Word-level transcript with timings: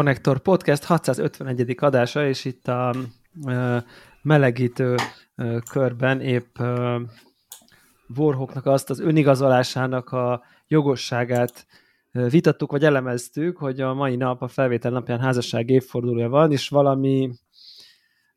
Connector 0.00 0.38
Podcast 0.38 0.84
651. 0.84 1.74
adása, 1.76 2.26
és 2.26 2.44
itt 2.44 2.68
a 2.68 2.94
melegítő 4.22 4.94
körben 5.70 6.20
épp 6.20 6.58
ö, 6.58 7.00
azt 8.62 8.90
az 8.90 9.00
önigazolásának 9.00 10.10
a 10.12 10.42
jogosságát 10.68 11.66
vitattuk, 12.10 12.70
vagy 12.70 12.84
elemeztük, 12.84 13.56
hogy 13.56 13.80
a 13.80 13.94
mai 13.94 14.16
nap 14.16 14.42
a 14.42 14.48
felvétel 14.48 14.90
napján 14.90 15.20
házasság 15.20 15.70
évfordulója 15.70 16.28
van, 16.28 16.52
és 16.52 16.68
valami 16.68 17.30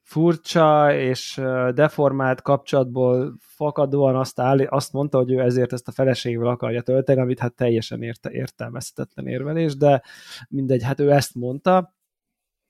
furcsa 0.03 0.93
és 0.95 1.41
deformált 1.73 2.41
kapcsolatból 2.41 3.35
fakadóan 3.39 4.15
azt, 4.15 4.39
áll, 4.39 4.61
azt 4.61 4.93
mondta, 4.93 5.17
hogy 5.17 5.31
ő 5.31 5.39
ezért 5.39 5.73
ezt 5.73 5.87
a 5.87 5.91
feleségével 5.91 6.47
akarja 6.47 6.81
tölteni, 6.81 7.21
amit 7.21 7.39
hát 7.39 7.53
teljesen 7.53 8.01
érte, 8.01 8.31
értelmezhetetlen 8.31 9.27
érvelés, 9.27 9.77
de 9.77 10.03
mindegy, 10.49 10.83
hát 10.83 10.99
ő 10.99 11.11
ezt 11.11 11.35
mondta. 11.35 11.95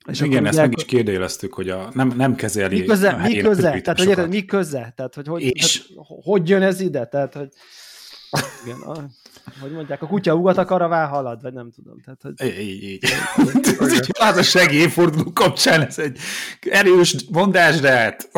És 0.08 0.22
Igen, 0.22 0.46
ezt 0.46 0.58
meg 0.58 0.74
is 0.78 0.86
kérdéleztük, 0.86 1.54
hogy 1.54 1.70
a, 1.70 1.90
nem, 1.94 2.14
nem 2.16 2.36
kezeli 2.36 2.80
mi 2.80 2.86
köze, 2.86 3.16
mi 3.16 3.38
köze? 3.38 3.82
Tehát, 3.82 4.00
hogy 4.00 4.08
érted, 4.08 4.30
mi 4.30 4.46
köze? 4.46 4.94
Tehát, 4.96 5.16
hogy 5.16 5.28
hogy, 5.28 5.42
és... 5.42 5.88
tehát, 5.88 6.08
hogy 6.24 6.50
jön 6.50 6.62
ez 6.62 6.80
ide? 6.80 7.06
Tehát, 7.06 7.34
hogy 7.34 7.50
igen, 8.66 8.80
a, 8.82 8.94
hogy 9.62 9.72
mondják, 9.72 10.02
a 10.02 10.08
kutya 10.08 10.36
ugat 10.36 10.58
a 10.58 10.88
vál 10.88 11.08
halad, 11.08 11.42
vagy 11.42 11.54
nem 11.54 11.72
tudom. 11.72 12.02
Tehát, 12.02 12.22
hogy... 12.22 12.60
Így, 12.60 12.84
így. 12.84 13.04
Ez 14.20 14.38
a 14.38 14.44
segélyforduló 14.44 15.32
kapcsán 15.34 15.82
ez 15.82 16.00
egy 16.00 16.20
erős 16.62 17.16
mondás, 17.32 17.80
de 17.80 17.92
hát... 17.92 18.30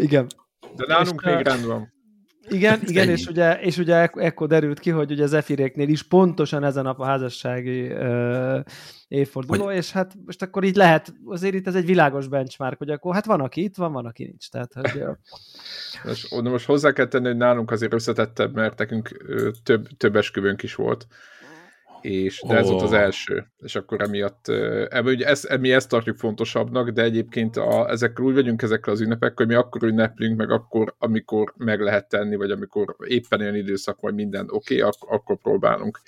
Igen. 0.00 0.26
De 0.76 0.84
nálunk 0.86 1.24
még 1.24 1.36
rend 1.36 1.64
van. 1.64 1.94
Igen, 2.48 2.80
igen 2.86 3.08
és 3.08 3.26
ugye, 3.26 3.60
és 3.60 3.78
ugye 3.78 4.08
ekkor 4.12 4.48
derült 4.48 4.78
ki, 4.78 4.90
hogy 4.90 5.10
ugye 5.10 5.26
Zefiréknél 5.26 5.88
is 5.88 6.02
pontosan 6.02 6.64
ezen 6.64 6.86
a 6.86 7.04
házassági 7.04 7.92
uh, 7.92 8.60
évforduló, 9.08 9.64
hogy... 9.64 9.76
és 9.76 9.92
hát 9.92 10.12
most 10.24 10.42
akkor 10.42 10.64
így 10.64 10.76
lehet, 10.76 11.14
azért 11.24 11.54
itt 11.54 11.66
ez 11.66 11.74
egy 11.74 11.86
világos 11.86 12.28
benchmark, 12.28 12.78
hogy 12.78 12.90
akkor 12.90 13.14
hát 13.14 13.26
van, 13.26 13.40
aki 13.40 13.62
itt 13.62 13.76
van, 13.76 13.92
van, 13.92 14.06
aki 14.06 14.24
nincs. 14.24 14.50
Tehát, 14.50 14.72
hogy, 14.72 15.02
most, 16.04 16.42
most 16.42 16.66
hozzá 16.66 16.92
kell 16.92 17.06
tenni, 17.06 17.26
hogy 17.26 17.36
nálunk 17.36 17.70
azért 17.70 17.94
összetettebb, 17.94 18.54
mert 18.54 18.78
nekünk 18.78 19.24
több, 19.62 19.86
több 19.96 20.16
esküvőnk 20.16 20.62
is 20.62 20.74
volt 20.74 21.06
és 22.06 22.42
de 22.46 22.56
ez 22.56 22.64
oh. 22.66 22.70
volt 22.70 22.82
az 22.82 22.92
első, 22.92 23.46
és 23.58 23.76
akkor 23.76 24.00
emiatt, 24.00 24.48
ebben 24.88 25.14
ugye 25.14 25.26
ezt, 25.26 25.58
mi 25.58 25.72
ezt 25.72 25.88
tartjuk 25.88 26.16
fontosabbnak, 26.16 26.90
de 26.90 27.02
egyébként 27.02 27.56
a, 27.56 27.90
ezekkel 27.90 28.24
úgy 28.24 28.34
vagyunk 28.34 28.62
ezekkel 28.62 28.92
az 28.92 29.00
ünnepekkel, 29.00 29.34
hogy 29.36 29.46
mi 29.46 29.54
akkor 29.54 29.82
ünneplünk, 29.82 30.36
meg 30.36 30.50
akkor, 30.50 30.94
amikor 30.98 31.52
meg 31.56 31.80
lehet 31.80 32.08
tenni, 32.08 32.36
vagy 32.36 32.50
amikor 32.50 32.96
éppen 33.06 33.40
olyan 33.40 33.54
időszak, 33.54 34.00
vagy 34.00 34.14
minden 34.14 34.46
oké, 34.50 34.80
okay, 34.80 34.88
ak- 34.88 35.10
akkor 35.10 35.36
próbálunk. 35.36 36.00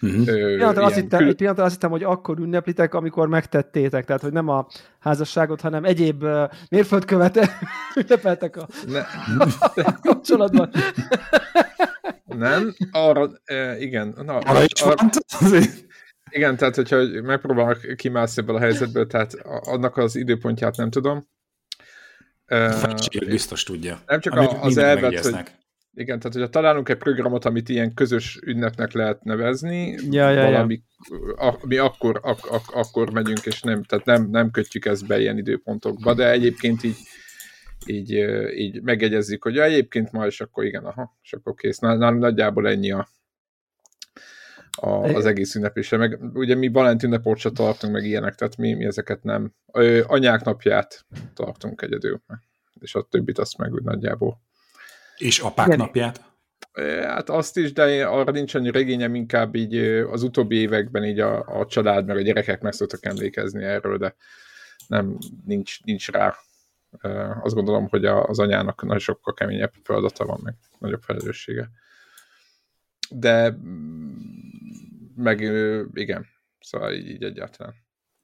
Uh-huh. 0.00 0.28
Ö, 0.28 0.54
pillanatra 0.54 0.84
azt 0.84 0.94
hittem, 0.94 1.18
kül... 1.18 1.34
pillanatra 1.34 1.64
azt 1.64 1.74
hittem, 1.74 1.90
hogy 1.90 2.02
akkor 2.02 2.38
ünneplitek, 2.38 2.94
amikor 2.94 3.28
megtettétek, 3.28 4.04
tehát 4.04 4.22
hogy 4.22 4.32
nem 4.32 4.48
a 4.48 4.66
házasságot, 4.98 5.60
hanem 5.60 5.84
egyéb 5.84 6.22
uh, 6.22 6.50
mérföldkövet 6.70 7.38
ünnepeltek 8.00 8.56
a, 8.56 8.68
ne. 8.86 9.02
kapcsolatban. 10.08 10.70
Nem, 12.36 12.74
arra, 12.90 13.30
igen. 13.78 14.14
Na, 14.24 14.38
arra 14.38 14.64
is 14.64 14.80
arra, 14.80 15.08
igen, 16.30 16.56
tehát 16.56 16.74
hogyha 16.74 16.96
megpróbálok 17.22 17.96
kimászni 17.96 18.42
ebből 18.42 18.56
a 18.56 18.60
helyzetből, 18.60 19.06
tehát 19.06 19.32
annak 19.44 19.96
az 19.96 20.16
időpontját 20.16 20.76
nem 20.76 20.90
tudom. 20.90 21.28
Uh, 22.48 23.26
biztos 23.26 23.62
tudja. 23.62 24.02
Nem 24.06 24.20
csak 24.20 24.34
a, 24.34 24.62
az 24.62 24.76
elvet, 24.76 25.18
hogy, 25.18 25.34
igen, 25.94 26.18
tehát 26.18 26.32
hogyha 26.32 26.48
találunk 26.48 26.88
egy 26.88 26.96
programot, 26.96 27.44
amit 27.44 27.68
ilyen 27.68 27.94
közös 27.94 28.38
ünnepnek 28.44 28.92
lehet 28.92 29.24
nevezni, 29.24 29.98
ja, 30.10 30.30
ja, 30.30 30.42
valami, 30.42 30.82
ja. 31.36 31.48
A, 31.48 31.58
mi 31.62 31.76
akkor, 31.76 32.20
ak, 32.22 32.46
ak, 32.50 32.70
akkor 32.74 33.10
megyünk, 33.10 33.46
és 33.46 33.60
nem, 33.60 33.82
tehát 33.82 34.04
nem, 34.04 34.28
nem 34.30 34.50
kötjük 34.50 34.84
ezt 34.84 35.06
be 35.06 35.20
ilyen 35.20 35.38
időpontokba, 35.38 36.14
de 36.14 36.30
egyébként 36.30 36.82
így 36.82 36.96
így, 37.86 38.10
így 38.54 38.82
megegyezzük, 38.82 39.42
hogy 39.42 39.54
ja, 39.54 39.62
egyébként 39.62 40.12
ma, 40.12 40.26
és 40.26 40.40
akkor 40.40 40.64
igen, 40.64 40.84
aha, 40.84 41.18
és 41.22 41.32
akkor 41.32 41.54
kész. 41.54 41.78
Nálunk 41.78 42.20
nagyjából 42.20 42.68
ennyi 42.68 42.92
a, 42.92 43.08
a, 44.70 44.88
az 44.88 45.26
egész 45.26 45.54
ünnepése. 45.54 45.96
Meg 45.96 46.18
ugye 46.34 46.54
mi 46.54 46.68
Valentin 46.68 47.08
ünneport 47.08 47.40
se 47.40 47.50
tartunk, 47.50 47.92
meg 47.92 48.04
ilyenek, 48.04 48.34
tehát 48.34 48.56
mi, 48.56 48.74
mi 48.74 48.84
ezeket 48.84 49.22
nem. 49.22 49.54
Ö, 49.72 50.02
anyák 50.06 50.44
napját 50.44 51.06
tartunk 51.34 51.82
egyedül, 51.82 52.22
és 52.80 52.94
a 52.94 53.06
többit 53.10 53.38
azt 53.38 53.58
meg 53.58 53.72
úgy 53.72 53.82
nagyjából. 53.82 54.40
És 55.16 55.38
apák 55.38 55.66
Igen. 55.66 55.78
napját? 55.78 56.30
Hát 57.02 57.30
azt 57.30 57.56
is, 57.56 57.72
de 57.72 58.06
arra 58.06 58.30
nincs 58.30 58.54
annyi 58.54 58.70
regényem, 58.70 59.14
inkább 59.14 59.54
így 59.54 59.76
az 60.10 60.22
utóbbi 60.22 60.56
években 60.56 61.04
így 61.04 61.20
a, 61.20 61.60
a 61.60 61.66
család, 61.66 62.06
meg 62.06 62.16
a 62.16 62.20
gyerekek 62.20 62.60
meg 62.60 62.72
szoktak 62.72 63.04
emlékezni 63.04 63.64
erről, 63.64 63.98
de 63.98 64.14
nem, 64.86 65.18
nincs, 65.44 65.82
nincs 65.82 66.10
rá 66.10 66.34
azt 67.42 67.54
gondolom, 67.54 67.88
hogy 67.88 68.04
az 68.04 68.38
anyának 68.38 68.82
nagyon 68.82 68.98
sokkal 68.98 69.34
keményebb 69.34 69.72
feladata 69.82 70.24
van, 70.24 70.40
meg 70.42 70.54
nagyobb 70.78 71.02
felelőssége. 71.02 71.70
De 73.10 73.50
mm, 73.50 74.12
meg 75.16 75.40
igen, 75.94 76.26
szóval 76.60 76.92
így, 76.92 77.08
így 77.08 77.22
egyáltalán. 77.22 77.74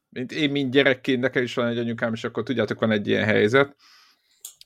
Mint 0.09 0.33
én, 0.33 0.51
mint 0.51 0.71
gyerekként, 0.71 1.21
nekem 1.21 1.43
is 1.43 1.55
van 1.55 1.67
egy 1.67 1.79
anyukám, 1.79 2.13
és 2.13 2.25
akkor 2.25 2.43
tudjátok, 2.43 2.81
van 2.81 2.91
egy 2.91 3.09
ilyen 3.09 3.25
helyzet, 3.25 3.77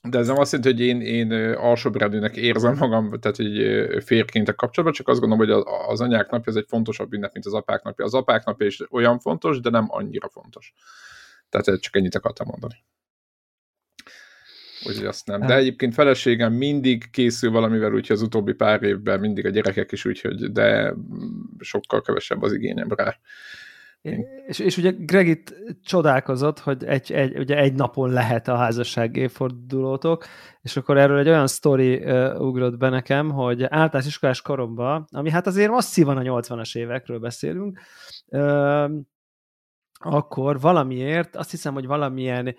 de 0.08 0.18
ez 0.18 0.26
nem 0.26 0.38
azt 0.38 0.52
jelenti, 0.52 0.72
hogy 0.72 0.88
én, 0.88 1.00
én 1.00 1.52
alsóbrendűnek 1.52 2.36
érzem 2.36 2.76
magam, 2.76 3.18
tehát 3.20 3.36
hogy 3.36 4.04
férként 4.04 4.48
a 4.48 4.54
kapcsolatban, 4.54 4.98
csak 4.98 5.08
azt 5.08 5.20
gondolom, 5.20 5.46
hogy 5.46 5.64
az 5.88 6.00
anyák 6.00 6.30
napja 6.30 6.52
ez 6.52 6.58
egy 6.58 6.66
fontosabb 6.68 7.12
ünnep, 7.12 7.32
mint 7.32 7.46
az 7.46 7.54
apák 7.54 7.82
napja. 7.82 8.04
Az 8.04 8.14
apák 8.14 8.44
napja 8.44 8.66
is 8.66 8.92
olyan 8.92 9.18
fontos, 9.18 9.60
de 9.60 9.70
nem 9.70 9.86
annyira 9.88 10.28
fontos. 10.28 10.72
Tehát 11.48 11.80
csak 11.80 11.96
ennyit 11.96 12.14
akartam 12.14 12.46
mondani. 12.50 12.74
Úgyhogy 14.86 15.06
azt 15.06 15.26
nem. 15.26 15.40
De 15.40 15.56
egyébként 15.56 15.94
feleségem 15.94 16.52
mindig 16.52 17.10
készül 17.10 17.50
valamivel, 17.50 17.92
úgyhogy 17.92 18.16
az 18.16 18.22
utóbbi 18.22 18.52
pár 18.52 18.82
évben 18.82 19.20
mindig 19.20 19.46
a 19.46 19.50
gyerekek 19.50 19.92
is, 19.92 20.04
úgyhogy 20.04 20.52
de 20.52 20.94
sokkal 21.58 22.02
kevesebb 22.02 22.42
az 22.42 22.52
igényem 22.52 22.88
rá. 22.96 23.16
És, 24.46 24.58
és 24.58 24.76
ugye 24.76 24.90
Greg 24.90 25.26
itt 25.26 25.54
csodálkozott, 25.84 26.58
hogy 26.58 26.84
egy, 26.84 27.12
egy, 27.12 27.38
ugye 27.38 27.56
egy 27.56 27.74
napon 27.74 28.10
lehet 28.10 28.48
a 28.48 28.56
házasság 28.56 29.16
évfordulótok, 29.16 30.24
és 30.62 30.76
akkor 30.76 30.98
erről 30.98 31.18
egy 31.18 31.28
olyan 31.28 31.46
sztori 31.46 31.94
uh, 31.94 32.40
ugrott 32.40 32.76
be 32.76 32.88
nekem, 32.88 33.30
hogy 33.30 33.62
általános 33.62 34.06
iskolás 34.06 34.42
koromban, 34.42 35.04
ami 35.10 35.30
hát 35.30 35.46
azért 35.46 35.70
masszívan 35.70 36.16
a 36.16 36.40
80-as 36.40 36.76
évekről 36.76 37.18
beszélünk, 37.18 37.80
uh, 38.26 38.90
akkor 39.98 40.60
valamiért, 40.60 41.36
azt 41.36 41.50
hiszem, 41.50 41.74
hogy 41.74 41.86
valamilyen 41.86 42.54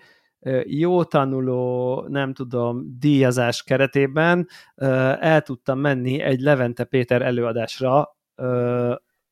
jó 0.64 1.04
tanuló, 1.04 2.04
nem 2.08 2.32
tudom, 2.32 2.96
díjazás 2.98 3.62
keretében 3.62 4.48
el 5.20 5.42
tudtam 5.42 5.78
menni 5.78 6.20
egy 6.20 6.40
Levente 6.40 6.84
Péter 6.84 7.22
előadásra 7.22 8.16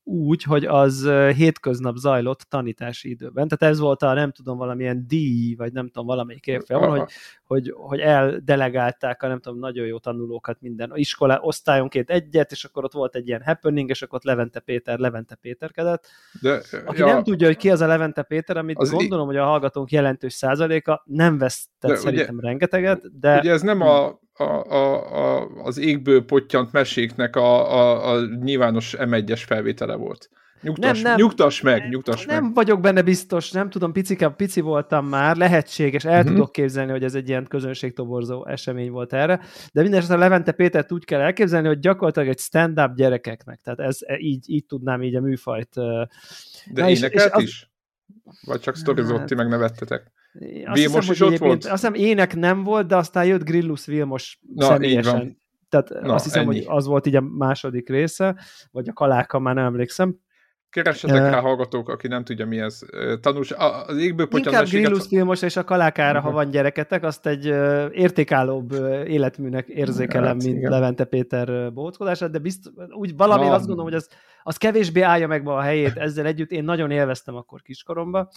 úgy, 0.04 0.42
hogy 0.42 0.64
az 0.64 1.08
hétköznap 1.36 1.96
zajlott 1.96 2.40
tanítási 2.40 3.10
időben. 3.10 3.48
Tehát 3.48 3.74
ez 3.74 3.80
volt 3.80 4.02
a, 4.02 4.12
nem 4.12 4.32
tudom, 4.32 4.58
valamilyen 4.58 5.04
díj, 5.06 5.54
vagy 5.54 5.72
nem 5.72 5.86
tudom, 5.86 6.06
valamelyik 6.06 6.46
évfolyam, 6.46 6.90
hogy, 6.90 7.12
hogy, 7.44 7.72
hogy 7.76 8.00
eldelegálták 8.00 9.22
a 9.22 9.28
nem 9.28 9.40
tudom, 9.40 9.58
nagyon 9.58 9.86
jó 9.86 9.98
tanulókat 9.98 10.60
minden 10.60 10.90
iskola 10.94 11.40
osztályonként 11.40 12.10
egyet, 12.10 12.52
és 12.52 12.64
akkor 12.64 12.84
ott 12.84 12.92
volt 12.92 13.14
egy 13.14 13.28
ilyen 13.28 13.42
happening, 13.42 13.90
és 13.90 14.02
akkor 14.02 14.14
ott 14.18 14.24
Levente 14.24 14.60
Péter, 14.60 14.98
Levente 14.98 15.34
Péterkedett. 15.34 16.06
De, 16.40 16.62
Aki 16.84 17.00
ja, 17.00 17.06
nem 17.06 17.22
tudja, 17.22 17.46
hogy 17.46 17.56
ki 17.56 17.70
az 17.70 17.80
a 17.80 17.86
Levente 17.86 18.22
Péter, 18.22 18.56
amit 18.56 18.76
gondolom, 18.90 19.26
hogy 19.26 19.36
a 19.36 19.44
hallgatónk 19.44 19.90
jelentős 19.90 20.32
százaléka 20.32 21.02
nem 21.06 21.38
vesztett 21.38 21.90
de, 21.90 21.96
szerintem 21.96 22.36
ugye, 22.36 22.46
rengeteget, 22.46 23.18
de... 23.20 23.38
Ugye 23.38 23.52
ez 23.52 23.62
nem 23.62 23.80
a 23.80 24.20
a, 24.32 24.42
a, 24.42 25.40
a, 25.40 25.48
az 25.62 25.78
égből 25.78 26.24
pottyant 26.24 26.72
meséknek 26.72 27.36
a, 27.36 27.72
a, 27.72 28.12
a 28.12 28.26
nyilvános 28.42 28.94
M1-es 28.98 29.42
felvétele 29.46 29.94
volt. 29.94 30.30
Nyugtass, 30.62 31.02
nem, 31.02 31.10
nem, 31.10 31.16
nyugtass 31.16 31.60
meg, 31.60 31.88
nyugtass 31.88 32.24
nem 32.24 32.44
meg. 32.44 32.54
vagyok 32.54 32.80
benne 32.80 33.02
biztos, 33.02 33.50
nem 33.50 33.70
tudom, 33.70 33.92
picike, 33.92 34.28
pici 34.28 34.60
voltam 34.60 35.06
már, 35.06 35.36
lehetséges, 35.36 36.04
el 36.04 36.18
uh-huh. 36.18 36.32
tudok 36.32 36.52
képzelni, 36.52 36.90
hogy 36.90 37.04
ez 37.04 37.14
egy 37.14 37.28
ilyen 37.28 37.46
közönségtoborzó 37.46 38.46
esemény 38.46 38.90
volt 38.90 39.12
erre, 39.12 39.40
de 39.72 39.82
minden 39.82 39.98
esetre 39.98 40.16
Levente 40.16 40.52
Pétert 40.52 40.92
úgy 40.92 41.04
kell 41.04 41.20
elképzelni, 41.20 41.66
hogy 41.66 41.78
gyakorlatilag 41.78 42.28
egy 42.28 42.38
stand-up 42.38 42.94
gyerekeknek, 42.94 43.60
tehát 43.60 43.80
ez 43.80 43.98
e, 44.00 44.18
így, 44.18 44.50
így 44.50 44.66
tudnám 44.66 45.02
így 45.02 45.14
a 45.14 45.20
műfajt. 45.20 45.74
De 45.74 46.82
Na 46.82 46.88
énekelt 46.88 47.12
és, 47.12 47.24
és 47.24 47.30
az... 47.30 47.42
is? 47.42 47.70
Vagy 48.46 48.60
csak 48.60 48.76
sztorizott, 48.76 49.18
hát... 49.18 49.26
ti 49.26 49.34
megnevettetek? 49.34 50.12
Azt 50.64 50.78
Vilmos 50.78 51.08
hiszem, 51.08 51.12
is 51.12 51.20
ott 51.32 51.38
volt? 51.38 51.64
Azt 51.64 51.70
hiszem 51.70 51.94
ének 51.94 52.36
nem 52.36 52.62
volt, 52.62 52.86
de 52.86 52.96
aztán 52.96 53.24
jött 53.24 53.44
Grillus 53.44 53.86
Vilmos 53.86 54.38
Na, 54.54 54.66
személyesen. 54.66 55.40
Tehát 55.68 55.88
Na, 56.02 56.14
azt 56.14 56.24
hiszem, 56.24 56.48
ennyi. 56.48 56.64
hogy 56.64 56.76
az 56.76 56.86
volt 56.86 57.06
így 57.06 57.16
a 57.16 57.20
második 57.20 57.88
része, 57.88 58.36
vagy 58.70 58.88
a 58.88 58.92
kaláka, 58.92 59.38
már 59.38 59.54
nem 59.54 59.64
emlékszem. 59.64 60.16
Keressetek 60.70 61.22
uh, 61.22 61.30
rá 61.30 61.40
hallgatók, 61.40 61.88
aki 61.88 62.08
nem 62.08 62.24
tudja 62.24 62.46
mi 62.46 62.58
ez. 62.58 62.80
Tanús, 63.20 63.52
az 63.86 63.96
égből 63.96 64.28
Inkább 64.30 64.64
Grillus 64.64 65.06
filmos 65.06 65.42
és 65.42 65.56
a 65.56 65.64
kalákára, 65.64 66.18
uh-huh. 66.18 66.32
ha 66.32 66.36
van 66.36 66.50
gyereketek, 66.50 67.04
azt 67.04 67.26
egy 67.26 67.50
uh, 67.50 67.86
értékállóbb 67.92 68.72
uh, 68.72 69.10
életműnek 69.10 69.68
érzékelem, 69.68 70.32
hát, 70.32 70.42
mint 70.42 70.56
igen. 70.56 70.70
Levente 70.70 71.04
Péter 71.04 71.72
bóckodását, 71.72 72.30
de 72.30 72.38
bizt, 72.38 72.72
úgy 72.90 73.16
valami 73.16 73.46
azt 73.48 73.66
gondolom, 73.66 73.84
hogy 73.84 73.94
az, 73.94 74.08
az 74.42 74.56
kevésbé 74.56 75.00
állja 75.00 75.26
meg 75.26 75.42
ma 75.42 75.56
a 75.56 75.60
helyét 75.60 75.96
ezzel 75.96 76.26
együtt, 76.26 76.50
én 76.50 76.64
nagyon 76.64 76.90
élveztem 76.90 77.36
akkor 77.36 77.62
kiskoromba, 77.62 78.30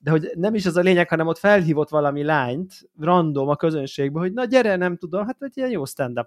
de 0.00 0.10
hogy 0.10 0.30
nem 0.34 0.54
is 0.54 0.66
az 0.66 0.76
a 0.76 0.80
lényeg, 0.80 1.08
hanem 1.08 1.26
ott 1.26 1.38
felhívott 1.38 1.88
valami 1.88 2.22
lányt, 2.22 2.72
random 3.00 3.48
a 3.48 3.56
közönségbe, 3.56 4.18
hogy 4.18 4.32
na 4.32 4.44
gyere, 4.44 4.76
nem 4.76 4.96
tudom, 4.96 5.26
hát 5.26 5.36
egy 5.38 5.56
ilyen 5.56 5.70
jó 5.70 5.84
stand 5.84 6.26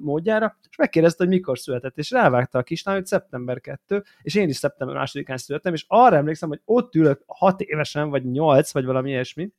módjára, 0.00 0.56
és 0.70 0.76
megkérdezte, 0.76 1.24
hogy 1.24 1.32
mikor 1.32 1.58
született, 1.58 1.98
és 1.98 2.10
rávágta 2.10 2.58
a 2.58 2.62
kislány, 2.62 2.94
hogy 2.94 3.06
szeptember 3.06 3.60
2, 3.60 4.04
és 4.22 4.34
én 4.34 4.48
is 4.48 4.56
szeptember 4.56 4.96
másodikán 4.96 5.36
születtem, 5.36 5.74
és 5.74 5.84
arra 5.88 6.16
emlékszem, 6.16 6.48
hogy 6.48 6.60
ott 6.64 6.94
ülök 6.94 7.22
hat 7.26 7.60
évesen, 7.60 8.10
vagy 8.10 8.30
nyolc, 8.30 8.72
vagy 8.72 8.84
valami 8.84 9.10
ilyesmi, 9.10 9.50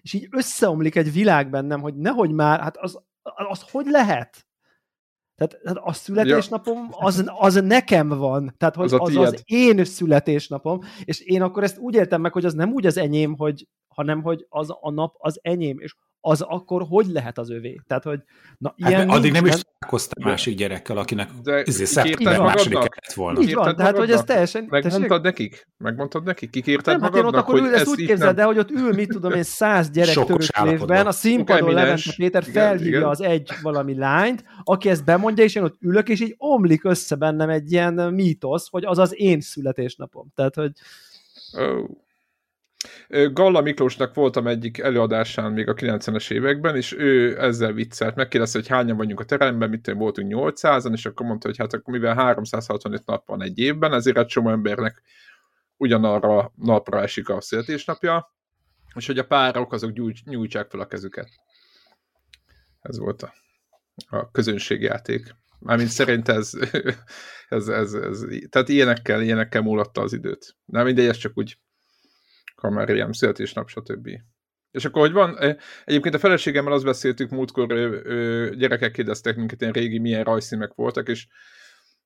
és 0.00 0.12
így 0.12 0.28
összeomlik 0.30 0.96
egy 0.96 1.12
világ 1.12 1.50
bennem, 1.50 1.80
hogy 1.80 1.94
nehogy 1.94 2.30
már, 2.30 2.60
hát 2.60 2.76
az, 2.76 3.02
az 3.22 3.64
hogy 3.70 3.86
lehet? 3.86 4.47
Tehát, 5.38 5.62
tehát 5.62 5.78
a 5.82 5.92
születésnapom 5.92 6.88
az, 6.90 7.24
az 7.26 7.54
nekem 7.54 8.08
van, 8.08 8.54
tehát 8.56 8.74
hogy 8.74 8.92
az, 8.92 9.00
az, 9.00 9.16
az 9.16 9.42
én 9.44 9.84
születésnapom, 9.84 10.80
és 11.04 11.20
én 11.20 11.42
akkor 11.42 11.62
ezt 11.62 11.78
úgy 11.78 11.94
éltem 11.94 12.20
meg, 12.20 12.32
hogy 12.32 12.44
az 12.44 12.54
nem 12.54 12.72
úgy 12.72 12.86
az 12.86 12.96
enyém, 12.96 13.36
hogy, 13.36 13.68
hanem 13.88 14.22
hogy 14.22 14.46
az 14.48 14.70
a 14.80 14.90
nap 14.90 15.14
az 15.18 15.38
enyém, 15.42 15.78
és 15.78 15.94
az 16.20 16.40
akkor 16.40 16.86
hogy 16.88 17.06
lehet 17.06 17.38
az 17.38 17.50
övé? 17.50 17.80
Tehát, 17.86 18.04
hogy 18.04 18.20
na, 18.58 18.74
hát 18.78 18.90
ilyen 18.90 19.08
addig 19.08 19.32
nem 19.32 19.46
is 19.46 19.54
találkoztam 19.78 20.24
másik 20.24 20.56
gyerekkel, 20.56 20.96
akinek 20.96 21.30
izé 21.64 21.84
szeptember 21.84 22.40
második 22.40 22.78
kellett 22.78 23.12
volna. 23.14 23.40
Így 23.40 23.54
van, 23.54 23.76
tehát, 23.76 23.96
hogy 23.96 24.10
ez 24.10 24.24
teljesen... 24.24 24.66
Megmondtad 24.68 25.22
nekik? 25.22 25.68
Megmondtad 25.76 26.24
nekik? 26.24 26.50
Kikírtad 26.50 27.00
nem, 27.00 27.00
magadnak? 27.00 27.24
Hát 27.24 27.32
én 27.32 27.38
ott 27.38 27.44
akkor 27.44 27.68
ül, 27.68 27.74
ezt 27.74 27.88
úgy 27.88 28.06
képzeld 28.06 28.36
de 28.36 28.44
hogy 28.44 28.58
ott 28.58 28.70
ül, 28.70 28.92
mit 28.92 29.08
tudom 29.08 29.32
én, 29.32 29.42
száz 29.42 29.90
gyerek 29.96 30.14
töröklévben, 30.14 31.06
a 31.06 31.12
színpadon 31.12 31.72
Levente 31.72 32.12
Péter 32.16 32.44
felhívja 32.44 33.08
az 33.08 33.20
egy 33.20 33.50
valami 33.62 33.94
lányt, 33.94 34.44
aki 34.64 34.88
ezt 34.88 35.04
bemondja, 35.04 35.44
és 35.44 35.54
én 35.54 35.62
ott 35.62 35.76
ülök, 35.80 36.08
és 36.08 36.20
így 36.20 36.34
omlik 36.38 36.84
össze 36.84 37.14
bennem 37.14 37.48
egy 37.48 37.72
ilyen 37.72 37.94
mítosz, 37.94 38.68
hogy 38.70 38.84
az 38.84 38.98
az 38.98 39.20
én 39.20 39.40
születésnapom. 39.40 40.26
Tehát, 40.34 40.54
hogy... 40.54 40.72
Oh. 41.52 41.88
Galla 43.08 43.60
Miklósnak 43.60 44.14
voltam 44.14 44.46
egyik 44.46 44.78
előadásán 44.78 45.52
még 45.52 45.68
a 45.68 45.74
90-es 45.74 46.30
években, 46.30 46.76
és 46.76 46.92
ő 46.92 47.40
ezzel 47.40 47.72
viccelt, 47.72 48.14
megkérdezte, 48.14 48.58
hogy 48.58 48.68
hányan 48.68 48.96
vagyunk 48.96 49.20
a 49.20 49.24
teremben, 49.24 49.70
mit 49.70 49.92
voltunk 49.92 50.32
800-an, 50.34 50.92
és 50.92 51.06
akkor 51.06 51.26
mondta, 51.26 51.46
hogy 51.46 51.56
hát 51.56 51.72
akkor 51.72 51.94
mivel 51.94 52.14
365 52.14 53.06
nap 53.06 53.26
van 53.26 53.42
egy 53.42 53.58
évben, 53.58 53.92
ezért 53.92 54.18
egy 54.18 54.26
csomó 54.26 54.50
embernek 54.50 55.02
ugyanarra 55.76 56.52
napra 56.56 57.00
esik 57.02 57.28
a 57.28 57.40
születésnapja, 57.40 58.34
és 58.94 59.06
hogy 59.06 59.18
a 59.18 59.26
párok 59.26 59.72
azok 59.72 59.92
nyújtsák 60.24 60.70
fel 60.70 60.80
a 60.80 60.86
kezüket. 60.86 61.28
Ez 62.80 62.98
volt 62.98 63.22
a, 63.22 63.32
a 64.08 64.30
közönségjáték. 64.30 65.36
Mármint 65.58 65.88
szerint 65.88 66.28
ez, 66.28 66.52
ez, 67.48 67.68
ez, 67.68 67.94
ez, 67.94 68.24
tehát 68.48 68.68
ilyenekkel, 68.68 69.22
ilyenekkel 69.22 69.62
múlatta 69.62 70.00
az 70.00 70.12
időt. 70.12 70.56
Nem 70.64 70.84
mindegy, 70.84 71.06
ez 71.06 71.16
csak 71.16 71.32
úgy 71.34 71.58
kamerjem, 72.60 73.12
születésnap, 73.12 73.68
stb. 73.68 74.08
És 74.70 74.84
akkor, 74.84 75.02
hogy 75.02 75.12
van, 75.12 75.38
egyébként 75.84 76.14
a 76.14 76.18
feleségemmel 76.18 76.72
azt 76.72 76.84
beszéltük 76.84 77.30
múltkor, 77.30 77.66
gyerekek 78.56 78.92
kérdeztek 78.92 79.36
minket, 79.36 79.60
ilyen 79.60 79.72
régi 79.72 79.98
milyen 79.98 80.24
rajszínek 80.24 80.72
voltak, 80.74 81.08
és 81.08 81.26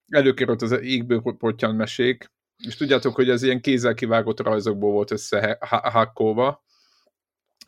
előkerült 0.09 0.63
az 0.63 0.81
égből 0.81 1.23
pottyan 1.39 1.75
mesék, 1.75 2.31
és 2.67 2.77
tudjátok, 2.77 3.15
hogy 3.15 3.31
ez 3.31 3.43
ilyen 3.43 3.61
kézzel 3.61 3.95
kivágott 3.95 4.41
rajzokból 4.41 4.93
volt 4.93 5.11
összehakkolva, 5.11 6.65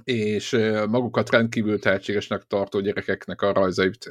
és 0.05 0.51
magukat 0.89 1.31
rendkívül 1.31 1.79
tehetségesnek 1.79 2.43
tartó 2.43 2.81
gyerekeknek 2.81 3.43
a 3.43 3.53
rajzait 3.53 4.11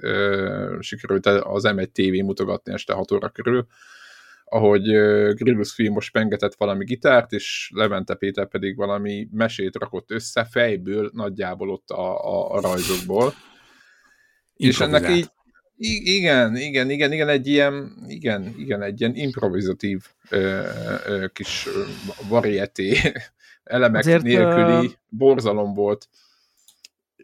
sikerült 0.80 1.26
az 1.26 1.64
M1 1.68 1.92
TV 1.92 2.26
mutogatni 2.26 2.74
este 2.74 2.94
6 2.94 3.12
óra 3.12 3.30
körül, 3.30 3.68
ahogy 4.54 4.84
Grillus 5.36 5.74
film 5.74 5.94
most 5.94 6.12
pengetett 6.12 6.56
valami 6.56 6.86
gitárt, 6.86 7.32
és 7.32 7.72
Levente 7.74 8.16
Péter 8.16 8.48
pedig 8.48 8.76
valami 8.76 9.28
mesét 9.32 9.76
rakott 9.76 10.12
össze 10.12 10.46
fejből 10.46 11.10
nagyjából 11.14 11.70
ott 11.70 11.90
a, 11.90 12.26
a, 12.26 12.52
a 12.52 12.62
rajzokból. 12.62 13.34
És 14.56 14.80
ennek 14.80 15.10
így 15.10 15.30
igen, 15.78 16.56
igen, 16.56 16.90
igen, 16.90 17.12
igen, 17.12 17.30
egy 17.30 17.48
ilyen, 17.48 18.04
igen, 18.08 18.54
igen, 18.58 18.82
egy 18.82 19.00
ilyen 19.00 19.16
improvizatív 19.16 20.06
ö, 20.30 20.62
ö, 21.06 21.28
kis 21.34 21.68
varieté 22.30 22.98
elemek 23.64 24.00
Azért, 24.00 24.24
nélküli 24.24 24.96
borzalom 25.10 25.74
volt. 25.74 26.10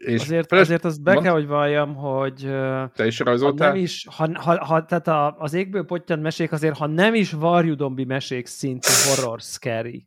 És 0.00 0.20
azért, 0.20 0.48
feles... 0.48 0.64
azért 0.64 0.84
azt 0.84 1.02
be 1.02 1.16
kell, 1.16 1.32
hogy 1.32 1.46
valljam, 1.46 1.94
hogy 1.94 2.50
te 2.94 3.06
is 3.06 3.18
rajzoltál? 3.18 3.68
Ha 3.68 3.74
nem 3.74 3.82
is, 3.82 4.06
ha, 4.16 4.28
ha, 4.34 4.64
ha 4.64 4.84
tehát 4.84 5.08
a, 5.08 5.36
az 5.38 5.54
égből 5.54 5.84
pottyan 5.84 6.18
mesék 6.18 6.52
azért, 6.52 6.76
ha 6.76 6.86
nem 6.86 7.14
is 7.14 7.32
varjudombi 7.32 8.04
mesék 8.04 8.46
szintű 8.46 8.90
horror 9.08 9.40
scary. 9.40 10.06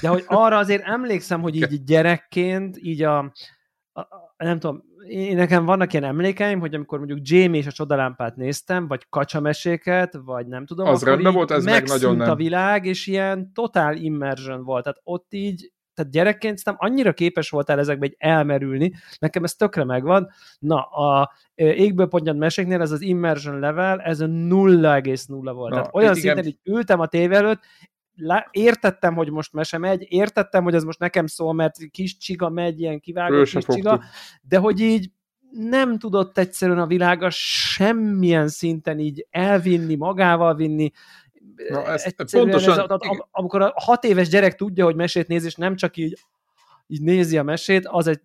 De 0.00 0.08
hogy 0.08 0.24
arra 0.26 0.56
azért 0.56 0.82
emlékszem, 0.84 1.40
hogy 1.40 1.56
így 1.56 1.84
gyerekként, 1.84 2.76
így 2.80 3.02
a, 3.02 3.18
a, 3.92 4.00
a 4.00 4.34
nem 4.36 4.58
tudom, 4.58 4.82
én 5.08 5.36
nekem 5.36 5.64
vannak 5.64 5.92
ilyen 5.92 6.04
emlékeim, 6.04 6.60
hogy 6.60 6.74
amikor 6.74 6.98
mondjuk 6.98 7.20
Jamie 7.22 7.60
és 7.60 7.66
a 7.66 7.72
csodalámpát 7.72 8.36
néztem, 8.36 8.88
vagy 8.88 9.06
kacsameséket, 9.08 10.18
vagy 10.24 10.46
nem 10.46 10.66
tudom, 10.66 10.86
az 10.86 11.02
akkor 11.02 11.32
volt, 11.32 11.50
ez 11.50 11.64
meg 11.64 11.86
nagyon 11.86 12.16
nem. 12.16 12.30
a 12.30 12.34
világ, 12.34 12.86
és 12.86 13.06
ilyen 13.06 13.52
totál 13.52 13.96
immersion 13.96 14.64
volt. 14.64 14.82
Tehát 14.82 15.00
ott 15.02 15.26
így 15.30 15.72
tehát 15.94 16.12
gyerekként 16.12 16.58
szerintem 16.58 16.90
annyira 16.90 17.12
képes 17.12 17.50
voltál 17.50 17.78
ezekbe 17.78 18.06
egy 18.06 18.16
elmerülni, 18.18 18.92
nekem 19.18 19.44
ez 19.44 19.54
tökre 19.54 19.84
megvan. 19.84 20.30
Na, 20.58 20.82
a 20.82 21.32
égből 21.54 22.06
pontyant 22.06 22.38
meséknél 22.38 22.80
ez 22.80 22.90
az 22.90 23.00
immersion 23.00 23.58
level, 23.58 24.00
ez 24.00 24.20
a 24.20 24.26
0,0 24.26 25.50
volt. 25.54 25.70
Na, 25.70 25.76
Tehát 25.76 25.94
olyan 25.94 26.16
igen. 26.16 26.22
szinten 26.22 26.44
így 26.44 26.58
ültem 26.64 27.00
a 27.00 27.06
tévé 27.06 27.34
előtt, 27.34 27.62
értettem, 28.50 29.14
hogy 29.14 29.30
most 29.30 29.52
mese 29.52 29.78
megy, 29.78 30.06
értettem, 30.08 30.62
hogy 30.62 30.74
ez 30.74 30.84
most 30.84 30.98
nekem 30.98 31.26
szól, 31.26 31.52
mert 31.52 31.76
kis 31.90 32.16
csiga 32.16 32.48
megy, 32.48 32.80
ilyen 32.80 33.00
kivágott 33.00 33.48
kis 33.48 33.64
csiga, 33.64 34.02
de 34.42 34.58
hogy 34.58 34.80
így 34.80 35.10
nem 35.50 35.98
tudott 35.98 36.38
egyszerűen 36.38 36.78
a 36.78 36.86
világa 36.86 37.30
semmilyen 37.30 38.48
szinten 38.48 38.98
így 38.98 39.26
elvinni, 39.30 39.94
magával 39.94 40.54
vinni, 40.54 40.90
Na, 41.68 41.86
ez, 41.86 42.14
pontosan... 42.30 42.72
Ez, 42.72 42.78
a, 42.78 43.28
amikor 43.30 43.62
a 43.62 43.72
hat 43.74 44.04
éves 44.04 44.28
gyerek 44.28 44.54
tudja, 44.54 44.84
hogy 44.84 44.94
mesét 44.94 45.28
néz, 45.28 45.44
és 45.44 45.54
nem 45.54 45.76
csak 45.76 45.96
így, 45.96 46.18
így 46.86 47.02
nézi 47.02 47.38
a 47.38 47.42
mesét, 47.42 47.86
az 47.86 48.06
egy 48.06 48.20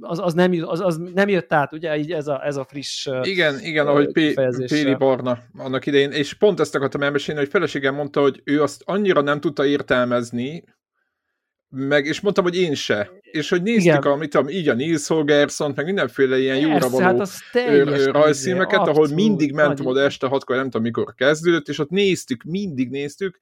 az, 0.00 0.18
az, 0.18 0.34
nem, 0.34 0.52
az, 0.60 0.80
az 0.80 1.00
nem 1.14 1.28
jött 1.28 1.52
át, 1.52 1.72
ugye, 1.72 1.98
így 1.98 2.12
ez 2.12 2.26
a, 2.26 2.46
ez 2.46 2.56
a 2.56 2.64
friss 2.64 3.08
Igen, 3.22 3.58
igen, 3.60 3.86
ahogy 3.86 4.12
Péli 4.66 4.94
Barna 4.94 5.38
annak 5.56 5.86
idején, 5.86 6.10
és 6.10 6.34
pont 6.34 6.60
ezt 6.60 6.74
akartam 6.74 7.02
elmesélni, 7.02 7.40
hogy 7.40 7.50
feleségem 7.50 7.94
mondta, 7.94 8.20
hogy 8.20 8.40
ő 8.44 8.62
azt 8.62 8.82
annyira 8.84 9.20
nem 9.20 9.40
tudta 9.40 9.64
értelmezni, 9.64 10.64
meg, 11.70 12.06
és 12.06 12.20
mondtam, 12.20 12.44
hogy 12.44 12.56
én 12.56 12.74
se. 12.74 13.10
És 13.22 13.48
hogy 13.48 13.62
néztük, 13.62 14.04
a, 14.04 14.16
mit 14.16 14.30
tudom, 14.30 14.48
így 14.48 14.68
a 14.68 14.74
Nils 14.74 15.06
Holgersson, 15.06 15.72
meg 15.76 15.84
mindenféle 15.84 16.38
ilyen 16.38 16.56
jóra 16.56 16.88
való 16.88 17.04
hát 17.04 17.28
rajzszímeket, 18.06 18.86
ahol 18.86 19.08
mindig 19.08 19.52
mentem 19.52 19.86
oda 19.86 20.00
este 20.00 20.26
hatkor, 20.26 20.56
nem 20.56 20.64
tudom 20.64 20.82
mikor 20.82 21.14
kezdődött, 21.14 21.68
és 21.68 21.78
ott 21.78 21.90
néztük, 21.90 22.42
mindig 22.42 22.90
néztük, 22.90 23.40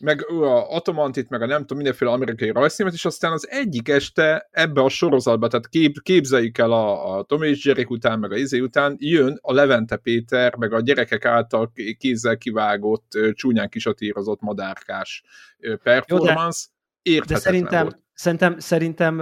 meg 0.00 0.30
a 0.30 0.74
Atomantit, 0.74 1.28
meg 1.28 1.42
a 1.42 1.46
nem 1.46 1.60
tudom, 1.60 1.76
mindenféle 1.76 2.10
amerikai 2.10 2.50
rajzszínet, 2.50 2.92
és 2.92 3.04
aztán 3.04 3.32
az 3.32 3.50
egyik 3.50 3.88
este 3.88 4.48
ebbe 4.50 4.80
a 4.82 4.88
sorozatba, 4.88 5.48
tehát 5.48 5.68
kép, 5.68 6.02
képzeljük 6.02 6.58
el 6.58 6.72
a, 6.72 7.16
a 7.16 7.22
Tom 7.22 7.42
és 7.42 7.64
Jerry 7.64 7.86
után, 7.88 8.18
meg 8.18 8.32
a 8.32 8.36
izé 8.36 8.58
után, 8.58 8.96
jön 8.98 9.38
a 9.40 9.52
Levente 9.52 9.96
Péter, 9.96 10.56
meg 10.56 10.72
a 10.72 10.80
gyerekek 10.80 11.24
által 11.24 11.72
kézzel 11.98 12.36
kivágott, 12.36 13.18
csúnyán 13.32 13.68
kisatírozott 13.68 14.40
madárkás 14.40 15.22
performance, 15.82 16.66
Jó, 16.68 16.72
de, 16.72 16.75
de 17.26 17.36
szerintem, 17.36 17.82
volt. 17.82 17.98
szerintem, 18.12 18.58
szerintem 18.58 19.20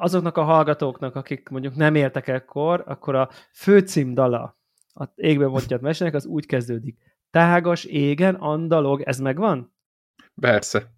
azoknak 0.00 0.36
a 0.36 0.42
hallgatóknak, 0.42 1.14
akik 1.14 1.48
mondjuk 1.48 1.74
nem 1.74 1.94
éltek 1.94 2.28
ekkor, 2.28 2.84
akkor 2.86 3.14
a 3.14 3.30
főcím 3.52 4.14
dala 4.14 4.58
a 4.98 5.04
égben 5.14 5.48
mondjat 5.48 5.80
mesének, 5.80 6.14
az 6.14 6.26
úgy 6.26 6.46
kezdődik 6.46 6.98
tágas 7.36 7.84
égen 7.84 8.34
andalog, 8.34 9.00
ez 9.00 9.18
megvan? 9.18 9.74
Persze. 10.40 10.94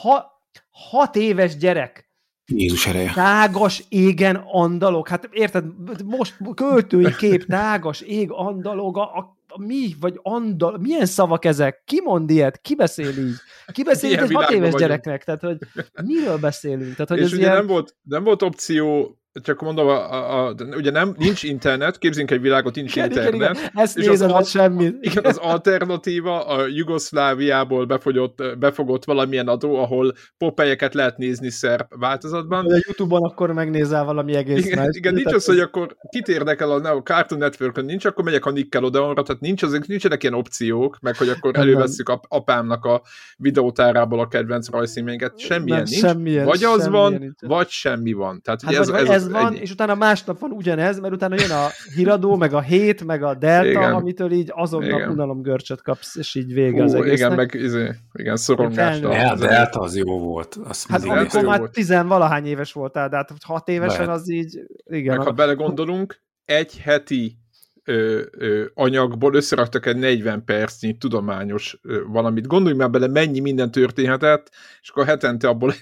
Ha, 0.00 0.40
hat 0.70 1.16
éves 1.16 1.56
gyerek. 1.56 2.10
Jézus 2.46 2.86
ereje. 2.86 3.12
Tágas 3.12 3.84
égen 3.88 4.36
andalog. 4.36 5.08
Hát 5.08 5.28
érted, 5.32 5.64
most 6.04 6.36
költői 6.54 7.14
kép, 7.14 7.44
tágas 7.44 8.00
ég 8.00 8.30
andalog, 8.30 8.96
a, 8.96 9.16
a, 9.16 9.18
a 9.18 9.41
mi, 9.58 9.94
vagy 10.00 10.18
andal, 10.22 10.78
milyen 10.78 11.06
szavak 11.06 11.44
ezek? 11.44 11.82
Ki 11.84 12.00
mond 12.04 12.30
ilyet? 12.30 12.60
Ki 12.60 12.74
beszél 12.74 13.08
így? 13.08 13.34
Ki 13.72 13.82
beszél 13.82 14.10
így 14.10 14.16
egy 14.16 14.32
hat 14.32 14.50
éves 14.50 14.60
vagyunk. 14.60 14.78
gyereknek? 14.80 15.24
Tehát, 15.24 15.40
hogy 15.40 15.58
miről 16.04 16.38
beszélünk? 16.38 16.92
Tehát, 16.92 17.08
hogy 17.08 17.18
És 17.18 17.24
ez 17.24 17.32
ugye 17.32 17.40
ilyen... 17.40 17.54
nem, 17.56 17.66
volt, 17.66 17.96
nem 18.02 18.24
volt 18.24 18.42
opció 18.42 19.16
csak 19.42 19.60
mondom, 19.60 19.88
a, 19.88 20.12
a, 20.12 20.46
a, 20.46 20.54
ugye 20.76 20.90
nem, 20.90 21.14
nincs 21.18 21.42
internet, 21.42 21.98
képzünk 21.98 22.30
egy 22.30 22.40
világot, 22.40 22.74
nincs 22.74 22.96
igen, 22.96 23.08
internet. 23.08 23.34
Igen, 23.34 23.54
igen. 23.54 23.70
Ezt 23.74 23.98
és 23.98 24.06
nézem, 24.06 24.32
az, 24.32 24.48
semmi. 24.48 24.90
Igen, 25.00 25.24
az 25.24 25.36
alternatíva 25.36 26.46
a 26.46 26.66
Jugoszláviából 26.66 27.84
befogott, 27.84 28.42
befogott 28.58 29.04
valamilyen 29.04 29.48
adó, 29.48 29.76
ahol 29.76 30.12
popelyeket 30.38 30.94
lehet 30.94 31.18
nézni 31.18 31.50
szerb 31.50 31.86
változatban. 31.88 32.66
De 32.66 32.74
a 32.74 32.78
Youtube-on 32.86 33.22
akkor 33.22 33.52
megnézel 33.52 34.04
valami 34.04 34.34
egész 34.34 34.66
Igen, 34.66 34.78
más. 34.78 34.96
igen 34.96 35.14
nincs 35.14 35.32
az, 35.32 35.44
hogy 35.44 35.58
akkor 35.58 35.96
kit 36.08 36.28
érdekel 36.28 36.70
a, 36.70 36.96
a 36.96 37.02
Cartoon 37.02 37.40
network 37.40 37.84
nincs, 37.84 38.04
akkor 38.04 38.24
megyek 38.24 38.46
a 38.46 38.50
Nickelodeonra, 38.50 39.22
tehát 39.22 39.40
nincs 39.40 39.62
az, 39.62 39.80
nincsenek 39.86 40.22
ilyen 40.22 40.34
opciók, 40.34 40.98
meg 41.00 41.16
hogy 41.16 41.28
akkor 41.28 41.58
elővesszük 41.58 42.08
ap, 42.08 42.24
apámnak 42.28 42.84
a 42.84 43.02
videótárából 43.36 44.20
a 44.20 44.28
kedvenc 44.28 44.70
rajzszínménket, 44.70 45.38
semmilyen 45.38 45.78
nem, 45.78 45.86
nincs. 45.88 46.04
Semmilyen, 46.04 46.44
vagy 46.44 46.64
az 46.64 46.88
van, 46.88 47.12
nincs. 47.12 47.40
vagy 47.40 47.68
semmi 47.68 48.12
van. 48.12 48.40
Tehát, 48.42 48.62
hát 48.62 48.74
ez, 48.74 48.88
ez, 48.88 49.08
ez 49.08 49.21
van, 49.30 49.46
ennyi. 49.46 49.58
és 49.58 49.70
utána 49.70 49.94
másnap 49.94 50.38
van 50.38 50.50
ugyanez, 50.50 51.00
mert 51.00 51.14
utána 51.14 51.34
jön 51.38 51.50
a 51.50 51.66
híradó, 51.94 52.36
meg 52.36 52.52
a 52.52 52.60
hét, 52.60 53.04
meg 53.04 53.22
a 53.22 53.34
delta, 53.34 53.68
igen. 53.68 53.92
amitől 53.92 54.32
így 54.32 54.50
azonnal 54.54 55.10
unalomgörcsöt 55.10 55.82
kapsz, 55.82 56.16
és 56.16 56.34
így 56.34 56.52
vége 56.52 56.82
az 56.82 56.94
egésznek. 56.94 57.16
Igen, 57.16 57.32
meg 57.32 57.54
izé, 57.54 57.90
igen, 58.12 58.36
szorongás. 58.36 59.00
A 59.00 59.34
delta 59.36 59.80
az 59.80 59.96
jó 59.96 60.18
volt. 60.18 60.58
Azt 60.64 60.88
hát 60.88 61.04
amikor 61.04 61.44
már 61.44 61.60
tizenvalahány 61.60 62.46
éves 62.46 62.72
voltál, 62.72 63.08
de 63.08 63.16
hát 63.16 63.32
hat 63.44 63.68
évesen 63.68 64.06
Lehet. 64.06 64.20
az 64.20 64.30
így, 64.30 64.58
igen. 64.84 65.16
Meg 65.16 65.26
ha 65.26 65.32
belegondolunk, 65.32 66.20
egy 66.44 66.78
heti 66.78 67.41
ö, 67.84 68.22
ö, 68.30 68.64
anyagból 68.74 69.34
összeraktak 69.34 69.86
egy 69.86 69.96
40 69.96 70.44
percnyi 70.44 70.96
tudományos 70.96 71.78
ö, 71.82 72.02
valamit. 72.06 72.46
Gondolj 72.46 72.76
már 72.76 72.90
bele, 72.90 73.08
mennyi 73.08 73.40
minden 73.40 73.70
történhetett, 73.70 74.50
és 74.82 74.88
akkor 74.88 75.06
hetente 75.06 75.48
abból 75.48 75.74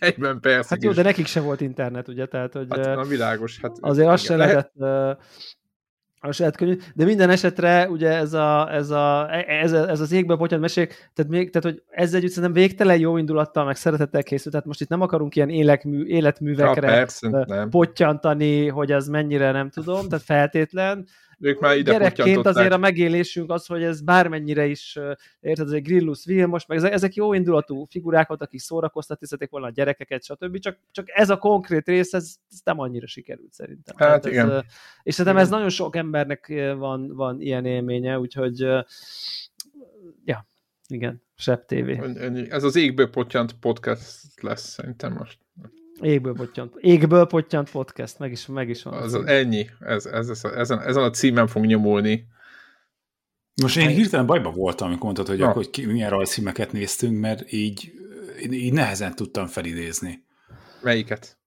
40 0.00 0.40
perc. 0.40 0.68
Hát 0.68 0.82
jó, 0.82 0.90
is. 0.90 0.96
de 0.96 1.02
nekik 1.02 1.26
se 1.26 1.40
volt 1.40 1.60
internet, 1.60 2.08
ugye? 2.08 2.26
Tehát, 2.26 2.52
hogy, 2.52 2.66
hát, 2.70 2.94
na 2.94 3.04
világos. 3.04 3.58
Hát, 3.60 3.76
azért 3.80 4.08
azt 4.08 4.24
se 4.24 4.36
lehetett... 4.36 4.72
Lehet 4.74 5.18
a 6.24 6.32
saját 6.32 6.56
könyv, 6.56 6.82
de 6.94 7.04
minden 7.04 7.30
esetre 7.30 7.88
ugye 7.88 8.10
ez, 8.10 8.32
a, 8.32 8.72
ez, 8.72 8.90
a, 8.90 9.28
ez, 9.48 9.72
a, 9.72 9.88
ez 9.88 10.00
az 10.00 10.12
égbe 10.12 10.36
potyant 10.36 10.62
mesék, 10.62 11.10
tehát, 11.14 11.30
még, 11.30 11.50
tehát 11.50 11.70
hogy 11.70 11.82
ez 11.90 12.14
együtt 12.14 12.30
szerintem 12.30 12.52
végtelen 12.52 12.98
jó 12.98 13.16
indulattal, 13.16 13.64
meg 13.64 13.76
szeretettel 13.76 14.22
készült, 14.22 14.50
tehát 14.50 14.66
most 14.66 14.80
itt 14.80 14.88
nem 14.88 15.00
akarunk 15.00 15.36
ilyen 15.36 15.48
élekmű, 15.48 16.04
életművekre 16.06 16.88
ja, 16.88 16.94
persze, 16.94 17.46
potyantani, 17.70 18.68
hogy 18.68 18.92
az 18.92 19.08
mennyire 19.08 19.50
nem 19.50 19.70
tudom, 19.70 20.08
tehát 20.08 20.24
feltétlen, 20.24 21.06
ők 21.38 21.60
már 21.60 21.76
ide 21.76 21.90
Gyerekként 21.90 22.46
azért 22.46 22.72
a 22.72 22.76
megélésünk 22.76 23.50
az, 23.50 23.66
hogy 23.66 23.82
ez 23.82 24.00
bármennyire 24.00 24.66
is, 24.66 24.98
érted, 25.40 25.66
ez 25.66 25.72
egy 25.72 25.82
Grillus 25.82 26.24
Vilmos, 26.24 26.66
meg 26.66 26.84
ezek 26.84 27.14
jó 27.14 27.32
indulatú 27.32 27.84
figurák 27.84 28.28
voltak, 28.28 28.46
akik 28.46 28.60
szórakoztatni 28.60 29.46
volna 29.50 29.66
a 29.66 29.70
gyerekeket, 29.70 30.24
stb. 30.24 30.58
Csak, 30.58 30.78
csak 30.90 31.06
ez 31.10 31.30
a 31.30 31.36
konkrét 31.36 31.86
rész, 31.86 32.12
ez, 32.12 32.36
ez 32.50 32.58
nem 32.64 32.78
annyira 32.78 33.06
sikerült 33.06 33.52
szerintem. 33.52 33.94
Hát 33.98 34.08
Tehát 34.08 34.26
igen. 34.26 34.50
Ez, 34.50 34.62
és 35.02 35.14
szerintem 35.14 35.42
ez 35.42 35.48
nagyon 35.48 35.68
sok 35.68 35.96
embernek 35.96 36.52
van, 36.76 37.14
van 37.14 37.40
ilyen 37.40 37.64
élménye, 37.64 38.18
úgyhogy 38.18 38.58
ja, 40.24 40.46
igen, 40.88 41.22
Sebb 41.36 41.64
TV. 41.64 41.88
Ez 42.48 42.64
az 42.64 42.76
égből 42.76 43.10
potyant 43.10 43.52
podcast 43.52 44.42
lesz 44.42 44.68
szerintem 44.68 45.12
most. 45.12 45.38
Égből 46.00 46.34
pottyant, 46.34 46.74
égből 46.76 47.26
pottyant 47.26 47.70
podcast, 47.70 48.18
meg 48.18 48.32
is, 48.32 48.46
meg 48.46 48.68
is 48.68 48.82
van. 48.82 48.94
Az, 48.94 49.14
az 49.14 49.26
ennyi, 49.26 49.70
ez, 49.80 50.06
ez, 50.06 50.28
ez, 50.28 50.44
ezen, 50.44 50.80
ezen 50.80 51.02
a 51.02 51.10
címen 51.10 51.46
fog 51.46 51.64
nyomulni. 51.64 52.26
Most 53.62 53.76
én 53.76 53.88
hirtelen 53.88 54.26
bajba 54.26 54.50
voltam, 54.50 54.86
amikor 54.86 55.04
mondtad, 55.04 55.28
hogy, 55.28 55.40
akkor, 55.40 55.54
hogy 55.54 55.70
ki, 55.70 55.86
milyen 55.86 56.10
rajzfilmeket 56.10 56.72
néztünk, 56.72 57.20
mert 57.20 57.52
így, 57.52 57.92
így 58.50 58.72
nehezen 58.72 59.14
tudtam 59.14 59.46
felidézni. 59.46 60.24
Melyiket? 60.82 61.38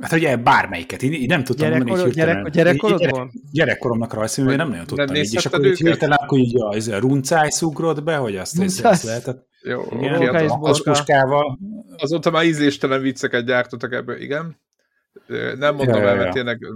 Hát 0.00 0.12
ugye 0.12 0.36
bármelyiket, 0.36 1.02
én, 1.02 1.12
én 1.12 1.26
nem 1.26 1.44
tudtam 1.44 1.68
Gyerekkor, 1.68 1.86
mondani, 1.86 2.08
hogy 2.08 2.16
gyerek, 2.16 2.48
gyerekkorodban? 2.48 3.10
Gyerek, 3.10 3.30
gyerekkoromnak 3.52 4.14
rajzfilmén 4.14 4.56
nem 4.56 4.68
nagyon 4.68 4.86
tudtam 4.86 5.14
így, 5.14 5.34
és 5.34 5.46
akkor 5.46 5.66
így 5.66 5.78
hirtelen 5.78 6.18
akkor 6.20 6.38
így 6.38 6.54
a, 6.56 6.94
a 6.94 6.98
runcáj 6.98 7.50
szugrott 7.50 8.02
be, 8.02 8.16
hogy 8.16 8.36
azt, 8.36 8.58
azt, 8.58 8.84
azt 8.84 9.02
lehetett. 9.02 9.48
Jó, 9.62 9.82
igen, 10.00 10.48
a 10.48 10.80
puskával. 10.84 11.58
Azóta 11.96 12.30
már 12.30 12.44
ízléstelen 12.44 13.00
vicceket 13.00 13.46
gyártottak 13.46 13.92
ebből, 13.92 14.20
igen. 14.20 14.56
Nem 15.58 15.74
mondom 15.74 16.02
ja, 16.02 16.08
el, 16.08 16.16
mert 16.16 16.32
tényleg 16.32 16.66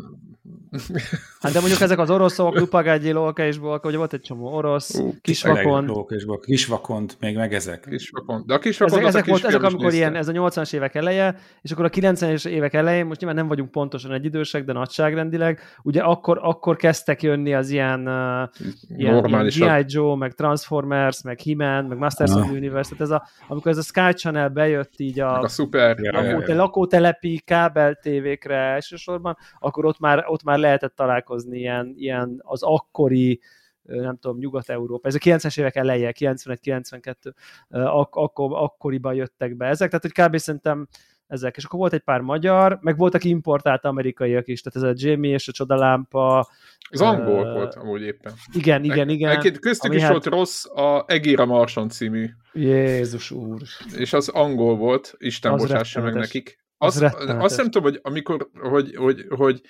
Hát 1.41 1.53
de 1.53 1.59
mondjuk 1.59 1.81
ezek 1.81 1.99
az 1.99 2.11
oroszok, 2.11 2.59
Lupagágyi, 2.59 3.11
Lóka 3.11 3.45
és 3.45 3.59
Bolka, 3.59 3.89
ugye 3.89 3.97
volt 3.97 4.13
egy 4.13 4.21
csomó 4.21 4.55
orosz, 4.55 4.95
uh, 4.95 5.15
kisvakon. 5.21 5.85
Lóka 5.85 6.15
és 6.15 6.25
Bolka, 6.25 6.45
kisvakont, 6.45 7.17
még 7.21 7.37
meg 7.37 7.55
ezek. 7.55 7.87
Kisvakont. 7.91 8.47
De 8.47 8.55
a 8.55 8.59
kisvakont 8.59 9.01
ezek, 9.01 9.09
ezek, 9.15 9.27
volt, 9.27 9.45
ezek 9.45 9.63
amikor 9.63 9.93
ilyen, 9.93 10.15
ez 10.15 10.29
a 10.29 10.33
80-as 10.33 10.75
évek 10.75 10.95
eleje, 10.95 11.37
és 11.63 11.71
akkor 11.71 11.85
a 11.85 11.89
90-es 11.89 12.47
évek 12.47 12.75
elején, 12.75 13.07
most 13.07 13.21
nyilván 13.21 13.39
nem 13.39 13.49
vagyunk 13.49 13.71
pontosan 13.71 14.13
egy 14.13 14.25
idősek, 14.25 14.65
de 14.65 14.73
nagyságrendileg, 14.73 15.61
ugye 15.83 16.01
akkor, 16.01 16.39
akkor 16.43 16.77
kezdtek 16.77 17.23
jönni 17.23 17.55
az 17.55 17.71
ilyen, 17.71 18.01
uh, 18.09 18.49
ilyen, 18.97 19.25
ilyen 19.25 19.47
G.I. 19.47 19.85
Joe, 19.87 20.17
meg 20.17 20.35
Transformers, 20.35 21.23
meg 21.23 21.41
He-Man, 21.41 21.85
meg 21.85 21.99
Masters 21.99 22.31
of 22.31 22.43
the 22.43 22.53
Universe, 22.53 22.91
tehát 22.91 23.03
ez 23.03 23.11
a, 23.11 23.27
amikor 23.49 23.71
ez 23.71 23.79
a 23.79 23.83
Sky 23.83 24.13
Channel 24.13 24.49
bejött 24.49 24.93
így 24.97 25.21
a, 25.21 25.39
a 25.39 25.49
szuper 25.49 25.97
lakóte, 25.99 26.55
lakótelepi 26.55 27.43
kábel 27.45 27.95
tévékre 27.95 28.57
elsősorban, 28.57 29.37
akkor 29.59 29.85
ott 29.85 29.99
már, 29.99 30.25
ott 30.27 30.43
már 30.43 30.59
lehetett 30.65 30.95
találkozni 30.95 31.59
ilyen, 31.59 31.93
ilyen 31.97 32.41
az 32.43 32.63
akkori 32.63 33.41
nem 33.83 34.17
tudom, 34.17 34.39
Nyugat-Európa, 34.39 35.09
ez 35.09 35.15
a 35.15 35.19
90-es 35.19 35.59
évek 35.59 35.77
eleje, 35.77 36.13
91-92, 36.19 37.33
ak- 37.69 38.17
akkor, 38.17 38.51
akkoriban 38.53 39.15
jöttek 39.15 39.57
be 39.57 39.67
ezek, 39.67 39.89
tehát 39.91 40.03
hogy 40.03 40.27
kb. 40.27 40.37
szerintem 40.37 40.89
ezek, 41.27 41.57
és 41.57 41.65
akkor 41.65 41.79
volt 41.79 41.93
egy 41.93 42.01
pár 42.01 42.21
magyar, 42.21 42.79
meg 42.81 42.97
voltak 42.97 43.25
importált 43.25 43.85
amerikaiak 43.85 44.49
is, 44.49 44.61
tehát 44.61 44.89
ez 44.89 44.97
a 44.97 45.07
Jamie 45.07 45.35
és 45.35 45.49
a 45.49 45.53
Csodalámpa. 45.53 46.49
Az 46.91 47.01
angol 47.01 47.47
uh, 47.47 47.53
volt 47.53 47.75
amúgy 47.75 48.03
éppen. 48.03 48.33
Igen, 48.53 48.85
igen, 48.85 49.09
igen. 49.09 49.31
Egyébként 49.31 49.59
köztük 49.59 49.95
is 49.95 50.03
hát... 50.03 50.11
volt 50.11 50.27
rossz 50.27 50.65
a 50.65 51.05
Egéra 51.07 51.45
Marson 51.45 51.89
című. 51.89 52.29
Jézus 52.53 53.31
úr. 53.31 53.61
És 53.97 54.13
az 54.13 54.29
angol 54.29 54.77
volt, 54.77 55.15
Isten 55.19 55.53
az 55.53 55.63
bocsássa 55.63 56.01
meg 56.01 56.15
nekik. 56.15 56.63
Az, 56.79 57.03
az 57.03 57.15
azt 57.29 57.57
nem 57.57 57.71
tudom, 57.71 57.83
hogy 57.83 58.01
amikor, 58.03 58.49
hogy, 58.61 58.97
hogy, 58.97 59.27
hogy 59.29 59.61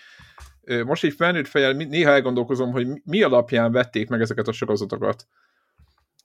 most 0.85 1.05
így 1.05 1.15
felnőtt 1.15 1.47
fejjel 1.47 1.73
néha 1.73 2.11
elgondolkozom, 2.11 2.73
hogy 2.73 2.89
mi 3.05 3.23
alapján 3.23 3.73
vették 3.73 4.09
meg 4.09 4.21
ezeket 4.21 4.49
a 4.49 4.53
sorozatokat. 4.53 5.27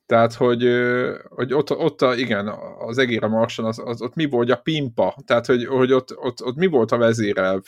Tehát, 0.06 0.34
hogy, 0.34 0.68
hogy 1.30 1.54
ott, 1.54 1.72
ott 1.72 2.02
a, 2.02 2.16
igen, 2.16 2.48
az 2.80 2.98
egér 2.98 3.24
a 3.24 3.28
Marson, 3.28 3.66
az, 3.66 3.82
az, 3.86 4.02
ott 4.02 4.16
mi 4.16 4.26
volt 4.26 4.50
a 4.50 4.56
pimpa, 4.56 5.16
tehát, 5.26 5.46
hogy, 5.46 5.66
hogy 5.66 5.92
ott, 5.92 6.18
ott, 6.18 6.44
ott 6.44 6.56
mi 6.56 6.68
volt 6.68 6.92
a 6.92 6.98
vezérelv 6.98 7.62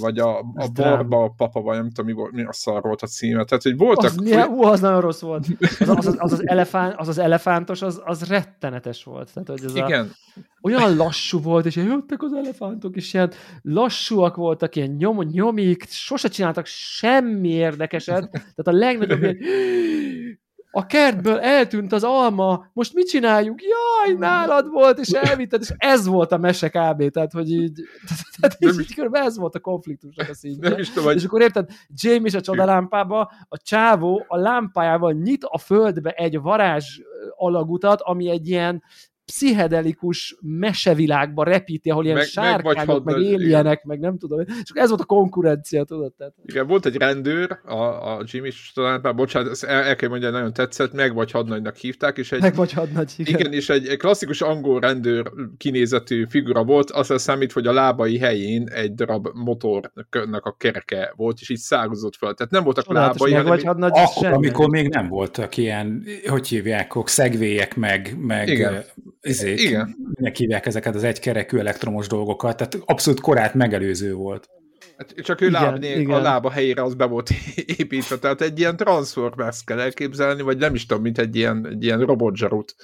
vagy 0.00 0.18
a, 0.18 0.38
a 0.38 0.68
Barba 0.74 1.22
a 1.22 1.28
papa, 1.36 1.60
vagy 1.60 1.76
nem 1.76 1.90
tudom, 1.90 2.06
mi, 2.06 2.12
volt, 2.12 2.32
mi 2.32 2.42
a 2.44 2.52
szar 2.52 2.82
volt 2.82 3.02
a 3.02 3.06
címe. 3.06 3.44
Tehát, 3.44 3.62
hogy 3.62 3.76
voltak... 3.76 4.04
Az, 4.04 4.16
milyen, 4.16 4.48
ú, 4.48 4.62
az 4.62 4.80
nagyon 4.80 5.00
rossz 5.00 5.20
volt. 5.20 5.46
Az 5.78 5.88
az, 5.88 6.06
az, 6.06 6.16
az, 6.18 6.32
az, 6.32 6.48
elefánt, 6.48 6.94
az, 6.96 7.08
az 7.08 7.18
elefántos, 7.18 7.82
az, 7.82 8.02
az 8.04 8.28
rettenetes 8.28 9.04
volt. 9.04 9.32
Tehát, 9.32 9.48
hogy 9.48 9.64
ez 9.64 9.74
Igen. 9.74 10.10
A, 10.34 10.40
olyan 10.62 10.96
lassú 10.96 11.40
volt, 11.40 11.66
és 11.66 11.76
jöttek 11.76 12.22
az 12.22 12.32
elefántok, 12.32 12.96
és 12.96 13.14
ilyen 13.14 13.32
lassúak 13.62 14.36
voltak, 14.36 14.76
ilyen 14.76 14.90
nyom, 14.90 15.22
nyomik, 15.22 15.84
sose 15.88 16.28
csináltak 16.28 16.66
semmi 16.66 17.48
érdekeset. 17.48 18.30
Tehát 18.30 18.64
a 18.64 18.72
legnagyobb 18.72 19.22
ilyen, 19.22 19.38
a 20.76 20.86
kertből 20.86 21.38
eltűnt 21.38 21.92
az 21.92 22.04
alma, 22.04 22.66
most 22.72 22.94
mit 22.94 23.08
csináljunk? 23.08 23.60
Jaj, 23.62 24.18
nálad 24.18 24.70
volt, 24.70 24.98
és 24.98 25.08
elvitted, 25.08 25.60
és 25.60 25.72
ez 25.76 26.06
volt 26.06 26.32
a 26.32 26.36
mese 26.36 26.68
kb. 26.68 27.10
Tehát, 27.10 27.32
hogy 27.32 27.50
így, 27.50 27.80
tehát 28.40 28.56
így, 28.58 28.80
így 28.80 28.94
körülbelül 28.94 29.26
ez 29.26 29.38
volt 29.38 29.54
a 29.54 29.60
konfliktusnak 29.60 30.28
a 30.28 30.34
szintje. 30.34 30.68
Nem 30.68 30.78
is 30.78 30.90
tudom, 30.90 31.16
és 31.16 31.24
akkor 31.24 31.40
érted, 31.40 31.68
James 31.88 32.34
a 32.34 32.40
csodalámpába, 32.40 33.32
a 33.48 33.58
csávó 33.58 34.24
a 34.28 34.36
lámpájával 34.36 35.12
nyit 35.12 35.44
a 35.44 35.58
földbe 35.58 36.10
egy 36.10 36.40
varázs 36.40 37.00
alagutat, 37.36 38.00
ami 38.00 38.30
egy 38.30 38.48
ilyen 38.48 38.82
pszichedelikus 39.26 40.36
mesevilágba 40.40 41.44
repíti, 41.44 41.90
ahol 41.90 42.04
ilyen 42.04 42.16
meg, 42.16 42.26
sárkányok, 42.26 43.04
meg, 43.04 43.14
meg 43.14 43.24
éljenek, 43.24 43.84
meg 43.84 43.98
nem 43.98 44.18
tudom. 44.18 44.40
És 44.40 44.70
ez 44.72 44.88
volt 44.88 45.00
a 45.00 45.04
konkurencia, 45.04 45.84
tudod? 45.84 46.12
Tehát. 46.12 46.34
Igen, 46.44 46.66
volt 46.66 46.86
egy 46.86 46.96
rendőr, 46.96 47.58
a, 47.64 47.74
a 48.16 48.22
Jimmy 48.24 48.50
talán, 48.74 49.16
bocsánat, 49.16 49.62
el, 49.62 49.82
el 49.82 49.96
kell 49.96 50.08
mondani, 50.08 50.32
nagyon 50.32 50.52
tetszett, 50.52 50.92
meg 50.92 51.14
vagy 51.14 51.30
hadnagynak 51.30 51.76
hívták, 51.76 52.18
és 52.18 52.32
egy, 52.32 52.40
meg 52.40 52.54
vagy 52.54 52.72
hadnagy, 52.72 53.12
igen. 53.16 53.40
igen. 53.40 53.52
és 53.52 53.68
egy, 53.68 53.86
egy 53.86 53.98
klasszikus 53.98 54.40
angol 54.40 54.80
rendőr 54.80 55.32
kinézetű 55.56 56.24
figura 56.28 56.64
volt, 56.64 56.90
azt 56.90 57.18
számít, 57.18 57.52
hogy 57.52 57.66
a 57.66 57.72
lábai 57.72 58.18
helyén 58.18 58.68
egy 58.68 58.94
darab 58.94 59.28
motornak 59.34 60.44
a 60.44 60.56
kereke 60.58 61.12
volt, 61.16 61.38
és 61.40 61.48
így 61.48 61.58
szágozott 61.58 62.16
fel. 62.16 62.34
Tehát 62.34 62.52
nem 62.52 62.64
voltak 62.64 62.84
Csodálatos, 62.84 63.20
lábai, 63.20 63.32
hanem... 63.32 63.48
Vagy 63.48 63.64
hadnagy, 63.64 63.92
akkor, 63.94 64.26
amikor 64.26 64.68
még 64.68 64.88
nem 64.88 65.08
voltak 65.08 65.56
ilyen, 65.56 66.04
hogy 66.26 66.48
hívják, 66.48 66.92
szegvélyek, 67.04 67.76
meg, 67.76 68.16
meg 68.18 68.48
igen 68.48 68.84
izék, 69.28 69.60
Igen. 69.60 69.96
minek 70.14 70.36
hívják 70.36 70.66
ezeket 70.66 70.94
az 70.94 71.04
egykerekű 71.04 71.58
elektromos 71.58 72.06
dolgokat, 72.06 72.56
tehát 72.56 72.78
abszolút 72.84 73.20
korát 73.20 73.54
megelőző 73.54 74.14
volt. 74.14 74.48
Hát 74.96 75.14
csak 75.14 75.40
ő 75.40 75.46
igen, 75.46 75.62
láb, 75.62 75.82
igen. 75.82 76.10
a 76.10 76.20
lába 76.20 76.50
helyére 76.50 76.82
az 76.82 76.94
be 76.94 77.04
volt 77.04 77.30
építve, 77.78 78.18
tehát 78.18 78.40
egy 78.40 78.58
ilyen 78.58 78.76
transformers 78.76 79.64
kell 79.64 79.80
elképzelni, 79.80 80.42
vagy 80.42 80.58
nem 80.58 80.74
is 80.74 80.86
tudom, 80.86 81.02
mint 81.02 81.18
egy 81.18 81.36
ilyen, 81.36 81.66
egy 81.70 81.84
ilyen 81.84 82.00
robotzsarut 82.00 82.74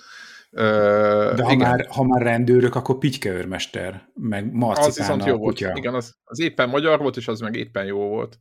De 0.52 1.42
ha 1.42 1.56
már, 1.56 1.86
ha 1.88 2.02
már 2.02 2.22
rendőrök, 2.22 2.74
akkor 2.74 2.98
Pityke 2.98 3.46
meg 4.14 4.52
marcipán 4.52 4.88
Az 4.88 4.96
viszont 4.96 5.24
jó 5.24 5.36
volt. 5.36 5.60
Igen, 5.60 5.94
az, 5.94 6.14
az 6.24 6.40
éppen 6.40 6.68
magyar 6.68 6.98
volt, 6.98 7.16
és 7.16 7.28
az 7.28 7.40
meg 7.40 7.56
éppen 7.56 7.84
jó 7.84 7.98
volt. 8.08 8.38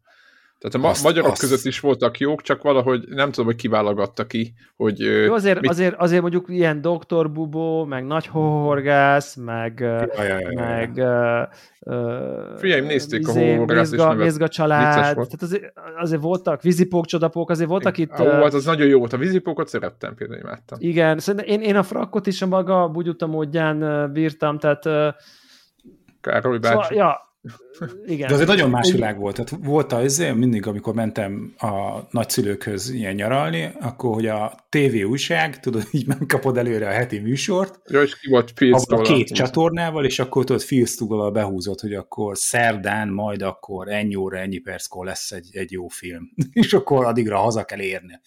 Tehát 0.61 0.75
a 0.75 0.79
ma- 0.79 0.89
azt, 0.89 1.03
magyarok 1.03 1.31
azt... 1.31 1.41
között 1.41 1.65
is 1.65 1.79
voltak 1.79 2.19
jók, 2.19 2.41
csak 2.41 2.61
valahogy 2.61 3.03
nem 3.07 3.31
tudom, 3.31 3.45
hogy 3.45 3.55
kiválogatta 3.55 4.25
ki, 4.25 4.53
hogy... 4.75 4.99
Jó, 4.99 5.33
azért, 5.33 5.61
mit... 5.61 5.69
azért, 5.69 5.95
azért 5.95 6.21
mondjuk 6.21 6.45
ilyen 6.49 6.81
Doktor 6.81 7.31
Bubó, 7.31 7.85
meg 7.85 8.05
Nagy 8.05 8.27
Horgász, 8.27 9.35
meg... 9.35 9.79
Ja, 9.79 10.23
ja, 10.23 10.39
ja, 10.39 10.49
meg 10.53 10.95
ja. 10.95 11.49
Uh, 11.79 12.57
Figyelj, 12.57 12.81
nézték 12.81 13.19
izé, 13.19 13.53
a 13.53 13.57
Horgász, 13.57 13.89
Mézga, 13.89 14.13
Mézga 14.13 14.47
család, 14.47 15.13
tehát 15.13 15.41
azért, 15.41 15.73
azért 15.97 16.21
voltak 16.21 16.61
vízipók, 16.61 17.05
csodapók, 17.05 17.49
azért 17.49 17.69
voltak 17.69 17.97
itt... 17.97 18.19
Ó, 18.19 18.23
uh, 18.23 18.43
az 18.43 18.65
nagyon 18.65 18.87
jó 18.87 18.99
volt, 18.99 19.13
a 19.13 19.17
vízipókot 19.17 19.67
szerettem, 19.67 20.15
például 20.15 20.39
imádtam. 20.39 20.77
Igen, 20.81 21.19
szerintem 21.19 21.49
én, 21.49 21.61
én 21.61 21.75
a 21.75 21.83
frakkot 21.83 22.27
is 22.27 22.41
a 22.41 22.47
maga 22.47 22.87
bugyuta 22.87 23.27
módján 23.27 24.11
bírtam, 24.13 24.57
tehát... 24.57 24.83
Károly 26.21 26.57
bácsi. 26.57 26.73
Szóval, 26.73 26.93
ja, 26.93 27.29
igen. 28.05 28.27
De 28.27 28.33
azért 28.33 28.49
nagyon 28.49 28.69
más 28.69 28.91
világ 28.91 29.19
volt. 29.19 29.35
Tehát 29.35 29.65
volt 29.65 29.91
az, 29.91 30.17
mindig, 30.17 30.67
amikor 30.67 30.93
mentem 30.93 31.53
a 31.57 31.99
nagyszülőkhöz 32.09 32.89
ilyen 32.89 33.13
nyaralni, 33.13 33.71
akkor, 33.79 34.13
hogy 34.13 34.27
a 34.27 34.65
TV 34.69 34.95
újság, 35.05 35.59
tudod, 35.59 35.87
így 35.91 36.07
megkapod 36.07 36.57
előre 36.57 36.87
a 36.87 36.91
heti 36.91 37.19
műsort. 37.19 37.79
Ja, 37.89 38.01
és 38.01 38.19
ki 38.19 38.29
volt 38.29 38.53
A 38.87 39.01
két 39.01 39.33
csatornával, 39.33 40.05
és 40.05 40.19
akkor 40.19 40.43
tudod, 40.43 40.61
filztugolal 40.61 41.31
behúzott, 41.31 41.79
hogy 41.79 41.93
akkor 41.93 42.37
szerdán, 42.37 43.09
majd 43.09 43.41
akkor 43.41 43.87
ennyi 43.87 44.15
óra, 44.15 44.37
ennyi 44.37 44.57
perckor 44.57 45.05
lesz 45.05 45.31
egy, 45.31 45.49
egy 45.51 45.71
jó 45.71 45.87
film. 45.87 46.33
és 46.51 46.73
akkor 46.73 47.05
addigra 47.05 47.37
haza 47.37 47.63
kell 47.63 47.81
érni. 47.81 48.19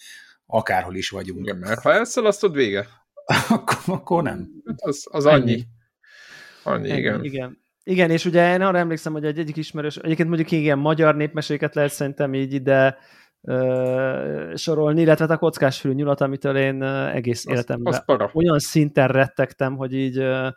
Akárhol 0.47 0.95
is 0.95 1.11
vagyunk. 1.11 1.41
Igen, 1.41 1.57
mert 1.57 1.81
ha 1.81 1.93
elszalasztod, 1.93 2.55
vége. 2.55 2.87
akkor, 3.49 3.79
akkor 3.87 4.23
nem. 4.23 4.49
Az, 4.77 5.07
az 5.11 5.27
annyi. 5.27 5.63
Annyi, 6.63 6.91
annyi 6.91 6.99
igen. 6.99 7.25
igen. 7.25 7.64
Igen, 7.85 8.11
és 8.11 8.25
ugye 8.25 8.53
én 8.53 8.61
arra 8.61 8.79
emlékszem, 8.79 9.13
hogy 9.13 9.25
egy 9.25 9.39
egyik 9.39 9.57
ismerős, 9.57 9.97
egyébként 9.97 10.29
mondjuk 10.29 10.51
igen, 10.51 10.79
magyar 10.79 11.17
népmeséket 11.17 11.75
lehet 11.75 11.93
szerintem 11.93 12.35
így 12.35 12.53
ide 12.53 12.99
ö, 13.41 14.53
sorolni, 14.55 15.01
illetve 15.01 15.25
hát 15.25 15.35
a 15.35 15.39
kockásfülű 15.39 15.95
nyulat, 15.95 16.21
amitől 16.21 16.57
én 16.57 16.83
egész 16.83 17.47
az, 17.47 17.53
életemben 17.53 18.03
az 18.07 18.31
olyan 18.33 18.59
szinten 18.59 19.09
rettegtem, 19.09 19.77
hogy 19.77 19.95
így 19.95 20.19
ö, 20.19 20.49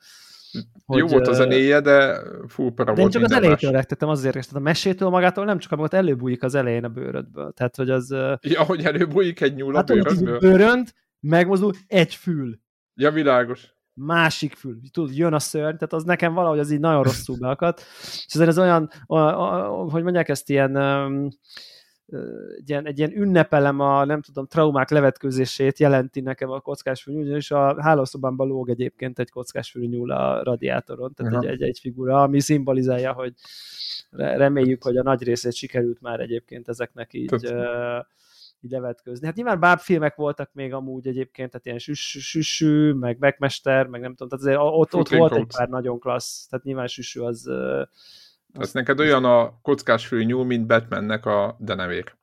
hogy, 0.85 0.97
Jó 0.97 1.07
volt 1.07 1.27
a 1.27 1.33
zenéje, 1.33 1.79
de 1.79 2.19
fú, 2.47 2.71
para 2.71 2.93
de 2.93 3.01
volt 3.01 3.13
én 3.13 3.21
csak 3.21 3.31
az 3.31 3.37
elejétől 3.37 3.71
rettegtem, 3.71 4.09
azért 4.09 4.33
tehát 4.33 4.53
a 4.53 4.59
mesétől 4.59 5.09
magától 5.09 5.45
nem 5.45 5.57
csak 5.57 5.71
amikor 5.71 5.93
előbújik 5.97 6.43
az 6.43 6.55
elején 6.55 6.83
a 6.83 6.89
bőrödből. 6.89 7.51
Tehát, 7.51 7.75
hogy 7.75 7.89
az... 7.89 8.15
Ja, 8.41 8.63
hogy 8.63 8.85
előbújik 8.85 9.41
egy 9.41 9.55
nyúl 9.55 9.73
a 9.73 9.77
hát, 9.77 9.85
bőrödből? 9.85 10.39
bőrönt, 10.39 10.93
megmozdul, 11.19 11.73
egy 11.87 12.15
fül. 12.15 12.59
Ja, 12.93 13.11
világos 13.11 13.75
másik 13.97 14.55
fül, 14.55 14.79
tudod, 14.91 15.15
jön 15.15 15.33
a 15.33 15.39
szörny, 15.39 15.75
tehát 15.75 15.93
az 15.93 16.03
nekem 16.03 16.33
valahogy 16.33 16.59
az 16.59 16.71
így 16.71 16.79
nagyon 16.79 17.03
rosszul 17.03 17.37
beakadt. 17.39 17.83
És 18.25 18.33
ezért 18.33 18.49
ez 18.49 18.59
olyan, 18.59 18.89
a, 19.05 19.17
a, 19.17 19.81
a, 19.81 19.89
hogy 19.89 20.03
mondják 20.03 20.29
ezt, 20.29 20.49
ilyen, 20.49 20.75
um, 20.75 21.29
egy 22.57 22.69
ilyen, 22.69 22.85
egy 22.85 22.97
ilyen 22.97 23.11
ünnepelem 23.11 23.79
a, 23.79 24.05
nem 24.05 24.21
tudom, 24.21 24.47
traumák 24.47 24.89
levetkőzését 24.89 25.79
jelenti 25.79 26.21
nekem 26.21 26.49
a 26.49 26.59
kockásfülű 26.59 27.35
és 27.35 27.51
a 27.51 27.81
hálószobámban 27.81 28.47
lóg 28.47 28.69
egyébként 28.69 29.19
egy 29.19 29.29
kockásfülű 29.29 29.87
nyúl 29.87 30.11
a 30.11 30.43
radiátoron, 30.43 31.13
tehát 31.13 31.43
egy, 31.43 31.49
egy, 31.49 31.61
egy 31.61 31.79
figura, 31.81 32.21
ami 32.21 32.39
szimbolizálja, 32.39 33.13
hogy 33.13 33.33
reméljük, 34.11 34.83
hogy 34.83 34.97
a 34.97 35.03
nagy 35.03 35.23
részét 35.23 35.53
sikerült 35.53 36.01
már 36.01 36.19
egyébként 36.19 36.67
ezeknek 36.67 37.13
így 37.13 37.33
uh, 37.33 38.05
így 38.61 38.71
levetközni. 38.71 39.25
Hát 39.25 39.35
nyilván 39.35 39.59
bábfilmek 39.59 40.15
voltak 40.15 40.49
még 40.53 40.73
amúgy 40.73 41.07
egyébként, 41.07 41.49
tehát 41.49 41.65
ilyen 41.65 41.79
süsű, 41.79 42.91
meg 42.91 43.17
megmester, 43.19 43.87
meg 43.87 44.01
nem 44.01 44.15
tudom, 44.15 44.27
tehát 44.27 44.45
azért 44.45 44.77
ott, 44.77 44.95
ott 44.95 45.09
volt 45.09 45.35
egy 45.35 45.55
pár 45.57 45.69
nagyon 45.69 45.99
klassz, 45.99 46.47
tehát 46.47 46.65
nyilván 46.65 46.87
süsű 46.87 47.19
az... 47.19 47.49
Ez 48.53 48.73
neked 48.73 48.99
olyan 48.99 49.25
a 49.25 49.59
kockás 49.61 50.07
fő 50.07 50.23
nyúl, 50.23 50.45
mint 50.45 50.67
Batmannek 50.67 51.25
a 51.25 51.57
denevér. 51.59 52.15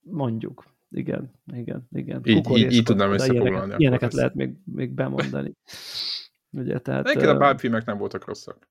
Mondjuk. 0.00 0.64
Igen, 0.90 1.32
igen, 1.52 1.88
igen. 1.92 2.20
Így, 2.24 2.50
így, 2.50 2.72
így 2.72 2.82
tudnám 2.82 3.12
összefoglalni. 3.12 3.50
Ilyeneket, 3.56 3.80
ilyeneket 3.80 4.12
lehet 4.12 4.34
még, 4.34 4.54
még 4.64 4.90
bemondani. 4.94 5.56
Ugye, 6.52 6.78
tehát, 6.78 7.06
Egyébként 7.06 7.30
a 7.32 7.38
bábfilmek 7.38 7.84
nem 7.84 7.98
voltak 7.98 8.26
rosszak. 8.26 8.68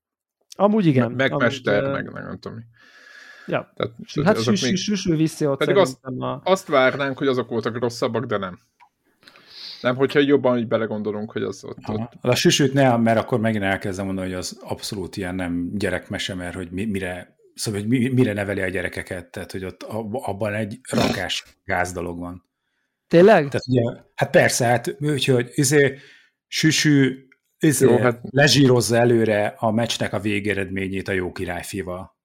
Amúgy 0.58 0.86
igen. 0.86 1.12
Megmester, 1.12 1.84
amúgy, 1.84 1.96
meg, 1.96 2.14
meg 2.14 2.24
nem 2.24 2.40
tudom. 2.40 2.64
Ja. 3.50 3.74
Tehát, 3.76 4.38
hát 4.38 4.56
süsű 4.76 5.16
viszi 5.16 5.46
ott 5.46 5.58
Pedig 5.58 5.76
azt, 5.76 6.06
a... 6.06 6.42
azt 6.44 6.68
várnánk, 6.68 7.18
hogy 7.18 7.28
azok 7.28 7.50
voltak 7.50 7.80
rosszabbak, 7.80 8.26
de 8.26 8.38
nem. 8.38 8.60
Nem, 9.82 9.96
hogyha 9.96 10.20
jobban 10.20 10.58
így 10.58 10.68
belegondolunk, 10.68 11.32
hogy 11.32 11.44
az 11.44 11.64
ott... 11.64 11.78
ott... 11.88 12.12
A 12.22 12.36
süsűt 12.36 12.74
ne, 12.74 12.98
mert 12.98 13.20
akkor 13.20 13.40
megint 13.40 13.64
elkezdem 13.64 14.06
mondani, 14.06 14.28
hogy 14.28 14.38
az 14.38 14.60
abszolút 14.62 15.18
ilyen 15.18 15.36
nem 15.36 15.70
gyerekmese, 15.74 16.36
mert 16.36 16.56
hogy 16.56 16.72
mi, 16.72 16.86
mire, 16.86 17.38
szóval, 17.54 17.80
hogy 17.80 17.90
mire 17.90 18.34
neveli 18.34 18.62
a 18.62 18.70
gyerekeket, 18.70 19.32
tehát 19.32 19.52
hogy 19.52 19.66
ott 19.66 19.84
abban 20.12 20.54
egy 20.54 20.80
rakás 20.90 21.46
gáz 21.66 21.92
dolog 21.92 22.20
van. 22.20 22.44
Tényleg? 23.08 23.48
Tehát 23.48 23.68
ugye, 23.68 24.02
hát 24.16 24.30
persze, 24.30 24.66
hát 24.66 24.96
úgyhogy 25.00 25.50
izé, 25.54 25.98
süsű 26.48 27.28
izé, 27.60 27.86
Jó, 27.86 27.98
hát... 27.98 28.20
lezsírozza 28.30 28.96
előre 28.96 29.56
a 29.58 29.72
meccsnek 29.72 30.14
a 30.14 30.20
végeredményét 30.20 31.08
a 31.08 31.12
jó 31.12 31.32
királyfival. 31.32 32.18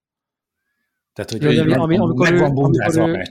Tehát, 1.15 1.31
hogy 1.31 1.43
Jó, 1.43 1.63
ami, 1.63 1.73
ami, 1.73 1.97
amikor 1.97 2.31
meg 2.31 2.41
van 2.41 2.55
bundázva 2.55 3.03
a 3.03 3.07
meccs. 3.07 3.31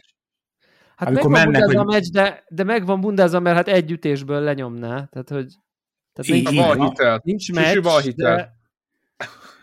Hát 0.96 1.08
amikor 1.08 1.30
meg 1.32 1.44
van 1.44 1.52
bundázva 1.52 1.84
hogy... 1.84 1.88
a 1.88 1.98
meccs, 1.98 2.08
de, 2.12 2.44
de 2.50 2.64
meg 2.64 2.86
van 2.86 3.02
bundázva, 3.02 3.40
mert 3.40 3.56
hát 3.56 3.68
egy 3.68 3.92
ütésből 3.92 4.42
lenyomná. 4.42 5.08
Tehát, 5.12 5.30
hogy 5.30 5.54
tehát 6.14 6.32
nincs, 6.32 6.52
így, 6.52 6.58
van 6.58 6.90
hitel. 6.90 7.22
nincs 7.24 7.52
meccs, 7.52 7.84
van 7.84 8.02
hitel. 8.02 8.36
De... 8.36 8.62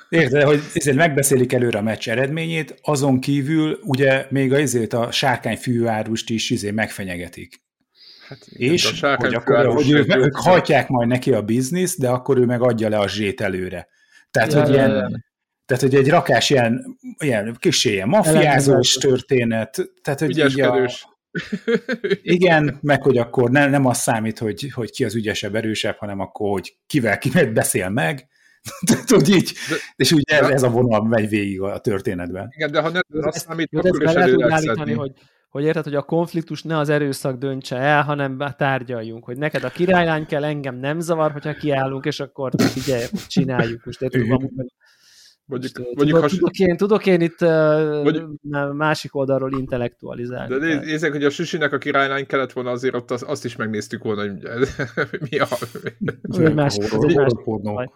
Érted, 0.08 0.42
hogy 0.42 0.60
ezért 0.74 0.96
megbeszélik 0.96 1.52
előre 1.52 1.78
a 1.78 1.82
meccs 1.82 2.08
eredményét, 2.08 2.78
azon 2.82 3.20
kívül 3.20 3.78
ugye 3.82 4.26
még 4.30 4.52
azért 4.52 4.92
a 4.92 5.10
sárkány 5.10 5.56
fűárust 5.56 6.30
is 6.30 6.50
izé 6.50 6.70
megfenyegetik. 6.70 7.62
Hát 8.28 8.46
és 8.46 9.00
hogy, 9.00 9.34
akkor, 9.34 9.66
hogy 9.66 9.90
ők, 9.90 10.16
ők 10.16 10.36
hajtják 10.36 10.88
majd 10.88 11.08
neki 11.08 11.32
a 11.32 11.42
biznisz, 11.42 11.98
de 11.98 12.08
akkor 12.08 12.38
ő 12.38 12.44
meg 12.44 12.62
adja 12.62 12.88
le 12.88 12.98
a 12.98 13.08
zsét 13.08 13.40
előre. 13.40 13.88
Tehát, 14.30 14.52
ja, 14.52 14.60
hogy 14.60 14.72
ilyen, 14.72 15.24
tehát, 15.70 15.84
hogy 15.84 15.94
egy 15.94 16.08
rakás 16.08 16.50
ilyen, 16.50 16.98
ilyen 17.18 17.56
kis 17.58 17.84
ilyen 17.84 18.08
mafiázós 18.08 18.94
történet. 18.94 19.90
Tehát, 20.02 20.20
hogy 20.20 20.38
így 20.38 20.60
a, 20.60 20.90
igen, 22.36 22.78
meg 22.82 23.02
hogy 23.02 23.18
akkor 23.18 23.50
ne, 23.50 23.66
nem 23.66 23.86
az 23.86 23.98
számít, 23.98 24.38
hogy, 24.38 24.70
hogy 24.72 24.90
ki 24.90 25.04
az 25.04 25.14
ügyesebb, 25.14 25.54
erősebb, 25.54 25.96
hanem 25.96 26.20
akkor, 26.20 26.50
hogy 26.50 26.76
kivel 26.86 27.18
ki 27.18 27.30
beszél 27.54 27.88
meg. 27.88 28.28
Tehát, 28.86 29.10
hogy 29.10 29.28
így, 29.28 29.52
és 29.96 30.12
ugye 30.12 30.40
ez, 30.40 30.48
ez 30.48 30.62
a 30.62 30.70
vonal 30.70 31.04
megy 31.04 31.28
végig 31.28 31.60
a 31.60 31.78
történetben. 31.78 32.48
Igen, 32.56 32.70
de 32.70 32.80
ha 32.80 32.90
nem 32.90 33.02
az 33.10 33.38
számít, 33.38 33.68
jó, 33.70 33.78
akkor 33.78 34.02
is 34.02 34.12
elő 34.12 34.94
hogy, 34.94 35.12
hogy 35.48 35.64
érted, 35.64 35.84
hogy 35.84 35.94
a 35.94 36.02
konfliktus 36.02 36.62
ne 36.62 36.78
az 36.78 36.88
erőszak 36.88 37.38
döntse 37.38 37.76
el, 37.76 38.02
hanem 38.02 38.54
tárgyaljunk, 38.56 39.24
hogy 39.24 39.38
neked 39.38 39.64
a 39.64 39.70
királylány 39.70 40.26
kell, 40.26 40.44
engem 40.44 40.76
nem 40.76 41.00
zavar, 41.00 41.32
hogyha 41.32 41.54
kiállunk, 41.54 42.04
és 42.04 42.20
akkor 42.20 42.52
figyelj, 42.58 43.04
csináljuk. 43.26 43.84
Most 43.84 44.02
érted, 44.02 44.26
Mondjuk, 45.50 45.72
tudok, 45.72 45.94
mondjuk 45.94 46.18
has... 46.18 46.32
tudok, 46.32 46.58
én, 46.58 46.76
tudok 46.76 47.06
én 47.06 47.20
itt 47.20 47.40
mondjuk... 47.40 48.40
másik 48.72 49.14
oldalról 49.14 49.52
intellektualizálni. 49.58 50.58
De 50.58 50.78
nézzük, 50.78 51.12
hogy 51.12 51.24
a 51.24 51.30
Süsinek 51.30 51.72
a 51.72 51.78
királylány 51.78 52.26
kellett 52.26 52.52
volna 52.52 52.70
azért 52.70 52.94
ott 52.94 53.10
az, 53.10 53.24
azt 53.26 53.44
is 53.44 53.56
megnéztük 53.56 54.02
volna, 54.02 54.20
hogy 54.20 54.32
mi 55.30 55.38
a... 55.38 55.46
egy 56.42 56.54
másik, 56.54 56.82
ez 56.82 57.02
egy 57.02 57.16
másik 57.16 57.90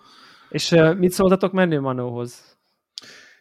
És 0.51 0.75
mit 0.99 1.11
szóltatok 1.11 1.53
Menő 1.53 1.81
Manóhoz? 1.81 2.55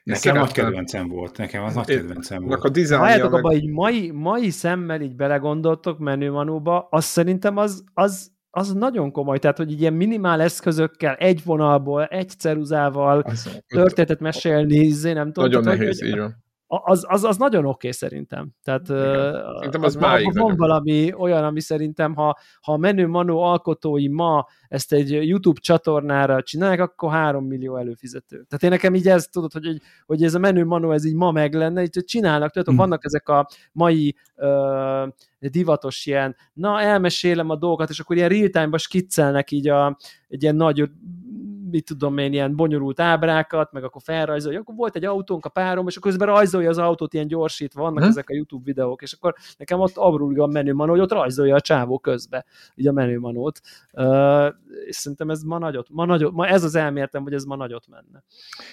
Nekem 0.03 0.35
nagy 0.35 0.51
kedvencem 0.51 1.07
volt, 1.07 1.37
nekem 1.37 1.63
az 1.63 1.73
nagy 1.73 1.85
kedvencem 1.85 2.43
volt. 2.43 2.63
A 2.63 2.69
dizájnja 2.69 3.29
meg... 3.29 3.33
abba 3.33 3.53
így 3.53 3.69
mai, 3.69 4.11
mai 4.11 4.49
szemmel 4.49 5.01
így 5.01 5.15
belegondoltok 5.15 5.99
Menő 5.99 6.31
Manóba, 6.31 6.87
azt 6.91 7.07
szerintem 7.07 7.57
az, 7.57 7.83
az 7.93 8.32
az 8.55 8.73
nagyon 8.73 9.11
komoly, 9.11 9.39
tehát 9.39 9.57
hogy 9.57 9.81
ilyen 9.81 9.93
minimál 9.93 10.41
eszközökkel, 10.41 11.15
egy 11.15 11.43
vonalból, 11.43 12.05
egy 12.05 12.29
ceruzával 12.29 13.19
az, 13.19 13.61
történetet 13.67 14.19
mesélni, 14.19 14.75
izé, 14.75 15.13
nem 15.13 15.31
tudom. 15.31 15.49
Nagyon 15.49 15.63
tehát, 15.63 15.79
nehéz, 15.79 15.99
hogy, 15.99 16.09
így 16.09 16.17
van. 16.17 16.42
Az, 16.67 17.05
az, 17.07 17.23
az 17.23 17.37
nagyon 17.37 17.65
oké 17.65 17.71
okay, 17.71 17.91
szerintem. 17.91 18.49
Tehát 18.63 18.85
szerintem 18.85 19.83
az, 19.83 19.95
az 19.95 20.01
máig 20.01 20.25
van 20.25 20.33
nagyon. 20.33 20.57
valami 20.57 21.13
olyan, 21.13 21.43
ami 21.43 21.61
szerintem, 21.61 22.15
ha, 22.15 22.37
ha 22.61 22.73
a 22.73 22.77
menő 22.77 23.07
manó 23.07 23.41
alkotói 23.41 24.07
ma 24.07 24.47
ezt 24.67 24.93
egy 24.93 25.11
YouTube 25.27 25.59
csatornára 25.59 26.41
csinálják, 26.41 26.79
akkor 26.79 27.11
3 27.11 27.45
millió 27.45 27.77
előfizető. 27.77 28.35
Tehát 28.35 28.63
én 28.63 28.69
nekem 28.69 28.95
így 28.95 29.07
ez, 29.07 29.27
tudod, 29.27 29.53
hogy, 29.53 29.81
hogy 30.05 30.23
ez 30.23 30.33
a 30.33 30.39
menő 30.39 30.65
manó, 30.65 30.91
ez 30.91 31.05
így 31.05 31.15
ma 31.15 31.31
meg 31.31 31.53
lenne, 31.53 31.81
így 31.81 32.03
csinálnak, 32.05 32.51
tudod, 32.51 32.73
mm. 32.73 32.77
vannak 32.77 33.05
ezek 33.05 33.29
a 33.29 33.47
mai 33.71 34.15
uh, 34.35 35.07
divatos 35.39 36.05
ilyen, 36.05 36.35
na 36.53 36.81
elmesélem 36.81 37.49
a 37.49 37.55
dolgokat, 37.55 37.89
és 37.89 37.99
akkor 37.99 38.15
ilyen 38.15 38.29
real 38.29 38.49
time-ba 38.49 38.77
skiccelnek 38.77 39.51
így 39.51 39.67
a, 39.67 39.97
egy 40.27 40.43
ilyen 40.43 40.55
nagy 40.55 40.89
mit 41.73 41.85
tudom 41.85 42.17
én, 42.17 42.33
ilyen 42.33 42.55
bonyolult 42.55 42.99
ábrákat, 42.99 43.71
meg 43.71 43.83
akkor 43.83 44.01
felrajzolja, 44.01 44.59
akkor 44.59 44.75
volt 44.75 44.95
egy 44.95 45.05
autónk 45.05 45.45
a 45.45 45.49
párom, 45.49 45.87
és 45.87 45.95
akkor 45.95 46.11
közben 46.11 46.27
rajzolja 46.27 46.69
az 46.69 46.77
autót 46.77 47.13
ilyen 47.13 47.27
gyorsítva, 47.27 47.81
vannak 47.81 48.03
hm? 48.03 48.09
ezek 48.09 48.29
a 48.29 48.33
YouTube 48.33 48.63
videók, 48.65 49.01
és 49.01 49.13
akkor 49.13 49.35
nekem 49.57 49.79
ott 49.79 49.97
abrulig 49.97 50.39
a 50.39 50.47
menümanó, 50.47 50.91
hogy 50.91 51.01
ott 51.01 51.11
rajzolja 51.11 51.55
a 51.55 51.61
csávó 51.61 51.99
közbe, 51.99 52.45
így 52.75 52.87
a 52.87 52.91
menümanót. 52.91 53.59
Uh, 53.93 54.53
és 54.85 54.95
szerintem 54.95 55.29
ez 55.29 55.41
ma 55.41 55.57
nagyot, 55.57 55.87
ma 55.89 56.05
nagyot, 56.05 56.31
ma 56.31 56.47
ez 56.47 56.63
az 56.63 56.75
elméletem, 56.75 57.23
hogy 57.23 57.33
ez 57.33 57.43
ma 57.43 57.55
nagyot 57.55 57.87
menne. 57.87 58.23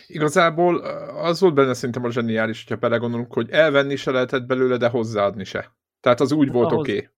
Igazából 0.06 0.76
az 1.22 1.40
volt 1.40 1.54
benne 1.54 1.74
szerintem 1.74 2.04
a 2.04 2.10
zseniális, 2.10 2.64
hogyha 2.64 2.80
belegondolunk, 2.80 3.32
hogy 3.32 3.50
elvenni 3.50 3.96
se 3.96 4.10
lehetett 4.10 4.46
belőle, 4.46 4.76
de 4.76 4.88
hozzáadni 4.88 5.44
se. 5.44 5.72
Tehát 6.00 6.20
az 6.20 6.32
úgy 6.32 6.50
volt 6.50 6.72
oké. 6.72 6.96
Okay. 6.96 7.08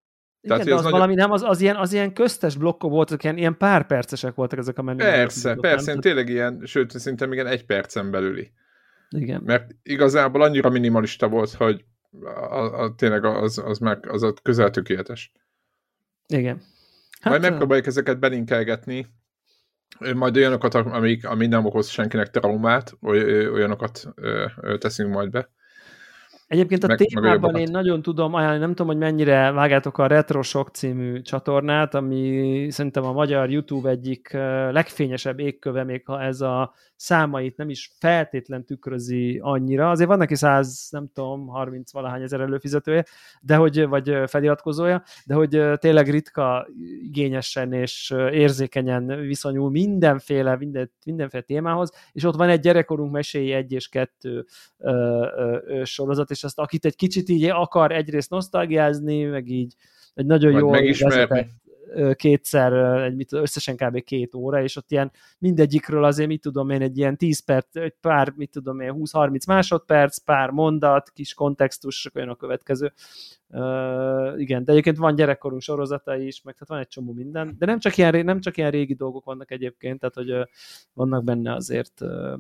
Igen, 0.43 0.57
Tehát, 0.57 0.65
de 0.65 0.75
az 0.75 0.83
nagyon... 0.83 0.99
valami 0.99 1.15
nem, 1.15 1.31
az, 1.31 1.43
az, 1.43 1.61
ilyen, 1.61 1.77
az 1.77 1.93
ilyen 1.93 2.13
köztes 2.13 2.57
blokkok 2.57 2.91
voltak, 2.91 3.23
ilyen, 3.25 3.37
ilyen 3.37 3.57
pár 3.57 3.87
percesek 3.87 4.35
voltak 4.35 4.59
ezek 4.59 4.79
a 4.79 4.83
menük. 4.83 5.01
Persze, 5.01 5.55
persze, 5.55 5.97
tényleg 5.97 6.29
ilyen, 6.29 6.63
sőt, 6.65 6.91
szerintem 6.99 7.33
igen, 7.33 7.47
egy 7.47 7.67
percen 7.67 8.11
belüli. 8.11 8.53
Igen. 9.11 9.43
Mert 9.45 9.75
igazából 9.83 10.43
annyira 10.43 10.71
minimalista 10.71 11.29
volt, 11.29 11.53
hogy 11.53 11.85
a, 12.51 12.83
a, 12.83 12.95
tényleg 12.95 13.25
az, 13.25 13.59
az, 13.59 13.79
meg, 13.79 14.09
az 14.09 14.23
a 14.23 14.33
közel 14.43 14.71
tökéletes. 14.71 15.33
Igen. 16.27 16.63
Hát, 17.21 17.33
majd 17.33 17.51
megpróbáljuk 17.51 17.87
ezeket 17.87 18.19
belinkelgetni, 18.19 19.07
majd 20.15 20.37
olyanokat, 20.37 20.75
amik, 20.75 21.27
ami 21.27 21.47
nem 21.47 21.65
okoz 21.65 21.89
senkinek 21.89 22.31
traumát, 22.31 22.97
olyanokat 23.01 24.09
teszünk 24.79 25.13
majd 25.13 25.31
be. 25.31 25.51
Egyébként 26.53 26.85
a 26.85 26.87
meg, 26.87 26.97
témában 26.97 27.53
meg 27.53 27.61
én 27.61 27.69
nagyon 27.71 28.03
tudom 28.03 28.35
ajánlani, 28.35 28.61
nem 28.61 28.69
tudom, 28.69 28.87
hogy 28.87 28.97
mennyire 28.97 29.51
vágátok 29.51 29.99
a 29.99 30.07
Retrosok 30.07 30.69
című 30.69 31.23
csatornát, 31.23 31.95
ami 31.95 32.67
szerintem 32.71 33.05
a 33.05 33.12
magyar 33.12 33.51
YouTube 33.51 33.88
egyik 33.88 34.33
legfényesebb 34.71 35.38
égköve, 35.38 35.85
még 35.85 36.03
ha 36.07 36.23
ez 36.23 36.41
a 36.41 36.73
számait 36.97 37.57
nem 37.57 37.69
is 37.71 37.93
feltétlen 37.99 38.65
tükrözi 38.65 39.38
annyira. 39.43 39.91
Azért 39.91 40.09
van 40.09 40.19
neki 40.19 40.35
100, 40.35 40.88
nem 40.91 41.11
tudom, 41.15 41.47
30 41.47 41.93
valahány 41.93 42.23
ezer 42.23 42.41
előfizetője, 42.41 43.05
de 43.41 43.57
hogy, 43.57 43.87
vagy 43.87 44.17
feliratkozója, 44.27 45.03
de 45.25 45.35
hogy 45.35 45.62
tényleg 45.79 46.11
ritka, 46.11 46.69
igényesen 47.03 47.73
és 47.73 48.15
érzékenyen 48.33 49.07
viszonyul 49.21 49.71
mindenféle, 49.71 50.57
minden, 50.57 50.91
mindenféle 51.05 51.43
témához, 51.43 51.93
és 52.12 52.25
ott 52.25 52.37
van 52.37 52.49
egy 52.49 52.61
gyerekkorunk 52.61 53.12
meséi 53.12 53.53
egy 53.53 53.73
és 53.73 53.88
kettő 53.88 54.45
ö, 54.79 54.91
ö, 55.37 55.59
ö, 55.67 55.85
sorozat, 55.85 56.31
és 56.31 56.42
azt 56.45 56.59
akit 56.59 56.85
egy 56.85 56.97
kicsit 56.97 57.29
így 57.29 57.45
akar 57.45 57.93
egyrészt 57.93 58.31
nosztalgiázni, 58.31 59.25
meg 59.25 59.49
így 59.49 59.75
egy 60.15 60.27
nagyon 60.27 60.53
jó 60.53 60.71
megismerni 60.71 61.51
kétszer, 62.15 62.73
egy, 63.03 63.17
mit, 63.17 63.33
összesen 63.33 63.77
kb. 63.77 64.03
két 64.03 64.35
óra, 64.35 64.63
és 64.63 64.77
ott 64.77 64.91
ilyen 64.91 65.13
mindegyikről 65.39 66.05
azért, 66.05 66.29
mit 66.29 66.41
tudom 66.41 66.71
én, 66.71 66.83
egy 66.83 66.99
ilyen 66.99 67.17
10 67.17 67.45
perc, 67.45 67.77
egy 67.77 67.95
pár, 68.01 68.33
mit 68.37 68.51
tudom 68.51 68.81
én, 68.81 68.95
20-30 68.97 69.47
másodperc, 69.47 70.19
pár 70.19 70.51
mondat, 70.51 71.11
kis 71.11 71.35
kontextus, 71.35 72.11
olyan 72.15 72.29
a 72.29 72.35
következő. 72.35 72.93
Uh, 73.49 74.41
igen, 74.41 74.65
de 74.65 74.73
egyébként 74.73 74.97
van 74.97 75.15
gyerekkorunk 75.15 75.63
sorozata 75.63 76.17
is, 76.17 76.43
meg 76.43 76.55
tehát 76.55 76.69
van 76.69 76.79
egy 76.79 76.89
csomó 76.89 77.13
minden, 77.13 77.57
de 77.59 77.67
nem 77.67 77.79
csak 77.79 77.97
ilyen, 77.97 78.25
nem 78.25 78.41
csak 78.41 78.57
ilyen 78.57 78.71
régi 78.71 78.95
dolgok 78.95 79.25
vannak 79.25 79.51
egyébként, 79.51 79.99
tehát 79.99 80.15
hogy 80.15 80.33
uh, 80.33 80.43
vannak 80.93 81.25
benne 81.25 81.55
azért 81.55 82.01
uh, 82.01 82.39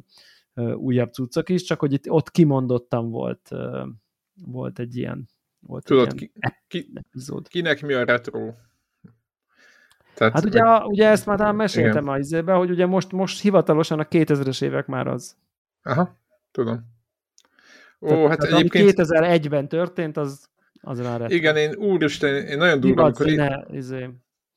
újabb 0.74 1.12
cuccok 1.12 1.48
is, 1.48 1.62
csak 1.62 1.80
hogy 1.80 1.92
itt 1.92 2.10
ott 2.10 2.30
kimondottam 2.30 3.10
volt, 3.10 3.50
volt 4.44 4.78
egy 4.78 4.96
ilyen 4.96 5.28
volt 5.60 5.84
Tudod, 5.84 6.12
egy 6.12 6.30
ilyen 6.34 6.56
ki, 6.68 6.92
ki, 7.12 7.32
kinek 7.48 7.82
mi 7.82 7.92
a 7.92 8.04
retro 8.04 8.52
tehát, 10.14 10.32
hát 10.32 10.44
ugye, 10.44 10.60
a, 10.60 10.86
ugye 10.86 11.08
ezt 11.08 11.26
már 11.26 11.36
talán 11.36 11.54
meséltem 11.54 12.08
a 12.08 12.18
izébe, 12.18 12.52
hogy 12.52 12.70
ugye 12.70 12.86
most, 12.86 13.12
most 13.12 13.40
hivatalosan 13.40 13.98
a 13.98 14.04
2000-es 14.04 14.62
évek 14.62 14.86
már 14.86 15.06
az. 15.06 15.36
Aha, 15.82 16.18
tudom. 16.50 16.90
Ó, 18.00 18.06
tehát, 18.06 18.28
hát 18.28 18.38
tehát 18.38 18.58
egyébként... 18.58 18.98
Ami 18.98 19.08
2001-ben 19.08 19.68
történt, 19.68 20.16
az, 20.16 20.48
az 20.80 21.02
rá 21.02 21.16
retro. 21.16 21.34
Igen, 21.34 21.56
én 21.56 21.74
úristen, 21.74 22.34
én 22.34 22.58
nagyon 22.58 22.80
durva, 22.80 23.02
amikor... 23.02 23.26
Színe, 23.26 23.66
izé. 23.70 24.08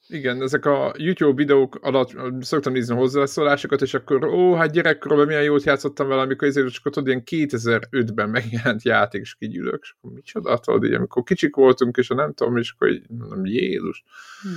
Igen, 0.08 0.42
ezek 0.42 0.66
a 0.66 0.94
YouTube 0.98 1.36
videók 1.36 1.76
alatt 1.82 2.12
szoktam 2.40 2.74
nézni 2.74 2.96
hozzászólásokat, 2.96 3.82
és 3.82 3.94
akkor 3.94 4.24
ó, 4.24 4.54
hát 4.54 4.72
gyerekkorban 4.72 5.26
milyen 5.26 5.44
jót 5.44 5.64
játszottam 5.64 6.08
vele, 6.08 6.22
amikor 6.22 6.48
ezért 6.48 6.70
csak 6.70 6.84
tudod, 6.84 7.08
ilyen 7.08 7.24
2005-ben 7.26 8.30
megjelent 8.30 8.84
játék, 8.84 9.22
és 9.22 9.36
kigyűlök, 9.36 9.80
és 9.82 9.94
akkor 9.98 10.12
micsoda, 10.12 10.58
tudod, 10.58 10.84
így, 10.84 10.94
amikor 10.94 11.24
kicsik 11.24 11.56
voltunk, 11.56 11.98
és 11.98 12.10
a 12.10 12.16
nem 12.16 12.34
tudom, 12.34 12.58
és 12.58 12.72
akkor 12.72 12.90
így 12.90 13.10
mondom, 13.10 13.46
Jézus. 13.46 14.04
Hmm 14.42 14.52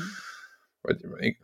vagy 0.81 1.37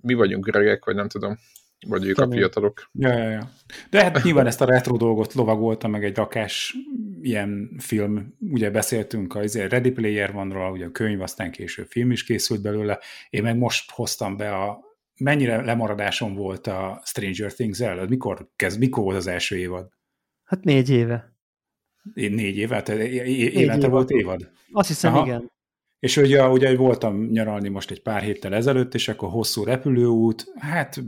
mi 0.00 0.14
vagyunk 0.14 0.46
öregek, 0.46 0.84
vagy 0.84 0.94
nem 0.94 1.08
tudom, 1.08 1.38
vagy 1.86 2.06
ők 2.06 2.18
a 2.18 2.30
fiatalok. 2.30 2.90
Ja, 2.92 3.18
ja, 3.18 3.28
ja. 3.28 3.50
De 3.90 4.02
hát 4.02 4.22
nyilván 4.22 4.46
ezt 4.46 4.60
a 4.60 4.64
retro 4.64 4.96
dolgot 4.96 5.34
lovagolta 5.34 5.88
meg 5.88 6.04
egy 6.04 6.16
rakás 6.16 6.76
ilyen 7.22 7.70
film, 7.78 8.34
ugye 8.40 8.70
beszéltünk, 8.70 9.34
a 9.34 9.42
izé, 9.42 9.64
Ready 9.64 9.90
Player 9.90 10.32
van 10.32 10.50
róla, 10.50 10.70
ugye 10.70 10.86
a 10.86 10.90
könyv, 10.90 11.20
aztán 11.20 11.50
később 11.50 11.86
film 11.86 12.10
is 12.10 12.24
készült 12.24 12.62
belőle, 12.62 12.98
én 13.30 13.42
meg 13.42 13.56
most 13.56 13.90
hoztam 13.90 14.36
be 14.36 14.54
a 14.54 14.80
mennyire 15.20 15.62
lemaradásom 15.62 16.34
volt 16.34 16.66
a 16.66 17.02
Stranger 17.04 17.52
Things-el? 17.52 18.06
Mikor, 18.06 18.48
kezd, 18.56 18.78
mikor 18.78 19.04
volt 19.04 19.16
az 19.16 19.26
első 19.26 19.56
évad? 19.56 19.88
Hát 20.44 20.64
négy 20.64 20.90
éve. 20.90 21.36
Én 22.14 22.32
négy 22.32 22.56
éve? 22.56 22.82
Tehát 22.82 23.00
évente 23.00 23.88
volt 23.88 24.10
évad? 24.10 24.50
Azt 24.72 24.88
hiszem, 24.88 25.14
Aha. 25.14 25.26
igen. 25.26 25.52
És 26.04 26.16
ugye, 26.16 26.48
ugye 26.48 26.76
voltam 26.76 27.24
nyaralni 27.30 27.68
most 27.68 27.90
egy 27.90 28.02
pár 28.02 28.22
héttel 28.22 28.54
ezelőtt, 28.54 28.94
és 28.94 29.08
akkor 29.08 29.28
hosszú 29.28 29.64
repülőút, 29.64 30.52
hát 30.58 31.02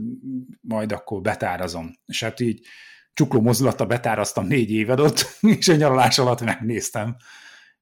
majd 0.61 0.91
akkor 0.91 1.21
betárazom. 1.21 1.93
És 2.05 2.23
hát 2.23 2.39
így 2.39 2.65
csukló 3.13 3.41
mozdulata 3.41 3.85
betáraztam 3.85 4.47
négy 4.47 4.71
évadot, 4.71 5.21
és 5.57 5.67
a 5.67 5.75
nyaralás 5.75 6.19
alatt 6.19 6.41
megnéztem. 6.41 7.15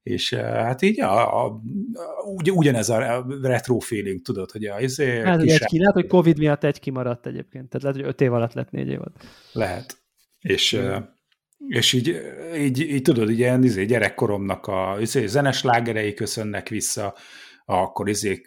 És 0.02 0.32
eh, 0.32 0.64
hát 0.64 0.82
így 0.82 1.00
a, 1.00 1.44
a, 1.44 1.60
ugy, 2.24 2.50
ugyanez 2.50 2.88
a 2.88 3.26
retro 3.42 3.78
feeling, 3.78 4.22
tudod, 4.22 4.50
hogy 4.50 4.64
a 4.64 4.80
izé, 4.80 5.20
hát, 5.20 5.40
egy 5.40 5.64
ki, 5.64 5.78
lehet, 5.78 5.94
hogy 5.94 6.06
Covid 6.06 6.38
miatt 6.38 6.64
egy 6.64 6.80
kimaradt 6.80 7.26
egyébként, 7.26 7.68
tehát 7.68 7.82
lehet, 7.82 8.00
hogy 8.00 8.08
öt 8.08 8.20
év 8.20 8.32
alatt 8.32 8.52
lett 8.52 8.70
négy 8.70 8.88
évad. 8.88 9.12
Lehet. 9.52 9.98
És, 10.40 10.76
mm. 10.76 10.96
És 11.68 11.92
így, 11.92 12.20
így, 12.56 12.80
így 12.80 13.02
tudod, 13.02 13.30
ilyen 13.30 13.64
izé, 13.64 13.84
gyerekkoromnak 13.84 14.66
a 14.66 14.96
izé, 15.00 15.26
zenes 15.26 15.62
lágerei 15.62 16.14
köszönnek 16.14 16.68
vissza, 16.68 17.14
akkor 17.64 18.08
izé 18.08 18.40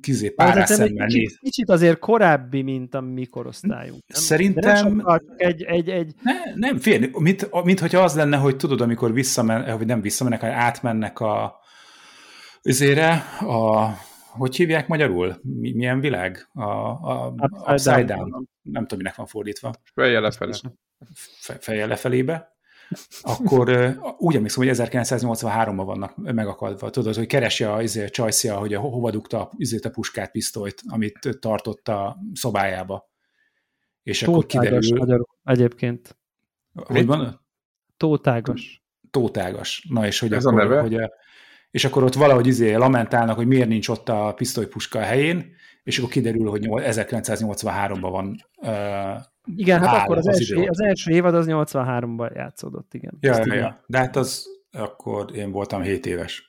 kizé 0.00 0.30
pár 0.30 0.66
szemmel 0.66 1.06
kicsit, 1.06 1.38
kicsit 1.38 1.70
azért 1.70 1.98
korábbi, 1.98 2.62
mint 2.62 2.94
a 2.94 3.00
mi 3.00 3.26
korosztályunk. 3.26 4.02
Nem? 4.06 4.22
Szerintem... 4.22 4.96
Nem 4.96 5.22
egy, 5.36 5.62
egy, 5.62 5.88
egy... 5.88 6.14
Ne, 6.22 6.32
nem, 6.54 6.78
fél, 6.78 7.10
mint, 7.18 7.64
mint 7.64 7.80
hogyha 7.80 8.02
az 8.02 8.14
lenne, 8.14 8.36
hogy 8.36 8.56
tudod, 8.56 8.80
amikor 8.80 9.12
visszamen, 9.12 9.76
vagy 9.76 9.86
nem 9.86 10.00
visszamennek, 10.00 10.40
hanem 10.40 10.58
átmennek 10.58 11.20
a 11.20 11.56
üzére, 12.62 13.12
a 13.40 13.90
hogy 14.28 14.56
hívják 14.56 14.88
magyarul? 14.88 15.40
Mi, 15.42 15.72
milyen 15.72 16.00
világ? 16.00 16.48
A, 16.52 16.62
a, 16.62 17.34
a 17.36 17.72
upside 17.72 18.04
down. 18.04 18.48
Nem 18.62 18.82
tudom, 18.82 18.98
minek 18.98 19.14
van 19.14 19.26
fordítva. 19.26 19.72
Fejjel 19.94 20.20
lefele. 20.20 20.56
Fejjel 21.58 21.88
lefelébe 21.88 22.57
akkor 23.20 23.96
úgy 24.18 24.34
emlékszem, 24.34 24.64
hogy 24.66 24.76
1983-ban 24.76 25.82
vannak 25.84 26.16
megakadva. 26.16 26.90
Tudod, 26.90 27.14
hogy 27.14 27.26
keresi 27.26 27.64
a 27.64 27.82
izé, 27.82 28.08
csajszia, 28.08 28.56
hogy 28.56 28.74
a, 28.74 28.80
hova 28.80 29.10
dugta 29.10 29.40
a, 29.40 29.50
izé, 29.56 29.78
a 29.82 29.88
puskát, 29.88 30.30
pisztolyt, 30.30 30.82
amit 30.86 31.38
tartott 31.40 31.88
a 31.88 32.16
szobájába. 32.32 33.10
És 34.02 34.18
Tótágos 34.18 34.44
akkor 34.44 34.62
kiderül... 34.62 34.98
magyarul 34.98 35.26
egyébként. 35.44 36.18
Hogy 36.74 37.06
van? 37.06 37.46
Tótágos. 37.96 38.82
Tótágos. 39.10 39.86
Na 39.88 40.06
és 40.06 40.18
hogy 40.18 40.32
Ez 40.32 40.44
akkor, 40.44 40.60
a 40.60 40.62
neve? 40.62 40.80
Hogy 40.80 40.94
a, 40.94 41.10
és 41.70 41.84
akkor 41.84 42.02
ott 42.02 42.14
valahogy 42.14 42.46
izé 42.46 42.74
lamentálnak, 42.74 43.36
hogy 43.36 43.46
miért 43.46 43.68
nincs 43.68 43.88
ott 43.88 44.08
a 44.08 44.32
pisztolypuska 44.34 44.98
a 44.98 45.02
helyén, 45.02 45.56
és 45.88 45.98
akkor 45.98 46.10
kiderül, 46.10 46.50
hogy 46.50 46.66
1983-ban 46.70 47.98
van 48.00 48.44
uh, 48.56 49.22
igen, 49.56 49.80
hát 49.80 50.02
akkor 50.02 50.16
az, 50.16 50.26
az, 50.26 50.34
első, 50.34 50.64
az 50.68 50.80
első 50.80 51.12
évad 51.12 51.34
az 51.34 51.46
83-ban 51.48 52.34
játszódott, 52.34 52.94
igen. 52.94 53.16
Ja, 53.20 53.38
ja, 53.44 53.54
ja, 53.54 53.80
de 53.86 53.98
hát 53.98 54.16
az 54.16 54.46
akkor 54.72 55.36
én 55.36 55.50
voltam 55.50 55.82
7 55.82 56.06
éves. 56.06 56.47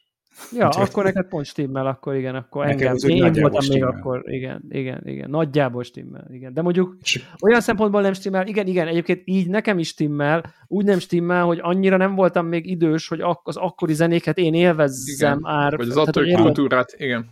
Ja, 0.52 0.66
Úgyhogy... 0.66 0.88
akkor 0.90 1.04
neked 1.04 1.28
pont 1.28 1.46
stimmel, 1.46 1.88
akkor 1.88 2.16
igen, 2.16 2.36
akkor 2.36 2.66
Nekem 2.66 2.88
engem. 2.88 3.10
Én 3.10 3.42
voltam 3.42 3.62
stimmel. 3.62 3.90
még 3.90 3.98
akkor, 3.98 4.24
igen, 4.26 4.64
igen, 4.70 5.02
igen, 5.06 5.30
nagyjából 5.30 5.84
stimmel, 5.84 6.28
igen. 6.32 6.54
De 6.54 6.62
mondjuk 6.62 6.98
olyan 7.42 7.62
szempontból 7.62 8.02
nem 8.02 8.14
stimmel, 8.14 8.48
igen, 8.48 8.68
igen, 8.68 8.88
egyébként 8.88 9.22
így 9.26 9.50
nekem 9.50 9.80
is 9.80 9.88
stimmel, 9.88 10.54
úgy 10.68 10.86
nem 10.86 11.00
stimmel, 11.00 11.44
hogy 11.44 11.60
annyira 11.62 11.98
nem 11.98 12.16
voltam 12.16 12.46
még 12.46 12.66
idős, 12.70 13.08
hogy 13.08 13.22
az 13.44 13.58
akkori 13.58 13.94
zenéket 13.94 14.38
én 14.38 14.54
élvezzem 14.54 15.38
igen. 15.38 15.52
ár. 15.52 15.78
Vagy 15.78 15.90
az 15.90 15.98
attól 15.98 16.26
kultúrát, 16.34 16.96
igen. 16.98 17.30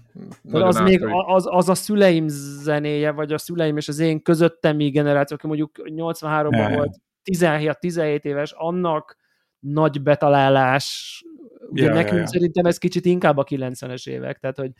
az, 0.51 0.79
még, 0.79 1.05
az, 1.27 1.45
az, 1.49 1.69
a 1.69 1.75
szüleim 1.75 2.25
zenéje, 2.63 3.11
vagy 3.11 3.33
a 3.33 3.37
szüleim 3.37 3.77
és 3.77 3.87
az 3.87 3.99
én 3.99 4.21
közöttemi 4.21 4.89
generáció, 4.89 5.35
aki 5.35 5.47
mondjuk 5.47 5.71
83-ban 5.83 6.71
volt 6.75 6.95
17-17 7.31 8.23
éves, 8.23 8.51
annak 8.51 9.17
nagy 9.59 10.01
betalálás 10.01 11.21
Ugye 11.69 11.83
ja, 11.83 11.93
nekünk 11.93 12.13
ja, 12.13 12.19
ja. 12.19 12.27
szerintem 12.27 12.65
ez 12.65 12.77
kicsit 12.77 13.05
inkább 13.05 13.37
a 13.37 13.43
90-es 13.43 14.07
évek, 14.07 14.39
tehát 14.39 14.57
hogy 14.57 14.71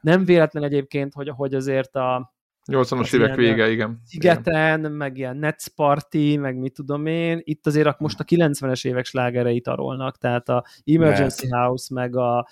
nem 0.00 0.24
véletlen 0.24 0.62
egyébként, 0.62 1.12
hogy, 1.12 1.28
hogy 1.28 1.54
azért 1.54 1.96
a, 1.96 2.36
80-as 2.72 3.14
évek 3.14 3.34
vége, 3.34 3.70
igen. 3.70 4.00
Szigeten, 4.04 4.78
igen. 4.78 4.92
meg 4.92 5.18
ilyen 5.18 5.36
Nets 5.36 5.68
Party, 5.68 6.36
meg 6.36 6.58
mit 6.58 6.72
tudom 6.72 7.06
én, 7.06 7.40
itt 7.42 7.66
azért 7.66 7.98
most 7.98 8.20
a 8.20 8.24
90-es 8.24 8.86
évek 8.86 9.04
slágerei 9.04 9.60
tarolnak, 9.60 10.18
tehát 10.18 10.48
a 10.48 10.64
Emergency 10.84 11.48
Lehet. 11.48 11.66
House, 11.66 11.94
meg 11.94 12.16
a 12.16 12.48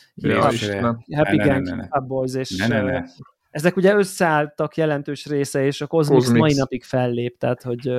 Happy, 1.15 1.37
Gang, 1.37 1.89
Boys, 2.07 2.35
és 2.35 2.57
ne, 2.57 2.67
ne, 2.67 2.83
ne. 2.83 3.03
Ezek 3.57 3.77
ugye 3.77 3.95
összeálltak 3.95 4.77
jelentős 4.77 5.27
része, 5.27 5.65
és 5.65 5.81
a 5.81 5.87
Cosmix, 5.87 6.25
Cosmix. 6.25 6.41
mai 6.41 6.55
napig 6.55 6.85
fellép, 6.85 7.39
tehát 7.39 7.63
hogy 7.63 7.91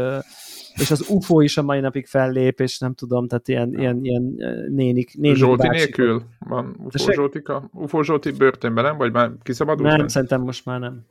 és 0.73 0.91
az 0.91 1.09
UFO 1.09 1.41
is 1.41 1.57
a 1.57 1.61
mai 1.61 1.79
napig 1.79 2.05
fellép, 2.05 2.59
és 2.59 2.79
nem 2.79 2.93
tudom, 2.93 3.27
tehát 3.27 3.47
ilyen, 3.47 3.71
ja. 3.71 3.79
ilyen, 3.79 3.99
ilyen 4.01 4.35
nénik, 4.69 5.17
nénik 5.17 5.37
Zsolti 5.37 5.67
bácsik. 5.67 5.95
nélkül 5.95 6.23
van 6.39 6.75
UFO 6.83 7.11
Zsoltika? 7.11 7.69
UFO 7.73 8.03
Zsolti 8.03 8.31
börtönben 8.31 8.83
nem? 8.83 8.97
Vagy 8.97 9.11
már 9.11 9.31
kiszabadult? 9.43 9.89
Nem, 9.89 9.97
nem, 9.97 10.07
szerintem 10.07 10.41
most 10.41 10.65
már 10.65 10.79
nem. 10.79 11.05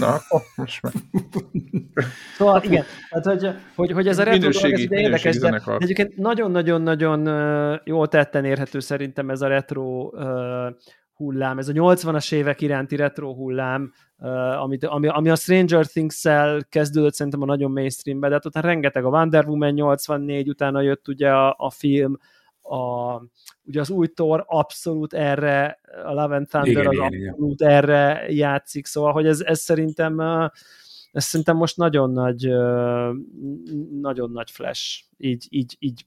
Na, 0.00 0.16
oh, 0.28 0.42
most 0.56 0.82
már. 0.82 0.92
Szóval 2.36 2.62
igen, 2.62 2.84
tehát 3.10 3.40
hogy, 3.40 3.54
hogy, 3.74 3.92
hogy 3.92 4.08
ez 4.08 4.18
a 4.18 4.22
retro 4.22 4.50
dolog, 4.50 4.72
ez 4.72 4.90
érdekes, 4.90 5.38
de 5.38 5.62
egyébként 5.78 6.16
nagyon-nagyon-nagyon 6.16 7.28
jól 7.84 8.08
tetten 8.08 8.44
érhető 8.44 8.80
szerintem 8.80 9.30
ez 9.30 9.40
a 9.40 9.46
retro 9.46 10.10
uh, 10.12 10.74
hullám, 11.18 11.58
ez 11.58 11.68
a 11.68 11.72
80-as 11.72 12.32
évek 12.32 12.60
iránti 12.60 12.96
retro 12.96 13.34
hullám, 13.34 13.92
uh, 14.18 14.62
amit, 14.62 14.84
ami, 14.84 15.08
ami 15.08 15.30
a 15.30 15.34
Stranger 15.34 15.86
Things-szel 15.86 16.64
kezdődött 16.68 17.14
szerintem 17.14 17.42
a 17.42 17.44
nagyon 17.44 17.70
mainstreambe, 17.70 18.28
de 18.28 18.34
hát 18.34 18.46
utána 18.46 18.66
rengeteg 18.66 19.04
a 19.04 19.08
Wonder 19.08 19.46
Woman 19.46 19.72
84, 19.72 20.48
utána 20.48 20.80
jött 20.80 21.08
ugye 21.08 21.30
a, 21.30 21.54
a 21.58 21.70
film, 21.70 22.18
a, 22.62 23.14
ugye 23.62 23.80
az 23.80 23.90
új 23.90 24.06
Thor 24.06 24.44
abszolút 24.46 25.14
erre, 25.14 25.80
a 26.04 26.12
Love 26.12 26.36
and 26.36 26.48
Thunder 26.48 26.70
igen, 26.70 26.86
az 26.86 26.92
igen, 26.92 27.28
abszolút 27.28 27.60
igen. 27.60 27.72
erre 27.72 28.24
játszik, 28.28 28.86
szóval, 28.86 29.12
hogy 29.12 29.26
ez, 29.26 29.40
ez 29.40 29.60
szerintem 29.60 30.20
ez 31.12 31.24
szerintem 31.24 31.56
most 31.56 31.76
nagyon 31.76 32.10
nagy 32.10 32.48
nagyon 34.00 34.30
nagy 34.30 34.50
flash, 34.50 35.04
így, 35.16 35.46
így, 35.50 35.76
így. 35.78 36.06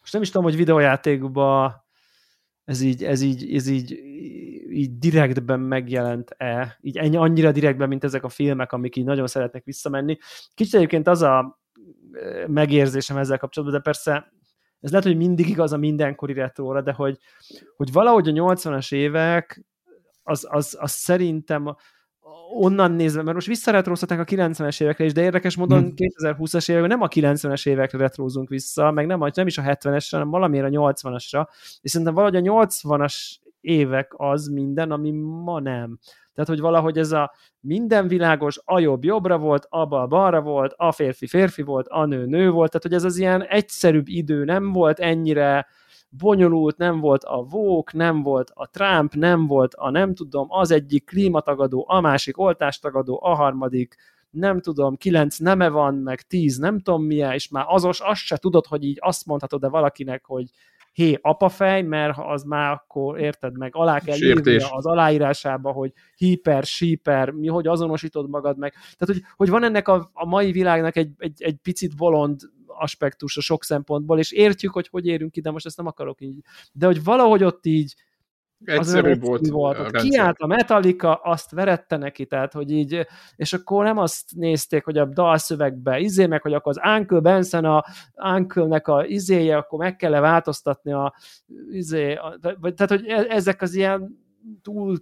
Most 0.00 0.12
nem 0.12 0.22
is 0.22 0.30
tudom, 0.30 0.44
hogy 0.44 0.56
videójátékban 0.56 1.86
ez 2.68 2.80
így, 2.80 3.04
ez 3.04 3.20
így, 3.20 3.54
ez 3.54 3.66
így, 3.66 3.92
így 4.70 4.98
direktben 4.98 5.60
megjelent-e, 5.60 6.78
így 6.80 6.96
ennyi, 6.96 7.16
annyira 7.16 7.52
direktben, 7.52 7.88
mint 7.88 8.04
ezek 8.04 8.24
a 8.24 8.28
filmek, 8.28 8.72
amik 8.72 8.96
így 8.96 9.04
nagyon 9.04 9.26
szeretnek 9.26 9.64
visszamenni. 9.64 10.18
Kicsit 10.54 10.74
egyébként 10.74 11.08
az 11.08 11.22
a 11.22 11.60
megérzésem 12.46 13.16
ezzel 13.16 13.38
kapcsolatban, 13.38 13.78
de 13.78 13.84
persze 13.84 14.32
ez 14.80 14.90
lehet, 14.90 15.06
hogy 15.06 15.16
mindig 15.16 15.48
igaz 15.48 15.72
a 15.72 15.76
mindenkori 15.76 16.32
retróra, 16.32 16.82
de 16.82 16.92
hogy, 16.92 17.18
hogy 17.76 17.92
valahogy 17.92 18.28
a 18.28 18.32
80-as 18.32 18.94
évek 18.94 19.64
az, 20.22 20.46
az, 20.50 20.76
az 20.80 20.90
szerintem 20.90 21.76
onnan 22.50 22.92
nézve, 22.92 23.22
mert 23.22 23.34
most 23.34 23.46
visszaretróztatták 23.46 24.18
a 24.18 24.24
90-es 24.24 24.82
évekre 24.82 25.04
is, 25.04 25.12
de 25.12 25.22
érdekes 25.22 25.56
módon 25.56 25.80
hmm. 25.80 25.94
2020-as 25.96 26.70
években 26.70 26.90
nem 26.90 27.02
a 27.02 27.08
90-es 27.08 27.68
évekre 27.68 27.98
retrózunk 27.98 28.48
vissza, 28.48 28.90
meg 28.90 29.06
nem, 29.06 29.24
nem 29.34 29.46
is 29.46 29.58
a 29.58 29.62
70-esre, 29.62 30.08
hanem 30.10 30.30
valamiért 30.30 30.66
a 30.66 30.92
80-asra, 30.92 31.46
és 31.80 31.90
szerintem 31.90 32.14
valahogy 32.14 32.48
a 32.48 32.66
80-as 32.66 33.36
évek 33.60 34.12
az 34.16 34.46
minden, 34.46 34.90
ami 34.90 35.10
ma 35.44 35.60
nem. 35.60 35.98
Tehát, 36.34 36.52
hogy 36.52 36.60
valahogy 36.60 36.98
ez 36.98 37.12
a 37.12 37.32
minden 37.60 38.08
világos, 38.08 38.60
a 38.64 38.78
jobb 38.78 39.04
jobbra 39.04 39.38
volt, 39.38 39.66
a 39.68 39.86
bal 39.86 40.06
balra 40.06 40.40
volt, 40.40 40.74
a 40.76 40.92
férfi 40.92 41.26
férfi 41.26 41.62
volt, 41.62 41.86
a 41.88 42.06
nő 42.06 42.26
nő 42.26 42.50
volt, 42.50 42.70
tehát 42.70 42.86
hogy 42.86 42.94
ez 42.94 43.04
az 43.04 43.18
ilyen 43.18 43.42
egyszerűbb 43.42 44.08
idő 44.08 44.44
nem 44.44 44.72
volt 44.72 44.98
ennyire 44.98 45.66
bonyolult, 46.08 46.76
nem 46.76 47.00
volt 47.00 47.24
a 47.24 47.42
Vók, 47.42 47.92
nem 47.92 48.22
volt 48.22 48.50
a 48.54 48.68
Trump, 48.70 49.14
nem 49.14 49.46
volt 49.46 49.74
a 49.74 49.90
nem 49.90 50.14
tudom, 50.14 50.46
az 50.50 50.70
egyik 50.70 51.04
klímatagadó, 51.04 51.84
a 51.88 52.00
másik 52.00 52.38
oltástagadó, 52.38 53.20
a 53.22 53.34
harmadik 53.34 53.96
nem 54.30 54.60
tudom, 54.60 54.96
kilenc 54.96 55.36
neme 55.36 55.68
van, 55.68 55.94
meg 55.94 56.20
tíz 56.20 56.56
nem 56.56 56.78
tudom 56.78 57.02
milyen, 57.02 57.32
és 57.32 57.48
már 57.48 57.64
azos, 57.68 58.00
azt 58.00 58.20
se 58.20 58.36
tudod, 58.36 58.66
hogy 58.66 58.84
így 58.84 58.98
azt 59.00 59.26
mondhatod 59.26 59.60
de 59.60 59.68
valakinek, 59.68 60.24
hogy 60.24 60.50
hé, 60.92 61.18
apafej, 61.20 61.82
mert 61.82 62.14
ha 62.14 62.22
az 62.22 62.42
már 62.42 62.72
akkor, 62.72 63.20
érted 63.20 63.58
meg, 63.58 63.70
alá 63.74 64.00
kell 64.00 64.16
írni 64.16 64.56
az 64.56 64.86
aláírásába, 64.86 65.72
hogy 65.72 65.92
hiper, 66.16 66.64
síper, 66.64 67.30
mi, 67.30 67.46
hogy 67.46 67.66
azonosítod 67.66 68.28
magad 68.28 68.58
meg. 68.58 68.72
Tehát, 68.72 69.14
hogy, 69.14 69.22
hogy 69.36 69.48
van 69.48 69.64
ennek 69.64 69.88
a, 69.88 70.10
a 70.12 70.26
mai 70.26 70.52
világnak 70.52 70.96
egy, 70.96 71.10
egy, 71.18 71.42
egy 71.42 71.56
picit 71.62 71.96
bolond 71.96 72.40
aspektusa 72.78 73.40
sok 73.40 73.64
szempontból, 73.64 74.18
és 74.18 74.32
értjük, 74.32 74.72
hogy 74.72 74.88
hogy 74.88 75.06
érünk 75.06 75.36
ide, 75.36 75.50
most 75.50 75.66
ezt 75.66 75.76
nem 75.76 75.86
akarok 75.86 76.20
így, 76.20 76.40
de 76.72 76.86
hogy 76.86 77.04
valahogy 77.04 77.44
ott 77.44 77.66
így 77.66 77.94
Egyszerű 78.64 79.10
az 79.10 79.18
volt. 79.20 79.48
volt. 79.48 79.78
A 79.78 79.90
Kiállt 79.90 80.38
a 80.38 80.46
Metallica, 80.46 81.14
azt 81.14 81.50
verette 81.50 81.96
neki, 81.96 82.26
tehát, 82.26 82.52
hogy 82.52 82.70
így, 82.70 83.06
és 83.36 83.52
akkor 83.52 83.84
nem 83.84 83.98
azt 83.98 84.34
nézték, 84.34 84.84
hogy 84.84 84.98
a 84.98 85.04
dalszövegbe 85.04 85.98
izé, 85.98 86.26
meg 86.26 86.42
hogy 86.42 86.54
akkor 86.54 86.76
az 86.76 86.98
Uncle 86.98 87.20
Benson 87.20 87.64
a 87.64 87.84
Uncle-nek 88.14 88.88
a 88.88 89.04
izéje, 89.04 89.56
akkor 89.56 89.78
meg 89.78 89.96
kell 89.96 90.14
-e 90.14 90.20
változtatni 90.20 90.92
a 90.92 91.14
izé, 91.70 92.14
a, 92.14 92.38
vagy, 92.60 92.74
tehát, 92.74 92.90
hogy 92.92 93.06
e, 93.06 93.26
ezek 93.28 93.62
az 93.62 93.74
ilyen 93.74 94.26
túl 94.62 94.98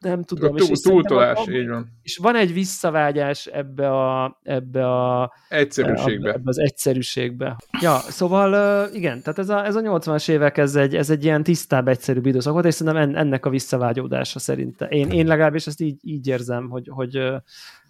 nem 0.00 0.22
tudom. 0.22 0.56
Túl, 0.56 0.68
és 0.68 0.80
túltolás, 0.80 1.48
így 1.48 1.68
van. 1.68 1.98
És 2.02 2.16
van 2.16 2.36
egy 2.36 2.52
visszavágyás 2.52 3.46
ebbe 3.46 3.90
a, 3.90 4.38
ebbe 4.42 4.90
a 4.90 5.32
egyszerűségbe. 5.48 6.32
Ebbe 6.32 6.48
az 6.48 6.58
egyszerűségbe. 6.58 7.56
Ja, 7.80 7.98
szóval 7.98 8.88
igen, 8.94 9.22
tehát 9.22 9.38
ez 9.38 9.48
a, 9.48 9.64
ez 9.64 9.74
a 9.74 9.80
80-as 9.80 10.28
évek, 10.28 10.58
ez 10.58 10.74
egy, 10.74 10.96
ez 10.96 11.10
egy 11.10 11.24
ilyen 11.24 11.42
tisztább, 11.42 11.88
egyszerűbb 11.88 12.26
időszak 12.26 12.52
volt, 12.52 12.64
és 12.64 12.74
szerintem 12.74 13.16
ennek 13.16 13.46
a 13.46 13.50
visszavágyódása 13.50 14.38
szerintem. 14.38 14.90
Én, 14.90 15.10
én 15.10 15.26
legalábbis 15.26 15.66
ezt 15.66 15.80
így, 15.80 15.98
így 16.00 16.26
érzem, 16.26 16.68
hogy, 16.68 16.88
hogy, 16.90 17.20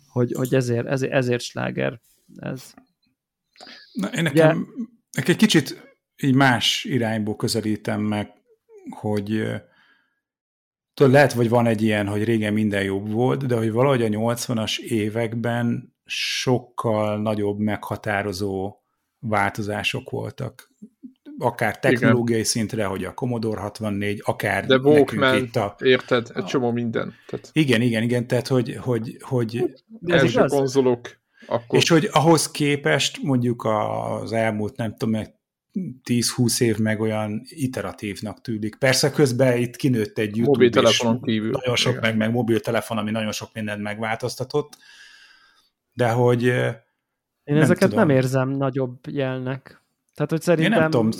hogy, 0.08 0.32
hogy 0.32 0.54
ezért, 0.54 0.86
ezért, 0.86 1.12
ezért 1.12 1.42
sláger 1.42 2.00
ez. 2.36 2.74
Na, 3.92 4.06
én 4.06 4.22
nekem, 4.22 4.32
Ugye, 4.32 4.44
nekem 5.12 5.34
egy 5.34 5.36
kicsit 5.36 5.96
így 6.16 6.34
más 6.34 6.84
irányból 6.84 7.36
közelítem 7.36 8.00
meg, 8.00 8.32
hogy 8.90 9.42
Tudod, 10.94 11.12
lehet, 11.12 11.32
hogy 11.32 11.48
van 11.48 11.66
egy 11.66 11.82
ilyen, 11.82 12.06
hogy 12.06 12.24
régen 12.24 12.52
minden 12.52 12.82
jobb 12.82 13.10
volt, 13.10 13.46
de 13.46 13.56
hogy 13.56 13.72
valahogy 13.72 14.02
a 14.02 14.08
80-as 14.08 14.78
években 14.78 15.94
sokkal 16.04 17.18
nagyobb 17.22 17.58
meghatározó 17.58 18.76
változások 19.18 20.10
voltak. 20.10 20.70
Akár 21.38 21.78
technológiai 21.78 22.38
Igen. 22.38 22.50
szintre, 22.50 22.84
hogy 22.84 23.04
a 23.04 23.14
Commodore 23.14 23.60
64, 23.60 24.22
akár 24.24 24.66
De 24.66 24.76
Walkman, 24.76 25.36
itt 25.36 25.56
a, 25.56 25.76
érted? 25.78 26.30
Egy 26.34 26.44
csomó 26.44 26.70
minden. 26.70 27.14
Tehát... 27.26 27.50
Igen, 27.52 27.80
igen, 27.80 28.02
igen, 28.02 28.26
tehát 28.26 28.48
hogy, 28.48 28.76
hogy, 28.80 29.16
hogy 29.20 29.74
első 30.06 30.44
konzolok, 30.44 31.20
akkor... 31.46 31.78
És 31.78 31.88
hogy 31.88 32.08
ahhoz 32.12 32.50
képest 32.50 33.22
mondjuk 33.22 33.64
az 33.64 34.32
elmúlt, 34.32 34.76
nem 34.76 34.96
tudom, 34.96 35.22
10-20 35.74 36.60
év 36.60 36.78
meg 36.78 37.00
olyan 37.00 37.42
iteratívnak 37.44 38.40
tűnik. 38.40 38.76
Persze 38.76 39.10
közben 39.10 39.56
itt 39.56 39.76
kinőtt 39.76 40.18
egy 40.18 40.36
YouTube 40.36 40.50
mobiltelefonon 40.50 41.22
kívül. 41.22 41.50
Nagyon 41.50 41.76
sok 41.76 42.00
meg, 42.00 42.16
meg 42.16 42.30
mobiltelefon, 42.30 42.98
ami 42.98 43.10
nagyon 43.10 43.32
sok 43.32 43.50
mindent 43.52 43.82
megváltoztatott, 43.82 44.76
de 45.92 46.10
hogy 46.10 46.42
én 46.42 47.54
nem 47.54 47.62
ezeket 47.62 47.88
tudom. 47.88 48.06
nem 48.06 48.16
érzem 48.16 48.48
nagyobb 48.48 48.98
jelnek. 49.08 49.82
Tehát, 50.14 50.30
hogy 50.30 50.40
szerintem... 50.40 50.72
Én 50.72 50.78
nem 50.78 50.90
tudom. 50.90 51.10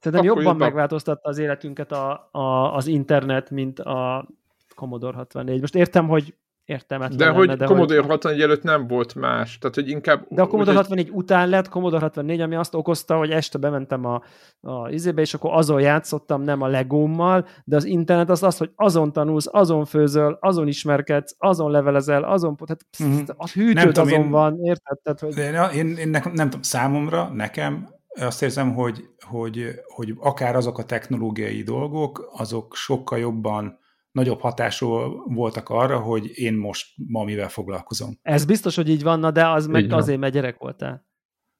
Szerintem 0.00 0.30
Akkor 0.30 0.42
jobban 0.42 0.56
megváltoztatta 0.56 1.28
az 1.28 1.38
életünket 1.38 1.92
a, 1.92 2.28
a, 2.32 2.74
az 2.74 2.86
internet, 2.86 3.50
mint 3.50 3.78
a 3.80 4.28
Commodore 4.74 5.16
64. 5.16 5.60
Most 5.60 5.74
értem, 5.74 6.08
hogy 6.08 6.34
értelmetlen 6.64 7.18
De 7.18 7.28
hogy 7.28 7.56
de 7.56 7.64
Commodore 7.64 8.00
hogy... 8.00 8.10
64 8.10 8.40
előtt 8.40 8.62
nem 8.62 8.86
volt 8.86 9.14
más, 9.14 9.58
tehát 9.58 9.74
hogy 9.74 9.88
inkább... 9.88 10.24
De 10.28 10.42
a 10.42 10.46
Commodore 10.46 10.76
64 10.76 11.06
egy... 11.06 11.12
után 11.12 11.48
lett 11.48 11.68
Commodore 11.68 12.02
64, 12.02 12.40
ami 12.40 12.54
azt 12.54 12.74
okozta, 12.74 13.16
hogy 13.16 13.30
este 13.30 13.58
bementem 13.58 14.04
a, 14.04 14.22
a 14.60 14.88
izébe, 14.88 15.20
és 15.20 15.34
akkor 15.34 15.50
azon 15.52 15.80
játszottam, 15.80 16.42
nem 16.42 16.62
a 16.62 16.66
legómmal, 16.66 17.46
de 17.64 17.76
az 17.76 17.84
internet 17.84 18.30
az 18.30 18.42
az, 18.42 18.56
hogy 18.56 18.70
azon 18.76 19.12
tanulsz, 19.12 19.48
azon 19.50 19.84
főzöl, 19.84 20.38
azon 20.40 20.68
ismerkedsz, 20.68 21.34
azon 21.38 21.70
levelezel, 21.70 22.22
azon, 22.22 22.56
tehát 22.56 22.86
psz, 22.90 23.04
mm-hmm. 23.04 23.22
a 23.36 23.48
hűtőd 23.48 23.98
azon 23.98 24.20
én, 24.20 24.30
van, 24.30 24.58
érted? 24.62 24.98
Tehát, 25.02 25.20
hogy... 25.20 25.36
én, 25.36 25.86
én, 25.86 25.96
én 25.96 26.08
nekem, 26.08 26.32
nem 26.32 26.46
tudom, 26.46 26.62
számomra, 26.62 27.30
nekem 27.32 27.88
azt 28.20 28.42
érzem, 28.42 28.74
hogy, 28.74 29.08
hogy, 29.20 29.80
hogy 29.86 30.14
akár 30.18 30.56
azok 30.56 30.78
a 30.78 30.84
technológiai 30.84 31.62
dolgok, 31.62 32.30
azok 32.32 32.74
sokkal 32.74 33.18
jobban 33.18 33.78
nagyobb 34.14 34.40
hatású 34.40 34.86
voltak 35.34 35.68
arra, 35.68 35.98
hogy 35.98 36.38
én 36.38 36.54
most 36.54 36.86
ma 37.06 37.24
mivel 37.24 37.48
foglalkozom. 37.48 38.18
Ez 38.22 38.44
biztos, 38.44 38.76
hogy 38.76 38.88
így 38.88 39.02
van, 39.02 39.32
de 39.32 39.48
az 39.48 39.66
meg 39.66 39.84
Igen. 39.84 39.98
azért, 39.98 40.18
mert 40.18 40.32
gyerek 40.32 40.58
voltál. 40.58 41.06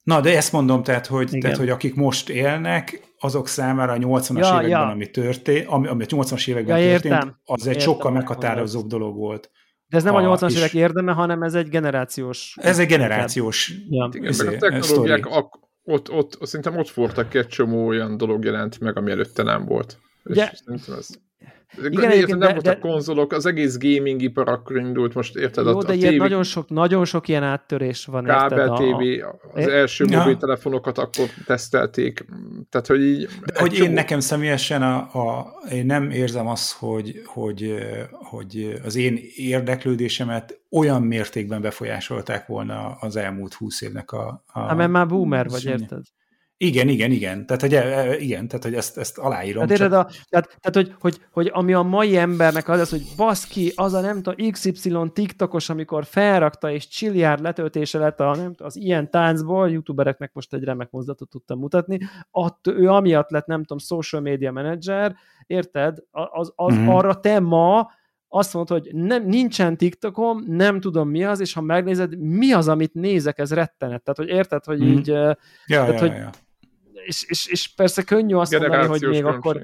Na, 0.03 0.21
de 0.21 0.37
ezt 0.37 0.53
mondom, 0.53 0.83
tehát 0.83 1.07
hogy, 1.07 1.38
tehát, 1.40 1.57
hogy 1.57 1.69
akik 1.69 1.95
most 1.95 2.29
élnek, 2.29 3.01
azok 3.19 3.49
számára 3.49 3.93
a 3.93 3.97
80-as 3.97 4.38
ja, 4.38 4.49
években, 4.49 4.69
ja. 4.69 4.90
ami 4.90 5.11
történt, 5.11 5.67
ami, 5.67 5.87
ami 5.87 6.03
a 6.03 6.07
80-as 6.07 6.49
években 6.49 6.79
ja, 6.79 6.90
történt, 6.90 7.14
értem. 7.14 7.40
az 7.45 7.67
egy 7.67 7.67
értem, 7.67 7.83
sokkal 7.83 8.11
meghatározóbb 8.11 8.87
dolog 8.87 9.17
volt. 9.17 9.51
De 9.87 9.97
ez 9.97 10.03
nem 10.03 10.14
a, 10.14 10.31
a 10.31 10.37
80-as 10.37 10.57
évek 10.57 10.75
érdeme, 10.75 11.12
hanem 11.12 11.43
ez 11.43 11.55
egy 11.55 11.69
generációs... 11.69 12.57
Ez 12.61 12.79
egy 12.79 12.87
generációs... 12.87 13.73
Ja. 13.88 14.09
Igen, 14.12 14.31
izé, 14.31 14.45
meg 14.45 14.55
a 14.55 14.59
technológiák 14.59 15.27
ak- 15.27 15.59
ott, 15.85 16.11
ott, 16.11 16.38
szerintem 16.40 16.77
ott 16.77 16.90
voltak 16.90 17.35
egy 17.35 17.49
csomó 17.49 17.87
olyan 17.87 18.17
dolog 18.17 18.45
jelent 18.45 18.81
meg, 18.81 18.97
ami 18.97 19.11
előtte 19.11 19.43
nem 19.43 19.64
volt. 19.64 19.99
Ugye, 20.25 20.51
ez 20.87 21.09
Igen, 21.83 22.11
egyébként 22.11 22.39
nem 22.39 22.53
voltak 22.53 22.75
de, 22.75 22.79
konzolok, 22.79 23.33
az 23.33 23.47
egész 23.47 23.79
gaming 23.79 24.23
ipar 24.23 24.49
akkor 24.49 24.77
indult, 24.77 25.15
most 25.15 25.37
érted? 25.37 25.67
Jó, 25.67 25.79
a, 25.79 25.83
de 25.85 25.93
a 25.93 25.95
ilyen 25.95 26.13
TV, 26.13 26.19
nagyon 26.19 26.43
sok, 26.43 26.69
nagyon 26.69 27.05
sok 27.05 27.29
ilyen 27.29 27.43
áttörés 27.43 28.05
van. 28.05 28.25
Kábel 28.25 28.59
érted, 28.59 28.77
TV, 28.77 29.25
a, 29.25 29.59
az 29.61 29.69
első 29.69 30.05
ja. 30.09 30.19
mobiltelefonokat 30.19 30.99
akkor 30.99 31.27
tesztelték, 31.47 32.25
tehát 32.71 32.87
hogy 32.87 33.01
így... 33.01 33.29
De, 33.45 33.61
hogy 33.61 33.79
én 33.79 33.91
nekem 33.91 34.21
személyesen 34.21 34.83
a, 34.83 34.97
a, 34.97 35.55
én 35.73 35.87
nem 35.87 36.11
érzem 36.11 36.47
azt, 36.47 36.73
hogy, 36.73 37.23
hogy, 37.25 37.75
hogy 38.11 38.81
az 38.85 38.97
én 38.97 39.19
érdeklődésemet 39.37 40.61
olyan 40.71 41.03
mértékben 41.03 41.61
befolyásolták 41.61 42.47
volna 42.47 42.97
az 43.01 43.17
elmúlt 43.17 43.55
húsz 43.55 43.81
évnek 43.81 44.13
a... 44.13 44.45
a 44.47 44.61
hát, 44.61 44.77
mert 44.77 44.91
már 44.91 45.07
boomer 45.07 45.49
vagy, 45.49 45.65
érted? 45.65 46.03
Igen, 46.57 46.88
igen, 46.88 47.11
igen. 47.11 47.47
Tehát, 47.47 47.62
hogy, 47.62 47.75
e, 47.75 47.81
e, 47.81 48.17
igen, 48.17 48.49
tehát, 48.49 48.64
hogy 48.64 48.75
ezt, 48.75 48.99
ezt 48.99 49.19
aláírom. 49.19 49.67
Tehát, 49.67 49.79
csak... 49.79 49.93
a, 49.93 50.09
tehát, 50.29 50.59
tehát 50.61 50.73
hogy, 50.73 50.95
hogy, 51.01 51.21
hogy, 51.31 51.51
ami 51.53 51.73
a 51.73 51.83
mai 51.83 52.17
embernek 52.17 52.69
az, 52.69 52.81
az 52.81 52.90
hogy 52.90 53.03
baszki, 53.17 53.73
az 53.75 53.93
a 53.93 54.01
nem 54.01 54.23
tudom, 54.23 54.51
XY 54.51 54.97
TikTokos, 55.12 55.69
amikor 55.69 56.05
felrakta 56.05 56.71
és 56.71 56.88
csilliárd 56.88 57.43
letöltése 57.43 57.99
lett 57.99 58.21
a, 58.21 58.35
nem 58.35 58.55
az 58.59 58.77
ilyen 58.77 59.11
táncból, 59.11 59.71
youtubereknek 59.71 60.31
most 60.33 60.55
egy 60.55 60.64
remek 60.64 60.90
mozdatot 60.90 61.29
tudtam 61.29 61.59
mutatni, 61.59 61.99
att, 62.31 62.67
ő 62.67 62.88
amiatt 62.88 63.31
lett, 63.31 63.47
nem 63.47 63.61
tudom, 63.61 63.79
social 63.79 64.23
media 64.23 64.53
manager, 64.53 65.17
érted? 65.47 65.99
Az, 66.11 66.53
az 66.55 66.75
mm-hmm. 66.75 66.88
arra 66.88 67.21
te 67.21 67.40
ma 67.40 67.90
azt 68.29 68.55
mondod, 68.55 68.83
hogy 68.83 68.95
nem, 68.95 69.27
nincsen 69.27 69.77
TikTokom, 69.77 70.45
nem 70.47 70.81
tudom 70.81 71.09
mi 71.09 71.25
az, 71.25 71.40
és 71.40 71.53
ha 71.53 71.61
megnézed, 71.61 72.19
mi 72.19 72.53
az, 72.53 72.69
amit 72.69 72.95
nézek, 72.95 73.38
ez 73.38 73.53
rettenet. 73.53 74.03
Tehát, 74.03 74.19
hogy 74.19 74.29
érted, 74.29 74.64
hogy 74.64 74.81
mm. 74.81 74.87
így... 74.87 75.07
Ja, 75.07 75.37
tehát, 75.67 75.93
ja, 75.93 75.99
hogy, 75.99 76.11
ja 76.11 76.31
és, 77.05 77.23
és, 77.23 77.47
és 77.47 77.69
persze 77.69 78.03
könnyű 78.03 78.35
azt 78.35 78.59
mondani, 78.59 78.87
hogy 78.87 79.03
még 79.03 79.25
akkor 79.25 79.61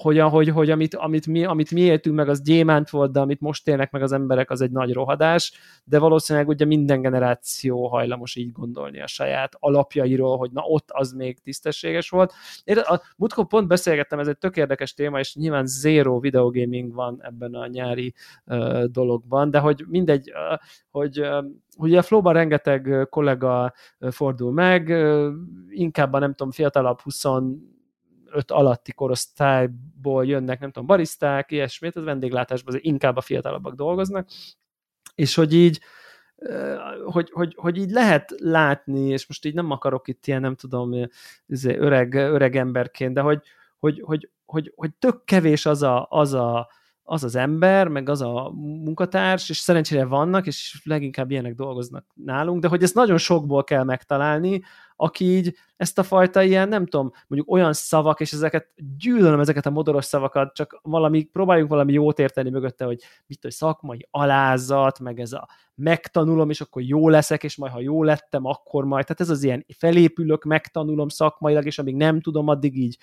hogy, 0.00 0.18
hogy, 0.18 0.48
hogy 0.48 0.70
amit, 0.70 0.94
amit, 0.94 1.26
mi, 1.26 1.44
amit 1.44 1.70
mi 1.70 1.80
éltünk 1.80 2.16
meg, 2.16 2.28
az 2.28 2.42
gyémánt 2.42 2.90
volt, 2.90 3.12
de 3.12 3.20
amit 3.20 3.40
most 3.40 3.68
élnek 3.68 3.90
meg 3.90 4.02
az 4.02 4.12
emberek, 4.12 4.50
az 4.50 4.60
egy 4.60 4.70
nagy 4.70 4.92
rohadás, 4.92 5.52
de 5.84 5.98
valószínűleg 5.98 6.48
ugye 6.48 6.64
minden 6.64 7.02
generáció 7.02 7.88
hajlamos 7.88 8.36
így 8.36 8.52
gondolni 8.52 9.00
a 9.00 9.06
saját 9.06 9.56
alapjairól, 9.58 10.36
hogy 10.36 10.50
na 10.52 10.62
ott 10.62 10.90
az 10.90 11.12
még 11.12 11.38
tisztességes 11.38 12.10
volt. 12.10 12.32
Én 12.64 12.78
a 12.78 13.00
múltkor 13.16 13.46
pont 13.46 13.68
beszélgettem, 13.68 14.18
ez 14.18 14.28
egy 14.28 14.38
tök 14.38 14.56
érdekes 14.56 14.94
téma, 14.94 15.18
és 15.18 15.34
nyilván 15.34 15.66
zero 15.66 16.18
videogaming 16.18 16.94
van 16.94 17.18
ebben 17.22 17.54
a 17.54 17.66
nyári 17.66 18.14
uh, 18.46 18.84
dologban, 18.84 19.50
de 19.50 19.58
hogy 19.58 19.84
mindegy, 19.88 20.30
uh, 20.30 20.58
hogy 20.90 21.20
uh, 21.20 21.44
ugye 21.76 21.98
a 21.98 22.02
Flowban 22.02 22.32
rengeteg 22.32 23.06
kollega 23.10 23.72
fordul 24.10 24.52
meg, 24.52 24.88
inkább 25.68 26.12
a 26.12 26.18
nem 26.18 26.34
tudom, 26.34 26.52
fiatalabb 26.52 27.00
20 27.00 27.24
öt 28.34 28.50
alatti 28.50 28.92
korosztályból 28.92 30.26
jönnek, 30.26 30.60
nem 30.60 30.70
tudom, 30.70 30.88
bariszták, 30.88 31.50
ilyesmit, 31.50 31.96
az 31.96 32.04
vendéglátásban 32.04 32.76
inkább 32.80 33.16
a 33.16 33.20
fiatalabbak 33.20 33.74
dolgoznak, 33.74 34.28
és 35.14 35.34
hogy 35.34 35.54
így, 35.54 35.80
hogy, 37.04 37.30
hogy, 37.30 37.54
hogy 37.56 37.76
így 37.76 37.90
lehet 37.90 38.34
látni, 38.38 39.08
és 39.08 39.26
most 39.26 39.44
így 39.44 39.54
nem 39.54 39.70
akarok 39.70 40.08
itt 40.08 40.26
ilyen, 40.26 40.40
nem 40.40 40.54
tudom, 40.54 40.92
izé, 41.46 41.76
öreg, 41.76 42.14
öreg 42.14 42.56
emberként, 42.56 43.14
de 43.14 43.20
hogy, 43.20 43.42
hogy, 43.78 44.00
hogy, 44.04 44.30
hogy, 44.44 44.72
hogy 44.76 44.94
tök 44.94 45.24
kevés 45.24 45.66
az 45.66 45.82
a, 45.82 46.06
az 46.10 46.32
a 46.32 46.68
az 47.04 47.24
az 47.24 47.36
ember, 47.36 47.88
meg 47.88 48.08
az 48.08 48.20
a 48.20 48.50
munkatárs, 48.54 49.48
és 49.48 49.56
szerencsére 49.56 50.04
vannak, 50.04 50.46
és 50.46 50.80
leginkább 50.84 51.30
ilyenek 51.30 51.54
dolgoznak 51.54 52.06
nálunk, 52.14 52.60
de 52.60 52.68
hogy 52.68 52.82
ezt 52.82 52.94
nagyon 52.94 53.18
sokból 53.18 53.64
kell 53.64 53.84
megtalálni, 53.84 54.62
aki 54.96 55.24
így 55.24 55.56
ezt 55.76 55.98
a 55.98 56.02
fajta 56.02 56.42
ilyen, 56.42 56.68
nem 56.68 56.86
tudom, 56.86 57.12
mondjuk 57.26 57.52
olyan 57.52 57.72
szavak, 57.72 58.20
és 58.20 58.32
ezeket 58.32 58.68
gyűlölöm 58.98 59.40
ezeket 59.40 59.66
a 59.66 59.70
modoros 59.70 60.04
szavakat, 60.04 60.54
csak 60.54 60.80
valami, 60.82 61.22
próbáljunk 61.22 61.70
valami 61.70 61.92
jót 61.92 62.18
érteni 62.18 62.50
mögötte, 62.50 62.84
hogy 62.84 63.02
mit 63.26 63.42
hogy 63.42 63.52
szakmai 63.52 64.06
alázat, 64.10 65.00
meg 65.00 65.20
ez 65.20 65.32
a 65.32 65.48
megtanulom, 65.74 66.50
és 66.50 66.60
akkor 66.60 66.82
jó 66.82 67.08
leszek, 67.08 67.44
és 67.44 67.56
majd 67.56 67.72
ha 67.72 67.80
jó 67.80 68.02
lettem, 68.02 68.44
akkor 68.44 68.84
majd, 68.84 69.04
tehát 69.06 69.20
ez 69.20 69.30
az 69.30 69.42
ilyen 69.42 69.66
felépülök, 69.78 70.44
megtanulom 70.44 71.08
szakmailag, 71.08 71.66
és 71.66 71.78
amíg 71.78 71.96
nem 71.96 72.20
tudom, 72.20 72.48
addig 72.48 72.76
így 72.76 72.98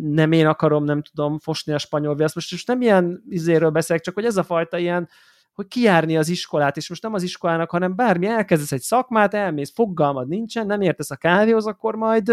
nem 0.00 0.32
én 0.32 0.46
akarom, 0.46 0.84
nem 0.84 1.02
tudom 1.02 1.38
fosni 1.38 1.72
a 1.72 1.78
spanyol 1.78 2.14
viaszt. 2.14 2.34
Most, 2.34 2.50
most 2.50 2.66
nem 2.66 2.82
ilyen 2.82 3.22
izéről 3.28 3.70
beszélek, 3.70 4.02
csak 4.02 4.14
hogy 4.14 4.24
ez 4.24 4.36
a 4.36 4.42
fajta 4.42 4.78
ilyen, 4.78 5.08
hogy 5.56 5.68
kiárni 5.68 6.16
az 6.16 6.28
iskolát, 6.28 6.76
és 6.76 6.88
most 6.88 7.02
nem 7.02 7.14
az 7.14 7.22
iskolának, 7.22 7.70
hanem 7.70 7.96
bármi, 7.96 8.26
elkezdesz 8.26 8.72
egy 8.72 8.80
szakmát, 8.80 9.34
elmész, 9.34 9.72
fogalmad 9.74 10.28
nincsen, 10.28 10.66
nem 10.66 10.80
értesz 10.80 11.10
a 11.10 11.16
kávéhoz, 11.16 11.66
akkor 11.66 11.94
majd, 11.94 12.32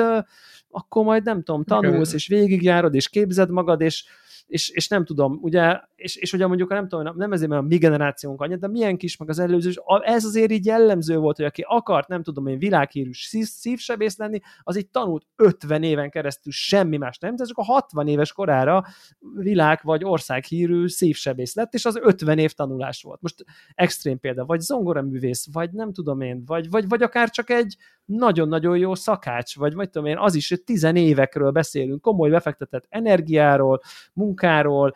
akkor 0.70 1.04
majd 1.04 1.24
nem 1.24 1.44
tudom, 1.44 1.64
tanulsz, 1.64 2.14
és 2.14 2.28
végigjárod, 2.28 2.96
és 2.96 3.10
képzed 3.10 3.50
magad, 3.50 3.82
és, 3.82 4.06
és, 4.48 4.70
és 4.70 4.88
nem 4.88 5.06
tudom, 5.06 5.38
ugye, 5.42 5.80
és, 6.04 6.16
és 6.16 6.34
ugye 6.34 6.48
mondjuk 6.48 6.70
nem 6.70 6.88
tudom, 6.88 7.18
nem 7.18 7.32
ezért, 7.32 7.50
mert 7.50 7.62
a 7.62 7.66
mi 7.66 7.78
generációnk 7.78 8.42
annyi, 8.42 8.56
de 8.56 8.68
milyen 8.68 8.98
kis, 8.98 9.18
meg 9.18 9.30
az 9.30 9.40
előző, 9.40 9.72
ez 10.02 10.26
azért 10.26 10.52
így 10.52 10.66
jellemző 10.66 11.18
volt, 11.18 11.36
hogy 11.36 11.46
aki 11.46 11.64
akart, 11.68 12.08
nem 12.08 12.24
tudom 12.24 12.48
én, 12.48 12.58
világhírű 12.58 13.10
szív, 13.14 13.46
szívsebész 13.46 14.18
lenni, 14.18 14.40
az 14.64 14.78
így 14.78 14.90
tanult 14.90 15.26
50 15.36 15.84
éven 15.84 16.10
keresztül 16.10 16.52
semmi 16.52 16.98
más 16.98 17.18
nem, 17.18 17.36
csak 17.36 17.58
a 17.58 17.64
60 17.64 18.08
éves 18.08 18.34
korára 18.34 18.86
világ 19.34 19.80
vagy 19.84 20.04
országhírű 20.04 20.88
szívsebész 20.88 21.56
lett, 21.56 21.74
és 21.74 21.86
az 21.86 22.00
50 22.02 22.38
év 22.38 22.52
tanulás 22.52 23.02
volt. 23.02 23.22
Most 23.22 23.46
extrém 23.74 24.20
példa, 24.20 24.46
vagy 24.46 24.60
zongoraművész, 24.60 25.48
vagy 25.52 25.72
nem 25.72 25.94
tudom 25.94 26.22
én, 26.22 26.44
vagy, 26.46 26.70
vagy, 26.70 26.88
vagy 26.88 27.04
akár 27.04 27.30
csak 27.30 27.50
egy 27.50 27.78
nagyon-nagyon 28.06 28.78
jó 28.78 28.96
szakács, 28.96 29.56
vagy 29.56 29.74
vagy 29.74 29.90
tudom 29.90 30.08
én, 30.08 30.18
az 30.18 30.36
is, 30.36 30.50
hogy 30.50 30.64
tizenévekről 30.64 31.52
beszélünk, 31.52 32.02
komoly 32.02 32.30
befektetett 32.30 32.86
energiáról, 32.90 33.82
munkáról, 34.14 34.94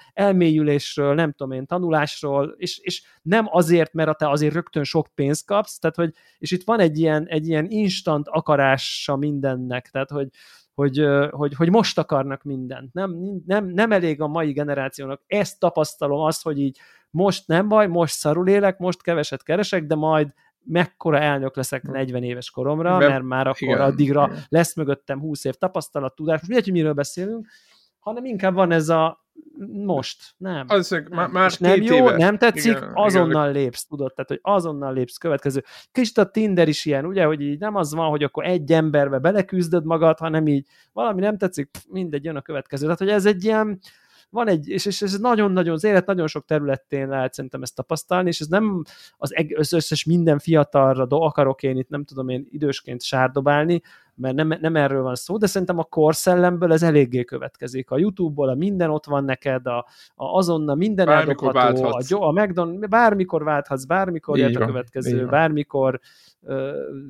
elmélyülésről, 0.98 1.14
nem 1.14 1.32
tudom 1.32 1.52
én, 1.52 1.66
tanulásról, 1.66 2.56
és, 2.58 2.78
és 2.78 3.04
nem 3.22 3.46
azért, 3.50 3.94
mert 3.94 4.18
te 4.18 4.30
azért 4.30 4.54
rögtön 4.54 4.84
sok 4.84 5.08
pénzt 5.16 5.46
kapsz, 5.46 5.80
tehát 5.80 5.96
hogy, 5.96 6.14
és 6.38 6.52
itt 6.52 6.64
van 6.64 6.80
egy 6.80 6.98
ilyen, 7.00 7.28
egy 7.28 7.48
ilyen 7.48 7.66
instant 7.70 8.28
akarása 8.28 9.16
mindennek, 9.16 9.90
tehát 9.90 10.10
hogy, 10.10 10.30
hogy, 10.74 11.06
hogy, 11.30 11.54
hogy 11.54 11.70
most 11.70 11.98
akarnak 11.98 12.44
mindent. 12.44 12.94
Nem, 12.94 13.16
nem, 13.46 13.66
nem 13.66 13.92
elég 13.92 14.22
a 14.22 14.28
mai 14.28 14.52
generációnak. 14.52 15.22
Ezt 15.28 15.60
tapasztalom, 15.60 16.20
azt, 16.20 16.44
hogy 16.44 16.60
így 16.60 16.80
most 17.10 17.48
nem 17.48 17.68
baj, 17.68 17.88
most 17.88 18.14
szarul 18.14 18.48
élek, 18.48 18.78
most 18.78 19.02
keveset 19.02 19.44
keresek, 19.44 19.86
de 19.86 19.96
majd 19.96 20.34
mekkora 20.70 21.20
elnök 21.20 21.56
leszek 21.56 21.84
40 21.84 22.24
éves 22.24 22.50
koromra, 22.50 22.98
mert, 22.98 23.12
mert 23.12 23.24
már 23.24 23.48
akkor 23.48 23.68
igen, 23.68 23.82
addigra 23.82 24.28
igen. 24.28 24.44
lesz 24.50 24.76
mögöttem 24.76 25.20
20 25.20 25.44
év 25.46 25.54
tapasztalat, 25.54 26.16
tudás, 26.16 26.34
most 26.40 26.48
mindegy, 26.48 26.66
hogy 26.66 26.74
miről 26.74 26.94
beszélünk, 26.94 27.48
hanem 28.08 28.26
inkább 28.26 28.54
van 28.54 28.72
ez 28.72 28.90
a 28.90 29.26
most, 29.84 30.34
nem. 30.38 30.66
Az, 30.70 30.90
nem. 30.90 31.06
Már, 31.10 31.30
már 31.30 31.50
és 31.50 31.58
nem 31.58 31.82
jó, 31.82 31.96
éves. 31.96 32.18
nem 32.18 32.38
tetszik, 32.38 32.78
igen, 32.78 32.92
azonnal 32.94 33.50
igen. 33.50 33.62
lépsz, 33.62 33.86
tudod, 33.86 34.14
tehát, 34.14 34.30
hogy 34.30 34.40
azonnal 34.42 34.94
lépsz 34.94 35.18
következő. 35.18 35.64
Kicsit 35.92 36.18
a 36.18 36.30
Tinder 36.30 36.68
is 36.68 36.86
ilyen, 36.86 37.06
ugye, 37.06 37.24
hogy 37.26 37.42
így 37.42 37.60
nem 37.60 37.76
az 37.76 37.94
van, 37.94 38.10
hogy 38.10 38.24
akkor 38.24 38.46
egy 38.46 38.72
emberbe 38.72 39.20
beleküzdöd 39.20 39.86
magad, 39.86 40.18
hanem 40.18 40.48
így 40.48 40.66
valami 40.94 41.22
nem 41.22 41.38
tetszik, 41.38 41.70
pff, 41.72 41.84
mindegy, 41.90 42.24
jön 42.24 42.36
a 42.36 42.42
következő. 42.42 42.84
Tehát, 42.84 43.00
hogy 43.00 43.10
ez 43.10 43.26
egy 43.26 43.44
ilyen, 43.44 43.80
van 44.30 44.48
egy, 44.48 44.68
és, 44.70 44.86
és 44.86 45.02
ez 45.02 45.20
nagyon-nagyon, 45.20 45.74
az 45.74 45.84
élet 45.84 46.06
nagyon 46.06 46.28
sok 46.28 46.46
területén 46.46 47.08
lehet 47.08 47.34
szerintem 47.34 47.62
ezt 47.62 47.76
tapasztalni, 47.76 48.28
és 48.28 48.40
ez 48.40 48.48
nem 48.48 48.84
az, 49.18 49.34
összes 49.72 50.04
minden 50.04 50.40
fiatalra 50.40 51.06
do, 51.06 51.22
akarok 51.22 51.64
én 51.64 51.78
itt, 51.78 51.90
nem 51.90 52.04
tudom 52.04 52.30
én 52.30 52.48
idősként 52.50 53.04
sárdobálni, 53.04 53.82
mert 54.18 54.36
nem, 54.36 54.54
nem 54.62 54.76
erről 54.76 55.02
van 55.02 55.16
szó, 55.16 55.38
de 55.38 55.48
szerintem 55.48 55.78
a 55.78 55.84
korszellemből 55.84 56.74
ez 56.74 56.84
eléggé 56.84 57.24
következik. 57.24 57.92
A 57.92 57.98
YouTube-ból 57.98 58.50
a 58.50 58.56
minden 58.56 58.90
ott 58.90 59.06
van 59.06 59.24
neked, 59.24 59.68
a, 59.68 59.78
a 60.16 60.26
azonnal 60.26 60.76
minden 60.76 61.06
bármikor 61.06 61.56
eldobható, 61.56 62.22
a, 62.22 62.28
a 62.28 62.32
McDonald's, 62.32 62.88
bármikor 62.90 63.44
válthatsz, 63.44 63.86
bármikor 63.86 64.38
jött 64.38 64.56
a 64.56 64.66
következő, 64.66 65.26
bármikor 65.26 66.00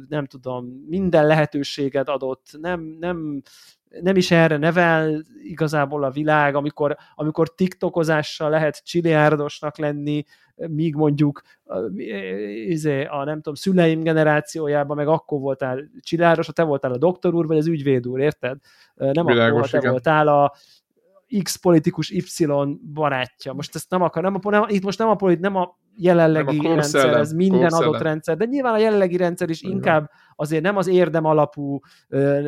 nem 0.09 0.25
tudom, 0.25 0.65
minden 0.87 1.27
lehetőséged 1.27 2.09
adott, 2.09 2.45
nem, 2.61 2.97
nem 2.99 3.41
nem 4.02 4.15
is 4.15 4.32
erre 4.32 4.58
nevel 4.58 5.23
igazából 5.43 6.04
a 6.04 6.12
világ, 6.12 6.56
amikor, 6.56 6.97
amikor 7.15 7.56
tiktokozással 7.56 8.50
lehet 8.50 8.84
csiliárdosnak 8.86 9.78
lenni, 9.78 10.23
míg 10.56 10.95
mondjuk 10.95 11.41
izé, 12.65 13.06
a 13.06 13.23
nem 13.23 13.36
tudom, 13.36 13.54
szüleim 13.54 14.04
generációjában 14.04 14.98
meg 14.98 15.08
akkor 15.08 15.40
voltál 15.40 15.90
csiláros, 16.02 16.48
te 16.48 16.63
voltál 16.63 16.92
a 16.92 16.98
doktor 16.98 17.33
úr, 17.33 17.48
vagy 17.48 17.58
az 17.58 17.67
ügyvéd 17.67 18.08
úr, 18.08 18.19
érted? 18.19 18.58
Nem 18.96 19.25
Világos, 19.25 19.58
akkor 19.58 19.69
te 19.69 19.77
igen. 19.77 19.92
voltál 19.92 20.27
a 20.27 20.54
X 21.44 21.56
politikus 21.56 22.10
Y 22.10 22.46
barátja. 22.94 23.54
Most 23.54 23.75
ezt 23.75 23.90
nem 23.90 24.02
akar, 24.02 24.23
nem 24.23 24.40
a, 24.42 24.50
nem, 24.50 24.65
itt 24.67 24.83
most 24.83 25.00
nem 25.00 25.10
a, 25.10 25.15
polit, 25.15 25.40
nem 25.40 25.56
a 25.56 25.77
jelenlegi 26.00 26.58
nem 26.58 26.73
rendszer, 26.73 27.13
ez 27.13 27.31
minden 27.31 27.71
adott 27.71 28.02
rendszer, 28.02 28.37
de 28.37 28.45
nyilván 28.45 28.73
a 28.73 28.77
jelenlegi 28.77 29.17
rendszer 29.17 29.50
is 29.50 29.62
inkább 29.62 30.10
azért 30.35 30.63
nem 30.63 30.77
az 30.77 30.87
érdem 30.87 31.25
alapú, 31.25 31.79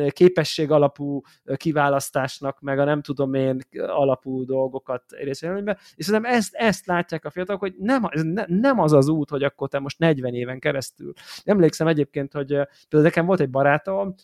képesség 0.08 0.70
alapú 0.70 1.20
kiválasztásnak, 1.54 2.60
meg 2.60 2.78
a 2.78 2.84
nem 2.84 3.02
tudom 3.02 3.34
én 3.34 3.60
alapú 3.86 4.44
dolgokat 4.44 5.02
részvényelőnybe, 5.08 5.78
és 5.94 6.04
szerintem 6.04 6.32
ezt, 6.32 6.54
ezt 6.54 6.86
látják 6.86 7.24
a 7.24 7.30
fiatalok, 7.30 7.60
hogy 7.60 7.74
nem, 7.78 8.04
ez 8.08 8.22
ne, 8.22 8.44
nem 8.46 8.80
az 8.80 8.92
az 8.92 9.08
út, 9.08 9.30
hogy 9.30 9.42
akkor 9.42 9.68
te 9.68 9.78
most 9.78 9.98
40 9.98 10.34
éven 10.34 10.58
keresztül. 10.58 11.12
Emlékszem 11.44 11.86
egyébként, 11.86 12.32
hogy 12.32 12.46
például 12.46 13.02
nekem 13.02 13.26
volt 13.26 13.40
egy 13.40 13.50
barátom, 13.50 14.14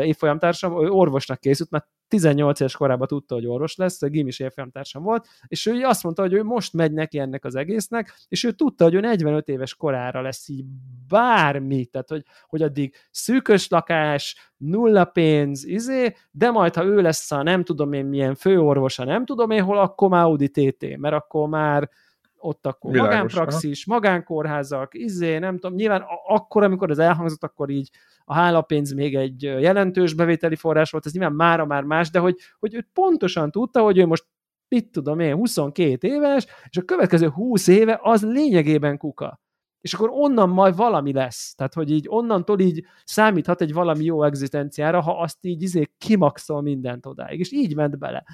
évfolyamtársam, 0.00 0.84
ő 0.84 0.88
orvosnak 0.88 1.40
készült, 1.40 1.70
mert 1.70 1.86
18 2.10 2.60
éves 2.60 2.76
korában 2.76 3.06
tudta, 3.06 3.34
hogy 3.34 3.46
orvos 3.46 3.76
lesz, 3.76 4.02
a 4.02 4.08
gimis 4.08 4.38
évfolyamtársam 4.38 5.02
volt, 5.02 5.26
és 5.46 5.66
ő 5.66 5.84
azt 5.84 6.02
mondta, 6.02 6.22
hogy 6.22 6.32
ő 6.32 6.42
most 6.42 6.72
megy 6.72 6.92
neki 6.92 7.18
ennek 7.18 7.44
az 7.44 7.54
egésznek, 7.54 8.14
és 8.28 8.44
ő 8.44 8.50
tudta, 8.50 8.84
hogy 8.84 8.94
ő 8.94 9.00
45 9.00 9.48
éves 9.48 9.74
korára 9.74 10.20
lesz 10.20 10.48
így 10.48 10.64
bármi, 11.08 11.84
tehát 11.84 12.08
hogy, 12.08 12.24
hogy 12.48 12.62
addig 12.62 12.94
szűkös 13.10 13.68
lakás, 13.68 14.52
nulla 14.56 15.04
pénz, 15.04 15.64
izé, 15.64 16.14
de 16.30 16.50
majd 16.50 16.74
ha 16.74 16.84
ő 16.84 17.00
lesz 17.00 17.32
a 17.32 17.42
nem 17.42 17.64
tudom 17.64 17.92
én 17.92 18.04
milyen 18.04 18.34
főorvosa, 18.34 19.04
nem 19.04 19.24
tudom 19.24 19.50
én 19.50 19.62
hol, 19.62 19.78
akkor 19.78 20.08
már 20.08 20.24
Audi 20.24 20.48
TT, 20.48 20.96
mert 20.96 21.14
akkor 21.14 21.48
már 21.48 21.90
ott 22.40 22.66
akkor 22.66 22.90
Világos, 22.92 23.14
magánpraxis, 23.14 23.84
ha? 23.84 23.92
magánkórházak, 23.92 24.94
izé, 24.94 25.38
nem 25.38 25.58
tudom, 25.58 25.76
nyilván 25.76 26.04
akkor, 26.26 26.62
amikor 26.62 26.90
ez 26.90 26.98
elhangzott, 26.98 27.42
akkor 27.42 27.70
így 27.70 27.90
a 28.24 28.34
hálapénz 28.34 28.92
még 28.92 29.16
egy 29.16 29.42
jelentős 29.42 30.14
bevételi 30.14 30.56
forrás 30.56 30.90
volt, 30.90 31.06
ez 31.06 31.12
nyilván 31.12 31.32
mára 31.32 31.66
már 31.66 31.82
más, 31.82 32.10
de 32.10 32.18
hogy, 32.18 32.36
hogy 32.58 32.74
ő 32.74 32.88
pontosan 32.92 33.50
tudta, 33.50 33.82
hogy 33.82 33.98
ő 33.98 34.06
most 34.06 34.26
mit 34.68 34.92
tudom 34.92 35.20
én, 35.20 35.34
22 35.34 36.08
éves, 36.08 36.46
és 36.68 36.76
a 36.76 36.82
következő 36.82 37.28
20 37.28 37.66
éve 37.66 37.98
az 38.02 38.22
lényegében 38.22 38.96
kuka 38.96 39.40
és 39.80 39.94
akkor 39.94 40.08
onnan 40.12 40.48
majd 40.48 40.76
valami 40.76 41.12
lesz. 41.12 41.54
Tehát, 41.54 41.74
hogy 41.74 41.90
így 41.90 42.06
onnantól 42.08 42.60
így 42.60 42.84
számíthat 43.04 43.60
egy 43.60 43.72
valami 43.72 44.04
jó 44.04 44.24
egzisztenciára, 44.24 45.00
ha 45.00 45.20
azt 45.20 45.38
így 45.40 45.62
izé 45.62 45.90
kimaxol 45.98 46.62
mindent 46.62 47.06
odáig. 47.06 47.38
És 47.38 47.52
így 47.52 47.74
ment 47.74 47.98
bele. 47.98 48.24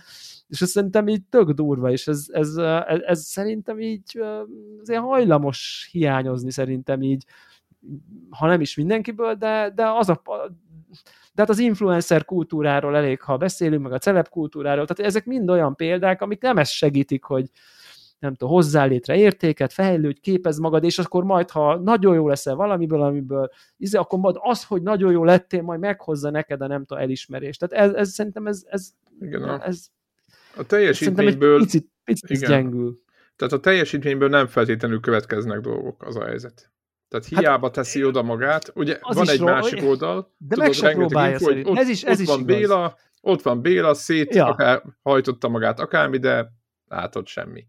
És 0.48 0.60
ez 0.60 0.70
szerintem 0.70 1.08
így 1.08 1.22
tök 1.30 1.50
durva, 1.50 1.90
és 1.90 2.06
ez, 2.06 2.26
ez, 2.28 2.56
ez, 2.86 3.00
ez 3.06 3.24
szerintem 3.24 3.80
így 3.80 4.22
azért 4.80 5.00
hajlamos 5.00 5.88
hiányozni 5.92 6.50
szerintem 6.50 7.02
így, 7.02 7.24
ha 8.30 8.46
nem 8.46 8.60
is 8.60 8.76
mindenkiből, 8.76 9.34
de, 9.34 9.72
de 9.74 9.90
az 9.90 10.08
a 10.08 10.22
de 11.34 11.42
hát 11.42 11.50
az 11.50 11.58
influencer 11.58 12.24
kultúráról 12.24 12.96
elég, 12.96 13.20
ha 13.20 13.36
beszélünk, 13.36 13.82
meg 13.82 13.92
a 13.92 13.98
celeb 13.98 14.28
kultúráról, 14.28 14.86
tehát 14.86 15.10
ezek 15.10 15.24
mind 15.24 15.50
olyan 15.50 15.76
példák, 15.76 16.22
amik 16.22 16.42
nem 16.42 16.58
ezt 16.58 16.72
segítik, 16.72 17.24
hogy, 17.24 17.50
nem 18.18 18.34
tudom, 18.34 18.54
hozzá 18.54 18.84
létre 18.84 19.16
értéket, 19.16 19.72
fejlődj, 19.72 20.20
képez 20.20 20.58
magad, 20.58 20.84
és 20.84 20.98
akkor 20.98 21.24
majd, 21.24 21.50
ha 21.50 21.78
nagyon 21.78 22.14
jó 22.14 22.28
leszel 22.28 22.54
valamiből, 22.54 23.02
amiből, 23.02 23.50
izé, 23.76 23.98
akkor 23.98 24.18
majd 24.18 24.36
az, 24.38 24.64
hogy 24.64 24.82
nagyon 24.82 25.12
jó 25.12 25.24
lettél, 25.24 25.62
majd 25.62 25.80
meghozza 25.80 26.30
neked 26.30 26.60
a 26.60 26.66
nem 26.66 26.84
tudom, 26.84 27.02
elismerést. 27.02 27.60
Tehát 27.60 27.86
ez, 27.86 27.94
ez 27.94 28.10
szerintem 28.10 28.46
ez, 28.46 28.62
ez, 28.68 28.88
igen, 29.20 29.62
ez 29.62 29.86
a 30.56 30.64
teljesítményből... 30.64 31.58
Picit, 31.58 31.90
picit 32.04 32.30
igen. 32.30 32.50
gyengül. 32.50 33.00
Tehát 33.36 33.52
a 33.52 33.60
teljesítményből 33.60 34.28
nem 34.28 34.46
feltétlenül 34.46 35.00
következnek 35.00 35.60
dolgok, 35.60 36.02
az 36.02 36.16
a 36.16 36.24
helyzet. 36.24 36.70
Tehát 37.08 37.28
hát 37.28 37.38
hiába 37.40 37.64
hát, 37.64 37.74
teszi 37.74 38.04
oda 38.04 38.22
magát, 38.22 38.72
ugye 38.74 38.98
van 39.00 39.28
egy 39.28 39.40
másik 39.40 39.82
oldal, 39.82 40.34
de 40.38 40.54
tudod, 40.54 40.64
meg 40.64 40.72
sem 40.72 40.94
próbálja 40.94 41.32
info, 41.32 41.44
hogy 41.44 41.62
ott, 41.66 41.78
ez 41.78 41.88
is, 41.88 42.02
ez 42.02 42.14
ott 42.14 42.20
is 42.20 42.26
van 42.26 42.40
igaz. 42.40 42.56
Béla, 42.56 42.96
ott 43.20 43.42
van 43.42 43.60
Béla, 43.60 43.94
szét 43.94 44.34
ja. 44.34 44.46
akár, 44.46 44.82
hajtotta 45.02 45.48
magát 45.48 45.80
akármi, 45.80 46.18
de 46.18 46.52
látod 46.88 47.26
semmi. 47.26 47.66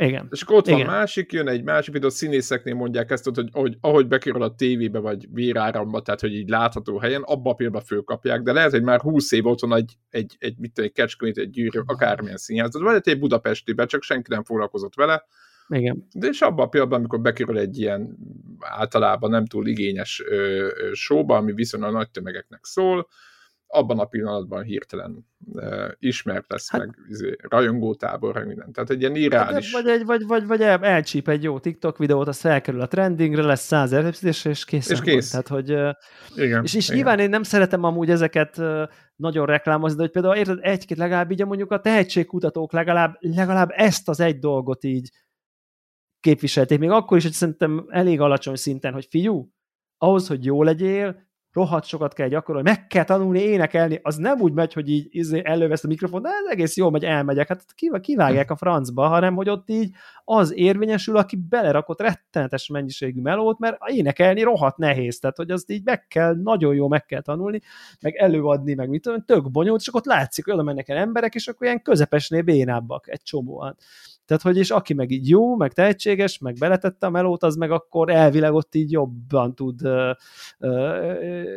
Igen. 0.00 0.28
És 0.30 0.42
akkor 0.42 0.56
ott 0.56 0.66
Igen. 0.66 0.78
van 0.78 0.86
másik, 0.86 1.32
jön 1.32 1.48
egy 1.48 1.62
másik, 1.62 2.04
a 2.04 2.10
színészeknél 2.10 2.74
mondják 2.74 3.10
ezt, 3.10 3.24
hogy, 3.24 3.48
hogy 3.52 3.76
ahogy 3.80 4.06
bekerül 4.06 4.42
a 4.42 4.54
tévébe, 4.54 4.98
vagy 4.98 5.26
véráramba, 5.32 6.02
tehát 6.02 6.20
hogy 6.20 6.34
így 6.34 6.48
látható 6.48 6.98
helyen, 6.98 7.22
abba 7.22 7.50
a 7.50 7.54
pillanatban 7.54 7.88
fölkapják, 7.88 8.42
de 8.42 8.52
lehet, 8.52 8.70
hogy 8.70 8.82
már 8.82 9.00
20 9.00 9.32
év 9.32 9.46
ott 9.46 9.60
van 9.60 9.74
egy, 9.74 9.92
egy, 10.10 10.36
egy, 10.38 10.54
mit 10.58 10.72
tudom, 10.72 10.90
egy 10.90 10.96
kecskemét, 10.96 11.38
egy 11.38 11.50
gyűrű, 11.50 11.80
akármilyen 11.86 12.36
színházat, 12.36 12.82
vagy 12.82 13.00
egy 13.04 13.18
Budapestibe, 13.18 13.86
csak 13.86 14.02
senki 14.02 14.30
nem 14.30 14.44
foglalkozott 14.44 14.94
vele. 14.94 15.24
Igen. 15.68 16.08
De 16.14 16.26
és 16.26 16.40
abban 16.40 16.66
a 16.66 16.68
pillanatban, 16.68 17.00
amikor 17.00 17.20
bekerül 17.20 17.58
egy 17.58 17.78
ilyen 17.78 18.16
általában 18.58 19.30
nem 19.30 19.46
túl 19.46 19.66
igényes 19.66 20.22
ö, 20.26 20.36
ö, 20.36 20.90
showba, 20.92 21.36
ami 21.36 21.52
viszonylag 21.52 21.92
nagy 21.92 22.10
tömegeknek 22.10 22.64
szól, 22.64 23.08
abban 23.70 23.98
a 23.98 24.04
pillanatban 24.04 24.62
hirtelen 24.62 25.26
uh, 25.52 25.88
ismert 25.98 26.44
lesz, 26.48 26.70
hát, 26.70 26.80
meg 26.80 26.96
izé, 27.08 27.36
rajongótábor, 27.48 28.34
meg 28.34 28.46
minden. 28.46 28.72
Tehát 28.72 28.90
egy 28.90 29.00
ilyen 29.00 29.14
irreális... 29.14 29.74
Hát, 29.74 29.82
vagy, 29.82 29.92
egy, 29.92 30.04
vagy, 30.04 30.26
vagy, 30.26 30.46
vagy 30.46 30.60
el, 30.60 30.84
elcsíp 30.84 31.28
egy 31.28 31.42
jó 31.42 31.58
TikTok 31.58 31.98
videót, 31.98 32.28
az 32.28 32.40
felkerül 32.40 32.80
a 32.80 32.86
trendingre, 32.86 33.42
lesz 33.42 33.66
száz 33.66 33.92
és, 34.22 34.44
és 34.44 34.64
kész. 34.64 34.90
És 34.90 35.00
kész. 35.00 35.30
Tehát, 35.30 35.48
hogy, 35.48 35.68
igen, 36.36 36.62
és, 36.64 36.74
és 36.74 36.84
igen. 36.84 36.96
nyilván 36.96 37.18
én 37.18 37.28
nem 37.28 37.42
szeretem 37.42 37.84
amúgy 37.84 38.10
ezeket 38.10 38.60
nagyon 39.16 39.46
reklámozni, 39.46 39.96
de 39.96 40.02
hogy 40.02 40.12
például 40.12 40.36
érted, 40.36 40.58
egy-két 40.62 40.98
legalább 40.98 41.30
így 41.30 41.44
mondjuk 41.44 41.70
a 41.70 41.80
tehetségkutatók 41.80 42.72
legalább, 42.72 43.16
legalább 43.20 43.70
ezt 43.72 44.08
az 44.08 44.20
egy 44.20 44.38
dolgot 44.38 44.84
így 44.84 45.10
képviselték, 46.20 46.78
még 46.78 46.90
akkor 46.90 47.16
is, 47.16 47.22
hogy 47.22 47.32
szerintem 47.32 47.86
elég 47.88 48.20
alacsony 48.20 48.56
szinten, 48.56 48.92
hogy 48.92 49.06
fiú, 49.10 49.52
ahhoz, 49.98 50.26
hogy 50.26 50.44
jó 50.44 50.62
legyél, 50.62 51.27
rohadt 51.58 51.84
sokat 51.84 52.14
kell 52.14 52.28
gyakorolni, 52.28 52.68
meg 52.68 52.86
kell 52.86 53.04
tanulni 53.04 53.40
énekelni, 53.40 54.00
az 54.02 54.16
nem 54.16 54.40
úgy 54.40 54.52
megy, 54.52 54.72
hogy 54.72 54.90
így 54.90 55.06
izé 55.10 55.40
a 55.40 55.86
mikrofon, 55.86 56.22
de 56.22 56.28
ez 56.28 56.50
egész 56.50 56.76
jó 56.76 56.90
megy, 56.90 57.04
elmegyek, 57.04 57.48
hát 57.48 57.64
kivágják 58.00 58.50
a 58.50 58.56
francba, 58.56 59.06
hanem 59.06 59.34
hogy 59.34 59.48
ott 59.48 59.68
így 59.70 59.90
az 60.24 60.54
érvényesül, 60.54 61.16
aki 61.16 61.36
belerakott 61.48 62.00
rettenetes 62.00 62.68
mennyiségű 62.68 63.20
melót, 63.20 63.58
mert 63.58 63.76
énekelni 63.86 64.42
rohadt 64.42 64.76
nehéz, 64.76 65.18
tehát 65.18 65.36
hogy 65.36 65.50
azt 65.50 65.70
így 65.70 65.84
meg 65.84 66.06
kell, 66.06 66.34
nagyon 66.42 66.74
jó 66.74 66.88
meg 66.88 67.04
kell 67.04 67.22
tanulni, 67.22 67.60
meg 68.00 68.14
előadni, 68.14 68.74
meg 68.74 68.88
mit 68.88 69.02
tudom, 69.02 69.24
tök 69.24 69.50
bonyolult, 69.50 69.80
és 69.80 69.88
akkor 69.88 70.02
látszik, 70.04 70.44
hogy 70.44 70.54
oda 70.54 70.62
mennek 70.62 70.88
el 70.88 70.96
emberek, 70.96 71.34
és 71.34 71.48
akkor 71.48 71.66
ilyen 71.66 71.82
közepesnél 71.82 72.42
bénábbak 72.42 73.08
egy 73.08 73.22
csomóan. 73.22 73.76
Tehát, 74.28 74.42
hogy 74.42 74.56
és 74.56 74.70
aki 74.70 74.94
meg 74.94 75.10
így 75.10 75.28
jó, 75.28 75.56
meg 75.56 75.72
tehetséges, 75.72 76.38
meg 76.38 76.54
beletette 76.54 77.06
a 77.06 77.10
melót, 77.10 77.42
az 77.42 77.56
meg 77.56 77.70
akkor 77.70 78.10
elvileg 78.10 78.52
ott 78.52 78.74
így 78.74 78.90
jobban 78.92 79.54
tud, 79.54 79.80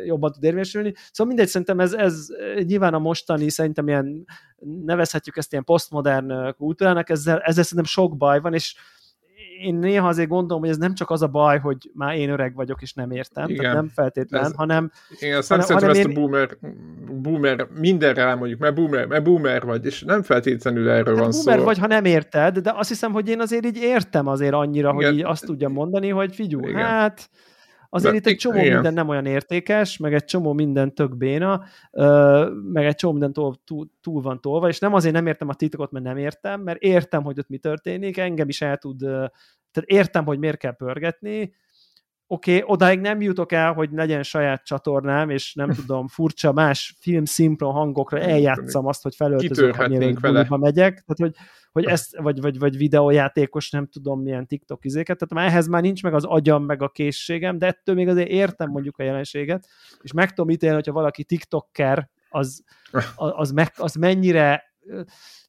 jobban 0.04 0.32
tud 0.32 0.44
érvényesülni. 0.44 0.92
Szóval 1.10 1.26
mindegy, 1.26 1.48
szerintem 1.48 1.80
ez, 1.80 1.92
ez 1.92 2.26
nyilván 2.64 2.94
a 2.94 2.98
mostani, 2.98 3.50
szerintem 3.50 3.88
ilyen, 3.88 4.24
nevezhetjük 4.84 5.36
ezt 5.36 5.52
ilyen 5.52 5.64
posztmodern 5.64 6.54
kultúrának, 6.54 7.10
ezzel, 7.10 7.38
ezzel 7.38 7.64
szerintem 7.64 7.92
sok 7.92 8.16
baj 8.16 8.40
van, 8.40 8.54
és 8.54 8.74
én 9.62 9.74
néha 9.74 10.08
azért 10.08 10.28
gondolom, 10.28 10.62
hogy 10.62 10.70
ez 10.70 10.76
nem 10.76 10.94
csak 10.94 11.10
az 11.10 11.22
a 11.22 11.26
baj, 11.26 11.58
hogy 11.58 11.90
már 11.94 12.16
én 12.16 12.30
öreg 12.30 12.54
vagyok, 12.54 12.82
és 12.82 12.92
nem 12.92 13.10
értem, 13.10 13.48
igen. 13.48 13.62
tehát 13.62 13.76
nem 13.76 13.88
feltétlen, 13.88 14.44
ez, 14.44 14.52
hanem... 14.54 14.90
Igen, 15.20 15.36
azt 15.36 15.48
hanem, 15.48 15.66
hanem 15.68 15.90
ezt 15.90 15.98
én... 15.98 16.10
a 16.10 16.12
boomer, 16.12 16.48
boomer 17.22 17.66
mindenre 17.78 18.22
elmondjuk, 18.22 18.60
mert 18.60 18.74
boomer, 18.74 19.06
mert 19.06 19.24
boomer 19.24 19.64
vagy, 19.64 19.86
és 19.86 20.02
nem 20.02 20.22
feltétlenül 20.22 20.90
erről 20.90 21.14
hát 21.14 21.24
van 21.24 21.30
boomer 21.30 21.58
szó. 21.58 21.64
vagy, 21.64 21.78
ha 21.78 21.86
nem 21.86 22.04
érted, 22.04 22.58
de 22.58 22.72
azt 22.76 22.88
hiszem, 22.88 23.12
hogy 23.12 23.28
én 23.28 23.40
azért 23.40 23.64
így 23.66 23.76
értem 23.76 24.26
azért 24.26 24.54
annyira, 24.54 24.92
igen. 24.92 25.08
hogy 25.10 25.18
így 25.18 25.24
azt 25.24 25.44
tudja 25.44 25.68
mondani, 25.68 26.08
hogy 26.08 26.34
figyú, 26.34 26.60
igen. 26.60 26.84
hát 26.84 27.30
azért 27.94 28.12
De, 28.12 28.18
itt 28.18 28.26
egy 28.26 28.36
csomó 28.36 28.58
igen. 28.58 28.72
minden 28.72 28.94
nem 28.94 29.08
olyan 29.08 29.26
értékes, 29.26 29.96
meg 29.96 30.14
egy 30.14 30.24
csomó 30.24 30.52
minden 30.52 30.94
tök 30.94 31.16
béna, 31.16 31.64
meg 32.72 32.84
egy 32.84 32.94
csomó 32.94 33.12
minden 33.12 33.32
túl, 33.32 33.54
túl, 33.64 33.90
túl 34.00 34.22
van 34.22 34.40
tolva, 34.40 34.68
és 34.68 34.78
nem 34.78 34.94
azért 34.94 35.14
nem 35.14 35.26
értem 35.26 35.48
a 35.48 35.54
titkot, 35.54 35.90
mert 35.90 36.04
nem 36.04 36.16
értem, 36.16 36.60
mert 36.60 36.82
értem, 36.82 37.22
hogy 37.22 37.38
ott 37.38 37.48
mi 37.48 37.58
történik, 37.58 38.18
engem 38.18 38.48
is 38.48 38.60
el 38.60 38.76
tud, 38.76 38.98
tehát 38.98 39.84
értem, 39.84 40.24
hogy 40.24 40.38
miért 40.38 40.56
kell 40.56 40.76
pörgetni, 40.76 41.54
oké, 42.26 42.56
okay, 42.56 42.64
odáig 42.66 43.00
nem 43.00 43.20
jutok 43.20 43.52
el, 43.52 43.72
hogy 43.72 43.88
legyen 43.92 44.22
saját 44.22 44.64
csatornám, 44.64 45.30
és 45.30 45.54
nem 45.54 45.70
tudom, 45.80 46.08
furcsa 46.08 46.52
más 46.52 46.96
film 47.00 47.24
szinkron 47.24 47.72
hangokra 47.72 48.18
eljátszam 48.18 48.86
azt, 48.86 49.02
hogy 49.02 49.14
felöltözök, 49.14 49.88
mielőtt 49.88 50.48
megyek, 50.48 51.04
tehát 51.06 51.16
hogy, 51.16 51.34
hogy 51.72 51.84
ezt, 51.84 52.16
vagy, 52.16 52.40
vagy, 52.40 52.58
vagy 52.58 52.76
videójátékos, 52.76 53.70
nem 53.70 53.86
tudom 53.86 54.22
milyen 54.22 54.46
TikTok 54.46 54.84
izéket, 54.84 55.18
tehát 55.18 55.34
már 55.34 55.52
ehhez 55.52 55.66
már 55.66 55.82
nincs 55.82 56.02
meg 56.02 56.14
az 56.14 56.24
agyam, 56.24 56.64
meg 56.64 56.82
a 56.82 56.88
készségem, 56.88 57.58
de 57.58 57.66
ettől 57.66 57.94
még 57.94 58.08
azért 58.08 58.28
értem 58.28 58.70
mondjuk 58.70 58.98
a 58.98 59.02
jelenséget, 59.02 59.68
és 60.00 60.12
meg 60.12 60.32
tudom 60.32 60.50
ítélni, 60.50 60.74
hogyha 60.74 60.92
valaki 60.92 61.24
TikToker, 61.24 62.10
az, 62.28 62.64
az, 63.16 63.50
meg, 63.50 63.72
az 63.76 63.94
mennyire 63.94 64.64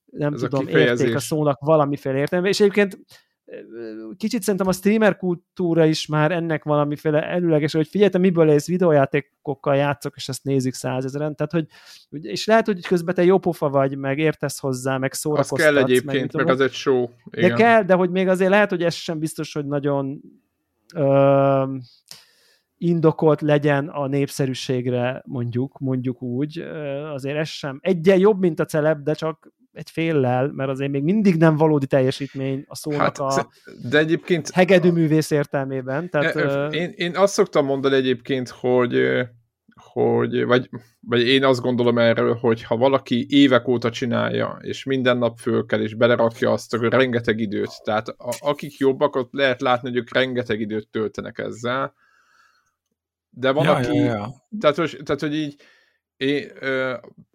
nem 0.06 0.34
Ez 0.34 0.40
tudom, 0.40 0.68
érték 0.68 1.16
a 1.16 1.20
szónak 1.20 1.60
valamiféle 1.60 2.18
értelme, 2.18 2.48
és 2.48 2.60
egyébként 2.60 3.00
kicsit 4.18 4.42
szerintem 4.42 4.68
a 4.68 4.72
streamer 4.72 5.18
kultúra 5.18 5.86
is 5.86 6.08
már 6.08 6.32
ennek 6.32 6.64
valamiféle 6.64 7.24
előleges, 7.28 7.74
hogy 7.74 7.88
figyelj, 7.88 8.10
te 8.10 8.18
miből 8.18 8.50
élsz, 8.50 8.68
videójátékokkal 8.68 9.76
játszok, 9.76 10.14
és 10.16 10.30
ezt 10.30 10.44
nézik 10.44 10.74
százezeren, 10.74 11.36
tehát 11.36 11.52
hogy, 11.52 11.66
és 12.22 12.46
lehet, 12.46 12.66
hogy 12.66 12.88
közben 12.88 13.16
te 13.16 13.24
jó 13.24 13.38
pofa 13.38 13.70
vagy, 13.70 13.98
meg 13.98 14.18
értesz 14.18 14.60
hozzá, 14.60 14.98
meg 14.98 15.14
szórakoztatsz. 15.14 15.60
Az 15.60 15.66
kell 15.66 15.78
egyébként, 15.78 16.34
meg, 16.34 16.46
meg 16.46 16.54
az 16.54 16.62
egy 16.62 16.72
show. 16.72 17.08
Igen. 17.32 17.50
De 17.50 17.56
kell, 17.56 17.84
de 17.84 17.94
hogy 17.94 18.10
még 18.10 18.28
azért 18.28 18.50
lehet, 18.50 18.70
hogy 18.70 18.84
ez 18.84 18.94
sem 18.94 19.20
biztos, 19.20 19.54
hogy 19.54 19.66
nagyon 19.66 20.22
ö, 20.96 21.76
indokolt 22.78 23.42
legyen 23.42 23.88
a 23.88 24.08
népszerűségre, 24.08 25.24
mondjuk, 25.26 25.80
mondjuk 25.80 26.22
úgy, 26.22 26.60
azért 27.14 27.38
ez 27.38 27.48
sem. 27.48 27.80
Egyen 27.82 28.20
jobb, 28.20 28.40
mint 28.40 28.60
a 28.60 28.66
celeb, 28.66 29.04
de 29.04 29.14
csak 29.14 29.54
egy 29.74 29.90
féllel, 29.90 30.52
mert 30.52 30.70
azért 30.70 30.92
még 30.92 31.04
mindig 31.04 31.36
nem 31.36 31.56
valódi 31.56 31.88
teljesítmény 31.88 32.64
a 32.68 32.76
szónak 32.76 33.00
hát, 33.00 33.20
a 33.20 33.48
de 33.90 33.98
egyébként, 33.98 34.50
hegedű 34.50 34.92
művész 34.92 35.32
értelmében. 35.32 36.10
Tehát, 36.10 36.74
én, 36.74 36.94
én 36.96 37.16
azt 37.16 37.34
szoktam 37.34 37.66
mondani 37.66 37.96
egyébként, 37.96 38.50
hogy 38.50 39.24
hogy, 39.76 40.46
vagy, 40.46 40.70
vagy 41.00 41.28
én 41.28 41.44
azt 41.44 41.62
gondolom 41.62 41.98
erről, 41.98 42.34
hogy 42.34 42.64
ha 42.64 42.78
valaki 42.78 43.26
évek 43.30 43.68
óta 43.68 43.90
csinálja, 43.90 44.58
és 44.62 44.84
minden 44.84 45.18
nap 45.18 45.38
föl 45.38 45.66
kell, 45.66 45.82
és 45.82 45.94
belerakja 45.94 46.52
azt, 46.52 46.74
akkor 46.74 46.90
rengeteg 46.90 47.40
időt. 47.40 47.84
Tehát 47.84 48.08
a, 48.08 48.36
akik 48.40 48.78
jobbak, 48.78 49.16
ott 49.16 49.34
lehet 49.34 49.62
látni, 49.62 49.90
hogy 49.90 49.98
ők 49.98 50.14
rengeteg 50.14 50.60
időt 50.60 50.88
töltenek 50.88 51.38
ezzel. 51.38 51.94
De 53.30 53.52
van, 53.52 53.66
ja, 53.66 53.76
aki... 53.76 53.98
Ja, 53.98 54.04
ja. 54.04 54.34
Tehát, 54.60 54.76
tehát, 55.04 55.22
hogy 55.22 55.36
így 55.36 55.56
É, 56.24 56.52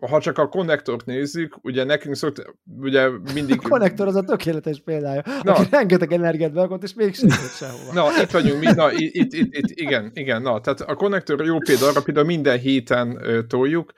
ha 0.01 0.21
csak 0.21 0.39
a 0.39 0.49
konnektort 0.49 1.07
nézzük, 1.07 1.59
ugye 1.63 1.85
nekünk 1.85 2.17
szokt, 2.17 2.43
ugye 2.81 3.09
mindig... 3.35 3.59
A 3.65 3.69
konnektor 3.69 4.07
az 4.07 4.15
a 4.15 4.23
tökéletes 4.23 4.81
példája, 4.85 5.23
na. 5.43 5.53
aki 5.53 5.69
rengeteg 5.71 6.13
energiát 6.13 6.53
beakott, 6.53 6.83
és 6.83 6.95
még 6.95 7.15
sem 7.15 7.29
sehova. 7.29 7.93
Na, 7.93 8.23
itt 8.23 8.31
vagyunk, 8.31 8.61
mi, 8.61 8.67
na, 8.75 8.93
itt, 8.93 9.33
itt, 9.33 9.55
itt, 9.55 9.71
igen, 9.71 10.11
igen, 10.15 10.43
na, 10.43 10.61
tehát 10.61 10.81
a 10.81 10.95
konnektor 10.95 11.45
jó 11.45 11.59
példa, 11.59 11.87
arra 11.87 12.03
például 12.03 12.27
minden 12.27 12.59
héten 12.59 13.09
uh, 13.09 13.47
toljuk, 13.47 13.93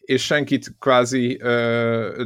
és 0.00 0.24
senkit 0.24 0.74
kvázi 0.78 1.40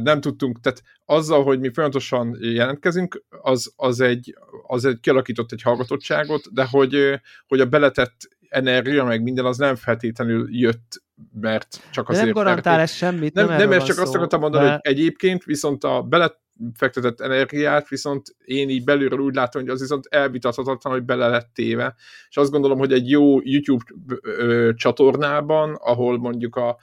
nem 0.03 0.21
tudtunk, 0.21 0.59
tehát 0.59 0.83
azzal, 1.05 1.43
hogy 1.43 1.59
mi 1.59 1.73
folyamatosan 1.73 2.37
jelentkezünk, 2.39 3.23
az, 3.41 3.73
az, 3.75 3.99
egy, 3.99 4.35
az 4.67 4.85
egy 4.85 4.99
kialakított 4.99 5.51
egy 5.51 5.61
hallgatottságot, 5.61 6.53
de 6.53 6.67
hogy, 6.71 7.19
hogy 7.47 7.59
a 7.59 7.65
beletett 7.65 8.29
energia, 8.49 9.03
meg 9.03 9.21
minden, 9.21 9.45
az 9.45 9.57
nem 9.57 9.75
feltétlenül 9.75 10.47
jött, 10.49 11.01
mert 11.41 11.87
csak 11.91 12.09
azért... 12.09 12.25
De 12.25 12.33
nem 12.33 12.43
garantál 12.43 12.77
mert, 12.77 12.89
ez 12.89 12.95
semmit, 12.95 13.33
nem, 13.33 13.47
nem, 13.47 13.69
nem 13.69 13.79
csak 13.79 13.95
szó, 13.95 14.01
azt 14.01 14.15
akartam 14.15 14.39
mondani, 14.39 14.65
de... 14.65 14.71
hogy 14.71 14.79
egyébként 14.81 15.43
viszont 15.43 15.83
a 15.83 16.01
belefektetett 16.01 17.21
energiát, 17.21 17.87
viszont 17.87 18.35
én 18.45 18.69
így 18.69 18.83
belülről 18.83 19.19
úgy 19.19 19.35
látom, 19.35 19.61
hogy 19.61 19.71
az 19.71 19.79
viszont 19.79 20.05
elvitathatatlan, 20.09 20.93
hogy 20.93 21.03
bele 21.03 21.27
lett 21.27 21.49
téve, 21.53 21.95
és 22.29 22.37
azt 22.37 22.51
gondolom, 22.51 22.77
hogy 22.77 22.93
egy 22.93 23.09
jó 23.09 23.39
YouTube 23.41 23.83
csatornában, 24.73 25.75
ahol 25.75 26.17
mondjuk 26.17 26.55
a 26.55 26.77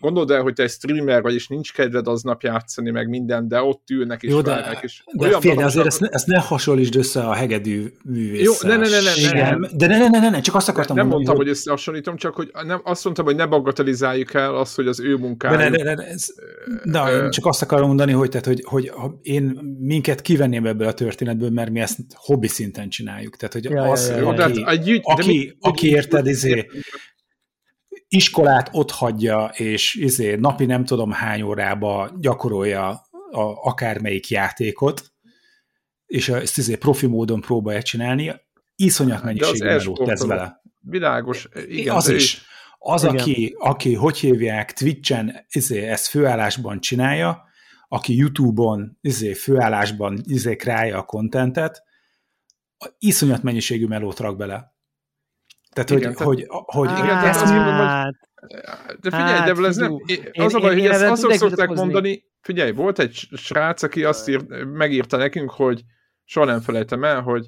Gondold 0.00 0.30
el, 0.30 0.42
hogy 0.42 0.52
te 0.52 0.62
egy 0.62 0.70
streamer 0.70 1.22
vagy, 1.22 1.34
és 1.34 1.48
nincs 1.48 1.72
kedved 1.72 2.06
aznap 2.06 2.42
játszani, 2.42 2.90
meg 2.90 3.08
minden, 3.08 3.48
de 3.48 3.62
ott 3.62 3.90
ülnek 3.90 4.22
és 4.22 4.30
Jó, 4.30 4.40
de, 4.40 4.50
várják, 4.50 4.82
és 4.82 5.02
de 5.12 5.26
olyan 5.26 5.40
félre, 5.40 5.64
azért 5.64 5.86
ezt, 5.86 6.00
ne, 6.00 6.08
ezt 6.08 6.26
ne 6.26 6.38
hasonlítsd 6.38 6.96
össze 6.96 7.20
a 7.20 7.32
hegedű 7.32 7.92
művésszel. 8.04 8.70
Jó, 8.70 8.76
ne, 8.76 8.76
ne, 8.76 8.88
ne, 8.88 9.00
ne, 9.00 9.32
ne, 9.32 9.56
ne. 9.56 9.68
De 9.72 9.86
ne, 9.86 9.98
ne, 9.98 10.08
ne, 10.08 10.18
ne, 10.18 10.30
ne, 10.30 10.40
csak 10.40 10.54
azt 10.54 10.68
akartam 10.68 10.96
nem 10.96 11.06
mondani, 11.06 11.24
mondtam, 11.24 11.36
hogy, 11.36 11.46
hogy 11.46 11.54
összehasonlítom, 11.54 12.16
csak 12.16 12.34
hogy 12.34 12.50
nem, 12.66 12.80
azt 12.84 13.04
mondtam, 13.04 13.24
hogy 13.24 13.36
ne 13.36 13.46
bagatelizáljuk 13.46 14.34
el 14.34 14.54
azt, 14.54 14.76
hogy 14.76 14.86
az 14.86 15.00
ő 15.00 15.16
munkája. 15.16 15.56
Ne, 15.56 15.68
ne, 15.68 15.82
ne, 15.82 15.94
ne, 15.94 16.04
ez, 16.04 16.26
na, 16.82 17.12
ö, 17.12 17.28
csak 17.28 17.46
azt 17.46 17.62
akarom 17.62 17.86
mondani, 17.86 18.12
hogy, 18.12 18.28
tehát, 18.28 18.46
hogy, 18.46 18.62
hogy 18.64 18.92
én 19.22 19.76
minket 19.78 20.20
kivenném 20.20 20.66
ebből 20.66 20.86
a 20.86 20.92
történetből, 20.92 21.50
mert 21.50 21.70
mi 21.70 21.80
ezt 21.80 21.98
hobbi 22.14 22.48
szinten 22.48 22.88
csináljuk. 22.88 23.36
Tehát, 23.36 23.54
hogy 23.54 23.64
ja, 23.64 23.82
az, 23.82 24.08
ja, 24.08 24.16
ja, 24.16 24.28
aki, 24.28 24.40
hát 24.40 24.78
aki, 24.78 25.02
aki, 25.02 25.56
aki 25.60 25.88
érted, 25.88 26.26
izé, 26.26 26.66
iskolát 28.08 28.68
ott 28.72 28.90
hagyja, 28.90 29.50
és 29.54 29.94
izé, 29.94 30.34
napi 30.34 30.66
nem 30.66 30.84
tudom 30.84 31.10
hány 31.10 31.42
órába 31.42 32.10
gyakorolja 32.20 32.88
a, 33.30 33.40
akármelyik 33.40 34.28
játékot, 34.28 35.12
és 36.06 36.28
ezt 36.28 36.58
izé, 36.58 36.76
profi 36.76 37.06
módon 37.06 37.40
próbálja 37.40 37.82
csinálni, 37.82 38.34
iszonyat 38.76 39.22
mennyiségű 39.22 39.64
melót 39.64 40.04
tesz 40.04 40.26
vele. 40.26 40.62
Világos, 40.80 41.48
igen. 41.66 41.94
Az 41.94 42.08
is. 42.08 42.42
Az, 42.78 43.02
igen. 43.02 43.16
aki, 43.16 43.54
aki, 43.58 43.94
hogy 43.94 44.18
hívják, 44.18 44.72
Twitch-en 44.72 45.46
izé, 45.48 45.86
ezt 45.86 46.06
főállásban 46.06 46.80
csinálja, 46.80 47.44
aki 47.88 48.16
YouTube-on 48.16 48.98
izé, 49.00 49.32
főállásban 49.32 50.20
izé, 50.24 50.56
králja 50.56 50.98
a 50.98 51.04
kontentet, 51.04 51.82
iszonyat 52.98 53.42
mennyiségű 53.42 53.86
melót 53.86 54.18
rak 54.18 54.36
bele. 54.36 54.76
Tehát, 55.84 56.02
igen, 56.02 56.14
hogy, 56.26 56.46
tehát, 56.46 56.64
hogy, 56.66 56.88
hogy 56.88 56.98
igen, 56.98 57.18
tehát 57.18 57.42
azt 57.42 57.54
mondom, 57.54 57.76
hogy 57.76 58.14
de 59.00 59.10
figyelj, 59.10 59.38
hát, 59.38 59.56
de 59.56 59.66
ez 59.66 59.76
nem, 59.76 59.96
az 60.32 60.54
a 60.54 60.58
baj, 60.58 60.74
hogy 60.74 60.86
ezt 60.86 61.02
azt 61.02 61.32
szokták 61.32 61.68
mondani, 61.68 62.24
figyelj, 62.40 62.72
volt 62.72 62.98
egy 62.98 63.28
srác, 63.32 63.82
aki 63.82 64.04
azt 64.04 64.28
ír, 64.28 64.64
megírta 64.64 65.16
nekünk, 65.16 65.50
hogy 65.50 65.82
soha 66.24 66.46
nem 66.46 66.60
felejtem 66.60 67.04
el, 67.04 67.20
hogy 67.20 67.46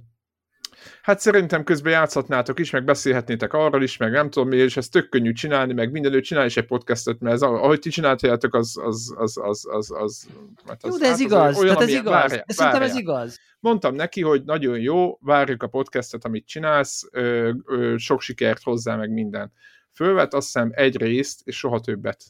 hát 1.11 1.21
szerintem 1.21 1.65
közben 1.65 1.93
játszhatnátok 1.93 2.59
is, 2.59 2.71
meg 2.71 2.85
beszélhetnétek 2.85 3.53
arról 3.53 3.83
is, 3.83 3.97
meg 3.97 4.11
nem 4.11 4.31
tudom 4.31 4.49
mi, 4.49 4.57
és 4.57 4.77
ezt 4.77 4.91
tök 4.91 5.09
könnyű 5.09 5.33
csinálni, 5.33 5.73
meg 5.73 5.91
mindenütt 5.91 6.23
csinálj 6.23 6.47
is 6.47 6.57
egy 6.57 6.67
podcastot, 6.67 7.21
mert 7.21 7.35
ez, 7.35 7.43
ahogy 7.43 7.79
ti 7.79 7.91
csináljátok, 7.91 8.55
az, 8.55 8.77
az, 8.85 9.15
az, 9.17 9.39
az, 9.43 9.67
az, 9.71 9.91
az 9.91 10.27
mert 10.67 10.85
az, 10.85 10.91
jó, 10.91 10.97
de 10.97 11.05
ez 11.05 11.11
hát 11.11 11.21
igaz, 11.21 11.59
olyan, 11.59 11.75
tehát 11.75 11.89
ez 11.89 11.95
igaz, 11.95 12.13
várja, 12.13 12.45
de 12.47 12.53
szerintem 12.53 12.83
ez 12.83 12.95
igaz. 12.95 13.39
Mondtam 13.61 13.95
neki, 13.95 14.23
hogy 14.23 14.45
nagyon 14.45 14.79
jó, 14.79 15.19
várjuk 15.21 15.63
a 15.63 15.67
podcastet, 15.67 16.25
amit 16.25 16.47
csinálsz, 16.47 17.09
ö, 17.11 17.53
ö, 17.67 17.95
sok 17.97 18.21
sikert 18.21 18.63
hozzá, 18.63 18.97
meg 18.97 19.11
minden. 19.11 19.53
Fölvet 19.95 20.35
azt 20.35 20.45
hiszem 20.45 20.71
egy 20.75 20.97
részt, 20.97 21.41
és 21.45 21.57
soha 21.57 21.81
többet. 21.81 22.25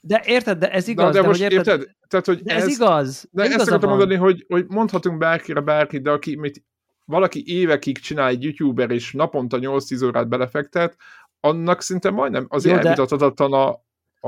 De 0.00 0.22
érted, 0.24 0.58
de 0.58 0.70
ez 0.70 0.88
igaz. 0.88 1.04
Na, 1.04 1.12
de, 1.12 1.20
de 1.20 1.26
most 1.26 1.42
hogy 1.42 1.52
érted, 1.52 1.80
érted? 1.80 1.94
Tehát, 2.08 2.26
hogy 2.26 2.42
de 2.42 2.54
ez, 2.54 2.62
ez 2.62 2.68
igaz. 2.68 3.28
De 3.30 3.42
ezt 3.42 3.60
akartam 3.60 3.88
mondani, 3.88 4.14
hogy, 4.14 4.44
hogy 4.48 4.64
mondhatunk 4.68 5.18
bárkire 5.18 5.60
bárki, 5.60 5.98
de 5.98 6.10
aki 6.10 6.36
mit 6.36 6.64
valaki 7.04 7.42
évekig 7.46 7.98
csinál 7.98 8.28
egy 8.28 8.42
youtuber, 8.42 8.90
és 8.90 9.12
naponta 9.12 9.58
8-10 9.60 10.04
órát 10.04 10.28
belefektet, 10.28 10.96
annak 11.40 11.80
szinte 11.80 12.10
majdnem 12.10 12.46
azért 12.48 12.82
de... 12.82 12.88
elvitathatatlan 12.88 13.52
a, 13.52 13.68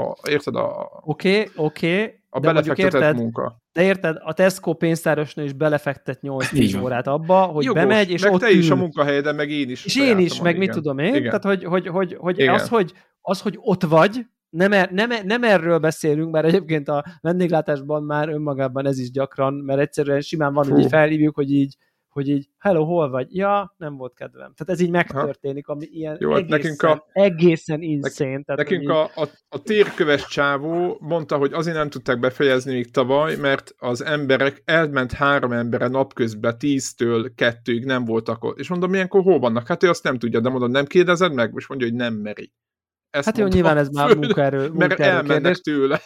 a, 0.01 0.17
érted, 0.29 0.55
a... 0.55 0.91
Oké, 1.01 1.31
okay, 1.31 1.51
oké, 1.57 2.03
okay, 2.03 2.21
a 2.31 2.41
belefektetett 2.41 2.93
érted, 2.93 3.17
munka. 3.17 3.61
De 3.73 3.83
érted, 3.83 4.17
a 4.21 4.33
Tesco 4.33 4.73
pénztárosnő 4.73 5.45
is 5.45 5.53
belefektet 5.53 6.19
8-10 6.23 6.83
órát 6.83 7.07
abba, 7.07 7.43
hogy 7.43 7.65
Jogos, 7.65 7.83
bemegy, 7.83 8.11
és 8.11 8.23
meg 8.23 8.33
ott 8.33 8.41
te 8.41 8.51
ül. 8.51 8.59
is 8.59 8.71
a 8.71 8.77
munkahelyeden, 8.77 9.35
meg 9.35 9.51
én 9.51 9.71
is. 9.71 9.85
És 9.85 9.97
én 9.97 10.19
is, 10.19 10.41
meg 10.41 10.55
igen. 10.55 10.67
mit 10.67 10.75
tudom 10.77 10.99
én. 10.99 11.15
Igen. 11.15 11.23
Tehát, 11.23 11.45
hogy, 11.45 11.65
hogy, 11.65 11.87
hogy, 11.87 12.17
hogy 12.19 12.41
az, 12.41 12.69
hogy 12.69 12.93
az, 13.21 13.41
hogy 13.41 13.59
ott 13.61 13.83
vagy, 13.83 14.27
nem, 14.49 14.73
er, 14.73 14.91
nem, 14.91 15.11
nem 15.25 15.43
erről 15.43 15.79
beszélünk, 15.79 16.33
mert 16.33 16.47
egyébként 16.47 16.89
a 16.89 17.05
vendéglátásban 17.21 18.03
már 18.03 18.29
önmagában 18.29 18.87
ez 18.87 18.99
is 18.99 19.11
gyakran, 19.11 19.55
mert 19.55 19.81
egyszerűen 19.81 20.21
simán 20.21 20.53
van, 20.53 20.65
Fú. 20.65 20.73
hogy 20.73 20.87
felhívjuk, 20.87 21.35
hogy 21.35 21.53
így 21.53 21.77
hogy 22.17 22.29
így, 22.29 22.49
hello, 22.59 22.85
hol 22.85 23.11
vagy? 23.11 23.37
Ja, 23.37 23.75
nem 23.77 23.97
volt 23.97 24.15
kedvem. 24.15 24.53
Tehát 24.55 24.73
ez 24.73 24.81
így 24.81 24.91
megtörténik, 24.91 25.69
ami 25.69 25.87
ilyen 25.91 26.17
Jó, 26.21 26.31
hát 26.31 26.39
egészen, 26.39 26.59
nekünk 26.61 26.83
a, 26.83 27.07
egészen 27.13 27.83
insane. 27.83 28.43
Tehát 28.43 28.57
nekünk 28.57 28.89
a, 28.89 29.03
a, 29.03 29.29
a 29.49 29.63
térköves 29.63 30.27
csávó 30.27 30.99
mondta, 31.01 31.37
hogy 31.37 31.53
azért 31.53 31.77
nem 31.77 31.91
tudták 31.91 32.19
befejezni 32.19 32.73
még 32.73 32.91
tavaly, 32.91 33.37
mert 33.37 33.75
az 33.79 34.05
emberek, 34.05 34.63
elment 34.65 35.13
három 35.13 35.53
embere 35.53 35.89
napközben 35.89 36.59
tíztől 36.59 37.35
kettőig 37.35 37.85
nem 37.85 38.05
voltak 38.05 38.45
ott. 38.45 38.59
És 38.59 38.69
mondom, 38.69 38.91
milyenkor 38.91 39.23
hol 39.23 39.39
vannak? 39.39 39.67
Hát 39.67 39.83
ő 39.83 39.89
azt 39.89 40.05
nem 40.05 40.19
tudja, 40.19 40.41
de 40.41 40.49
mondom, 40.49 40.71
nem 40.71 40.85
kérdezed 40.85 41.33
meg? 41.33 41.53
És 41.55 41.67
mondja, 41.67 41.87
hogy 41.87 41.97
nem 41.97 42.15
meri. 42.15 42.53
Ezt 43.11 43.25
hát 43.27 43.39
jó, 43.39 43.47
nyilván 43.47 43.77
ez 43.77 43.89
már 43.89 44.17
munkaerő, 44.17 44.59
munkaerő 44.59 44.79
Mert 44.79 45.01
elmennek 45.01 45.43
kérdés. 45.43 45.61
tőle. 45.61 46.01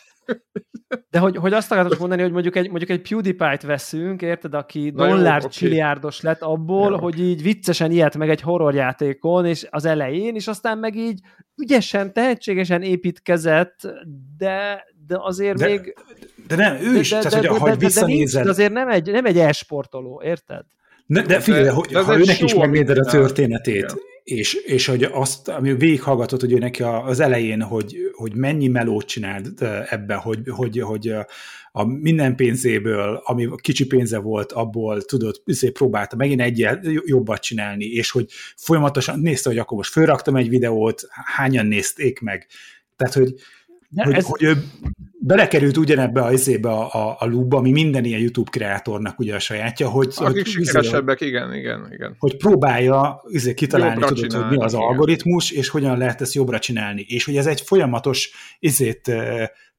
De 1.11 1.19
hogy, 1.19 1.37
hogy 1.37 1.53
azt 1.53 1.73
akarod 1.73 1.99
mondani, 1.99 2.23
hogy 2.23 2.33
mondjuk 2.33 2.57
egy, 2.57 2.69
mondjuk 2.69 2.91
egy 2.91 3.09
PewDiePie-t 3.09 3.63
veszünk, 3.63 4.23
érted, 4.23 4.55
aki 4.55 4.91
Na 4.91 5.07
dollár 5.07 5.43
jó, 5.43 5.49
csiliárdos 5.49 6.19
okay. 6.19 6.31
lett 6.31 6.43
abból, 6.43 6.91
jó. 6.91 6.99
hogy 6.99 7.21
így 7.21 7.43
viccesen 7.43 7.91
ilyet 7.91 8.17
meg 8.17 8.31
egy 8.31 8.41
horrorjátékon, 8.41 9.47
és 9.47 9.67
az 9.71 9.85
elején, 9.85 10.35
és 10.35 10.47
aztán 10.47 10.79
meg 10.79 10.97
így 10.97 11.21
ügyesen, 11.57 12.13
tehetségesen 12.13 12.83
építkezett, 12.83 13.89
de, 14.37 14.85
de 15.07 15.17
azért 15.19 15.59
de, 15.59 15.67
még... 15.67 15.95
De 16.47 16.57
nem, 16.57 16.77
ő 16.77 16.99
is, 16.99 17.11
de, 17.11 17.19
tehát, 17.19 17.43
de, 17.43 17.49
hogy, 17.49 17.61
de, 17.61 17.71
hogy 17.71 17.79
visszanézed... 17.79 18.45
De 18.45 18.51
azért 18.51 18.73
nem 18.73 18.89
egy, 18.89 19.11
nem 19.11 19.25
egy 19.25 19.39
e-sportoló, 19.39 20.23
érted? 20.25 20.65
Ne, 21.11 21.23
de 21.23 21.41
figyelj, 21.41 21.65
de, 21.65 21.71
hogy, 21.71 21.89
de 21.89 22.01
ha 22.01 22.19
őnek 22.19 22.41
is 22.41 22.55
megnézed 22.55 22.99
a 22.99 23.05
történetét, 23.05 23.95
és, 24.25 24.55
és 24.55 24.87
hogy 24.87 25.03
azt, 25.03 25.49
ami 25.49 25.75
végighallgatott, 25.75 26.41
hogy 26.41 26.53
ő 26.53 26.59
neki 26.59 26.83
az 26.83 27.21
elején, 27.21 27.63
hogy, 27.63 27.97
hogy 28.13 28.35
mennyi 28.35 28.69
melót 28.69 29.07
csinált 29.07 29.63
ebbe, 29.89 30.15
hogy, 30.15 30.39
hogy, 30.47 30.81
hogy 30.81 31.15
a 31.73 31.85
minden 31.85 32.37
pénzéből, 32.37 33.23
ami 33.25 33.49
kicsi 33.57 33.87
pénze 33.87 34.19
volt, 34.19 34.53
abból 34.53 35.03
tudod, 35.03 35.43
szép 35.47 35.73
próbálta 35.73 36.17
megint 36.17 36.41
egyet 36.41 36.87
jobbat 37.05 37.41
csinálni, 37.43 37.85
és 37.85 38.11
hogy 38.11 38.27
folyamatosan 38.57 39.21
nézte, 39.21 39.49
hogy 39.49 39.59
akkor 39.59 39.77
most 39.77 39.93
fölraktam 39.93 40.37
egy 40.37 40.49
videót, 40.49 41.03
hányan 41.37 41.67
nézték 41.67 42.21
meg. 42.21 42.47
Tehát, 42.97 43.15
hogy, 43.15 43.35
hogy, 43.97 44.15
ez... 44.15 44.27
hogy 44.27 44.43
ő 44.43 44.53
belekerült 45.23 45.77
ugyanebbe 45.77 46.23
a, 46.23 46.33
izébe 46.33 46.69
a, 46.69 47.09
a, 47.09 47.17
a 47.19 47.27
lúba, 47.27 47.57
ami 47.57 47.71
minden 47.71 48.05
ilyen 48.05 48.21
YouTube 48.21 48.51
kreatornak 48.51 49.19
ugye 49.19 49.35
a 49.35 49.39
sajátja, 49.39 49.89
hogy... 49.89 50.13
Akik 50.15 50.27
hogy, 50.27 50.37
izé, 50.37 50.51
sikeresebbek, 50.51 51.21
izé, 51.21 51.31
igen, 51.31 51.55
igen, 51.55 51.89
igen. 51.93 52.17
Hogy 52.19 52.37
próbálja 52.37 53.23
izé, 53.29 53.55
kitalálni, 53.55 54.01
tudod, 54.01 54.19
csinálni, 54.19 54.47
hogy 54.49 54.57
mi 54.57 54.65
az 54.65 54.73
igen. 54.73 54.87
algoritmus, 54.87 55.51
és 55.51 55.69
hogyan 55.69 55.99
lehet 55.99 56.21
ezt 56.21 56.35
jobbra 56.35 56.59
csinálni. 56.59 57.05
És 57.09 57.25
hogy 57.25 57.37
ez 57.37 57.47
egy 57.47 57.61
folyamatos 57.61 58.31
izét, 58.59 59.13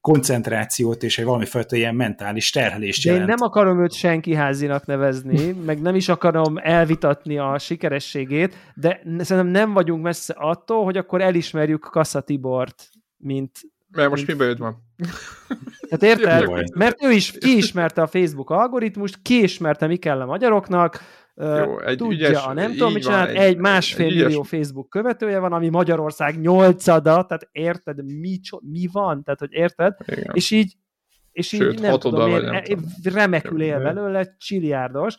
koncentrációt 0.00 1.02
és 1.02 1.18
egy 1.18 1.24
valamifajta 1.24 1.76
ilyen 1.76 1.94
mentális 1.94 2.50
terhelést 2.50 3.04
jelent. 3.04 3.24
De 3.24 3.30
én 3.30 3.36
nem 3.38 3.48
akarom 3.48 3.82
őt 3.82 3.92
senki 3.92 4.34
házinak 4.34 4.86
nevezni, 4.86 5.52
meg 5.66 5.80
nem 5.80 5.94
is 5.94 6.08
akarom 6.08 6.56
elvitatni 6.56 7.38
a 7.38 7.58
sikerességét, 7.58 8.56
de 8.74 9.00
szerintem 9.04 9.46
nem 9.46 9.72
vagyunk 9.72 10.02
messze 10.02 10.34
attól, 10.38 10.84
hogy 10.84 10.96
akkor 10.96 11.20
elismerjük 11.20 11.80
Kassa 11.80 12.20
Tibort, 12.20 12.88
mint 13.16 13.50
mert 13.92 14.10
most 14.10 14.26
mi 14.26 14.34
bajod 14.34 14.58
van? 14.58 14.76
Tehát 15.88 16.18
érted? 16.18 16.74
Mert 16.74 17.04
ő 17.04 17.10
is 17.10 17.30
kiismerte 17.30 18.02
a 18.02 18.06
Facebook 18.06 18.50
algoritmust, 18.50 19.18
kiismerte, 19.22 19.86
mi 19.86 19.96
kell 19.96 20.20
a 20.20 20.26
magyaroknak, 20.26 21.00
Jó, 21.34 21.80
egy 21.80 21.96
tudja, 21.96 22.28
ügyes, 22.28 22.44
a 22.44 22.52
nem 22.52 22.70
tudom, 22.70 22.92
mit 22.92 23.02
csinál, 23.02 23.28
egy, 23.28 23.36
egy 23.36 23.56
másfél 23.56 24.06
egy 24.06 24.14
millió 24.14 24.42
Facebook 24.42 24.88
követője 24.88 25.38
van, 25.38 25.52
ami 25.52 25.68
Magyarország 25.68 26.40
nyolcada, 26.40 27.24
tehát 27.24 27.48
érted, 27.52 28.04
mi, 28.04 28.40
mi 28.60 28.88
van, 28.92 29.22
tehát 29.22 29.40
hogy 29.40 29.52
érted, 29.52 29.96
Igen. 30.06 30.30
és 30.32 30.50
így 30.50 30.76
és 31.32 31.48
Sőt, 31.48 31.72
így 31.72 31.80
nem 31.80 31.98
tudom, 31.98 32.28
én, 32.28 32.40
nem 32.40 32.62
tudom. 32.62 32.84
remekül 33.02 33.62
él 33.62 33.82
belőle, 33.82 34.36
csiliárdos, 34.38 35.16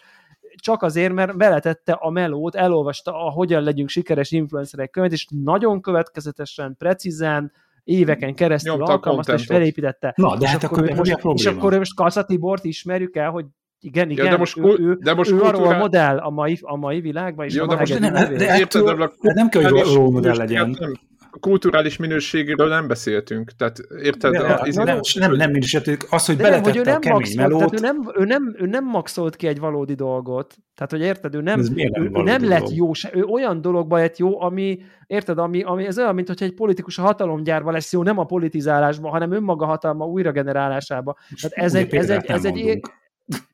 csak 0.56 0.82
azért, 0.82 1.14
mert 1.14 1.38
beletette 1.38 1.94
a 1.94 2.10
melót, 2.10 2.56
elolvasta 2.56 3.26
a 3.26 3.32
Hogyan 3.32 3.64
legyünk 3.64 3.90
sikeres 3.90 4.32
influencerek 4.32 4.90
könyvet, 4.90 5.12
és 5.12 5.28
nagyon 5.30 5.82
következetesen, 5.82 6.76
precízen, 6.78 7.52
éveken 7.84 8.36
keresztül 8.36 8.76
Nyomta 8.76 8.92
alkalmazta 8.92 9.34
és 9.34 9.46
felépítette. 9.46 10.14
Na, 10.16 10.38
de 10.38 10.46
és 10.46 10.52
hát 10.52 10.64
akkor, 10.64 10.84
akkor 10.84 10.96
most, 10.96 11.10
mi 11.10 11.12
a 11.12 11.18
probléma? 11.18 11.50
És 11.50 11.58
akkor 11.58 11.78
most 11.78 11.96
Kassa 11.96 12.24
Tibort 12.24 12.64
ismerjük 12.64 13.16
el, 13.16 13.30
hogy 13.30 13.46
igen, 13.80 14.10
igen, 14.10 14.26
ja, 14.26 14.32
de 14.32 14.38
most, 14.38 14.58
ő, 14.58 14.76
ő, 14.80 14.98
de 15.02 15.14
most 15.14 15.30
ő 15.30 15.38
kultúrá... 15.38 15.58
arról 15.58 15.74
a 15.74 15.78
modell 15.78 16.18
a 16.18 16.30
mai, 16.30 16.58
a 16.62 16.78
mai 16.78 17.02
világban, 17.02 17.46
és 17.46 17.54
Jó, 17.54 17.64
a 17.64 17.68
de 17.68 17.76
most 17.76 18.00
nem, 18.00 18.14
de, 18.14 18.28
de 18.28 18.50
ettől, 18.50 19.12
de 19.22 19.34
nem 19.34 19.50
kell, 19.50 19.64
hogy 19.64 19.94
role 19.94 20.12
modell 20.12 20.36
legyen. 20.36 20.70
Nem, 20.80 20.92
kulturális 21.40 21.98
minőségről 21.98 22.68
nem 22.68 22.88
beszéltünk. 22.88 23.52
Tehát 23.58 23.80
érted? 24.02 24.32
De, 24.32 24.40
a, 24.40 24.68
nem, 24.72 24.86
nem, 24.86 25.00
nem, 25.14 25.32
nem 25.32 25.52
minősítők. 25.52 26.06
Az, 26.10 26.26
hogy 26.26 26.38
beletette 26.38 26.70
hogy 26.70 26.78
ő 26.78 26.82
nem 26.82 26.96
a 26.96 27.00
kemény 27.00 27.36
melót. 27.36 27.58
Tehát 27.58 27.74
ő, 27.74 27.80
nem, 27.80 28.14
ő, 28.16 28.26
nem, 28.26 28.56
ő 28.58 28.66
nem 28.66 28.86
maxolt 28.86 29.36
ki 29.36 29.48
egy 29.48 29.60
valódi 29.60 29.94
dolgot. 29.94 30.56
Tehát, 30.76 30.92
hogy 30.92 31.02
érted, 31.02 31.36
ő 31.36 31.42
nem, 31.42 31.60
ő, 31.60 32.12
ő 32.14 32.22
nem 32.22 32.48
lett 32.48 32.70
jó, 32.76 32.94
se, 32.94 33.10
ő 33.14 33.24
olyan 33.24 33.62
dologba 33.62 33.98
lett 33.98 34.18
jó, 34.18 34.42
ami, 34.42 34.80
érted, 35.08 35.38
ami, 35.38 35.64
ami 35.64 35.86
ez 35.86 35.98
olyan, 35.98 36.16
mint 36.16 36.28
hogy 36.28 36.44
egy 36.44 36.54
politikus 36.54 36.98
a 36.98 37.02
hatalomgyárba 37.02 37.72
lesz 37.72 37.94
jó, 37.94 38.04
nem 38.04 38.18
a 38.18 38.26
politizálásban, 38.26 39.12
hanem 39.12 39.32
önmaga 39.32 39.66
hatalma 39.66 40.06
újra 40.06 40.32
generálásába. 40.32 41.18
Tehát 41.42 41.58
ez 41.58 41.74
egy, 41.74 41.94
ez 41.94 42.10
egy, 42.10 42.26
ez 42.26 42.46
egy, 42.46 42.80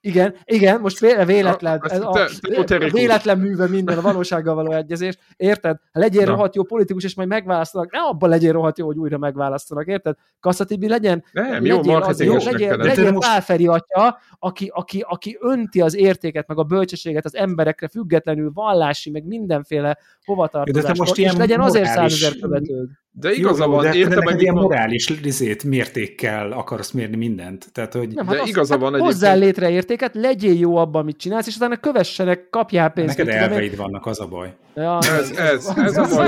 igen, 0.01 0.35
igen, 0.43 0.81
most 0.81 0.99
véletlen, 1.25 1.81
ez 1.89 2.01
a, 2.01 2.09
a 2.09 2.89
véletlen 2.91 3.37
műve 3.37 3.67
minden 3.67 3.97
a 3.97 4.01
valósággal 4.01 4.55
való 4.55 4.71
egyezés, 4.71 5.17
érted? 5.37 5.77
Legyél 5.91 6.25
Na. 6.25 6.31
rohadt 6.31 6.55
jó 6.55 6.63
politikus, 6.63 7.03
és 7.03 7.15
majd 7.15 7.27
megválasztanak, 7.27 7.91
ne 7.91 7.99
abban 7.99 8.29
legyél 8.29 8.51
rohadt 8.51 8.77
jó, 8.77 8.85
hogy 8.85 8.97
újra 8.97 9.17
megválasztanak, 9.17 9.87
érted? 9.87 10.15
Kasszatibi 10.39 10.87
legyen, 10.87 11.23
Nem, 11.31 11.65
jó, 11.65 11.75
legyél, 11.75 11.95
az, 11.95 12.21
jó, 12.21 12.33
legyél, 12.33 12.77
legyél 12.77 13.11
most... 13.11 13.27
Pálferi 13.27 13.67
atya, 13.67 14.19
aki, 14.39 14.71
aki, 14.73 15.05
aki 15.07 15.37
önti 15.39 15.81
az 15.81 15.95
értéket, 15.95 16.47
meg 16.47 16.57
a 16.57 16.63
bölcsességet 16.63 17.25
az 17.25 17.35
emberekre 17.35 17.87
függetlenül, 17.87 18.51
vallási, 18.53 19.09
meg 19.09 19.25
mindenféle 19.25 19.97
hovatartozástól, 20.25 21.07
és 21.15 21.35
legyen 21.35 21.59
azért 21.59 21.89
százezer 21.89 22.33
követőd. 22.41 22.89
De 23.11 23.31
igaza 23.31 23.67
van, 23.67 23.93
értem, 23.93 24.23
hogy 24.23 24.41
ilyen 24.41 24.53
morális 24.53 25.21
rizét, 25.21 25.63
mértékkel 25.63 26.51
akarsz 26.51 26.91
mérni 26.91 27.15
mindent. 27.15 27.71
Tehát, 27.71 27.93
hogy... 27.93 28.13
Nem, 28.13 28.27
hát 28.27 28.35
de 28.35 28.41
az, 28.41 28.47
igaza 28.47 28.73
hát 28.73 28.81
van 28.81 28.93
egyébként. 28.93 29.13
Hozzá 29.13 29.33
létre 29.33 29.69
értéket, 29.69 30.15
legyél 30.15 30.59
jó 30.59 30.75
abban, 30.75 31.01
amit 31.01 31.17
csinálsz, 31.17 31.47
és 31.47 31.55
utána 31.55 31.77
kövessenek, 31.77 32.49
kapjál 32.49 32.89
pénzt. 32.89 33.17
Neked 33.17 33.33
elveid 33.33 33.75
vannak, 33.75 34.05
az 34.05 34.19
a 34.19 34.27
baj. 34.27 34.55
Ja, 34.75 34.97
ez, 35.01 35.31
ez, 35.31 35.73
ez, 35.75 35.97
a 35.97 36.15
baj. 36.15 36.27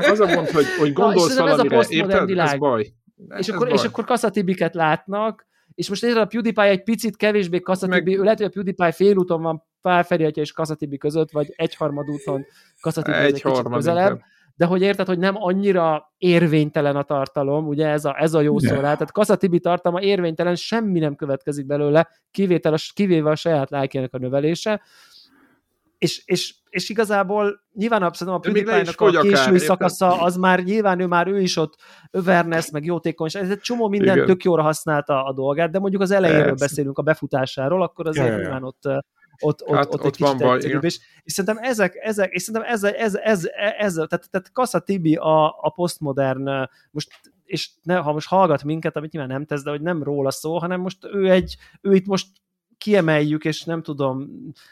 Az 0.10 0.20
a 0.20 0.26
mond, 0.26 0.48
hogy, 0.48 0.64
hogy 0.78 0.92
gondolsz 0.92 1.36
Na, 1.36 1.44
valamire, 1.44 1.84
érted? 1.88 2.26
Világ. 2.26 2.52
Ez 2.52 2.58
baj. 2.58 2.92
Ez, 3.28 3.38
és, 3.38 3.48
akkor, 3.48 3.66
baj. 3.66 3.76
és 3.76 3.84
akkor 3.84 4.04
kaszatibiket 4.04 4.74
látnak, 4.74 5.46
és 5.74 5.88
most 5.88 6.04
érted, 6.04 6.22
a 6.22 6.26
PewDiePie 6.26 6.64
egy 6.64 6.82
picit 6.82 7.16
kevésbé 7.16 7.60
kaszatibi, 7.60 8.14
Meg... 8.14 8.22
lehet, 8.22 8.38
hogy 8.38 8.46
a 8.46 8.50
PewDiePie 8.50 8.92
félúton 8.92 9.42
van 9.42 9.66
Pál 9.82 10.02
és 10.32 10.52
kaszatibi 10.52 10.98
között, 10.98 11.30
vagy 11.30 11.52
egyharmad 11.56 12.10
úton 12.10 12.44
kaszatibi 12.80 13.16
egy, 13.16 13.24
egy 13.24 13.42
kicsit 13.42 13.68
közelebb. 13.68 14.10
Inkább 14.10 14.36
de 14.58 14.66
hogy 14.66 14.82
érted, 14.82 15.06
hogy 15.06 15.18
nem 15.18 15.34
annyira 15.36 16.14
érvénytelen 16.16 16.96
a 16.96 17.02
tartalom, 17.02 17.66
ugye 17.66 17.86
ez 17.86 18.04
a, 18.04 18.22
ez 18.22 18.34
a 18.34 18.40
jó 18.40 18.58
szó 18.58 18.74
rá. 18.74 18.80
Tehát 18.80 19.12
Kassa 19.12 19.36
Tibi 19.36 19.60
tartalma 19.60 20.00
érvénytelen, 20.00 20.54
semmi 20.54 20.98
nem 20.98 21.14
következik 21.14 21.66
belőle, 21.66 22.08
kivétel 22.30 22.72
a, 22.74 22.78
kivéve 22.94 23.30
a 23.30 23.34
saját 23.34 23.70
lájkjának 23.70 24.14
a 24.14 24.18
növelése, 24.18 24.82
és, 25.98 26.22
és, 26.24 26.54
és 26.68 26.88
igazából 26.88 27.60
nyilván 27.72 28.02
abszolút 28.02 28.34
a 28.34 28.38
PewDiePie-nak 28.38 29.00
a 29.00 29.20
késői 29.20 29.58
szakasza, 29.58 30.20
az 30.20 30.36
már 30.36 30.62
nyilván 30.62 31.00
ő 31.00 31.06
már 31.06 31.26
ő 31.26 31.40
is 31.40 31.56
ott 31.56 31.74
awareness, 32.10 32.70
meg 32.70 32.84
jótékonyság, 32.84 33.42
ez 33.42 33.50
egy 33.50 33.60
csomó 33.60 33.88
minden 33.88 34.14
Igen. 34.14 34.26
tök 34.26 34.42
jóra 34.42 34.62
használta 34.62 35.24
a 35.24 35.32
dolgát, 35.32 35.70
de 35.70 35.78
mondjuk 35.78 36.02
az 36.02 36.10
elejéről 36.10 36.44
Persze. 36.44 36.64
beszélünk 36.64 36.98
a 36.98 37.02
befutásáról, 37.02 37.82
akkor 37.82 38.08
azért 38.08 38.36
nyilván 38.36 38.64
ott 38.64 38.82
ott, 39.40 39.62
ott, 39.62 39.76
hát, 39.76 39.86
ott, 39.94 40.04
ott 40.04 40.16
kicsit 40.16 40.38
van 40.38 40.54
egyszerűbb, 40.54 40.84
és, 40.84 40.98
és 41.22 41.32
szerintem 41.32 41.64
ezek, 41.64 41.94
ezek, 41.94 42.32
és 42.32 42.42
szerintem 42.42 42.72
ez, 42.72 42.84
ez, 42.84 43.14
ez, 43.14 43.14
ez, 43.14 43.48
ez 43.78 43.94
tehát, 43.94 44.30
tehát 44.30 44.52
Kassa 44.52 44.78
Tibi 44.78 45.14
a, 45.14 45.46
a 45.46 45.72
postmodern, 45.74 46.68
most 46.90 47.10
és 47.44 47.70
ne, 47.82 47.96
ha 47.96 48.12
most 48.12 48.28
hallgat 48.28 48.64
minket, 48.64 48.96
amit 48.96 49.12
nyilván 49.12 49.30
nem 49.30 49.44
tesz, 49.44 49.62
de 49.62 49.70
hogy 49.70 49.80
nem 49.80 50.02
róla 50.02 50.30
szó, 50.30 50.58
hanem 50.58 50.80
most 50.80 51.04
ő 51.04 51.30
egy, 51.30 51.56
ő 51.80 51.94
itt 51.94 52.06
most 52.06 52.26
kiemeljük, 52.78 53.44
és 53.44 53.64
nem 53.64 53.82
tudom, 53.82 54.28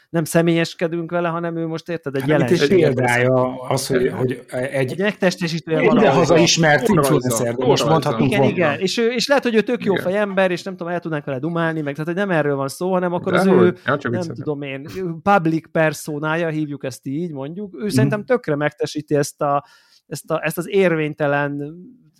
nem 0.09 0.23
személyeskedünk 0.23 1.11
vele, 1.11 1.27
hanem 1.27 1.57
ő 1.57 1.67
most 1.67 1.89
érted, 1.89 2.15
egy 2.15 2.21
hát 2.21 2.29
jelenség. 2.29 2.71
Egy 2.71 2.93
példája 2.93 3.59
az, 3.61 3.87
hogy, 3.87 4.11
hogy 4.11 4.43
egy, 4.47 4.91
egy 4.91 4.97
megtestesítője 4.97 5.93
van. 5.93 6.29
Egy 6.29 6.41
ismert 6.41 6.87
influencer, 6.87 7.55
most 7.55 7.85
mondhatunk 7.85 8.31
Igen, 8.31 8.43
igen, 8.43 8.79
és, 8.79 8.97
ő, 8.97 9.07
és 9.11 9.27
lehet, 9.27 9.43
hogy 9.43 9.55
ő 9.55 9.61
tök 9.61 9.85
jó 9.85 9.95
fej 9.95 10.17
ember, 10.17 10.51
és 10.51 10.63
nem 10.63 10.75
tudom, 10.75 10.93
el 10.93 10.99
tudnánk 10.99 11.25
vele 11.25 11.39
dumálni, 11.39 11.81
meg 11.81 11.93
tehát, 11.95 12.07
hogy 12.07 12.27
nem 12.27 12.37
erről 12.37 12.55
van 12.55 12.67
szó, 12.67 12.91
hanem 12.91 13.13
akkor 13.13 13.31
de 13.31 13.39
az 13.39 13.45
hogy? 13.45 13.57
ő, 13.57 13.77
nem 13.85 13.97
viccetem. 13.97 14.35
tudom 14.35 14.61
én, 14.61 14.87
public 15.23 15.71
personája, 15.71 16.47
hívjuk 16.47 16.83
ezt 16.83 17.05
így, 17.05 17.31
mondjuk, 17.31 17.75
ő 17.79 17.83
mm. 17.83 17.87
szerintem 17.87 18.25
tökre 18.25 18.55
megtesíti 18.55 19.15
ezt, 19.15 19.41
a, 19.41 19.65
ezt, 20.07 20.31
a, 20.31 20.41
ezt 20.43 20.57
az 20.57 20.69
érvénytelen, 20.69 21.75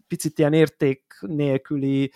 picit 0.08 0.40
ilyen 0.40 0.54
érték 0.54 1.04
nélküli 1.20 2.12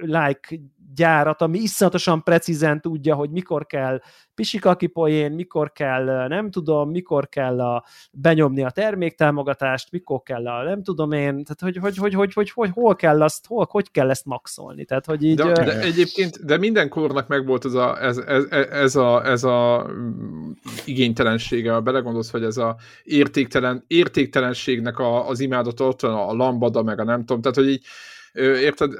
like 0.00 0.60
gyárat, 0.94 1.42
ami 1.42 1.58
iszonyatosan 1.58 2.22
precízen 2.22 2.80
tudja, 2.80 3.14
hogy 3.14 3.30
mikor 3.30 3.66
kell 3.66 4.00
pisikaki 4.34 4.86
poén, 4.86 5.32
mikor 5.32 5.72
kell, 5.72 6.28
nem 6.28 6.50
tudom, 6.50 6.90
mikor 6.90 7.28
kell 7.28 7.60
a, 7.60 7.84
benyomni 8.12 8.62
a 8.62 8.70
terméktámogatást, 8.70 9.90
mikor 9.90 10.22
kell 10.22 10.48
a, 10.48 10.62
nem 10.62 10.82
tudom 10.82 11.12
én, 11.12 11.44
tehát 11.44 11.60
hogy, 11.60 11.76
hogy, 11.76 11.96
hogy, 11.96 12.14
hogy, 12.14 12.32
hogy, 12.32 12.50
hogy 12.50 12.70
hol 12.72 12.96
kell 12.96 13.22
azt, 13.22 13.46
hol, 13.46 13.66
hogy 13.70 13.90
kell 13.90 14.10
ezt 14.10 14.24
maxolni, 14.24 14.84
tehát 14.84 15.06
hogy 15.06 15.24
így... 15.24 15.36
De, 15.36 15.52
de 15.52 15.80
egyébként, 15.80 16.44
de 16.44 16.56
minden 16.58 16.88
kornak 16.88 17.28
megvolt 17.28 17.64
ez 17.64 17.74
a, 17.74 18.02
ez, 18.02 18.16
ez, 18.18 18.44
ez 18.70 18.96
a, 18.96 19.26
ez 19.26 19.44
a 19.44 19.86
mm, 19.90 20.50
igénytelensége, 20.84 21.72
ha 21.72 21.80
belegondolsz, 21.80 22.30
hogy 22.30 22.44
ez 22.44 22.56
a 22.56 22.76
értéktelen, 23.04 23.84
értéktelenségnek 23.86 24.98
a, 24.98 25.28
az 25.28 25.40
imádat 25.40 25.80
ott 25.80 26.02
a 26.02 26.32
lambada, 26.32 26.82
meg 26.82 27.00
a 27.00 27.04
nem 27.04 27.24
tudom, 27.24 27.40
tehát 27.40 27.56
hogy 27.56 27.68
így 27.68 27.84
Érted? 28.32 28.92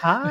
Hát, 0.00 0.22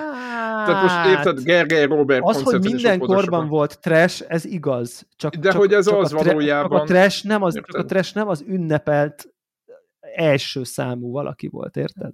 Tehát 0.66 0.82
most 0.82 1.18
érted, 1.18 1.44
Gergely 1.44 1.86
Robert 1.86 2.22
Az, 2.26 2.42
hogy 2.42 2.64
minden 2.64 3.00
korban 3.00 3.48
volt 3.48 3.80
trash, 3.80 4.24
ez 4.28 4.46
igaz. 4.46 5.08
Csak, 5.16 5.36
De 5.36 5.50
csak, 5.50 5.60
hogy 5.60 5.74
ez 5.74 5.86
csak 5.86 6.00
az 6.00 6.14
a 6.14 6.18
tra- 6.18 6.32
valójában... 6.32 6.80
A 6.80 6.84
trash, 6.84 7.26
nem 7.26 7.44
az, 7.44 7.54
csak 7.54 7.76
a 7.76 7.86
trash 7.86 8.16
nem 8.16 8.28
az 8.28 8.44
ünnepelt 8.48 9.34
első 10.16 10.64
számú 10.64 11.12
valaki 11.12 11.48
volt, 11.48 11.78
érted? 11.78 12.12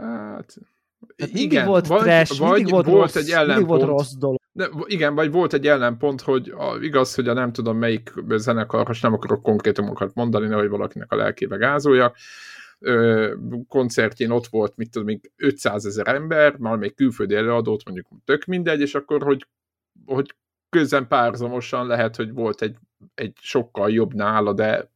Hát... 0.00 0.56
Tehát 1.16 1.32
mindig 1.32 1.52
igen, 1.52 1.66
volt 1.66 1.86
vagy, 1.86 2.00
trash, 2.00 2.38
vagy 2.38 2.52
mindig 2.52 2.72
volt, 2.72 2.86
volt 2.86 3.00
rossz, 3.00 3.14
egy 3.24 3.30
ellenpont, 3.30 3.58
mindig 3.58 3.86
volt 3.86 3.98
rossz 3.98 4.12
dolog. 4.12 4.40
De, 4.52 4.68
igen, 4.86 5.14
vagy 5.14 5.30
volt 5.30 5.52
egy 5.52 5.66
ellenpont, 5.66 6.20
hogy 6.20 6.54
a, 6.56 6.76
igaz, 6.80 7.14
hogy 7.14 7.28
a 7.28 7.32
nem 7.32 7.52
tudom 7.52 7.76
melyik 7.76 8.12
zenekar, 8.28 8.86
most 8.86 9.02
nem 9.02 9.12
akarok 9.12 9.42
konkrétumokat 9.42 10.14
mondani, 10.14 10.46
nehogy 10.46 10.68
valakinek 10.68 11.12
a 11.12 11.16
lelkébe 11.16 11.56
gázoljak, 11.56 12.16
ö, 12.78 13.34
koncertjén 13.68 14.30
ott 14.30 14.46
volt, 14.46 14.76
mit 14.76 14.90
tudom, 14.90 15.06
még 15.06 15.32
500 15.36 15.86
ezer 15.86 16.08
ember, 16.08 16.56
már 16.56 16.76
még 16.76 16.94
külföldi 16.94 17.34
előadót, 17.34 17.84
mondjuk 17.84 18.06
tök 18.24 18.44
mindegy, 18.44 18.80
és 18.80 18.94
akkor, 18.94 19.22
hogy, 19.22 19.46
hogy 20.06 20.34
közben 20.68 21.08
párzamosan 21.08 21.86
lehet, 21.86 22.16
hogy 22.16 22.32
volt 22.32 22.62
egy, 22.62 22.76
egy 23.14 23.36
sokkal 23.40 23.90
jobb 23.90 24.14
nála, 24.14 24.52
de 24.52 24.90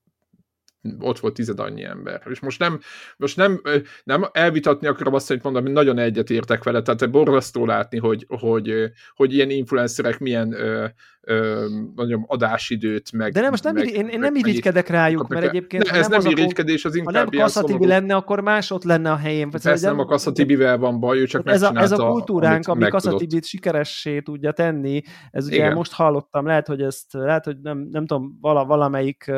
ott 0.99 1.19
volt 1.19 1.35
tized 1.35 1.61
annyi 1.61 1.85
ember. 1.85 2.23
És 2.31 2.41
most 2.41 2.59
nem, 2.59 2.81
most 3.17 3.37
nem, 3.37 3.61
nem 4.05 4.25
elvitatni 4.33 4.87
akarom 4.87 5.15
azt, 5.15 5.29
hogy 5.29 5.41
mondom, 5.43 5.63
hogy 5.63 5.73
nagyon 5.73 5.99
egyet 5.99 6.31
értek 6.31 6.65
vele, 6.65 6.83
tehát 6.83 7.11
borzasztó 7.11 7.67
látni, 7.67 7.99
hogy, 7.99 8.27
hogy, 8.29 8.91
hogy 9.15 9.35
ilyen 9.35 9.51
influencerek 9.51 10.19
milyen 10.19 10.53
ö, 10.53 10.87
ö, 11.21 11.67
nagyon 11.95 12.25
adásidőt, 12.27 13.13
meg... 13.13 13.33
De 13.33 13.41
nem, 13.41 13.51
most 13.51 13.65
nem, 13.65 13.75
meg, 13.75 13.89
én, 13.89 14.09
én 14.09 14.19
nem 14.19 14.35
irigykedek 14.35 14.89
rájuk, 14.89 15.29
mert 15.29 15.45
egyébként... 15.45 15.91
Ne, 15.91 15.99
ez 15.99 16.09
nem, 16.09 16.23
nem 16.23 16.31
irigykedés, 16.31 16.85
az 16.85 16.95
inkább 16.95 17.15
Ha 17.15 17.21
nem 17.31 17.41
Kasszatibi 17.41 17.87
lenne, 17.87 18.15
akkor 18.15 18.41
más 18.41 18.71
ott 18.71 18.85
lenne 18.85 19.11
a 19.11 19.17
helyén. 19.17 19.49
Ez 19.53 19.83
nem, 19.83 19.97
nem 19.97 19.99
a 19.99 20.05
Kasszatibivel 20.05 20.79
van 20.79 21.01
baj, 21.01 21.19
ő 21.19 21.25
csak 21.25 21.49
ez 21.49 21.63
a, 21.63 21.73
ez 21.75 21.93
a 21.93 22.07
kultúránk, 22.07 22.69
ami 22.69 22.89
Kasszatibit 22.89 23.45
sikeressé 23.45 24.21
tudja 24.21 24.53
tenni, 24.53 25.03
ez 25.31 25.47
ugye 25.47 25.57
Igen. 25.57 25.73
most 25.73 25.93
hallottam, 25.93 26.47
lehet, 26.47 26.67
hogy 26.67 26.81
ezt, 26.83 27.13
lehet, 27.13 27.45
hogy 27.45 27.57
nem, 27.63 27.89
nem 27.91 28.07
tudom, 28.07 28.39
vala, 28.41 28.65
valamelyik 28.65 29.31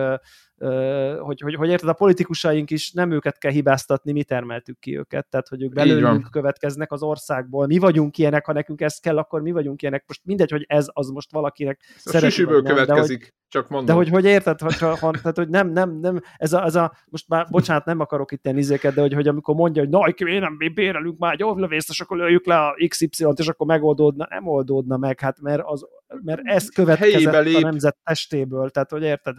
hogy, 1.21 1.41
hogy, 1.41 1.55
hogy 1.55 1.69
érted, 1.69 1.89
a 1.89 1.93
politikusaink 1.93 2.71
is 2.71 2.93
nem 2.93 3.11
őket 3.11 3.39
kell 3.39 3.51
hibáztatni, 3.51 4.12
mi 4.12 4.25
termeltük 4.25 4.79
ki 4.79 4.99
őket, 4.99 5.27
tehát 5.29 5.49
hogy 5.49 5.62
ők 5.62 5.73
belőlünk 5.73 6.31
következnek 6.31 6.93
az 6.93 7.03
országból, 7.03 7.67
mi 7.67 7.79
vagyunk 7.79 8.19
ilyenek, 8.19 8.47
ha 8.47 8.53
nekünk 8.53 8.81
ez 8.81 8.99
kell, 8.99 9.19
akkor 9.19 9.43
mi 9.43 9.53
vagyunk 9.53 9.83
ilyenek, 9.83 10.05
most 10.07 10.21
mindegy, 10.25 10.51
hogy 10.51 10.65
ez 10.69 10.87
az 10.93 11.09
most 11.09 11.33
valakinek 11.33 11.81
szerető, 11.97 12.45
következik. 12.45 13.19
De 13.19 13.25
hogy, 13.25 13.33
csak 13.49 13.69
mondom. 13.69 13.87
De 13.87 13.93
hogy, 13.93 14.09
hogy 14.09 14.25
érted, 14.25 14.61
hogy, 14.61 14.79
ha, 14.79 14.97
tehát, 15.11 15.37
hogy 15.37 15.49
nem, 15.49 15.69
nem, 15.69 15.99
nem, 16.01 16.21
ez 16.37 16.53
a, 16.53 16.65
ez 16.65 16.75
a, 16.75 16.93
most 17.11 17.29
már, 17.29 17.47
bocsánat, 17.51 17.85
nem 17.85 18.01
akarok 18.01 18.33
itt 18.33 18.45
ilyen 18.45 18.59
izéket, 18.59 18.95
de 18.95 19.01
hogy, 19.01 19.15
hogy 19.15 19.29
amikor 19.29 19.55
mondja, 19.55 19.83
hogy 19.83 19.91
na, 19.91 20.29
én 20.29 20.41
nem 20.41 20.57
bérelünk 20.75 21.19
már 21.19 21.33
egy 21.33 21.43
ovlövészt, 21.43 21.89
és 21.89 22.01
akkor 22.01 22.17
lőjük 22.17 22.47
le 22.47 22.59
a 22.59 22.75
XY-t, 22.89 23.39
és 23.39 23.49
akkor 23.49 23.67
megoldódna, 23.67 24.27
nem 24.31 24.47
oldódna 24.47 24.97
meg, 24.97 25.21
hát 25.21 25.41
mert, 25.41 25.62
az, 25.65 25.87
mert 26.23 26.41
ez 26.45 26.69
következett 26.69 27.45
lép, 27.45 27.57
a 27.57 27.61
nemzet 27.61 27.97
testéből, 28.03 28.71
tehát 28.71 28.91
hogy 28.91 29.03
érted? 29.03 29.37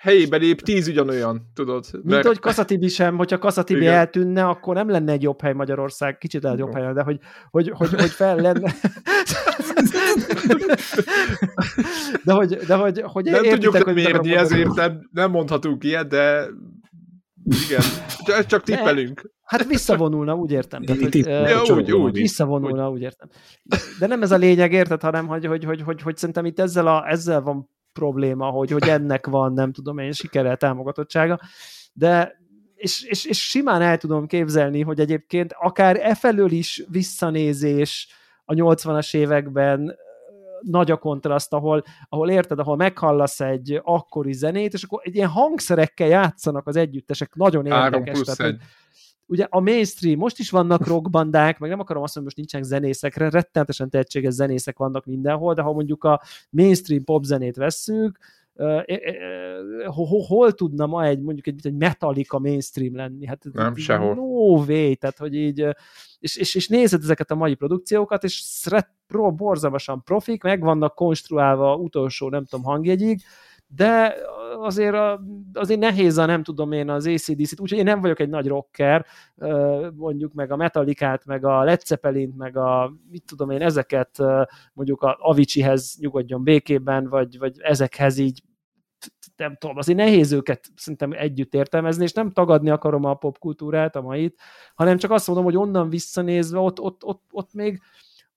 Helyébe 0.00 0.36
lép 0.36 0.60
tíz 0.60 0.88
ugyanolyan, 0.88 1.50
tudod. 1.54 1.84
Mint 1.92 2.04
mert... 2.04 2.26
hogy 2.26 2.38
Kaszatibi 2.38 2.88
sem, 2.88 3.16
hogyha 3.16 3.38
Kaszatibi 3.38 3.80
Igen. 3.80 3.94
eltűnne, 3.94 4.44
akkor 4.44 4.74
nem 4.74 4.88
lenne 4.88 5.12
egy 5.12 5.22
jobb 5.22 5.40
hely 5.40 5.52
Magyarország, 5.52 6.18
kicsit 6.18 6.44
egy 6.44 6.58
jobb 6.58 6.74
hely, 6.74 6.92
de 6.92 7.02
hogy, 7.02 7.18
hogy, 7.50 7.70
hogy, 7.74 7.94
hogy 7.94 8.10
fel 8.10 8.36
lenne. 8.36 8.74
de 12.24 12.32
hogy, 12.32 12.56
de 12.56 12.74
hogy, 12.74 13.00
hogy 13.04 13.24
nem 13.24 13.42
tudjuk 13.42 13.76
hogy 13.76 13.94
mérni, 13.94 14.34
ezért 14.34 14.74
nem, 14.74 15.08
nem 15.10 15.30
mondhatunk 15.30 15.84
ilyet, 15.84 16.08
de 16.08 16.46
igen, 17.44 17.82
csak 18.46 18.62
tippelünk. 18.62 19.36
Hát 19.48 19.64
visszavonulna, 19.66 20.34
úgy 20.34 20.50
értem. 20.50 20.82
Tehát, 20.82 21.02
hogy, 21.02 21.16
ja, 21.26 21.62
úgy, 21.74 21.92
úgy, 21.92 22.12
visszavonulna, 22.12 22.88
úgy. 22.88 22.94
úgy 22.94 23.02
értem. 23.02 23.28
De 23.98 24.06
nem 24.06 24.22
ez 24.22 24.30
a 24.30 24.36
lényeg, 24.36 24.72
érted, 24.72 25.00
hanem 25.00 25.26
hogy, 25.26 25.46
hogy, 25.46 25.64
hogy, 25.64 25.82
hogy, 25.82 26.02
hogy 26.02 26.16
szerintem 26.16 26.44
itt 26.44 26.58
ezzel, 26.58 26.86
a, 26.86 27.10
ezzel 27.10 27.40
van 27.40 27.70
probléma, 27.92 28.46
hogy, 28.46 28.70
hogy 28.70 28.88
ennek 28.88 29.26
van, 29.26 29.52
nem 29.52 29.72
tudom 29.72 29.98
én, 29.98 30.12
sikere, 30.12 30.56
támogatottsága, 30.56 31.40
de 31.92 32.36
és, 32.74 33.02
és, 33.02 33.24
és 33.24 33.48
simán 33.48 33.82
el 33.82 33.98
tudom 33.98 34.26
képzelni, 34.26 34.82
hogy 34.82 35.00
egyébként 35.00 35.54
akár 35.58 35.96
e 35.96 36.14
felől 36.14 36.50
is 36.50 36.84
visszanézés 36.88 38.08
a 38.44 38.54
80-as 38.54 39.16
években 39.16 39.96
nagy 40.60 40.90
a 40.90 40.96
kontraszt, 40.96 41.52
ahol, 41.52 41.82
ahol 42.08 42.30
érted, 42.30 42.58
ahol 42.58 42.76
meghallasz 42.76 43.40
egy 43.40 43.80
akkori 43.82 44.32
zenét, 44.32 44.72
és 44.72 44.82
akkor 44.82 45.00
egy 45.04 45.14
ilyen 45.14 45.28
hangszerekkel 45.28 46.08
játszanak 46.08 46.66
az 46.66 46.76
együttesek, 46.76 47.34
nagyon 47.34 47.66
érdekes. 47.66 48.20
Tehát, 48.20 48.40
egy. 48.40 48.60
Ugye 49.28 49.46
a 49.48 49.60
mainstream, 49.60 50.18
most 50.18 50.38
is 50.38 50.50
vannak 50.50 50.86
rockbandák, 50.86 51.58
meg 51.58 51.70
nem 51.70 51.80
akarom 51.80 52.02
azt 52.02 52.14
mondani, 52.14 52.34
most 52.36 52.52
nincsenek 52.52 52.80
zenészekre, 52.80 53.30
rettenetesen 53.30 53.90
tehetséges 53.90 54.32
zenészek 54.32 54.78
vannak 54.78 55.04
mindenhol, 55.04 55.54
de 55.54 55.62
ha 55.62 55.72
mondjuk 55.72 56.04
a 56.04 56.20
mainstream 56.50 57.04
popzenét 57.04 57.56
vesszük, 57.56 58.18
hol, 60.26 60.52
tudna 60.52 60.86
ma 60.86 61.04
egy 61.04 61.20
mondjuk 61.20 61.46
egy, 61.46 61.66
egy 61.66 61.74
Metallica 61.76 62.38
mainstream 62.38 62.96
lenni? 62.96 63.26
Hát 63.26 63.44
nem, 63.52 63.76
sehol. 63.76 64.14
No 64.14 64.64
way, 64.64 64.94
tehát 64.94 65.18
hogy 65.18 65.34
így, 65.34 65.66
és, 66.18 66.36
és, 66.36 66.54
és 66.54 66.68
nézed 66.68 67.02
ezeket 67.02 67.30
a 67.30 67.34
mai 67.34 67.54
produkciókat, 67.54 68.24
és 68.24 68.32
szret, 68.32 68.90
pro, 69.06 69.32
borzalmasan 69.32 70.02
profik, 70.02 70.42
meg 70.42 70.60
vannak 70.60 70.94
konstruálva 70.94 71.76
utolsó, 71.76 72.28
nem 72.28 72.44
tudom, 72.44 72.64
hangjegyig, 72.64 73.20
de 73.68 74.14
azért, 74.58 74.94
a, 74.94 75.20
azért 75.52 75.80
nehéz 75.80 76.18
a 76.18 76.26
nem 76.26 76.42
tudom 76.42 76.72
én 76.72 76.90
az 76.90 77.06
ACDC-t, 77.06 77.60
úgyhogy 77.60 77.78
én 77.78 77.84
nem 77.84 78.00
vagyok 78.00 78.20
egy 78.20 78.28
nagy 78.28 78.46
rocker, 78.46 79.06
mondjuk 79.94 80.32
meg 80.32 80.52
a 80.52 80.56
Metallicát, 80.56 81.24
meg 81.24 81.44
a 81.44 81.62
Led 81.62 81.86
Zeppelin-t, 81.86 82.36
meg 82.36 82.56
a 82.56 82.92
mit 83.10 83.24
tudom 83.26 83.50
én, 83.50 83.62
ezeket 83.62 84.18
mondjuk 84.72 85.02
a 85.02 85.16
Aviciihez 85.20 85.96
nyugodjon 86.00 86.42
békében, 86.42 87.08
vagy, 87.08 87.38
vagy 87.38 87.60
ezekhez 87.60 88.18
így 88.18 88.42
nem 89.36 89.56
tudom, 89.56 89.76
azért 89.76 89.98
nehéz 89.98 90.32
őket 90.32 90.66
szerintem 90.76 91.12
együtt 91.12 91.54
értelmezni, 91.54 92.02
és 92.02 92.12
nem 92.12 92.30
tagadni 92.30 92.70
akarom 92.70 93.04
a 93.04 93.14
popkultúrát, 93.14 93.96
a 93.96 94.00
mait, 94.00 94.40
hanem 94.74 94.96
csak 94.96 95.10
azt 95.10 95.26
mondom, 95.26 95.44
hogy 95.44 95.56
onnan 95.56 95.88
visszanézve 95.88 96.58
ott, 96.58 96.80
ott, 96.80 97.04
ott, 97.04 97.22
ott 97.30 97.52
még 97.52 97.80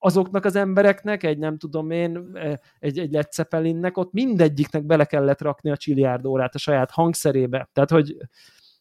azoknak 0.04 0.46
az 0.46 0.56
embereknek, 0.56 1.24
egy 1.24 1.38
nem 1.38 1.58
tudom 1.58 1.92
én, 1.92 2.30
e, 2.34 2.60
egy, 2.80 3.00
egy 3.00 3.12
Led 3.12 3.32
Zeppelinnek, 3.32 3.98
ott 3.98 4.12
mindegyiknek 4.12 4.86
bele 4.86 5.06
kellett 5.06 5.42
rakni 5.42 5.72
a 5.72 5.78
csiliárd 5.78 6.26
órát 6.26 6.56
a 6.56 6.58
saját 6.58 6.92
hangszerébe. 6.92 7.70
Tehát, 7.74 7.90
hogy 7.90 8.16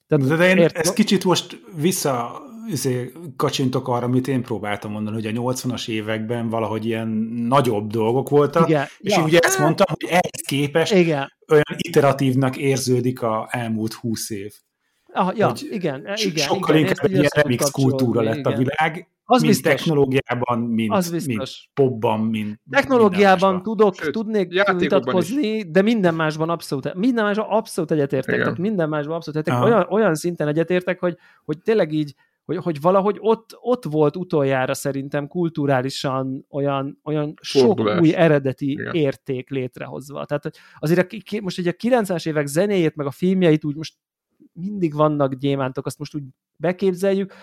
tehát, 0.07 0.27
de, 0.27 0.37
de 0.37 0.49
én 0.49 0.57
ért... 0.57 0.77
ezt 0.77 0.95
kicsit 0.95 1.25
most 1.25 1.61
vissza 1.77 2.43
izé, 2.69 3.13
kacsintok 3.37 3.89
arra, 3.89 4.05
amit 4.05 4.29
én 4.29 4.43
próbáltam 4.43 4.91
mondani, 4.91 5.17
hogy 5.17 5.37
a 5.37 5.53
80-as 5.53 5.89
években 5.89 6.49
valahogy 6.49 6.87
ilyen 6.87 7.09
nagyobb 7.49 7.91
dolgok 7.91 8.29
voltak, 8.29 8.69
Igen. 8.69 8.87
és 8.99 9.17
ja. 9.17 9.23
ugye 9.23 9.39
ezt 9.39 9.59
mondtam, 9.59 9.87
hogy 9.89 10.09
ehhez 10.09 10.41
képest 10.47 10.95
Igen. 10.95 11.33
olyan 11.49 11.77
iteratívnak 11.77 12.57
érződik 12.57 13.23
a 13.23 13.49
elmúlt 13.51 13.93
húsz 13.93 14.31
év. 14.31 14.53
Ah, 15.13 15.37
ja, 15.37 15.53
igen, 15.71 16.07
igen. 16.15 16.37
Sokkal 16.37 16.77
igen, 16.77 16.89
inkább 16.89 17.07
egy 17.07 17.13
ilyen 17.13 17.31
remix 17.35 17.71
kultúra 17.71 18.21
lett 18.21 18.37
igen. 18.37 18.53
a 18.53 18.57
világ, 18.57 19.09
az 19.31 19.41
mint 19.41 19.53
biztos. 19.53 19.73
technológiában, 19.73 20.59
mint, 20.59 20.93
az 20.93 21.11
mint 21.27 21.43
popban, 21.75 22.21
mint 22.21 22.61
Technológiában 22.71 23.63
tudok, 23.63 23.95
Sőt, 23.95 24.13
tudnék 24.13 24.63
vitatkozni, 24.79 25.71
de 25.71 25.83
minden 25.83 26.15
másban 26.15 26.51
abszolút, 26.51 26.95
minden 26.95 27.25
másban 27.25 27.47
abszolút 27.49 27.91
egyetértek, 27.91 28.37
tehát 28.37 28.59
minden 28.59 28.89
másban 28.89 29.15
abszolút 29.15 29.41
egyetértek, 29.41 29.73
olyan, 29.73 29.87
olyan 29.91 30.15
szinten 30.15 30.49
egyetértek, 30.49 31.01
hogy, 31.01 31.17
hogy 31.45 31.59
tényleg 31.63 31.93
így, 31.93 32.15
hogy, 32.45 32.57
hogy 32.57 32.81
valahogy 32.81 33.17
ott, 33.21 33.59
ott 33.61 33.85
volt 33.85 34.17
utoljára 34.17 34.75
szerintem 34.75 35.29
kulturálisan 35.29 36.47
olyan, 36.51 37.01
olyan 37.05 37.35
sok 37.41 37.81
új 38.01 38.15
eredeti 38.15 38.71
Igen. 38.71 38.95
érték 38.95 39.51
létrehozva. 39.51 40.25
Tehát 40.25 40.51
azért 40.79 41.13
a, 41.13 41.39
most 41.43 41.59
ugye 41.59 41.71
a 41.71 41.83
90-es 41.83 42.29
évek 42.29 42.47
zenéjét, 42.47 42.97
meg 42.97 43.07
a 43.07 43.11
filmjeit 43.11 43.65
úgy 43.65 43.77
most 43.77 43.95
mindig 44.53 44.95
vannak 44.95 45.35
gyémántok, 45.35 45.87
azt 45.87 45.99
most 45.99 46.15
úgy 46.15 46.23
beképzeljük. 46.57 47.35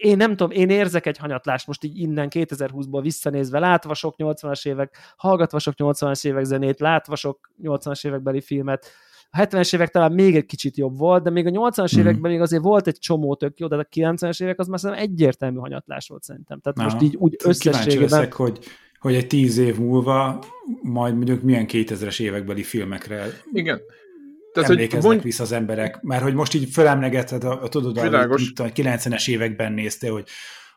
Én 0.00 0.16
nem 0.16 0.30
tudom, 0.30 0.50
én 0.50 0.70
érzek 0.70 1.06
egy 1.06 1.18
hanyatlást 1.18 1.66
most 1.66 1.84
így 1.84 1.98
innen 1.98 2.28
2020-ból 2.30 3.00
visszanézve, 3.02 3.58
látva 3.58 3.94
sok 3.94 4.14
80-as 4.18 4.66
évek, 4.66 4.96
hallgatva 5.16 5.58
sok 5.58 5.74
80-as 5.76 6.26
évek 6.26 6.44
zenét, 6.44 6.80
látva 6.80 7.16
sok 7.16 7.50
80-as 7.62 8.06
évekbeli 8.06 8.40
filmet, 8.40 8.86
a 9.30 9.38
70-es 9.38 9.74
évek 9.74 9.90
talán 9.90 10.12
még 10.12 10.36
egy 10.36 10.46
kicsit 10.46 10.76
jobb 10.76 10.98
volt, 10.98 11.22
de 11.22 11.30
még 11.30 11.46
a 11.46 11.50
80-as 11.50 11.96
mm. 11.96 12.00
években 12.00 12.30
még 12.30 12.40
azért 12.40 12.62
volt 12.62 12.86
egy 12.86 12.98
csomó 12.98 13.34
tök 13.34 13.58
jó, 13.58 13.66
de 13.66 13.76
a 13.76 13.88
90-es 13.94 14.42
évek 14.42 14.58
az 14.58 14.66
már 14.66 14.78
szerintem 14.78 15.06
egyértelmű 15.08 15.58
hanyatlás 15.58 16.08
volt 16.08 16.22
szerintem. 16.22 16.60
Tehát 16.60 16.78
Na, 16.78 16.84
most 16.84 17.02
így 17.02 17.16
úgy 17.16 17.36
összességében... 17.44 18.08
Leszek, 18.08 18.32
hogy, 18.32 18.58
hogy 18.98 19.14
egy 19.14 19.26
tíz 19.26 19.58
év 19.58 19.78
múlva 19.78 20.44
majd 20.82 21.14
mondjuk 21.14 21.42
milyen 21.42 21.66
2000-es 21.68 22.20
évekbeli 22.20 22.62
filmekre 22.62 23.26
Igen 23.52 23.80
tehát, 24.56 24.70
emlékeznek 24.70 25.02
hogy 25.02 25.14
mond... 25.14 25.22
vissza 25.22 25.42
az 25.42 25.52
emberek. 25.52 26.02
Mert 26.02 26.22
hogy 26.22 26.34
most 26.34 26.54
így 26.54 26.70
fölemlegeted, 26.70 27.44
a, 27.44 27.62
a, 27.62 27.68
tudod, 27.68 27.96
a, 27.96 28.02
a 28.02 28.72
90-es 28.72 29.28
években 29.28 29.72
néztél, 29.72 30.12
hogy 30.12 30.28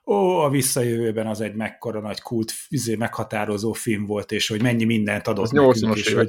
ó, 0.05 0.37
a 0.37 0.49
visszajövőben 0.49 1.27
az 1.27 1.41
egy 1.41 1.55
mekkora 1.55 1.99
nagy 1.99 2.21
kult, 2.21 2.53
izé, 2.67 2.95
meghatározó 2.95 3.73
film 3.73 4.05
volt, 4.05 4.31
és 4.31 4.47
hogy 4.47 4.61
mennyi 4.61 4.83
mindent 4.83 5.27
adott 5.27 5.43
az 5.43 5.51
nekünk, 5.51 5.97
és 5.97 6.07
évek. 6.11 6.27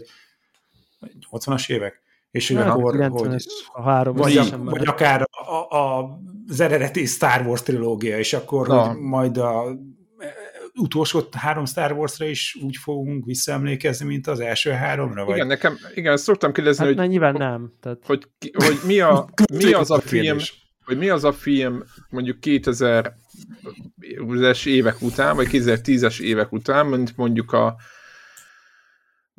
hogy 1.29 1.41
80-as 1.41 1.71
évek? 1.71 2.03
És 2.31 2.49
hogy 2.49 2.57
hát, 2.57 2.69
akkor, 2.69 3.09
hogy, 3.09 3.45
a 3.73 3.83
három 3.83 4.17
vagy, 4.17 4.37
a, 4.37 4.59
vagy 4.59 4.87
akár 4.87 5.29
a, 5.31 5.77
a, 5.77 6.19
az 6.49 6.61
eredeti 6.61 7.05
Star 7.05 7.47
Wars 7.47 7.63
trilógia, 7.63 8.19
és 8.19 8.33
akkor 8.33 8.67
Na. 8.67 8.87
hogy 8.87 8.99
majd 8.99 9.37
a 9.37 9.79
utolsó 10.81 11.29
három 11.33 11.67
Star 11.67 11.93
Wars-ra 11.93 12.27
is 12.27 12.59
úgy 12.63 12.77
fogunk 12.77 13.25
visszaemlékezni, 13.25 14.07
mint 14.07 14.27
az 14.27 14.41
első 14.41 14.71
háromra? 14.71 15.25
Vagy? 15.25 15.35
Igen, 15.35 15.47
nekem, 15.47 15.79
igen, 15.95 16.17
szoktam 16.17 16.53
kérdezni, 16.53 16.87
hát, 16.87 16.99
hogy, 16.99 17.09
nyilván 17.09 17.35
nem. 17.35 17.73
Tehát... 17.81 17.99
Hogy, 18.07 18.27
hogy 18.53 18.79
mi, 18.87 19.01
a, 19.01 19.29
mi 19.65 19.73
az 19.73 19.91
a 19.91 20.01
film, 20.01 20.39
hogy 20.85 20.99
mi 20.99 21.09
az 21.09 21.25
a 21.25 21.33
film 21.33 21.83
mondjuk 22.11 22.37
2000-es 22.43 24.67
évek 24.67 25.03
után, 25.03 25.37
vagy 25.37 25.49
2010-es 25.51 26.21
évek 26.21 26.53
után, 26.53 26.87
mint 26.87 27.17
mondjuk 27.17 27.53
a 27.53 27.77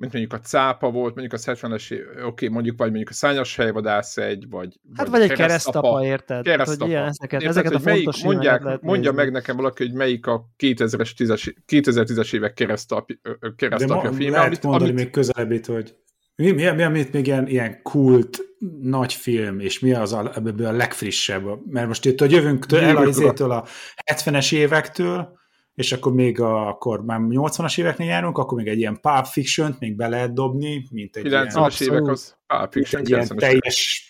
mint 0.02 0.14
mondjuk 0.14 0.34
a 0.34 0.39
cápa 0.39 0.91
volt, 0.91 1.16
mondjuk 1.16 1.41
a 1.41 1.52
70-es, 1.52 1.91
oké, 1.91 2.24
okay, 2.24 2.47
mondjuk 2.47 2.78
vagy 2.78 2.88
mondjuk 2.88 3.10
a 3.10 3.14
szányos 3.14 3.56
helyvadász 3.56 4.18
egy, 4.18 4.49
vagy 4.49 4.80
Hát 4.95 5.08
vagy, 5.08 5.20
vagy 5.20 5.30
egy 5.30 5.38
keresztapa, 5.38 6.06
érted? 6.06 6.43
Keresztapa. 6.43 6.84
Hogy 6.84 6.89
ilyen, 6.89 7.08
ezeket, 7.08 7.41
érted, 7.41 7.58
ezeket 7.58 7.72
hogy 7.72 7.82
a 7.82 7.86
melyik, 7.86 8.24
mondják, 8.24 8.82
mondja 8.82 9.12
meg 9.12 9.32
nekem 9.32 9.56
valaki, 9.56 9.84
hogy 9.84 9.93
melyik 9.93 10.28
a 10.28 10.49
2010-es, 10.58 11.54
2010-es 11.68 12.34
évek 12.34 12.54
keresztapja, 12.54 13.16
keresztapja 13.56 14.10
De 14.10 14.16
filme. 14.16 14.32
Lehet 14.32 14.47
amit, 14.47 14.64
mondani 14.64 14.89
amit... 14.89 15.04
még 15.04 15.12
közelebbit, 15.12 15.66
hogy 15.66 15.95
mi, 16.36 16.52
mi, 16.52 16.72
mi, 16.72 16.84
amit 16.84 17.14
még 17.14 17.28
ilyen, 17.28 17.47
ilyen 17.47 17.82
kult 17.82 18.39
nagy 18.82 19.14
film, 19.14 19.60
és 19.60 19.80
mi 19.80 19.93
az 19.93 20.14
a, 20.14 20.32
ebből 20.36 20.66
a 20.66 20.72
legfrissebb? 20.72 21.43
Mert 21.66 21.88
most 21.88 22.06
itt, 22.06 22.20
hogy 22.20 22.32
jövünk 22.32 22.66
el 22.70 22.97
a, 22.97 23.56
a 23.56 23.66
70-es 24.14 24.54
évektől, 24.54 25.39
és 25.76 25.91
akkor 25.91 26.13
még 26.13 26.39
a, 26.39 26.67
akkor 26.67 27.05
már 27.05 27.19
80-as 27.22 27.80
éveknél 27.80 28.07
járunk, 28.07 28.38
akkor 28.38 28.57
még 28.57 28.67
egy 28.67 28.78
ilyen 28.78 28.99
Pulp 29.01 29.26
Fiction-t 29.26 29.80
még 29.80 29.95
be 29.95 30.07
lehet 30.07 30.34
dobni, 30.34 30.88
mint 30.91 31.15
egy 31.15 31.26
90-es 31.26 31.78
ilyen, 31.80 31.93
évek 31.93 32.07
az 32.07 32.38
Pulp 32.47 32.72
Fiction, 32.72 33.01
egy 33.01 33.09
ilyen 33.09 33.28
teljes, 33.28 34.09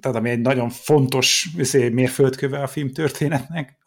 tehát 0.00 0.16
ami 0.16 0.30
egy 0.30 0.40
nagyon 0.40 0.68
fontos 0.68 1.48
izé, 1.56 1.88
mérföldköve 1.88 2.62
a 2.62 2.66
film 2.66 2.92
történetnek, 2.92 3.78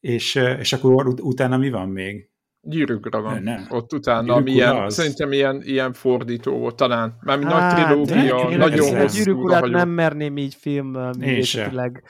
és, 0.00 0.34
és 0.34 0.72
akkor 0.72 1.06
ut- 1.06 1.20
utána 1.20 1.56
mi 1.56 1.70
van 1.70 1.88
még? 1.88 2.28
Gyűrűkra 2.60 3.20
van. 3.20 3.42
Nem. 3.42 3.66
Ott 3.68 3.92
utána, 3.92 4.34
ami 4.34 4.50
ilyen, 4.50 4.90
szerintem 4.90 5.32
ilyen, 5.32 5.62
ilyen 5.64 5.92
fordító 5.92 6.58
volt 6.58 6.76
talán. 6.76 7.18
Már 7.20 7.42
hát, 7.42 7.76
nagy 7.76 7.84
trilógia, 7.84 8.50
én 8.50 8.58
nagyon 8.58 8.96
hosszú. 8.96 9.16
Gyűrűk 9.16 9.70
nem 9.70 9.88
merném 9.88 10.36
így 10.36 10.54
film 10.54 10.86
művészetileg. 11.18 12.04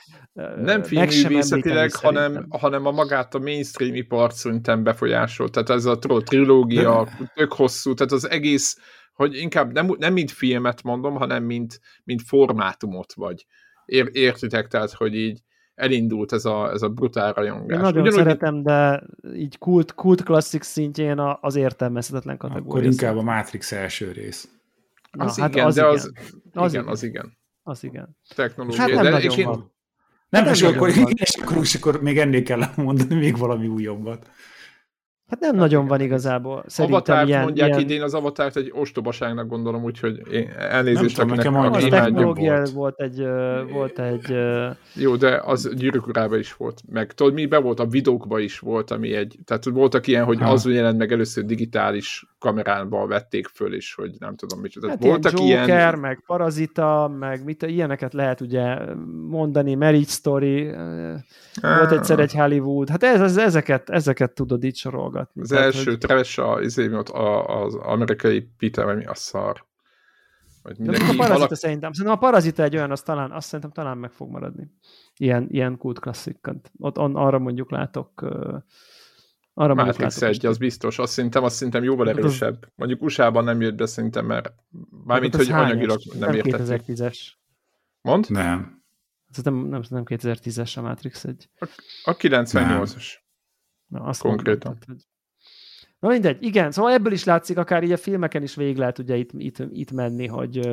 Nem 0.55 0.83
filmművészetileg, 0.83 1.95
hanem, 1.95 2.45
hanem 2.49 2.85
a 2.85 2.91
magát 2.91 3.35
a 3.35 3.39
mainstream 3.39 3.95
ipart 3.95 4.35
szerintem 4.35 4.83
befolyásolt. 4.83 5.51
Tehát 5.51 5.69
ez 5.69 5.85
a 5.85 5.97
trilógia 6.23 7.07
tök 7.33 7.53
hosszú, 7.53 7.93
tehát 7.93 8.11
az 8.11 8.29
egész, 8.29 8.77
hogy 9.13 9.35
inkább 9.35 9.71
nem, 9.71 9.95
nem 9.97 10.13
mint 10.13 10.31
filmet 10.31 10.83
mondom, 10.83 11.15
hanem 11.15 11.43
mint, 11.43 11.79
mint 12.03 12.21
formátumot 12.21 13.13
vagy. 13.13 13.45
Ér, 13.85 14.09
értitek? 14.11 14.67
Tehát, 14.67 14.91
hogy 14.91 15.15
így 15.15 15.39
elindult 15.79 16.31
ez 16.31 16.45
a, 16.45 16.71
ez 16.71 16.81
a 16.81 16.89
brutál 16.89 17.33
rajongás. 17.33 17.77
Én 17.77 17.83
nagyon 17.83 18.01
Ugyanúgy... 18.01 18.19
szeretem, 18.19 18.63
de 18.63 19.03
így 19.35 19.57
kult, 19.57 19.93
kult 19.93 20.23
klasszik 20.23 20.63
szintjén 20.63 21.19
az 21.41 21.55
értelmezhetetlen 21.55 22.37
kategória. 22.37 22.69
Akkor 22.69 22.83
inkább 22.83 23.17
a 23.17 23.21
Matrix 23.21 23.71
első 23.71 24.11
rész. 24.11 24.49
Na, 25.11 25.25
az 25.25 25.39
hát 25.39 25.53
igen, 25.53 25.65
az 25.65 25.75
de 25.75 25.81
igen. 25.81 25.93
az, 25.93 26.11
az 26.53 26.73
igen, 26.73 26.81
igen, 26.81 26.87
az 26.87 27.03
igen. 27.03 27.37
Az 27.63 27.83
igen. 27.83 28.17
Technológia. 28.35 28.79
Hát 28.79 28.89
nem 28.89 29.03
de, 29.03 29.09
nagyon 29.09 29.31
és 29.31 29.43
van. 29.43 29.55
Én... 29.55 29.71
Nem, 30.29 30.43
hát 30.43 30.55
és 30.55 30.61
akkor, 30.61 30.89
és, 31.13 31.35
akkor, 31.41 31.57
és 31.57 31.75
akkor 31.75 32.01
még 32.01 32.17
ennél 32.17 32.43
kell 32.43 32.61
mondani 32.75 33.15
még 33.15 33.37
valami 33.37 33.67
újabbat. 33.67 34.29
Hát 35.29 35.39
nem 35.39 35.49
hát 35.49 35.59
nagyon 35.59 35.87
van 35.87 36.01
igazából. 36.01 36.63
Szerintem 36.67 37.01
Avatárt 37.01 37.27
ilyen, 37.27 37.41
mondják 37.41 37.67
ilyen... 37.67 37.79
idén, 37.79 38.01
az 38.01 38.13
avatárt 38.13 38.55
egy 38.55 38.71
ostobaságnak 38.75 39.47
gondolom, 39.47 39.83
úgyhogy 39.83 40.21
én 40.31 40.49
elnézést, 40.57 41.17
nem 41.17 41.27
akinek 41.27 41.45
tudom, 41.45 41.73
Az 41.73 41.83
technológia 41.89 42.55
volt. 42.55 42.69
volt 42.71 42.99
egy, 43.01 43.27
volt 43.71 43.99
egy... 43.99 44.35
Jó, 44.93 45.15
de 45.15 45.41
az 45.45 45.69
gyűrűk 45.75 46.19
is 46.31 46.53
volt. 46.53 46.81
Meg 46.91 47.13
tudod, 47.13 47.33
mi 47.33 47.45
be 47.45 47.57
volt, 47.57 47.79
a 47.79 47.85
videókba 47.85 48.39
is 48.39 48.59
volt, 48.59 48.91
ami 48.91 49.13
egy, 49.13 49.35
tehát 49.45 49.65
voltak 49.65 50.07
ilyen, 50.07 50.23
hogy 50.23 50.39
ha. 50.39 50.49
az 50.49 50.65
jelent 50.65 50.97
meg 50.97 51.11
először 51.11 51.45
digitális 51.45 52.27
kameránba 52.39 53.07
vették 53.07 53.47
föl, 53.47 53.73
és 53.73 53.93
hogy 53.93 54.15
nem 54.19 54.35
tudom 54.35 54.59
mit. 54.59 54.73
Hát 54.87 55.03
voltak 55.03 55.39
ilyen 55.39 55.59
Joker, 55.59 55.77
ilyen... 55.77 55.99
meg 55.99 56.23
Parazita, 56.25 57.15
meg 57.19 57.43
mit, 57.43 57.61
ilyeneket 57.61 58.13
lehet 58.13 58.41
ugye 58.41 58.93
mondani, 59.27 59.75
Marriage 59.75 60.09
Story, 60.09 60.71
volt 61.61 61.91
egyszer 61.91 62.19
egy 62.19 62.33
Hollywood, 62.33 62.89
hát 62.89 63.03
ez, 63.03 63.21
ez, 63.21 63.37
ezeket, 63.37 63.89
ezeket 63.89 64.31
tudod 64.31 64.63
így 64.63 64.75
sorolgatni. 64.75 65.41
Az 65.41 65.47
Tehát, 65.47 65.65
első 65.65 65.89
hogy... 65.89 65.97
trash 65.97 66.39
a, 66.39 66.61
izé, 66.61 66.93
ott 66.93 67.09
a, 67.09 67.61
az 67.63 67.75
amerikai 67.75 68.49
Peter, 68.57 68.85
vagy 68.85 68.97
mi 68.97 69.05
a 69.05 69.15
szar. 69.15 69.67
Vagy 70.63 70.77
mindenki 70.77 71.05
a 71.05 71.15
parazita 71.15 71.35
alak... 71.35 71.55
szerintem, 71.55 71.91
szerintem 71.91 72.17
a 72.17 72.21
parazita 72.21 72.63
egy 72.63 72.75
olyan, 72.75 72.91
azt, 72.91 73.05
talán, 73.05 73.31
azt 73.31 73.47
szerintem 73.47 73.71
talán 73.71 73.97
meg 73.97 74.11
fog 74.11 74.29
maradni. 74.29 74.71
Ilyen, 75.17 75.47
ilyen 75.51 75.77
kult 75.77 75.99
klasszikkant. 75.99 76.71
Ott 76.79 76.97
on, 76.97 77.15
arra 77.15 77.39
mondjuk 77.39 77.71
látok 77.71 78.21
uh, 78.21 78.55
arra 79.59 79.73
Matrix 79.73 80.21
egy, 80.21 80.45
az 80.45 80.57
biztos. 80.57 80.99
Azt 80.99 81.13
szerintem, 81.13 81.43
azt 81.43 81.55
szerintem 81.55 81.83
jóval 81.83 82.07
hát 82.07 82.17
erősebb. 82.17 82.71
Mondjuk 82.75 83.01
USA-ban 83.01 83.43
nem 83.43 83.61
jött 83.61 83.75
be 83.75 83.85
szerintem, 83.85 84.25
mert 84.25 84.53
mármint, 85.05 85.35
hát 85.35 85.45
hogy 85.45 85.53
anyagilag 85.53 85.99
nem, 86.11 86.19
nem 86.19 86.33
értették. 86.33 86.81
2010-es. 86.85 87.17
Mond? 88.01 88.29
Nem. 88.29 88.83
Szerintem 89.29 89.69
nem, 89.69 89.81
nem 89.89 90.03
2010-es 90.05 90.77
a 90.77 90.81
Matrix 90.81 91.23
egy. 91.23 91.49
A, 91.59 91.67
a 92.03 92.15
98-as. 92.15 93.05
Na, 93.87 94.03
azt 94.03 94.21
Konkrétan. 94.21 94.71
Mondom, 94.71 94.87
hogy... 94.87 95.07
Na 95.99 96.09
mindegy, 96.09 96.43
igen, 96.43 96.71
szóval 96.71 96.91
ebből 96.91 97.11
is 97.11 97.23
látszik, 97.23 97.57
akár 97.57 97.83
így 97.83 97.91
a 97.91 97.97
filmeken 97.97 98.43
is 98.43 98.55
végig 98.55 98.77
lehet 98.77 98.97
ugye 98.97 99.15
itt, 99.15 99.31
itt, 99.33 99.57
itt 99.71 99.91
menni, 99.91 100.27
hogy, 100.27 100.69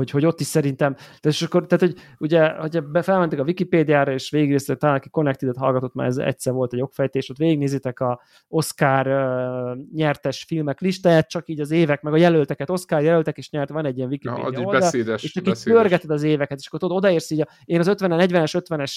hogy, 0.00 0.10
hogy 0.10 0.26
ott 0.26 0.40
is 0.40 0.46
szerintem, 0.46 0.94
tehát, 0.94 1.24
és 1.24 1.42
akkor, 1.42 1.66
tehát 1.66 1.84
hogy 1.84 2.02
ugye, 2.18 2.48
hogy 2.48 2.82
felmentek 3.02 3.38
a 3.38 3.42
Wikipédiára, 3.42 4.12
és 4.12 4.30
végignéztek, 4.30 4.78
talán 4.78 4.96
aki 4.96 5.08
Connected-et 5.08 5.56
hallgatott, 5.56 5.94
már 5.94 6.06
ez 6.06 6.16
egyszer 6.16 6.52
volt 6.52 6.72
egy 6.72 6.80
okfejtés, 6.82 7.30
ott 7.30 7.36
végignézitek 7.36 8.00
a 8.00 8.20
Oscar 8.48 9.06
uh, 9.06 9.78
nyertes 9.94 10.44
filmek 10.44 10.80
listáját, 10.80 11.28
csak 11.28 11.48
így 11.48 11.60
az 11.60 11.70
évek, 11.70 12.02
meg 12.02 12.12
a 12.12 12.16
jelölteket, 12.16 12.70
Oscar 12.70 13.02
jelöltek 13.02 13.38
is 13.38 13.50
nyert, 13.50 13.70
van 13.70 13.86
egy 13.86 13.96
ilyen 13.96 14.08
Wikipédia 14.08 14.50
ja, 14.52 14.58
oldal, 14.58 14.80
beszédes, 14.80 15.22
és 15.22 15.32
csak 15.32 15.44
beszédes. 15.44 15.66
így 15.66 15.72
pörgeted 15.72 16.10
az 16.10 16.22
éveket, 16.22 16.58
és 16.58 16.66
akkor 16.66 16.78
tudod, 16.78 16.96
odaérsz 16.96 17.30
így, 17.30 17.40
a, 17.40 17.48
én 17.64 17.78
az 17.78 17.86
50 17.86 18.10
40-es, 18.28 18.62
50-es, 18.68 18.92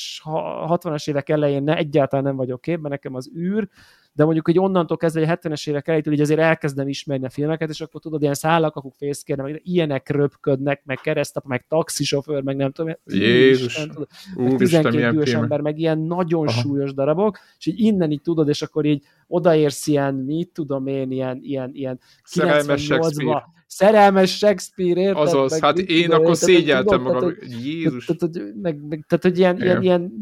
60-as 0.68 1.10
évek 1.10 1.30
elején 1.30 1.64
ne, 1.64 1.76
egyáltalán 1.76 2.26
nem 2.26 2.36
vagyok 2.36 2.62
képben, 2.62 2.92
nekem 2.92 3.16
az 3.16 3.32
űr, 3.38 3.68
de 4.16 4.24
mondjuk, 4.24 4.46
hogy 4.46 4.60
onnantól 4.60 4.98
kezdve, 4.98 5.26
hogy 5.26 5.30
a 5.30 5.50
70-es 5.50 5.70
évek 5.70 5.88
elejétől 5.88 6.14
így 6.14 6.22
azért 6.22 6.40
elkezdem 6.40 6.88
ismerni 6.88 7.26
a 7.26 7.30
filmeket, 7.30 7.70
és 7.70 7.82
akkor 7.82 8.02
tudod, 8.02 8.22
ilyen 8.22 8.34
szállakakuk 8.34 8.94
fészkérne, 8.96 9.44
meg 9.44 9.62
ilyenek 9.64 10.10
röpködnek, 10.10 10.82
meg 10.86 10.98
keresztap, 10.98 11.46
meg 11.46 11.66
taxisofőr, 11.68 12.42
meg 12.42 12.56
nem 12.56 12.72
tudom. 12.72 12.96
Jézus, 13.06 13.66
Isten, 13.66 13.90
tudod, 13.90 14.08
meg 14.36 14.56
12 14.58 15.12
dühös 15.12 15.34
ember, 15.34 15.62
meg 15.62 15.80
ilyen 15.80 16.00
nagyon 16.00 16.48
Aha. 16.48 16.62
súlyos 16.62 16.94
darabok, 16.94 17.40
és 17.58 17.66
így 17.66 17.80
innen 17.80 18.12
így 18.12 18.22
tudod, 18.22 18.48
és 18.48 18.62
akkor 18.62 18.86
így 18.86 19.04
odaérsz 19.28 19.88
ilyen, 19.88 20.16
mit 20.16 20.50
tudom 20.50 20.88
én, 20.88 21.12
ilyen, 21.12 21.40
ilyen, 21.42 21.70
ilyen 21.74 22.00
98-ba, 22.34 23.44
szerelmes 23.68 24.38
Shakespeare, 24.38 25.02
érted? 25.02 25.22
Azaz, 25.22 25.52
meg, 25.52 25.62
hát 25.62 25.78
én 25.78 26.12
akkor 26.12 26.36
szégyeltem 26.36 27.02
magam, 27.02 27.34
Jézus. 27.64 28.06
Tehát, 28.06 29.22
hogy 29.22 29.38
ilyen, 29.38 29.62
ilyen, 29.62 29.82
ilyen 29.82 30.14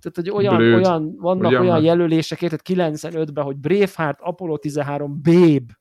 tehát, 0.00 0.14
hogy 0.14 0.30
olyan, 0.30 0.56
Blőd. 0.56 0.74
olyan 0.74 1.16
vannak 1.16 1.50
Ugyan 1.50 1.62
olyan 1.62 1.82
jelölések, 1.82 2.42
érted 2.42 2.60
95-ben, 2.64 3.44
hogy 3.44 3.56
Braveheart, 3.56 4.18
Apollo 4.20 4.58
13, 4.58 5.20
Babe. 5.22 5.78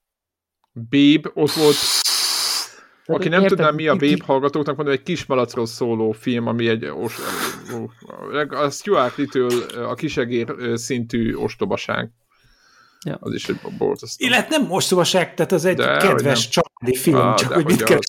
Babe, 0.74 1.32
ott 1.34 1.52
volt 1.52 1.76
tehát, 3.08 3.22
Aki 3.22 3.30
nem 3.30 3.42
érted, 3.42 3.58
tudná, 3.58 3.72
mi 3.72 3.88
a 3.88 3.96
Babe 3.96 4.24
hallgatóknak 4.26 4.76
mondom, 4.76 4.94
egy 4.94 5.04
kis 5.04 5.26
malacról 5.26 5.66
szóló 5.66 6.12
film, 6.12 6.48
ami 6.48 6.68
egy 6.68 6.86
os, 6.86 7.18
a 8.50 8.70
Stuart 8.70 9.16
Little 9.16 9.84
a 9.88 9.94
kisegér 9.94 10.56
szintű 10.74 11.36
ostobaság. 11.36 12.12
Ja. 13.06 13.18
Az 13.20 13.34
is 13.34 13.50
egy 13.50 13.60
borzasztó. 13.78 14.26
Illetve 14.26 14.58
nem 14.58 14.68
mostobaság, 14.68 15.34
tehát 15.34 15.52
az 15.52 15.66
egy 15.66 15.76
de, 15.76 15.98
kedves 15.98 16.48
családi 16.48 16.98
film, 16.98 17.18
ah, 17.18 17.36
csak 17.36 17.54
hogy 17.54 17.66
mit, 17.66 17.84
keres, 17.84 18.06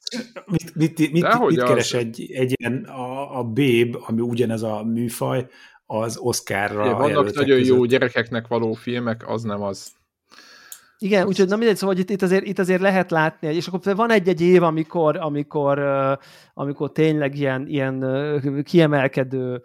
mit, 0.47 0.75
mit, 0.75 0.99
mit, 0.99 1.13
mit, 1.13 1.39
mit 1.49 1.63
keres 1.63 1.93
egy, 1.93 2.31
egy 2.33 2.53
ilyen 2.57 2.85
a, 2.85 3.39
a 3.39 3.43
Babe, 3.43 3.99
ami 4.07 4.21
ugyanez 4.21 4.63
a 4.63 4.85
műfaj, 4.85 5.47
az 5.91 6.17
Oscarra 6.17 6.85
ja, 6.85 6.95
Vannak 6.97 7.35
nagyon 7.35 7.59
között. 7.59 7.77
jó 7.77 7.85
gyerekeknek 7.85 8.47
való 8.47 8.73
filmek, 8.73 9.29
az 9.29 9.43
nem 9.43 9.63
az. 9.63 9.93
Igen, 10.99 11.27
úgyhogy 11.27 11.49
na 11.49 11.57
mindegy, 11.57 11.77
szóval 11.77 11.95
hogy 11.95 12.05
itt, 12.05 12.11
itt, 12.11 12.23
azért, 12.23 12.47
itt 12.47 12.59
azért 12.59 12.81
lehet 12.81 13.11
látni, 13.11 13.55
és 13.55 13.67
akkor 13.67 13.97
van 13.97 14.11
egy-egy 14.11 14.41
év, 14.41 14.63
amikor, 14.63 15.17
amikor, 15.17 15.79
amikor 16.55 16.93
tényleg 16.93 17.37
ilyen, 17.37 17.67
ilyen 17.67 18.05
kiemelkedő 18.65 19.63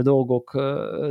dolgok, 0.00 0.52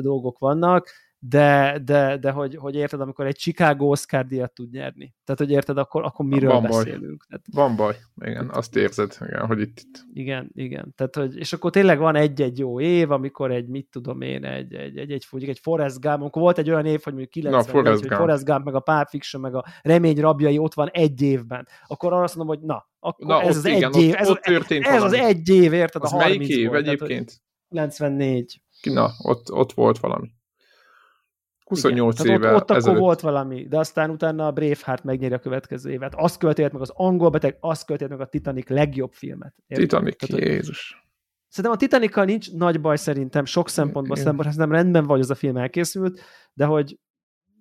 dolgok 0.02 0.40
vannak, 0.40 0.90
de, 1.26 1.80
de, 1.86 2.18
de 2.18 2.32
hogy, 2.32 2.56
hogy 2.56 2.76
érted, 2.76 3.02
amikor 3.02 3.26
egy 3.26 3.36
Chicago 3.36 3.86
Oscar 3.86 4.26
díjat 4.26 4.54
tud 4.54 4.72
nyerni. 4.72 5.16
Tehát, 5.24 5.42
hogy 5.42 5.52
érted, 5.52 5.78
akkor, 5.78 6.04
akkor 6.04 6.26
miről 6.26 6.52
Van 6.52 6.62
beszélünk. 6.62 7.26
Tehát, 7.28 7.46
Van 7.52 7.76
baj, 7.76 7.96
igen, 8.22 8.50
azt 8.50 8.76
érzed, 8.76 9.18
igen, 9.28 9.46
hogy 9.46 9.60
itt, 9.60 9.80
itt. 9.80 10.06
Igen, 10.14 10.52
igen. 10.54 10.94
Tehát, 10.96 11.16
hogy, 11.16 11.38
és 11.38 11.54
akkor 11.54 11.72
tényleg 11.72 12.00
van 12.00 12.16
egy-egy 12.16 12.60
jó 12.60 12.80
év, 12.80 13.12
amikor 13.12 13.52
egy, 13.52 13.68
mit 13.68 13.88
tudom 13.92 14.22
én, 14.22 14.46
egy, 14.46 14.74
egy, 14.74 14.98
egy, 14.98 15.12
egy, 15.12 15.12
egy, 15.12 15.50
egy 15.50 15.60
Forrest 15.60 16.00
Gump, 16.00 16.20
amikor 16.20 16.42
volt 16.42 16.58
egy 16.58 16.70
olyan 16.70 16.86
év, 16.86 17.02
hogy 17.04 17.14
mondjuk 17.14 17.32
90 17.32 17.60
Na, 17.60 17.72
Forrest, 17.72 18.00
hogy 18.00 18.08
Gump. 18.08 18.20
Forrest 18.20 18.46
Gump, 18.46 18.66
meg 18.66 18.76
a 18.76 18.80
Pulp 18.80 19.08
Fiction, 19.08 19.42
meg 19.42 19.56
a 19.56 19.66
Remény 19.82 20.20
rabjai 20.20 20.58
ott 20.58 20.74
van 20.74 20.90
egy 20.90 21.22
évben, 21.22 21.68
akkor 21.88 22.14
arra 22.14 22.24
azt 22.24 22.36
mondom, 22.36 22.56
hogy 22.56 22.66
na, 22.66 22.88
akkor 23.00 23.28
na, 23.28 23.42
ez 23.42 23.58
az 23.58 23.66
igen, 23.66 23.94
egy 23.94 24.02
év, 24.02 24.14
ez, 24.16 24.30
ott 24.30 24.46
az, 24.46 24.66
ez 24.70 25.04
az 25.04 25.14
egy 25.14 25.50
év, 25.50 25.74
érted? 25.74 26.04
Az 26.04 26.14
a 26.14 26.18
melyik 26.18 26.48
év 26.48 26.68
volt, 26.68 26.88
egyébként? 26.88 27.42
Tehát, 27.70 27.96
94. 27.98 28.62
Na, 28.82 29.10
ott, 29.24 29.52
ott 29.52 29.74
volt 29.74 30.00
valami. 30.00 30.32
28 31.74 32.20
Igen. 32.20 32.36
éve. 32.36 32.54
ott, 32.54 32.62
ott 32.62 32.72
ezelőtt... 32.72 32.88
akkor 32.88 33.00
volt 33.00 33.20
valami, 33.20 33.68
de 33.68 33.78
aztán 33.78 34.10
utána 34.10 34.48
a 34.48 34.52
Braveheart 34.52 35.04
megnyeri 35.04 35.34
a 35.34 35.40
következő 35.40 35.92
évet. 35.92 36.14
Azt 36.16 36.38
követőt 36.38 36.72
meg 36.72 36.82
az 36.82 36.92
angol 36.96 37.30
beteg, 37.30 37.58
azt 37.60 37.86
követőt 37.86 38.10
meg 38.10 38.20
a 38.20 38.26
Titanic 38.26 38.70
legjobb 38.70 39.12
filmet. 39.12 39.56
Érted? 39.68 39.88
Titanic, 39.88 40.28
Tehát, 40.28 40.46
Jézus. 40.46 41.08
Szerintem 41.48 41.72
a 41.72 41.78
Titanic 41.78 42.16
nincs 42.16 42.54
nagy 42.54 42.82
baj 42.82 42.98
szerintem, 42.98 43.46
sok 43.46 43.70
szempontból 43.70 44.16
szempontból, 44.16 44.54
nem 44.56 44.72
rendben 44.72 45.06
vagy 45.06 45.20
az 45.20 45.30
a 45.30 45.36
film 45.36 45.58
elkészült, 45.58 46.20
de 46.54 46.66
hogy, 46.66 47.00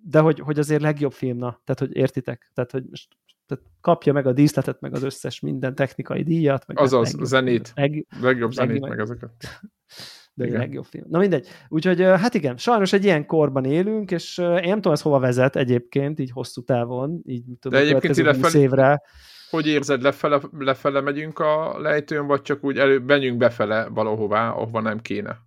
de 0.03 0.19
hogy, 0.19 0.39
hogy 0.39 0.59
azért 0.59 0.81
legjobb 0.81 1.11
film, 1.11 1.37
na, 1.37 1.61
tehát 1.63 1.79
hogy 1.79 1.95
értitek, 1.95 2.51
tehát 2.53 2.71
hogy 2.71 2.83
most 2.89 3.07
tehát 3.45 3.63
kapja 3.81 4.13
meg 4.13 4.27
a 4.27 4.33
díszletet, 4.33 4.81
meg 4.81 4.93
az 4.93 5.03
összes 5.03 5.39
minden 5.39 5.75
technikai 5.75 6.23
díjat. 6.23 6.67
Meg 6.67 6.79
Azaz, 6.79 7.11
legjobb, 7.11 7.25
zenét, 7.25 7.71
leg, 7.75 8.07
legjobb 8.21 8.51
zenét, 8.51 8.79
meg, 8.79 8.89
meg 8.89 8.99
ezeket. 8.99 9.31
de 10.33 10.45
igen. 10.45 10.59
legjobb 10.59 10.85
film. 10.85 11.05
Na 11.09 11.19
mindegy. 11.19 11.47
Úgyhogy 11.67 12.01
hát 12.01 12.33
igen, 12.33 12.57
sajnos 12.57 12.93
egy 12.93 13.03
ilyen 13.03 13.25
korban 13.25 13.65
élünk, 13.65 14.11
és 14.11 14.37
én 14.37 14.45
nem 14.45 14.75
tudom, 14.75 14.93
ez 14.93 15.01
hova 15.01 15.19
vezet 15.19 15.55
egyébként, 15.55 16.19
így 16.19 16.31
hosszú 16.31 16.63
távon, 16.63 17.21
így 17.25 17.43
tudom, 17.59 17.79
de 17.79 17.85
egyébként 17.85 18.17
ide 18.17 18.33
fel, 18.33 18.61
évre. 18.61 19.01
Hogy 19.49 19.67
érzed, 19.67 20.01
lefele, 20.01 20.41
lefele 20.57 21.01
megyünk 21.01 21.39
a 21.39 21.79
lejtőn, 21.79 22.27
vagy 22.27 22.41
csak 22.41 22.63
úgy 22.63 22.77
elő, 22.77 22.99
menjünk 22.99 23.37
befele 23.37 23.87
valahová, 23.87 24.49
ahova 24.49 24.81
nem 24.81 24.99
kéne? 24.99 25.37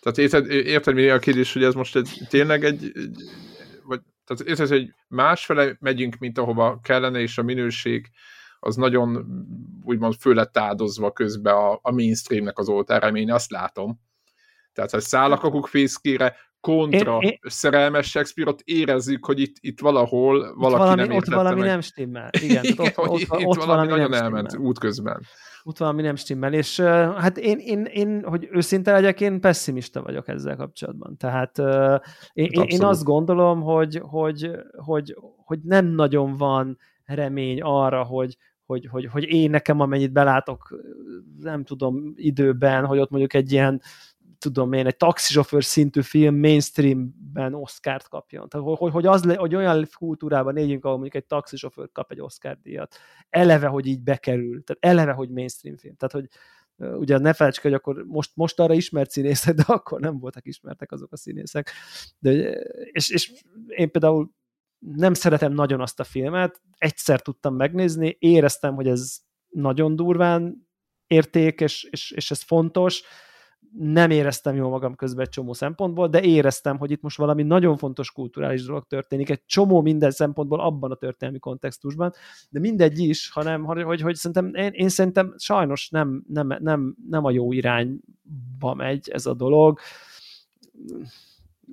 Tehát 0.00 0.18
érted, 0.18 0.50
érted 0.50 0.94
mi 0.94 1.08
a 1.08 1.18
kérdés, 1.18 1.52
hogy 1.52 1.64
ez 1.64 1.74
most 1.74 1.96
egy, 1.96 2.20
tényleg 2.28 2.64
egy, 2.64 2.92
egy 2.94 3.16
vagy, 3.84 4.00
tehát 4.24 4.42
érted, 4.42 4.68
hogy 4.68 4.94
másfele 5.08 5.76
megyünk, 5.80 6.16
mint 6.18 6.38
ahova 6.38 6.80
kellene, 6.82 7.20
és 7.20 7.38
a 7.38 7.42
minőség 7.42 8.10
az 8.60 8.76
nagyon 8.76 9.26
úgymond 9.84 10.14
föl 10.14 10.34
lett 10.34 10.58
áldozva 10.58 11.12
közben 11.12 11.54
a, 11.54 11.78
a 11.82 11.90
mainstreamnek 11.90 12.58
az 12.58 12.68
oltára, 12.68 13.16
én 13.16 13.32
azt 13.32 13.50
látom. 13.50 14.00
Tehát, 14.72 14.90
ha 14.90 15.00
szállak 15.00 15.44
a 15.44 15.66
fészkére, 15.66 16.36
kontra 16.60 17.18
én, 17.18 17.28
én... 17.28 17.38
szerelmes 17.42 18.08
Shakespeare, 18.08 18.54
érezzük, 18.64 19.24
hogy 19.24 19.40
itt, 19.40 19.56
itt 19.60 19.80
valahol 19.80 20.54
valaki 20.56 20.82
itt 20.82 20.88
valami, 20.88 21.06
nem 21.08 21.16
Ott 21.16 21.26
valami 21.26 21.60
meg. 21.60 21.68
nem 21.68 21.80
stimmel. 21.80 22.30
Igen, 22.40 22.64
Igen 22.64 22.86
ott, 22.86 22.98
ott, 22.98 23.30
ott, 23.30 23.44
ott 23.44 23.56
valami, 23.56 23.66
valami 23.66 23.88
nagyon 23.88 24.14
elment 24.14 24.48
stimmel. 24.48 24.68
útközben. 24.68 25.20
Ott 25.62 25.78
valami 25.78 26.02
nem 26.02 26.16
stimmel, 26.16 26.52
és 26.52 26.78
uh, 26.78 26.86
hát 27.14 27.38
én, 27.38 27.58
én, 27.58 27.84
én, 27.84 28.22
hogy 28.24 28.48
őszinte 28.50 28.92
legyek, 28.92 29.20
én 29.20 29.40
pessimista 29.40 30.02
vagyok 30.02 30.28
ezzel 30.28 30.56
kapcsolatban. 30.56 31.16
Tehát 31.16 31.58
uh, 31.58 32.00
én, 32.32 32.48
én, 32.50 32.62
én 32.62 32.84
azt 32.84 33.04
gondolom, 33.04 33.60
hogy, 33.60 34.00
hogy, 34.02 34.50
hogy, 34.76 35.16
hogy 35.36 35.58
nem 35.62 35.86
nagyon 35.86 36.36
van 36.36 36.78
remény 37.04 37.60
arra, 37.60 38.02
hogy, 38.02 38.36
hogy, 38.66 38.86
hogy, 38.86 39.06
hogy 39.06 39.24
én 39.24 39.50
nekem 39.50 39.80
amennyit 39.80 40.12
belátok, 40.12 40.80
nem 41.40 41.64
tudom, 41.64 42.12
időben, 42.16 42.86
hogy 42.86 42.98
ott 42.98 43.10
mondjuk 43.10 43.34
egy 43.34 43.52
ilyen 43.52 43.82
tudom 44.40 44.72
én, 44.72 44.86
egy 44.86 44.96
taxisofőr 44.96 45.64
szintű 45.64 46.02
film 46.02 46.38
mainstreamben 46.38 47.54
Oscar-t 47.54 48.08
kapjon. 48.08 48.48
Tehát, 48.48 48.66
hogy, 48.66 48.90
hogy, 48.90 49.06
az 49.06 49.34
hogy 49.36 49.54
olyan 49.54 49.88
kultúrában 49.96 50.56
éljünk, 50.56 50.84
ahol 50.84 50.98
mondjuk 50.98 51.22
egy 51.22 51.28
taxisofőr 51.28 51.92
kap 51.92 52.10
egy 52.10 52.20
Oscar 52.20 52.58
díjat. 52.62 52.96
Eleve, 53.28 53.66
hogy 53.66 53.86
így 53.86 54.02
bekerül. 54.02 54.64
Tehát 54.64 54.96
eleve, 54.96 55.12
hogy 55.12 55.30
mainstream 55.30 55.76
film. 55.76 55.94
Tehát, 55.96 56.12
hogy 56.12 56.28
ugye 56.98 57.18
ne 57.18 57.32
felejtsük, 57.32 57.62
hogy 57.62 57.74
akkor 57.74 58.04
most, 58.06 58.30
most 58.34 58.60
arra 58.60 58.74
ismert 58.74 59.10
színészek, 59.10 59.54
de 59.54 59.62
akkor 59.66 60.00
nem 60.00 60.18
voltak 60.18 60.46
ismertek 60.46 60.92
azok 60.92 61.12
a 61.12 61.16
színészek. 61.16 61.70
De, 62.18 62.30
és, 62.92 63.10
és 63.10 63.32
én 63.66 63.90
például 63.90 64.30
nem 64.78 65.14
szeretem 65.14 65.52
nagyon 65.52 65.80
azt 65.80 66.00
a 66.00 66.04
filmet, 66.04 66.60
egyszer 66.76 67.22
tudtam 67.22 67.54
megnézni, 67.54 68.16
éreztem, 68.18 68.74
hogy 68.74 68.86
ez 68.86 69.18
nagyon 69.48 69.96
durván 69.96 70.68
érték, 71.06 71.60
és, 71.60 71.84
és, 71.90 72.10
és 72.10 72.30
ez 72.30 72.42
fontos, 72.42 73.02
nem 73.78 74.10
éreztem 74.10 74.54
jól 74.54 74.70
magam 74.70 74.94
közben 74.94 75.24
egy 75.24 75.30
csomó 75.30 75.52
szempontból, 75.52 76.08
de 76.08 76.22
éreztem, 76.22 76.78
hogy 76.78 76.90
itt 76.90 77.02
most 77.02 77.16
valami 77.16 77.42
nagyon 77.42 77.76
fontos 77.76 78.12
kulturális 78.12 78.64
dolog 78.64 78.86
történik, 78.86 79.30
egy 79.30 79.44
csomó 79.46 79.82
minden 79.82 80.10
szempontból 80.10 80.60
abban 80.60 80.90
a 80.90 80.94
történelmi 80.94 81.38
kontextusban, 81.38 82.12
de 82.48 82.60
mindegy 82.60 82.98
is, 82.98 83.30
hanem 83.30 83.64
hogy, 83.64 84.02
hogy, 84.02 84.14
szerintem, 84.14 84.54
én, 84.54 84.70
én 84.72 84.88
szerintem 84.88 85.34
sajnos 85.38 85.88
nem, 85.88 86.24
nem, 86.28 86.56
nem, 86.58 86.96
nem 87.08 87.24
a 87.24 87.30
jó 87.30 87.52
irányba 87.52 88.74
megy 88.74 89.08
ez 89.12 89.26
a 89.26 89.34
dolog. 89.34 89.78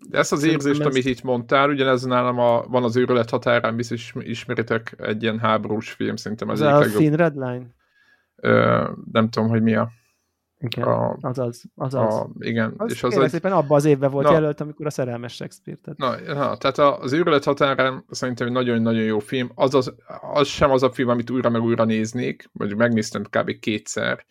De 0.09 0.17
ezt 0.17 0.31
az 0.31 0.39
Szerintem 0.39 0.67
érzést, 0.67 0.87
ez... 0.87 0.93
amit 0.93 1.05
itt 1.05 1.23
mondtál, 1.23 1.69
ugyanez 1.69 2.03
nálam 2.03 2.39
a, 2.39 2.63
van 2.67 2.83
az 2.83 2.95
őrület 2.95 3.29
határán, 3.29 3.75
biztos 3.75 4.13
ismeritek 4.19 4.95
egy 4.97 5.23
ilyen 5.23 5.39
háborús 5.39 5.91
film, 5.91 6.15
szerintem 6.15 6.49
ez, 6.49 6.61
ez 6.61 6.67
a 6.67 6.79
legjobb. 6.79 6.97
Thin 6.97 7.13
Red 7.13 7.35
Line? 7.35 7.65
Ö, 8.35 8.83
nem 9.11 9.29
tudom, 9.29 9.49
hogy 9.49 9.61
mi 9.61 9.75
a 9.75 9.89
igen, 10.59 10.87
a, 10.87 11.17
azaz, 11.21 11.63
azaz. 11.75 12.13
A, 12.15 12.29
igen, 12.39 12.73
az 12.77 12.91
és 12.91 13.03
az 13.03 13.17
egy... 13.17 13.29
szépen 13.29 13.51
abban 13.51 13.77
az 13.77 13.85
évben 13.85 14.11
volt 14.11 14.25
na, 14.25 14.31
jelölt, 14.31 14.61
amikor 14.61 14.85
a 14.85 14.89
szerelmes 14.89 15.33
Shakespeare. 15.33 15.79
Tehát. 15.83 16.25
Na, 16.25 16.33
na, 16.33 16.57
tehát 16.57 16.77
az 17.01 17.13
őrület 17.13 17.43
határán 17.43 18.05
szerintem 18.09 18.47
egy 18.47 18.53
nagyon-nagyon 18.53 19.03
jó 19.03 19.19
film. 19.19 19.51
Az, 19.55 19.73
az, 19.73 19.93
az 20.33 20.47
sem 20.47 20.71
az 20.71 20.83
a 20.83 20.91
film, 20.91 21.09
amit 21.09 21.29
újra 21.29 21.49
meg 21.49 21.61
újra 21.61 21.83
néznék, 21.83 22.49
vagy 22.53 22.75
megnéztem 22.75 23.23
kb. 23.23 23.59
kétszer, 23.59 24.25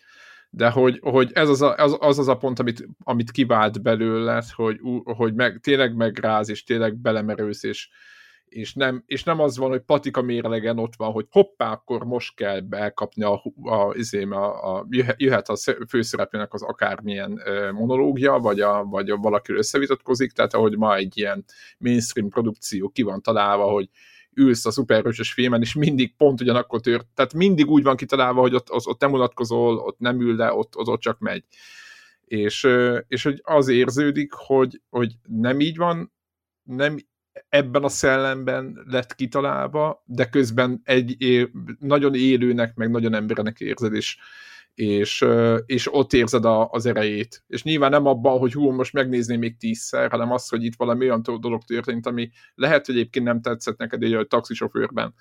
de 0.50 0.70
hogy, 0.70 0.98
hogy 1.02 1.30
ez 1.34 1.48
az, 1.48 1.62
a, 1.62 1.74
az, 1.74 1.96
az, 2.00 2.18
az 2.18 2.28
a 2.28 2.36
pont, 2.36 2.58
amit, 2.58 2.88
amit 3.04 3.30
kivált 3.30 3.82
belőle, 3.82 4.42
hogy, 4.54 4.80
hogy 5.04 5.34
meg, 5.34 5.58
tényleg 5.62 5.94
megráz, 5.94 6.48
és 6.48 6.64
tényleg 6.64 6.96
belemerősz, 6.96 7.62
és, 7.62 7.88
és 8.56 8.74
nem, 8.74 9.02
és 9.06 9.24
nem 9.24 9.40
az 9.40 9.56
van, 9.56 9.68
hogy 9.68 9.80
patika 9.80 10.22
mérlegen 10.22 10.78
ott 10.78 10.96
van, 10.96 11.12
hogy 11.12 11.26
hoppá, 11.30 11.72
akkor 11.72 12.04
most 12.04 12.34
kell 12.34 12.60
belkapni 12.60 13.22
a, 13.22 13.42
a, 13.62 13.94
izém, 13.94 14.32
a, 14.32 14.76
a, 14.76 14.86
jöhet 15.16 15.48
a 15.48 15.56
főszereplőnek 15.88 16.54
az 16.54 16.62
akármilyen 16.62 17.40
monológia, 17.72 18.38
vagy, 18.38 18.60
a, 18.60 18.84
vagy 18.84 19.10
a 19.10 19.16
valaki 19.16 19.52
összevitatkozik, 19.52 20.32
tehát 20.32 20.54
ahogy 20.54 20.76
ma 20.76 20.94
egy 20.94 21.18
ilyen 21.18 21.44
mainstream 21.78 22.28
produkció 22.28 22.88
ki 22.88 23.02
van 23.02 23.22
találva, 23.22 23.64
hogy 23.64 23.88
ülsz 24.34 24.66
a 24.66 24.70
szuperhősös 24.70 25.32
filmen, 25.32 25.60
és 25.60 25.74
mindig 25.74 26.16
pont 26.16 26.40
ugyanakkor 26.40 26.80
tört, 26.80 27.06
tehát 27.14 27.34
mindig 27.34 27.70
úgy 27.70 27.82
van 27.82 27.96
kitalálva, 27.96 28.40
hogy 28.40 28.54
ott, 28.54 28.72
ott, 28.72 28.86
ott 28.86 29.00
nem 29.00 29.12
unatkozol, 29.12 29.76
ott 29.76 29.98
nem 29.98 30.20
ül 30.20 30.36
le, 30.36 30.52
ott, 30.52 30.76
ott, 30.76 30.86
ott 30.86 31.00
csak 31.00 31.18
megy. 31.18 31.44
És, 32.24 32.68
és 33.08 33.22
hogy 33.22 33.40
az 33.42 33.68
érződik, 33.68 34.32
hogy, 34.32 34.80
hogy 34.88 35.12
nem 35.26 35.60
így 35.60 35.76
van, 35.76 36.12
nem 36.62 36.96
ebben 37.48 37.82
a 37.82 37.88
szellemben 37.88 38.84
lett 38.86 39.14
kitalálva, 39.14 40.02
de 40.04 40.28
közben 40.28 40.80
egy 40.84 41.22
é, 41.22 41.50
nagyon 41.78 42.14
élőnek, 42.14 42.74
meg 42.74 42.90
nagyon 42.90 43.14
embernek 43.14 43.60
érzed, 43.60 43.94
és, 43.94 44.16
és, 44.74 45.24
és 45.66 45.94
ott 45.94 46.12
érzed 46.12 46.44
a, 46.44 46.68
az 46.70 46.86
erejét. 46.86 47.44
És 47.46 47.62
nyilván 47.62 47.90
nem 47.90 48.06
abban, 48.06 48.38
hogy 48.38 48.52
hú, 48.52 48.70
most 48.70 48.92
megnézném 48.92 49.38
még 49.38 49.56
tízszer, 49.56 50.10
hanem 50.10 50.32
az, 50.32 50.48
hogy 50.48 50.64
itt 50.64 50.76
valami 50.76 51.04
olyan 51.04 51.22
dolog 51.40 51.62
történt, 51.62 52.06
ami 52.06 52.30
lehet, 52.54 52.86
hogy 52.86 52.94
egyébként 52.94 53.24
nem 53.24 53.40
tetszett 53.40 53.78
neked 53.78 54.02
egy 54.02 54.14
a 54.14 54.24
taxisofőrben, 54.24 55.14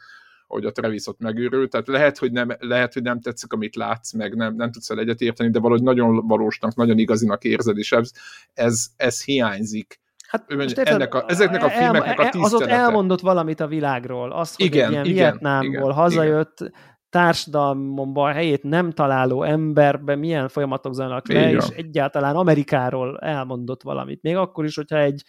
hogy 0.48 0.66
a 0.66 0.72
Travis 0.72 1.08
ott 1.08 1.20
megőrült, 1.20 1.70
tehát 1.70 1.88
lehet, 1.88 2.18
hogy 2.18 2.32
nem, 2.32 2.56
lehet, 2.60 2.94
hogy 2.94 3.02
nem 3.02 3.22
tetszik, 3.22 3.54
amit 3.54 3.76
látsz, 3.76 4.14
meg 4.14 4.36
nem, 4.36 4.56
nem 4.56 4.72
tudsz 4.72 4.90
el 4.90 5.00
egyet 5.00 5.22
érteni, 5.22 5.50
de 5.50 5.60
valahogy 5.60 5.84
nagyon 5.84 6.28
valósnak, 6.28 6.76
nagyon 6.76 6.98
igazinak 6.98 7.44
érzed, 7.44 7.78
és 7.78 7.92
ez, 7.92 8.12
ez, 8.54 8.88
ez 8.96 9.24
hiányzik 9.24 10.00
Hát 10.28 10.54
most 10.54 10.78
ennek 10.78 11.14
a, 11.14 11.24
ezeknek 11.28 11.64
a 11.64 11.70
filmeknek 11.70 12.20
a 12.20 12.30
tisztelete. 12.30 12.46
Az 12.46 12.54
ott 12.54 12.68
elmondott 12.68 13.20
valamit 13.20 13.60
a 13.60 13.68
világról. 13.68 14.32
Az, 14.32 14.56
hogy 14.56 14.66
igen, 14.66 14.86
egy 14.86 14.92
ilyen 14.92 15.06
igen, 15.06 15.16
Vietnámból 15.16 15.70
igen, 15.72 15.92
hazajött, 15.92 16.60
igen. 16.60 16.74
társadalomban 17.10 18.34
helyét 18.34 18.64
nem 18.64 18.92
találó 18.92 19.44
emberbe 19.44 20.16
milyen 20.16 20.48
folyamatok 20.48 20.94
zajlanak 20.94 21.28
le, 21.28 21.52
és 21.52 21.68
egyáltalán 21.68 22.36
Amerikáról 22.36 23.20
elmondott 23.20 23.82
valamit. 23.82 24.22
Még 24.22 24.36
akkor 24.36 24.66
is, 24.66 24.76
hogyha 24.76 24.98
egy 24.98 25.24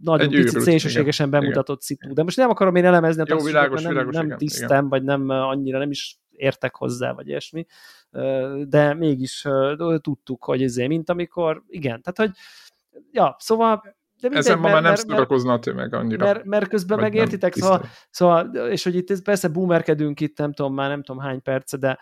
nagyon 0.00 0.26
egy 0.26 0.42
picit 0.42 0.60
szélsőségesen 0.60 1.30
bemutatott 1.30 1.82
igen, 1.86 1.98
szitu. 2.00 2.14
De 2.14 2.22
most 2.22 2.36
nem 2.36 2.50
akarom 2.50 2.74
én 2.74 2.84
elemezni 2.84 3.22
a 3.22 3.24
Jó, 3.28 3.44
világos, 3.44 3.82
nem, 3.82 3.92
világos, 3.92 4.14
nem 4.14 4.24
igen, 4.24 4.38
tisztem, 4.38 4.66
igen. 4.66 4.88
vagy 4.88 5.02
nem 5.02 5.28
annyira 5.28 5.78
nem 5.78 5.90
is 5.90 6.18
értek 6.30 6.74
hozzá, 6.74 7.12
vagy 7.12 7.28
ilyesmi, 7.28 7.66
de 8.64 8.94
mégis 8.94 9.46
tudtuk, 10.00 10.44
hogy 10.44 10.62
ezért, 10.62 10.88
mint 10.88 11.10
amikor, 11.10 11.62
igen, 11.66 12.02
tehát 12.02 12.18
hogy 12.18 12.30
ja, 13.10 13.36
szóval 13.38 13.96
de 14.22 14.28
mindegy, 14.28 14.46
Ezen 14.46 14.58
ma 14.58 14.68
már 14.68 14.82
nem 14.82 14.94
szórakozna 14.94 15.52
a 15.52 15.58
tömeg 15.58 15.94
annyira. 15.94 16.24
Mert, 16.24 16.44
mert 16.44 16.68
közben 16.68 16.98
megértitek, 17.00 17.54
szóval, 17.54 17.84
szóval, 18.10 18.46
és 18.46 18.84
hogy 18.84 18.94
itt 18.94 19.22
persze 19.22 19.48
boomerkedünk 19.48 20.20
itt, 20.20 20.38
nem 20.38 20.52
tudom 20.52 20.74
már 20.74 20.88
nem 20.88 21.02
tudom 21.02 21.22
hány 21.22 21.42
perce, 21.42 21.76
de 21.76 21.98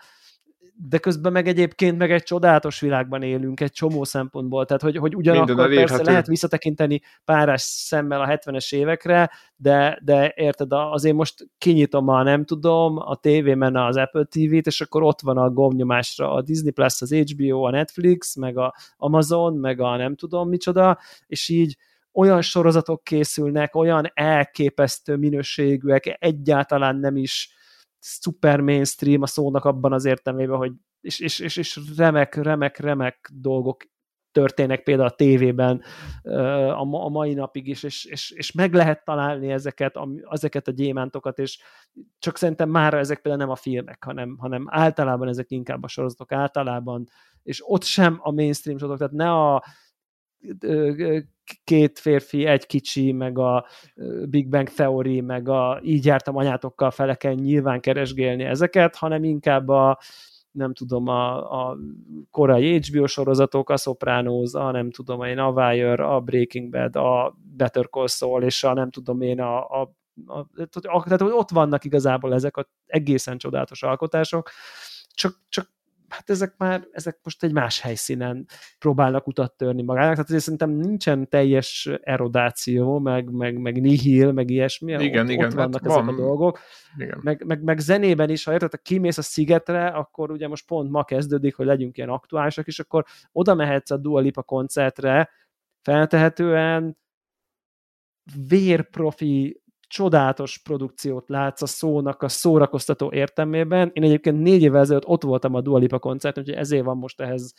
de 0.89 0.97
közben 0.97 1.31
meg 1.31 1.47
egyébként 1.47 1.97
meg 1.97 2.11
egy 2.11 2.23
csodálatos 2.23 2.79
világban 2.79 3.21
élünk 3.21 3.59
egy 3.59 3.71
csomó 3.71 4.03
szempontból, 4.03 4.65
tehát 4.65 4.81
hogy, 4.81 4.97
hogy 4.97 5.15
ugyanakkor 5.15 5.73
persze 5.73 6.03
lehet 6.03 6.27
visszatekinteni 6.27 7.01
párás 7.25 7.61
szemmel 7.61 8.21
a 8.21 8.27
70-es 8.27 8.73
évekre, 8.73 9.31
de, 9.55 9.99
de 10.03 10.33
érted, 10.35 10.67
azért 10.71 11.15
most 11.15 11.47
kinyitom 11.57 12.07
a 12.07 12.23
nem 12.23 12.45
tudom, 12.45 12.97
a 12.97 13.15
tévében 13.15 13.75
az 13.75 13.97
Apple 13.97 14.23
TV-t, 14.23 14.67
és 14.67 14.81
akkor 14.81 15.03
ott 15.03 15.21
van 15.21 15.37
a 15.37 15.49
gombnyomásra 15.49 16.33
a 16.33 16.41
Disney 16.41 16.71
Plus, 16.71 17.01
az 17.01 17.13
HBO, 17.13 17.61
a 17.61 17.71
Netflix, 17.71 18.35
meg 18.35 18.57
a 18.57 18.75
Amazon, 18.97 19.53
meg 19.53 19.79
a 19.79 19.95
nem 19.95 20.15
tudom 20.15 20.49
micsoda, 20.49 20.99
és 21.27 21.49
így 21.49 21.77
olyan 22.13 22.41
sorozatok 22.41 23.03
készülnek, 23.03 23.75
olyan 23.75 24.11
elképesztő 24.13 25.15
minőségűek, 25.15 26.15
egyáltalán 26.19 26.95
nem 26.95 27.15
is 27.15 27.55
szuper 27.99 28.59
mainstream 28.59 29.21
a 29.21 29.27
szónak 29.27 29.65
abban 29.65 29.93
az 29.93 30.05
értelmében, 30.05 30.57
hogy 30.57 30.71
és, 31.01 31.19
és, 31.19 31.39
és, 31.39 31.57
és 31.57 31.79
remek, 31.97 32.35
remek, 32.35 32.77
remek 32.77 33.29
dolgok 33.33 33.83
történnek 34.31 34.83
például 34.83 35.07
a 35.07 35.15
tévében 35.15 35.81
a, 36.75 37.09
mai 37.09 37.33
napig 37.33 37.67
is, 37.67 37.83
és, 37.83 38.05
és, 38.05 38.31
és 38.31 38.51
meg 38.51 38.73
lehet 38.73 39.03
találni 39.03 39.51
ezeket 39.51 39.99
ezeket 40.29 40.67
a 40.67 40.71
gyémántokat, 40.71 41.39
és 41.39 41.59
csak 42.19 42.37
szerintem 42.37 42.69
már 42.69 42.93
ezek 42.93 43.21
például 43.21 43.43
nem 43.43 43.53
a 43.53 43.55
filmek, 43.55 44.03
hanem, 44.03 44.37
hanem 44.37 44.65
általában 44.69 45.27
ezek 45.27 45.51
inkább 45.51 45.83
a 45.83 45.87
sorozatok 45.87 46.31
általában, 46.31 47.07
és 47.43 47.61
ott 47.65 47.83
sem 47.83 48.19
a 48.21 48.31
mainstream 48.31 48.77
sorozatok, 48.77 49.09
tehát 49.09 49.25
ne 49.25 49.43
a 49.45 49.63
két 51.63 51.99
férfi, 51.99 52.45
egy 52.45 52.65
kicsi, 52.65 53.11
meg 53.11 53.37
a 53.37 53.65
Big 54.29 54.49
Bang 54.49 54.69
Theory, 54.69 55.21
meg 55.21 55.49
a 55.49 55.79
így 55.83 56.05
jártam 56.05 56.35
anyátokkal 56.35 56.91
feleken 56.91 57.33
nyilván 57.33 57.79
keresgélni 57.79 58.43
ezeket, 58.43 58.95
hanem 58.95 59.23
inkább 59.23 59.67
a 59.67 59.99
nem 60.51 60.73
tudom, 60.73 61.07
a, 61.07 61.51
a 61.67 61.77
korai 62.31 62.79
HBO 62.79 63.07
sorozatok, 63.07 63.69
a 63.69 63.77
Sopranos, 63.77 64.53
a 64.53 64.71
nem 64.71 64.91
tudom 64.91 65.23
én, 65.23 65.37
a 65.37 65.49
Wire, 65.49 66.05
a 66.05 66.19
Breaking 66.19 66.69
Bad, 66.69 66.95
a 66.95 67.37
Better 67.55 67.87
Call 67.89 68.07
Saul, 68.07 68.43
és 68.43 68.63
a 68.63 68.73
nem 68.73 68.89
tudom 68.89 69.21
én, 69.21 69.41
a, 69.41 69.81
a, 69.81 69.93
a, 70.25 70.37
a 70.81 71.03
tehát 71.03 71.21
ott 71.21 71.49
vannak 71.49 71.85
igazából 71.85 72.33
ezek 72.33 72.57
a 72.57 72.69
egészen 72.85 73.37
csodálatos 73.37 73.83
alkotások, 73.83 74.49
csak, 75.13 75.39
csak 75.49 75.69
hát 76.11 76.29
ezek 76.29 76.53
már, 76.57 76.87
ezek 76.91 77.19
most 77.23 77.43
egy 77.43 77.51
más 77.51 77.79
helyszínen 77.79 78.45
próbálnak 78.79 79.27
utat 79.27 79.57
törni 79.57 79.81
magának, 79.81 80.11
tehát 80.11 80.27
ezért 80.27 80.43
szerintem 80.43 80.69
nincsen 80.69 81.29
teljes 81.29 81.89
erodáció, 82.01 82.99
meg, 82.99 83.29
meg, 83.29 83.57
meg 83.57 83.81
nihil, 83.81 84.31
meg 84.31 84.49
ilyesmi, 84.49 84.91
igen, 84.91 85.25
ott, 85.25 85.31
igen, 85.31 85.45
ott 85.45 85.53
vannak 85.53 85.81
hát 85.81 85.91
ezek 85.91 86.03
van. 86.03 86.13
a 86.13 86.17
dolgok, 86.17 86.59
igen. 86.97 87.19
Meg, 87.21 87.45
meg, 87.45 87.63
meg 87.63 87.79
zenében 87.79 88.29
is, 88.29 88.43
ha 88.43 88.51
érted, 88.51 88.71
ha 88.71 88.77
kimész 88.77 89.17
a 89.17 89.21
szigetre, 89.21 89.87
akkor 89.87 90.31
ugye 90.31 90.47
most 90.47 90.67
pont 90.67 90.89
ma 90.89 91.03
kezdődik, 91.03 91.55
hogy 91.55 91.65
legyünk 91.65 91.97
ilyen 91.97 92.09
aktuálisak, 92.09 92.67
és 92.67 92.79
akkor 92.79 93.05
oda 93.31 93.53
mehetsz 93.53 93.91
a 93.91 93.97
Dua 93.97 94.19
Lipa 94.19 94.43
koncertre, 94.43 95.29
feltehetően 95.81 96.97
vérprofi 98.47 99.61
csodálatos 99.91 100.57
produkciót 100.57 101.29
látsz 101.29 101.61
a 101.61 101.65
szónak 101.65 102.21
a 102.23 102.29
szórakoztató 102.29 103.11
értelmében. 103.13 103.91
Én 103.93 104.03
egyébként 104.03 104.41
négy 104.41 104.61
évvel 104.61 104.81
ezelőtt 104.81 105.05
ott 105.05 105.23
voltam 105.23 105.53
a 105.53 105.61
Dua 105.61 105.77
Lipa 105.77 105.99
koncert, 105.99 106.37
úgyhogy 106.37 106.55
ezért 106.55 106.83
van 106.83 106.97
most 106.97 107.21
ehhez. 107.21 107.53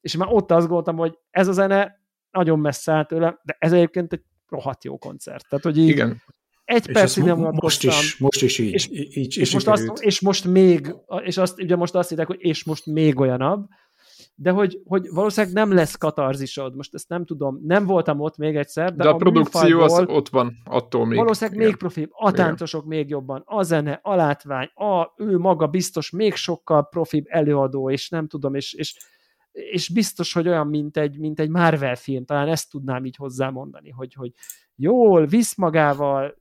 És 0.00 0.16
már 0.16 0.28
ott 0.30 0.50
azt 0.50 0.66
gondoltam, 0.66 0.96
hogy 0.96 1.18
ez 1.30 1.48
a 1.48 1.52
zene 1.52 2.00
nagyon 2.30 2.58
messze 2.58 2.92
áll 2.92 3.04
tőle, 3.04 3.40
de 3.42 3.56
ez 3.58 3.72
egyébként 3.72 4.12
egy 4.12 4.22
rohadt 4.48 4.84
jó 4.84 4.98
koncert. 4.98 5.48
Tehát, 5.48 5.64
hogy 5.64 5.78
így 5.78 5.88
Igen. 5.88 6.22
Egy 6.64 6.92
percig 6.92 7.24
nem 7.24 7.38
most 7.38 7.84
is, 7.84 8.18
most 8.18 8.42
is 8.42 8.58
így. 8.58 8.72
És, 8.72 8.88
így, 8.90 9.36
és, 9.38 9.52
most 9.52 9.68
azt, 9.68 10.00
és 10.00 10.20
most 10.20 10.44
még, 10.44 10.94
és 11.22 11.36
azt, 11.36 11.62
ugye 11.62 11.76
most 11.76 11.94
azt 11.94 12.08
hittek, 12.08 12.26
hogy 12.26 12.40
és 12.40 12.64
most 12.64 12.86
még 12.86 13.20
olyanabb, 13.20 13.68
de 14.38 14.50
hogy, 14.50 14.80
hogy 14.84 15.08
valószínűleg 15.10 15.54
nem 15.54 15.72
lesz 15.72 15.96
katarzisod, 15.96 16.76
most 16.76 16.94
ezt 16.94 17.08
nem 17.08 17.24
tudom, 17.24 17.60
nem 17.62 17.86
voltam 17.86 18.20
ott 18.20 18.36
még 18.36 18.56
egyszer, 18.56 18.94
de, 18.94 19.02
de 19.02 19.08
a, 19.08 19.12
a 19.12 19.16
produkció 19.16 19.80
az 19.80 20.04
ott 20.06 20.28
van, 20.28 20.56
attól 20.64 21.06
még. 21.06 21.18
Valószínűleg 21.18 21.56
igen. 21.58 21.68
még 21.68 21.78
profibb, 21.78 22.10
a 22.12 22.32
táncosok 22.32 22.84
még 22.84 23.08
jobban, 23.08 23.42
a 23.44 23.62
zene, 23.62 24.00
a 24.02 24.14
látvány, 24.14 24.70
a, 24.74 25.12
ő 25.16 25.38
maga 25.38 25.66
biztos 25.66 26.10
még 26.10 26.34
sokkal 26.34 26.88
profibb 26.88 27.24
előadó, 27.28 27.90
és 27.90 28.08
nem 28.08 28.26
tudom, 28.26 28.54
és, 28.54 28.72
és 28.72 28.96
és 29.56 29.88
biztos, 29.88 30.32
hogy 30.32 30.48
olyan, 30.48 30.66
mint 30.66 30.96
egy, 30.96 31.18
mint 31.18 31.40
egy 31.40 31.48
Marvel 31.48 31.96
film, 31.96 32.24
talán 32.24 32.48
ezt 32.48 32.70
tudnám 32.70 33.04
így 33.04 33.16
hozzámondani, 33.16 33.90
hogy, 33.90 34.14
hogy 34.14 34.32
jól 34.74 35.26
visz 35.26 35.56
magával, 35.56 36.34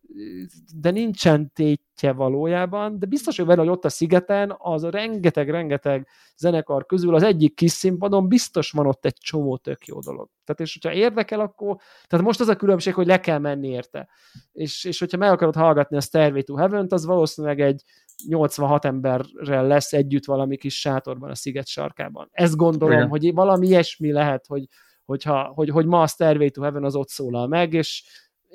de 0.79 0.91
nincsen 0.91 1.51
tétje 1.53 2.11
valójában, 2.11 2.99
de 2.99 3.05
biztos, 3.05 3.37
hogy 3.37 3.45
benne, 3.45 3.59
hogy 3.59 3.69
ott 3.69 3.85
a 3.85 3.89
szigeten 3.89 4.55
az 4.57 4.83
a 4.83 4.89
rengeteg-rengeteg 4.89 6.07
zenekar 6.37 6.85
közül 6.85 7.15
az 7.15 7.23
egyik 7.23 7.55
kis 7.55 7.71
színpadon 7.71 8.27
biztos 8.27 8.71
van 8.71 8.87
ott 8.87 9.05
egy 9.05 9.17
csomó 9.17 9.57
tök 9.57 9.85
jó 9.85 9.99
dolog. 9.99 10.29
Tehát 10.43 10.61
és 10.61 10.79
hogyha 10.81 10.97
érdekel, 10.97 11.39
akkor, 11.39 11.77
tehát 12.07 12.25
most 12.25 12.39
az 12.39 12.47
a 12.47 12.55
különbség, 12.55 12.93
hogy 12.93 13.07
le 13.07 13.19
kell 13.19 13.39
menni 13.39 13.67
érte. 13.67 14.09
És, 14.51 14.83
és 14.83 14.99
hogyha 14.99 15.17
meg 15.17 15.31
akarod 15.31 15.55
hallgatni 15.55 15.97
a 15.97 16.01
Stairway 16.01 16.43
to 16.43 16.55
Heaven-t, 16.55 16.91
az 16.91 17.05
valószínűleg 17.05 17.61
egy 17.61 17.83
86 18.27 18.85
emberrel 18.85 19.67
lesz 19.67 19.93
együtt 19.93 20.25
valami 20.25 20.57
kis 20.57 20.79
sátorban 20.79 21.29
a 21.29 21.35
sziget 21.35 21.67
sarkában. 21.67 22.29
Ezt 22.31 22.55
gondolom, 22.55 22.97
Igen. 22.97 23.07
hogy 23.07 23.33
valami 23.33 23.67
ilyesmi 23.67 24.11
lehet, 24.11 24.45
hogy, 24.45 24.67
hogyha, 25.05 25.43
hogy, 25.43 25.69
hogy 25.69 25.85
ma 25.85 26.01
a 26.01 26.07
Stairway 26.07 26.49
to 26.49 26.61
Heaven 26.61 26.83
az 26.83 26.95
ott 26.95 27.09
szólal 27.09 27.47
meg, 27.47 27.73
és 27.73 28.03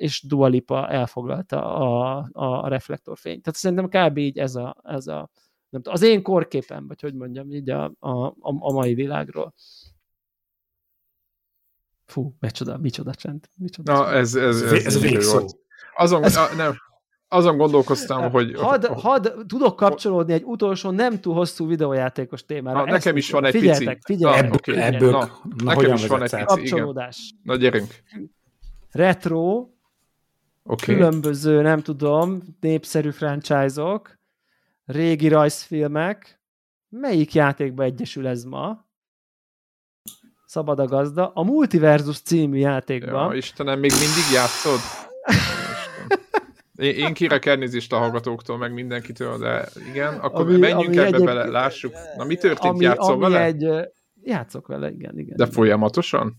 és 0.01 0.23
Dua 0.27 0.47
Lipa 0.47 0.89
elfoglalta 0.89 1.75
a, 1.75 2.29
a, 2.31 2.67
reflektorfényt. 2.67 3.43
Tehát 3.43 3.59
szerintem 3.59 4.09
kb. 4.09 4.17
így 4.17 4.37
ez 4.37 4.55
a, 4.55 4.77
ez 4.83 5.07
a 5.07 5.29
nem 5.69 5.81
tudom, 5.81 5.93
az 5.93 6.01
én 6.01 6.23
korképem, 6.23 6.87
vagy 6.87 7.01
hogy 7.01 7.13
mondjam, 7.13 7.51
így 7.51 7.69
a, 7.69 7.83
a, 7.99 8.33
a 8.59 8.71
mai 8.71 8.93
világról. 8.93 9.53
Fú, 12.05 12.35
micsoda, 12.39 12.77
micsoda 12.77 13.13
csend. 13.13 13.49
Micsoda 13.55 13.93
Na, 13.93 14.11
ez, 14.11 14.35
ez, 14.35 14.61
ez, 14.61 14.71
ez, 14.71 14.85
ez 14.85 15.01
végszó. 15.01 15.47
Azon, 15.95 16.23
ez... 16.23 16.35
A, 16.35 16.55
nem, 16.55 16.75
azon 17.33 17.57
gondolkoztam, 17.57 18.31
hogy... 18.31 18.55
Had, 18.55 18.85
had, 18.85 19.33
tudok 19.47 19.75
kapcsolódni 19.75 20.33
egy 20.33 20.43
utolsó, 20.43 20.89
nem 20.89 21.19
túl 21.19 21.33
hosszú 21.33 21.67
videójátékos 21.67 22.45
témára. 22.45 22.85
Na, 22.85 22.91
nekem 22.91 23.17
is 23.17 23.31
van 23.31 23.45
egy 23.45 23.51
figyeljetek, 23.51 23.99
pici. 24.05 24.13
Figyeljetek, 24.13 24.45
ebből, 24.45 24.59
figyeljetek. 24.63 25.01
ebből, 25.01 25.11
na, 25.11 25.39
na, 25.63 25.73
nekem 25.73 25.93
is 25.93 26.07
van 26.07 26.21
egy 26.23 26.29
pici, 26.29 26.43
kapcsolódás. 26.45 27.17
Igen. 27.29 27.41
Na, 27.43 27.55
gyerünk. 27.55 27.95
Retro, 28.91 29.67
Okay. 30.63 30.95
Különböző, 30.95 31.61
nem 31.61 31.81
tudom, 31.81 32.41
népszerű 32.59 33.09
franchise-ok, 33.09 34.17
régi 34.85 35.27
rajzfilmek. 35.27 36.41
Melyik 36.89 37.33
játékba 37.33 37.83
egyesül 37.83 38.27
ez 38.27 38.43
ma? 38.43 38.85
Szabad 40.45 40.79
a 40.79 40.85
gazda. 40.85 41.31
A 41.33 41.43
Multiversus 41.43 42.21
című 42.21 42.57
játékban. 42.57 43.29
Ja, 43.31 43.37
Istenem, 43.37 43.79
még 43.79 43.91
mindig 43.91 44.33
játszod? 44.33 44.79
Én, 46.81 47.13
kérek 47.13 47.45
elnézést 47.45 47.93
a 47.93 47.97
hallgatóktól, 47.97 48.57
meg 48.57 48.73
mindenkitől, 48.73 49.37
de 49.37 49.67
igen, 49.89 50.13
akkor 50.13 50.41
ami, 50.41 50.57
menjünk 50.57 50.87
ami 50.87 50.97
ebbe 50.97 51.19
bele, 51.19 51.45
lássuk. 51.45 51.93
Na, 52.17 52.23
mi 52.23 52.35
történt? 52.35 52.73
Ami, 52.73 52.83
Játszol 52.83 53.11
ami 53.11 53.21
vele? 53.21 53.43
Egy, 53.43 53.69
játszok 54.21 54.67
vele, 54.67 54.89
igen, 54.89 55.19
igen. 55.19 55.35
De 55.37 55.43
igen. 55.43 55.51
folyamatosan? 55.51 56.35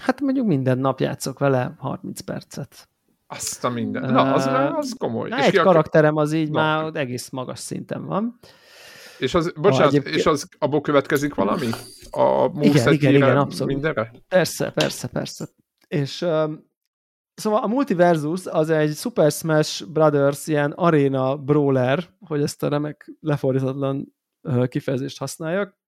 Hát 0.00 0.20
mondjuk 0.20 0.46
minden 0.46 0.78
nap 0.78 1.00
játszok 1.00 1.38
vele 1.38 1.74
30 1.78 2.20
percet. 2.20 2.88
Azt 3.26 3.64
a 3.64 3.68
minden. 3.68 4.12
Na, 4.12 4.32
az, 4.34 4.46
az 4.76 4.94
komoly. 4.98 5.28
Na, 5.28 5.38
és 5.38 5.46
egy 5.46 5.56
karakterem 5.56 6.16
az 6.16 6.32
így 6.32 6.50
Na. 6.50 6.60
már 6.60 6.90
egész 6.94 7.28
magas 7.28 7.58
szinten 7.58 8.04
van. 8.04 8.38
És 9.18 9.34
az, 9.34 9.52
bocsánat, 9.52 9.94
egyéb... 9.94 10.06
és 10.06 10.26
az 10.26 10.48
abból 10.58 10.80
következik 10.80 11.34
valami? 11.34 11.66
A 12.10 12.50
igen, 12.60 12.92
igen, 12.92 13.14
igen, 13.14 13.36
abszolút. 13.36 13.72
mindenre? 13.72 14.12
Persze, 14.28 14.70
persze, 14.70 15.08
persze. 15.08 15.48
És 15.88 16.22
um, 16.22 16.65
szóval 17.36 17.62
a 17.62 17.66
Multiversus 17.66 18.46
az 18.46 18.70
egy 18.70 18.94
Super 18.94 19.32
Smash 19.32 19.86
Brothers 19.86 20.46
ilyen 20.46 20.72
arena 20.72 21.36
brawler, 21.36 22.08
hogy 22.20 22.42
ezt 22.42 22.62
a 22.62 22.68
remek 22.68 23.12
lefordítatlan 23.20 24.14
kifejezést 24.68 25.18
használjak. 25.18 25.78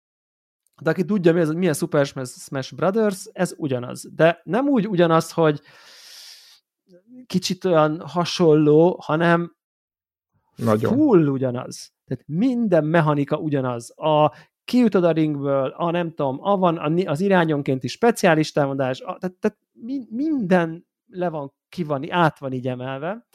De 0.82 0.90
aki 0.90 1.04
tudja, 1.04 1.32
mi 1.32 1.40
az, 1.40 1.50
milyen 1.50 1.74
Super 1.74 2.06
Smash 2.06 2.74
Brothers, 2.74 3.28
ez 3.32 3.54
ugyanaz. 3.56 4.08
De 4.14 4.40
nem 4.44 4.68
úgy 4.68 4.88
ugyanaz, 4.88 5.32
hogy 5.32 5.60
kicsit 7.26 7.64
olyan 7.64 8.00
hasonló, 8.00 8.98
hanem 9.02 9.56
Nagyon. 10.56 10.96
full 10.96 11.26
ugyanaz. 11.26 11.92
Tehát 12.04 12.24
minden 12.26 12.84
mechanika 12.84 13.36
ugyanaz. 13.36 13.98
A 13.98 14.32
kiütöd 14.64 15.04
a 15.04 15.10
ringből, 15.10 15.68
a 15.76 15.90
nem 15.90 16.08
tudom, 16.14 16.38
a 16.42 16.56
van 16.56 17.06
az 17.06 17.20
irányonkénti 17.20 17.88
speciális 17.88 18.52
támadás, 18.52 19.00
a, 19.00 19.16
tehát, 19.18 19.36
tehát 19.36 19.58
minden 20.10 20.87
le 21.08 21.28
van, 21.28 21.52
ki 21.68 21.84
van, 21.84 22.12
át 22.12 22.38
van 22.38 22.52
így 22.52 22.68
emelve, 22.68 23.26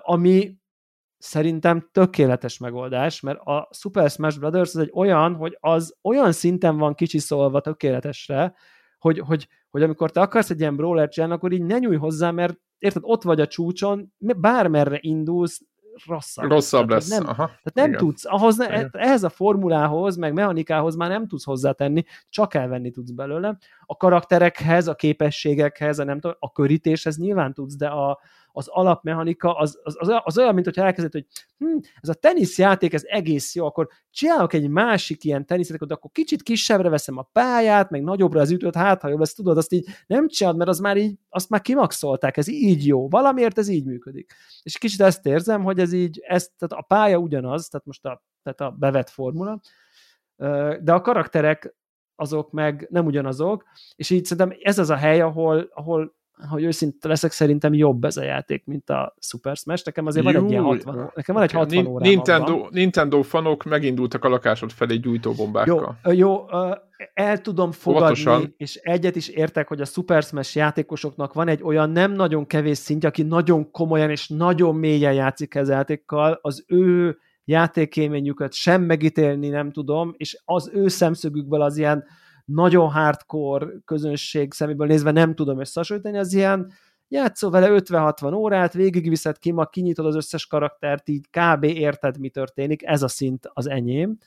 ami 0.00 0.58
szerintem 1.18 1.88
tökéletes 1.92 2.58
megoldás, 2.58 3.20
mert 3.20 3.38
a 3.38 3.68
Super 3.72 4.10
Smash 4.10 4.38
Brothers 4.38 4.74
az 4.74 4.80
egy 4.80 4.90
olyan, 4.94 5.34
hogy 5.34 5.56
az 5.60 5.96
olyan 6.02 6.32
szinten 6.32 6.76
van 6.76 6.94
kicsiszolva 6.94 7.60
tökéletesre, 7.60 8.54
hogy, 8.98 9.18
hogy, 9.18 9.48
hogy 9.70 9.82
amikor 9.82 10.10
te 10.10 10.20
akarsz 10.20 10.50
egy 10.50 10.60
ilyen 10.60 10.76
brawler 10.76 11.08
akkor 11.16 11.52
így 11.52 11.62
ne 11.62 11.78
nyújj 11.78 11.96
hozzá, 11.96 12.30
mert 12.30 12.58
érted, 12.78 13.02
ott 13.04 13.22
vagy 13.22 13.40
a 13.40 13.46
csúcson, 13.46 14.12
bármerre 14.36 14.98
indulsz, 15.00 15.60
rosszabb. 16.06 16.50
Rosszabb 16.50 16.88
tehát, 16.88 17.02
lesz. 17.02 17.18
Nem, 17.18 17.28
Aha, 17.28 17.46
tehát 17.46 17.72
nem 17.74 17.88
igen. 17.88 17.98
tudsz, 17.98 18.24
ahhoz 18.24 18.56
ne, 18.56 18.66
igen. 18.66 18.90
ehhez 18.92 19.22
a 19.22 19.28
formulához, 19.28 20.16
meg 20.16 20.32
mechanikához 20.32 20.96
már 20.96 21.08
nem 21.08 21.26
tudsz 21.26 21.44
hozzátenni, 21.44 22.04
csak 22.28 22.54
elvenni 22.54 22.90
tudsz 22.90 23.10
belőle. 23.10 23.58
A 23.86 23.96
karakterekhez, 23.96 24.86
a 24.86 24.94
képességekhez, 24.94 25.98
a 25.98 26.04
nem 26.04 26.20
tudom, 26.20 26.36
a 26.38 26.52
körítéshez 26.52 27.18
nyilván 27.18 27.54
tudsz, 27.54 27.76
de 27.76 27.88
a, 27.88 28.20
az 28.52 28.68
alapmechanika 28.68 29.54
az, 29.54 29.80
az, 29.82 29.96
az, 29.98 30.20
az 30.24 30.38
olyan, 30.38 30.54
mint 30.54 30.66
hogyha 30.66 30.84
elkezdett, 30.84 31.12
hogy 31.12 31.26
hm, 31.58 31.78
ez 32.00 32.08
a 32.08 32.14
teniszjáték, 32.14 32.92
ez 32.92 33.02
egész 33.04 33.54
jó, 33.54 33.66
akkor 33.66 33.88
csinálok 34.10 34.52
egy 34.52 34.68
másik 34.68 35.24
ilyen 35.24 35.46
teniszjátékot, 35.46 35.92
akkor 35.92 36.10
kicsit 36.10 36.42
kisebbre 36.42 36.88
veszem 36.88 37.18
a 37.18 37.28
pályát, 37.32 37.90
meg 37.90 38.02
nagyobbra 38.02 38.40
az 38.40 38.50
ütőt, 38.50 38.74
hát 38.74 39.02
ha 39.02 39.08
jobb, 39.08 39.20
ezt 39.20 39.36
tudod, 39.36 39.56
azt 39.56 39.72
így 39.72 39.86
nem 40.06 40.28
csinálod, 40.28 40.58
mert 40.58 40.70
az 40.70 40.78
már 40.78 40.96
így, 40.96 41.18
azt 41.28 41.48
már 41.48 41.60
kimaxolták, 41.60 42.36
ez 42.36 42.48
így 42.48 42.86
jó, 42.86 43.08
valamiért 43.08 43.58
ez 43.58 43.68
így 43.68 43.84
működik. 43.84 44.32
És 44.62 44.78
kicsit 44.78 45.00
ezt 45.00 45.26
érzem, 45.26 45.62
hogy 45.62 45.78
ez 45.78 45.92
így, 45.92 46.20
ez, 46.22 46.50
tehát 46.58 46.84
a 46.84 46.86
pálya 46.88 47.18
ugyanaz, 47.18 47.68
tehát 47.68 47.86
most 47.86 48.04
a, 48.04 48.22
tehát 48.42 48.60
a 48.60 48.76
bevett 48.78 49.08
formula, 49.08 49.60
de 50.80 50.92
a 50.92 51.00
karakterek 51.00 51.74
azok 52.16 52.50
meg 52.50 52.86
nem 52.90 53.06
ugyanazok, 53.06 53.64
és 53.96 54.10
így 54.10 54.24
szerintem 54.24 54.58
ez 54.62 54.78
az 54.78 54.90
a 54.90 54.96
hely, 54.96 55.20
ahol, 55.20 55.70
ahol 55.74 56.14
hogy 56.48 56.64
őszinte 56.64 57.08
leszek, 57.08 57.32
szerintem 57.32 57.74
jobb 57.74 58.04
ez 58.04 58.16
a 58.16 58.22
játék, 58.22 58.64
mint 58.66 58.90
a 58.90 59.14
Super 59.18 59.56
Smash. 59.56 59.82
Nekem 59.84 60.06
azért 60.06 60.26
Jú, 60.26 60.32
van 60.32 60.44
egy 60.44 60.50
ilyen 60.50 60.62
60, 60.62 61.10
nekem 61.14 61.34
van 61.34 61.44
egy 61.44 61.52
60 61.52 61.86
órám 61.86 62.08
Nintendo, 62.08 62.52
abban. 62.52 62.68
Nintendo 62.72 63.22
fanok 63.22 63.64
megindultak 63.64 64.24
a 64.24 64.28
lakásod 64.28 64.70
felé 64.70 64.96
gyújtóbombákkal. 64.96 65.98
Jó, 66.04 66.12
jó 66.12 66.46
el 67.14 67.40
tudom 67.40 67.72
fogadni, 67.72 68.06
Óvatosan. 68.06 68.54
és 68.56 68.74
egyet 68.74 69.16
is 69.16 69.28
értek, 69.28 69.68
hogy 69.68 69.80
a 69.80 69.84
Super 69.84 70.22
Smash 70.22 70.56
játékosoknak 70.56 71.32
van 71.32 71.48
egy 71.48 71.62
olyan 71.62 71.90
nem 71.90 72.12
nagyon 72.12 72.46
kevés 72.46 72.78
szintje, 72.78 73.08
aki 73.08 73.22
nagyon 73.22 73.70
komolyan 73.70 74.10
és 74.10 74.28
nagyon 74.28 74.74
mélyen 74.76 75.12
játszik 75.12 75.54
ez 75.54 75.68
játékkal, 75.68 76.38
az 76.42 76.64
ő 76.66 77.18
játékélményüket 77.44 78.52
sem 78.52 78.82
megítélni 78.82 79.48
nem 79.48 79.72
tudom, 79.72 80.14
és 80.16 80.38
az 80.44 80.70
ő 80.72 80.88
szemszögükből 80.88 81.62
az 81.62 81.76
ilyen 81.76 82.04
nagyon 82.52 82.90
hardcore 82.90 83.66
közönség 83.84 84.52
szeméből 84.52 84.86
nézve 84.86 85.10
nem 85.10 85.34
tudom 85.34 85.60
összehasonlítani, 85.60 86.18
az 86.18 86.32
ilyen 86.32 86.72
játszol 87.08 87.50
vele 87.50 87.68
50-60 87.70 88.34
órát, 88.34 88.72
végigviszed 88.72 89.38
ki, 89.38 89.50
ma 89.50 89.66
kinyitod 89.66 90.06
az 90.06 90.14
összes 90.14 90.46
karaktert, 90.46 91.08
így 91.08 91.26
kb. 91.30 91.64
érted, 91.64 92.18
mi 92.18 92.28
történik, 92.28 92.82
ez 92.84 93.02
a 93.02 93.08
szint 93.08 93.50
az 93.52 93.68
enyém. 93.68 94.18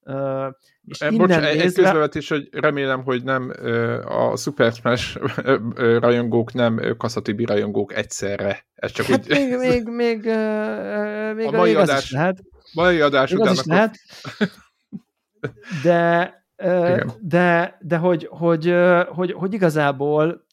Uh, 0.00 0.46
és 0.84 1.00
e, 1.00 1.10
Bocs, 1.10 1.28
nézve... 1.28 1.48
egy 1.48 1.72
közbevetés, 1.72 2.28
hogy 2.28 2.48
remélem, 2.52 3.02
hogy 3.02 3.24
nem 3.24 3.52
a 4.04 4.36
Super 4.36 4.72
Smash 4.72 5.20
rajongók 5.98 6.52
nem 6.52 6.94
Kaszatibi 6.98 7.44
rajongók 7.44 7.94
egyszerre. 7.94 8.66
Ez 8.74 8.90
csak 8.90 9.06
hát 9.06 9.20
úgy... 9.20 9.28
még, 9.28 9.56
még, 9.56 9.88
még, 9.88 10.24
még, 11.34 11.46
a 11.46 11.50
mai 11.50 11.72
még 11.72 11.76
adás, 11.76 11.96
az 11.96 12.02
is 12.02 12.10
lehet. 12.10 12.42
Mai 12.74 13.00
adás 13.00 13.30
még 13.30 13.40
után 13.40 13.52
az 13.52 13.58
is 13.58 13.64
akkor... 13.64 13.74
lehet. 13.74 13.96
De 15.82 16.45
de, 17.20 17.78
de 17.80 17.96
hogy, 17.96 18.28
hogy, 18.30 18.74
hogy, 19.08 19.32
hogy 19.32 19.54
igazából 19.54 20.46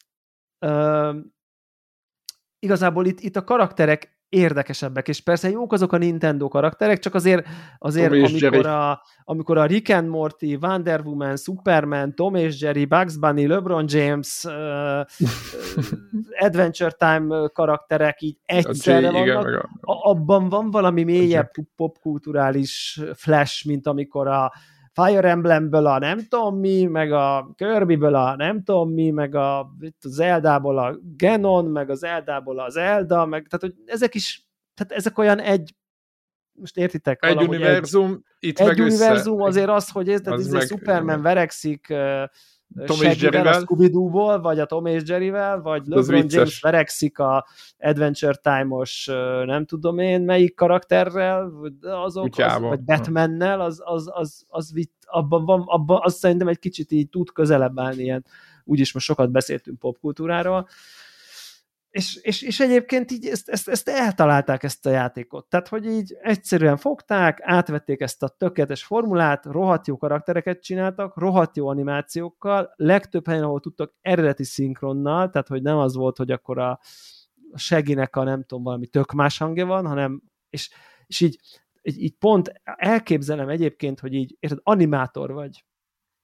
igazából 2.59 3.05
itt, 3.05 3.19
itt 3.19 3.35
a 3.35 3.43
karakterek 3.43 4.13
érdekesebbek, 4.30 5.07
és 5.07 5.21
persze 5.21 5.49
jók 5.49 5.73
azok 5.73 5.93
a 5.93 5.97
Nintendo 5.97 6.47
karakterek, 6.47 6.99
csak 6.99 7.13
azért, 7.13 7.47
azért 7.77 8.11
amikor, 8.11 8.65
a, 8.65 9.01
amikor 9.23 9.57
a 9.57 9.65
Rick 9.65 9.89
and 9.89 10.07
Morty, 10.07 10.57
Wonder 10.61 11.01
Woman, 11.01 11.38
Superman, 11.38 12.15
Tom 12.15 12.35
és 12.35 12.61
Jerry, 12.61 12.85
Bugs 12.85 13.17
Bunny, 13.17 13.47
LeBron 13.47 13.85
James, 13.88 14.43
uh, 14.43 15.05
Adventure 16.45 16.91
Time 16.91 17.47
karakterek 17.53 18.21
így 18.21 18.38
egyszerre 18.45 19.11
vannak, 19.11 19.47
igen, 19.47 19.69
a, 19.81 20.09
abban 20.09 20.49
van 20.49 20.71
valami 20.71 21.03
mélyebb 21.03 21.51
popkulturális 21.75 22.99
flash, 23.13 23.67
mint 23.67 23.88
amikor 23.88 24.27
a 24.27 24.51
Fire 24.94 25.30
Emblemből 25.30 25.86
a 25.86 25.99
nem 25.99 26.28
tudom 26.28 26.60
mi, 26.60 26.86
meg 26.86 27.11
a 27.11 27.53
Kirby-ből 27.56 28.15
a 28.15 28.36
nem 28.36 28.64
tudom 28.64 28.94
mi, 28.94 29.10
meg 29.10 29.36
a, 29.36 29.76
Zeldából 29.99 30.78
a 30.78 30.98
Genon, 31.18 31.65
meg 31.65 31.90
az 31.90 31.99
Zeldából 31.99 32.60
az 32.60 32.74
Zelda, 32.74 33.26
meg 33.26 33.48
tehát 33.48 33.61
hogy 33.61 33.84
ezek 33.86 34.15
is, 34.15 34.48
tehát 34.74 34.91
ezek 34.91 35.18
olyan 35.18 35.40
egy 35.40 35.76
most 36.60 36.78
értitek? 36.78 37.26
Egy 37.26 37.44
univerzum, 37.44 38.11
egy, 38.11 38.49
itt 38.49 38.60
egy 38.60 38.68
meg 38.68 38.78
univerzum 38.78 39.40
össze. 39.40 39.48
azért 39.48 39.70
az, 39.70 39.90
hogy 39.90 40.10
ez, 40.10 40.22
az 40.24 40.40
ez 40.40 40.52
meg, 40.52 40.68
Superman 40.68 41.22
verekszik 41.22 41.94
Tom 42.85 43.01
és 43.01 43.21
Jerryvel. 43.21 43.53
a 43.53 43.59
scooby 43.59 43.89
vagy 44.41 44.59
a 44.59 44.65
Tom 44.65 44.85
és 44.85 45.01
Jerryvel, 45.05 45.61
vagy 45.61 45.85
LeBron 45.85 46.25
James 46.27 46.61
verekszik 46.61 47.19
a 47.19 47.45
Adventure 47.79 48.35
Time-os, 48.35 49.05
nem 49.45 49.65
tudom 49.65 49.99
én, 49.99 50.21
melyik 50.21 50.55
karakterrel, 50.55 51.51
azok, 51.81 52.37
az, 52.37 52.59
vagy 52.59 52.81
Batmannel, 52.81 53.61
az, 53.61 53.81
az, 53.85 54.09
az, 54.13 54.43
az, 54.47 54.71
az 54.73 54.89
abban 55.05 55.45
van, 55.45 55.63
abban, 55.65 55.99
az 56.03 56.15
szerintem 56.15 56.47
egy 56.47 56.59
kicsit 56.59 56.91
így 56.91 57.09
tud 57.09 57.31
közelebb 57.31 57.79
állni 57.79 58.03
ilyen, 58.03 58.25
úgyis 58.63 58.93
most 58.93 59.05
sokat 59.05 59.31
beszéltünk 59.31 59.79
popkultúráról, 59.79 60.67
és, 61.94 62.15
és, 62.15 62.41
és 62.41 62.60
egyébként 62.60 63.11
így 63.11 63.26
ezt, 63.26 63.49
ezt, 63.49 63.70
ezt 63.70 63.90
eltalálták 63.90 64.64
ezt 64.64 64.86
a 64.86 64.90
játékot. 64.90 65.45
Tehát, 65.49 65.68
hogy 65.68 65.86
így 65.86 66.18
egyszerűen 66.22 66.78
fogták, 66.78 67.40
átvették 67.41 68.02
ezt 68.02 68.24
a 68.24 68.28
tökéletes 68.28 68.84
formulát, 68.84 69.45
rohadt 69.45 69.88
jó 69.88 69.98
karaktereket 69.98 70.61
csináltak, 70.61 71.18
rohadt 71.18 71.57
jó 71.57 71.68
animációkkal, 71.68 72.74
legtöbb 72.76 73.28
helyen, 73.28 73.44
ahol 73.44 73.60
tudtak 73.60 73.94
eredeti 74.02 74.44
szinkronnal, 74.44 75.30
tehát, 75.30 75.48
hogy 75.48 75.61
nem 75.61 75.78
az 75.78 75.95
volt, 75.95 76.18
hogy 76.18 76.32
akkor 76.32 76.60
a, 76.60 76.80
seginek 77.53 78.15
a 78.15 78.24
nem 78.24 78.44
tudom, 78.44 78.64
valami 78.64 78.88
tök 78.88 79.11
más 79.11 79.38
hangja 79.38 79.65
van, 79.65 79.88
hanem, 79.88 80.22
és, 80.49 80.70
és 81.06 81.22
így, 81.22 81.40
így, 81.82 82.02
így 82.02 82.15
pont 82.18 82.61
elképzelem 82.64 83.49
egyébként, 83.49 83.99
hogy 83.99 84.14
így, 84.14 84.36
érted, 84.40 84.60
animátor 84.64 85.32
vagy, 85.32 85.64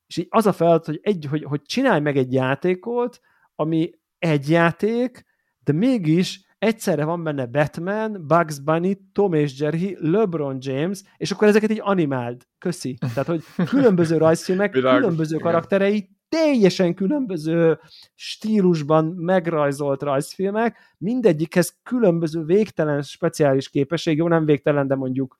és 0.08 0.18
így 0.18 0.28
az 0.30 0.46
a 0.46 0.54
feladat, 0.54 0.86
hogy, 0.86 1.00
egy, 1.02 1.26
hogy, 1.30 1.44
hogy 1.44 1.62
csinálj 1.62 2.00
meg 2.00 2.18
egy 2.18 2.34
játékot, 2.34 3.20
ami 3.56 3.91
egy 4.18 4.50
játék, 4.50 5.28
de 5.70 5.76
mégis 5.76 6.41
egyszerre 6.58 7.04
van 7.04 7.24
benne 7.24 7.46
Batman, 7.46 8.28
Bugs 8.28 8.60
Bunny, 8.60 8.91
Tom 9.14 9.34
és 9.34 9.60
Jerry, 9.60 9.98
LeBron 10.00 10.58
James, 10.60 11.02
és 11.18 11.32
akkor 11.32 11.48
ezeket 11.48 11.72
így 11.72 11.82
animáld. 11.84 12.48
Köszi. 12.58 12.98
Tehát, 13.00 13.26
hogy 13.26 13.44
különböző 13.68 14.18
rajzfilmek, 14.26 14.72
különböző 14.72 15.38
karakterei, 15.38 16.10
teljesen 16.30 16.94
különböző 16.94 17.80
stílusban 18.16 19.06
megrajzolt 19.06 20.02
rajzfilmek, 20.02 20.78
mindegyikhez 20.98 21.78
különböző 21.84 22.44
végtelen 22.44 23.02
speciális 23.02 23.70
képesség, 23.70 24.18
jó, 24.18 24.28
nem 24.28 24.46
végtelen, 24.46 24.88
de 24.88 24.96
mondjuk 24.96 25.38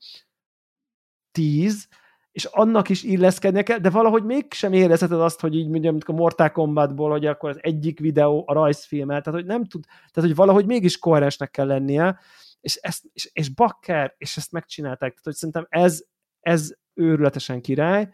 tíz, 1.32 1.88
és 2.32 2.46
annak 2.46 2.90
is 2.90 3.04
illeszkednie 3.04 3.64
kell, 3.64 3.78
de 3.78 3.90
valahogy 3.90 4.24
mégsem 4.24 4.74
érezheted 4.74 5.22
azt, 5.22 5.40
hogy 5.40 5.56
így 5.56 5.70
mondjam, 5.70 5.92
mint 5.94 6.04
a 6.08 6.12
Mortal 6.12 6.52
Kombatból, 6.52 7.10
hogy 7.10 7.26
akkor 7.26 7.50
az 7.50 7.60
egyik 7.62 8.00
videó 8.00 8.44
a 8.48 8.54
rajzfilmet, 8.54 9.24
tehát 9.24 9.40
hogy 9.40 9.50
nem 9.50 9.66
tud, 9.66 9.84
tehát 9.86 10.30
hogy 10.30 10.36
valahogy 10.36 10.66
mégis 10.66 10.98
koherensnek 10.98 11.52
kell 11.52 11.66
lennie, 11.66 12.20
és, 12.62 12.76
ezt, 12.76 13.04
és, 13.14 13.30
és 13.34 13.54
bakker, 13.54 14.16
és 14.18 14.38
ezt 14.38 14.52
megcsinálták, 14.52 15.10
tehát 15.10 15.24
hogy 15.24 15.36
szerintem 15.36 15.66
ez, 15.70 16.04
ez 16.40 16.74
őrületesen 16.94 17.62
király, 17.62 18.10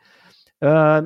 uh, 0.60 1.04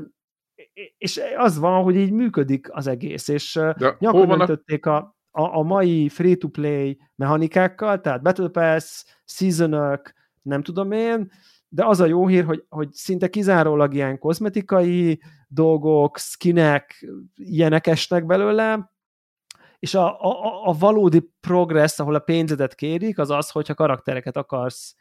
és 0.97 1.21
az 1.37 1.59
van, 1.59 1.83
hogy 1.83 1.95
így 1.95 2.11
működik 2.11 2.67
az 2.71 2.87
egész, 2.87 3.27
és 3.27 3.59
nyakon 3.99 4.29
öntötték 4.29 4.85
a, 4.85 5.17
a, 5.31 5.57
a 5.57 5.61
mai 5.63 6.09
free-to-play 6.09 6.99
mechanikákkal, 7.15 8.01
tehát 8.01 8.21
Battle 8.21 8.49
Pass, 8.49 9.03
season 9.25 9.99
nem 10.41 10.61
tudom 10.61 10.91
én, 10.91 11.31
de 11.69 11.85
az 11.85 11.99
a 11.99 12.05
jó 12.05 12.27
hír, 12.27 12.45
hogy, 12.45 12.65
hogy 12.69 12.91
szinte 12.91 13.29
kizárólag 13.29 13.93
ilyen 13.93 14.19
kozmetikai 14.19 15.21
dolgok, 15.47 16.17
skinek, 16.17 17.05
ilyenek 17.35 17.87
esnek 17.87 18.25
belőle, 18.25 18.91
és 19.79 19.93
a, 19.93 20.21
a, 20.21 20.67
a 20.67 20.73
valódi 20.73 21.31
progress, 21.39 21.99
ahol 21.99 22.15
a 22.15 22.19
pénzedet 22.19 22.75
kérik, 22.75 23.19
az 23.19 23.29
az, 23.29 23.49
hogyha 23.49 23.73
karaktereket 23.73 24.37
akarsz 24.37 24.95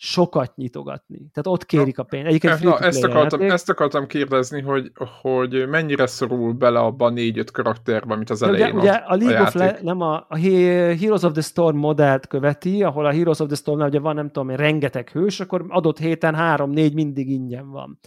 sokat 0.00 0.56
nyitogatni. 0.56 1.16
Tehát 1.16 1.46
ott 1.46 1.66
kérik 1.66 1.98
a 1.98 2.02
pénzt. 2.02 2.26
Egyébként 2.26 2.62
Na, 2.62 2.78
ezt, 2.78 3.04
akartam, 3.04 3.40
ezt 3.40 3.68
akartam 3.68 4.06
kérdezni, 4.06 4.60
hogy, 4.60 4.92
hogy 5.22 5.68
mennyire 5.68 6.06
szorul 6.06 6.52
bele 6.52 6.78
abban 6.78 7.12
négy-öt 7.12 7.50
karakterbe, 7.50 8.16
mint 8.16 8.30
az 8.30 8.42
elején 8.42 8.66
ugye, 8.66 8.78
ugye 8.78 8.92
a 8.92 9.16
League 9.16 9.38
a 9.38 9.42
of 9.42 9.54
Le- 9.54 9.78
nem 9.82 10.00
a, 10.00 10.26
a 10.28 10.36
Heroes 10.36 11.22
of 11.22 11.32
the 11.32 11.40
Storm 11.40 11.76
modellt 11.76 12.26
követi, 12.26 12.82
ahol 12.82 13.06
a 13.06 13.12
Heroes 13.12 13.38
of 13.38 13.46
the 13.46 13.56
storm 13.56 13.80
ugye 13.80 14.00
van, 14.00 14.14
nem 14.14 14.30
tudom, 14.30 14.50
rengeteg 14.50 15.08
hős, 15.08 15.40
akkor 15.40 15.64
adott 15.68 15.98
héten 15.98 16.34
három-négy 16.34 16.94
mindig 16.94 17.30
ingyen 17.30 17.70
van. 17.70 17.98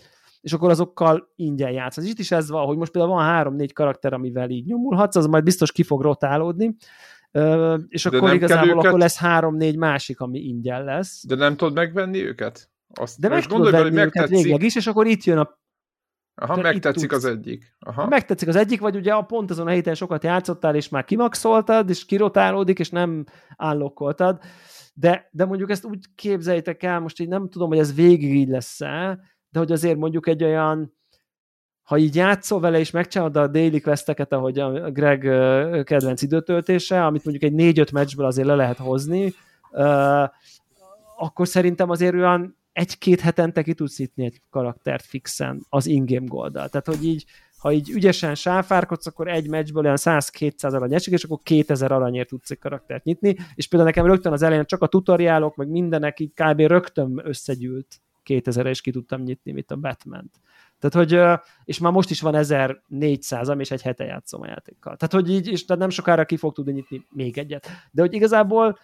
És 0.42 0.54
akkor 0.54 0.70
azokkal 0.70 1.32
ingyen 1.36 1.72
játsz. 1.72 1.98
Itt 1.98 2.20
is 2.20 2.32
ez 2.32 2.50
van, 2.50 2.66
hogy 2.66 2.78
most 2.78 2.92
például 2.92 3.14
van 3.14 3.24
három-négy 3.24 3.74
karakter, 3.74 4.14
amivel 4.14 4.50
így 4.50 4.66
nyomulhatsz, 4.66 5.16
az 5.16 5.26
majd 5.26 5.44
biztos 5.44 5.72
ki 5.72 5.84
fog 5.84 6.02
rotálódni, 6.02 6.76
és 7.88 8.04
De 8.04 8.18
akkor 8.18 8.34
igazából 8.34 8.70
őket... 8.70 8.86
akkor 8.86 9.00
lesz 9.00 9.18
három-négy 9.18 9.78
másik, 9.78 10.20
ami 10.20 10.40
ingyen 10.40 10.84
lesz. 10.84 11.26
De 11.28 11.36
nem 11.36 11.56
tudod 11.58 11.74
megvenni 11.74 12.26
őket? 12.26 12.70
Azt 12.94 13.20
De 13.20 13.30
meg 13.30 13.46
tudod 13.46 13.72
venni 13.72 14.00
őket 14.00 14.30
végleg 14.30 14.64
is, 14.64 14.76
és 14.76 14.88
akkor 14.88 15.08
itt 15.08 15.24
jön 15.24 15.38
a 15.38 15.60
Aha, 16.36 16.62
megtetszik 16.62 17.12
az 17.12 17.26
egyik. 17.26 17.76
Aha. 17.80 18.08
Megtetszik 18.08 18.48
az 18.48 18.56
egyik, 18.56 18.80
vagy 18.80 18.96
ugye 18.96 19.14
a 19.14 19.22
pont 19.22 19.50
azon 19.50 19.68
a 19.68 19.70
héten 19.70 19.96
sokat 19.96 20.24
játszottál, 20.24 20.76
és 20.76 20.90
már 20.90 21.04
kimaxoltad, 21.04 21.90
és 21.90 22.06
kirotálódik, 22.06 22.80
és 22.80 22.90
nem 22.90 23.26
állokkoltad. 23.56 24.40
De, 24.94 25.30
de 25.32 25.46
mondjuk 25.46 25.70
ezt 25.70 25.86
úgy 25.86 26.06
képzeljétek 26.16 26.84
el, 26.84 27.00
most 27.00 27.20
így 27.20 27.28
nem 27.28 27.50
tudom, 27.50 27.68
hogy 27.68 27.78
ez 27.78 27.96
végig 27.96 28.36
így 28.36 28.48
lesz-e, 28.48 29.20
de 29.50 29.60
hogy 29.60 29.72
azért 29.72 29.98
mondjuk 29.98 30.28
egy 30.28 30.44
olyan 30.44 30.94
ha 31.92 31.98
így 31.98 32.16
játszol 32.16 32.60
vele, 32.60 32.80
és 32.80 32.92
megcsinálod 32.92 33.36
a 33.36 33.48
daily 33.48 33.80
questeket, 33.80 34.34
ahogy 34.34 34.60
a 34.60 34.92
Greg 34.92 35.20
kedvenc 35.84 36.22
időtöltése, 36.22 37.06
amit 37.06 37.24
mondjuk 37.24 37.52
egy 37.52 37.58
négy-öt 37.58 37.92
meccsből 37.92 38.26
azért 38.26 38.48
le 38.48 38.56
lehet 38.56 38.78
hozni, 38.78 39.34
akkor 41.18 41.48
szerintem 41.48 41.90
azért 41.90 42.14
olyan 42.14 42.58
egy-két 42.72 43.20
hetente 43.20 43.64
ki 43.64 43.74
tudsz 43.74 43.98
nyitni 43.98 44.26
egy 44.26 44.42
karaktert 44.50 45.06
fixen 45.06 45.66
az 45.70 45.86
in-game 45.86 46.26
golddal. 46.28 46.70
Tehát, 46.70 46.86
hogy 46.86 47.06
így, 47.06 47.26
ha 47.58 47.72
így 47.72 47.90
ügyesen 47.90 48.36
sáfárkodsz, 48.36 49.08
akkor 49.08 49.28
egy 49.28 49.50
meccsből 49.50 49.84
olyan 49.84 49.98
100-200 50.00 50.74
arany 50.74 50.94
esik, 50.94 51.14
és 51.14 51.24
akkor 51.24 51.40
2000 51.44 51.92
aranyért 51.92 52.28
tudsz 52.28 52.52
egy 52.52 52.60
karaktert 52.60 53.04
nyitni, 53.04 53.36
és 53.56 53.68
például 53.68 53.92
nekem 53.92 54.06
rögtön 54.06 54.32
az 54.32 54.42
elején 54.42 54.66
csak 54.66 54.82
a 54.82 54.88
tutoriálok, 54.88 55.56
meg 55.56 55.68
mindenek 55.68 56.20
így 56.20 56.32
kb. 56.34 56.60
rögtön 56.60 57.22
összegyűlt 57.24 58.02
2000 58.24 58.66
és 58.66 58.82
ki 58.82 58.92
tudtam 58.92 59.22
nyitni, 59.22 59.52
mint 59.52 59.72
a 59.72 59.76
Batman-t. 59.76 60.40
Tehát, 60.82 61.08
hogy, 61.08 61.42
és 61.64 61.80
már 61.80 61.92
most 61.92 62.10
is 62.10 62.22
van 62.22 62.36
1400, 62.36 63.50
ami 63.50 63.62
és 63.62 63.72
egy 63.72 63.82
hete 63.82 64.04
játszom 64.04 64.42
a 64.42 64.48
játékkal. 64.48 64.96
Tehát, 64.96 65.14
hogy 65.14 65.30
így, 65.30 65.48
és 65.48 65.66
tehát 65.66 65.82
nem 65.82 65.90
sokára 65.90 66.26
ki 66.26 66.38
fog 66.38 66.54
tudni 66.54 66.72
nyitni 66.72 67.06
még 67.10 67.38
egyet. 67.38 67.68
De 67.92 68.02
hogy 68.02 68.14
igazából 68.14 68.78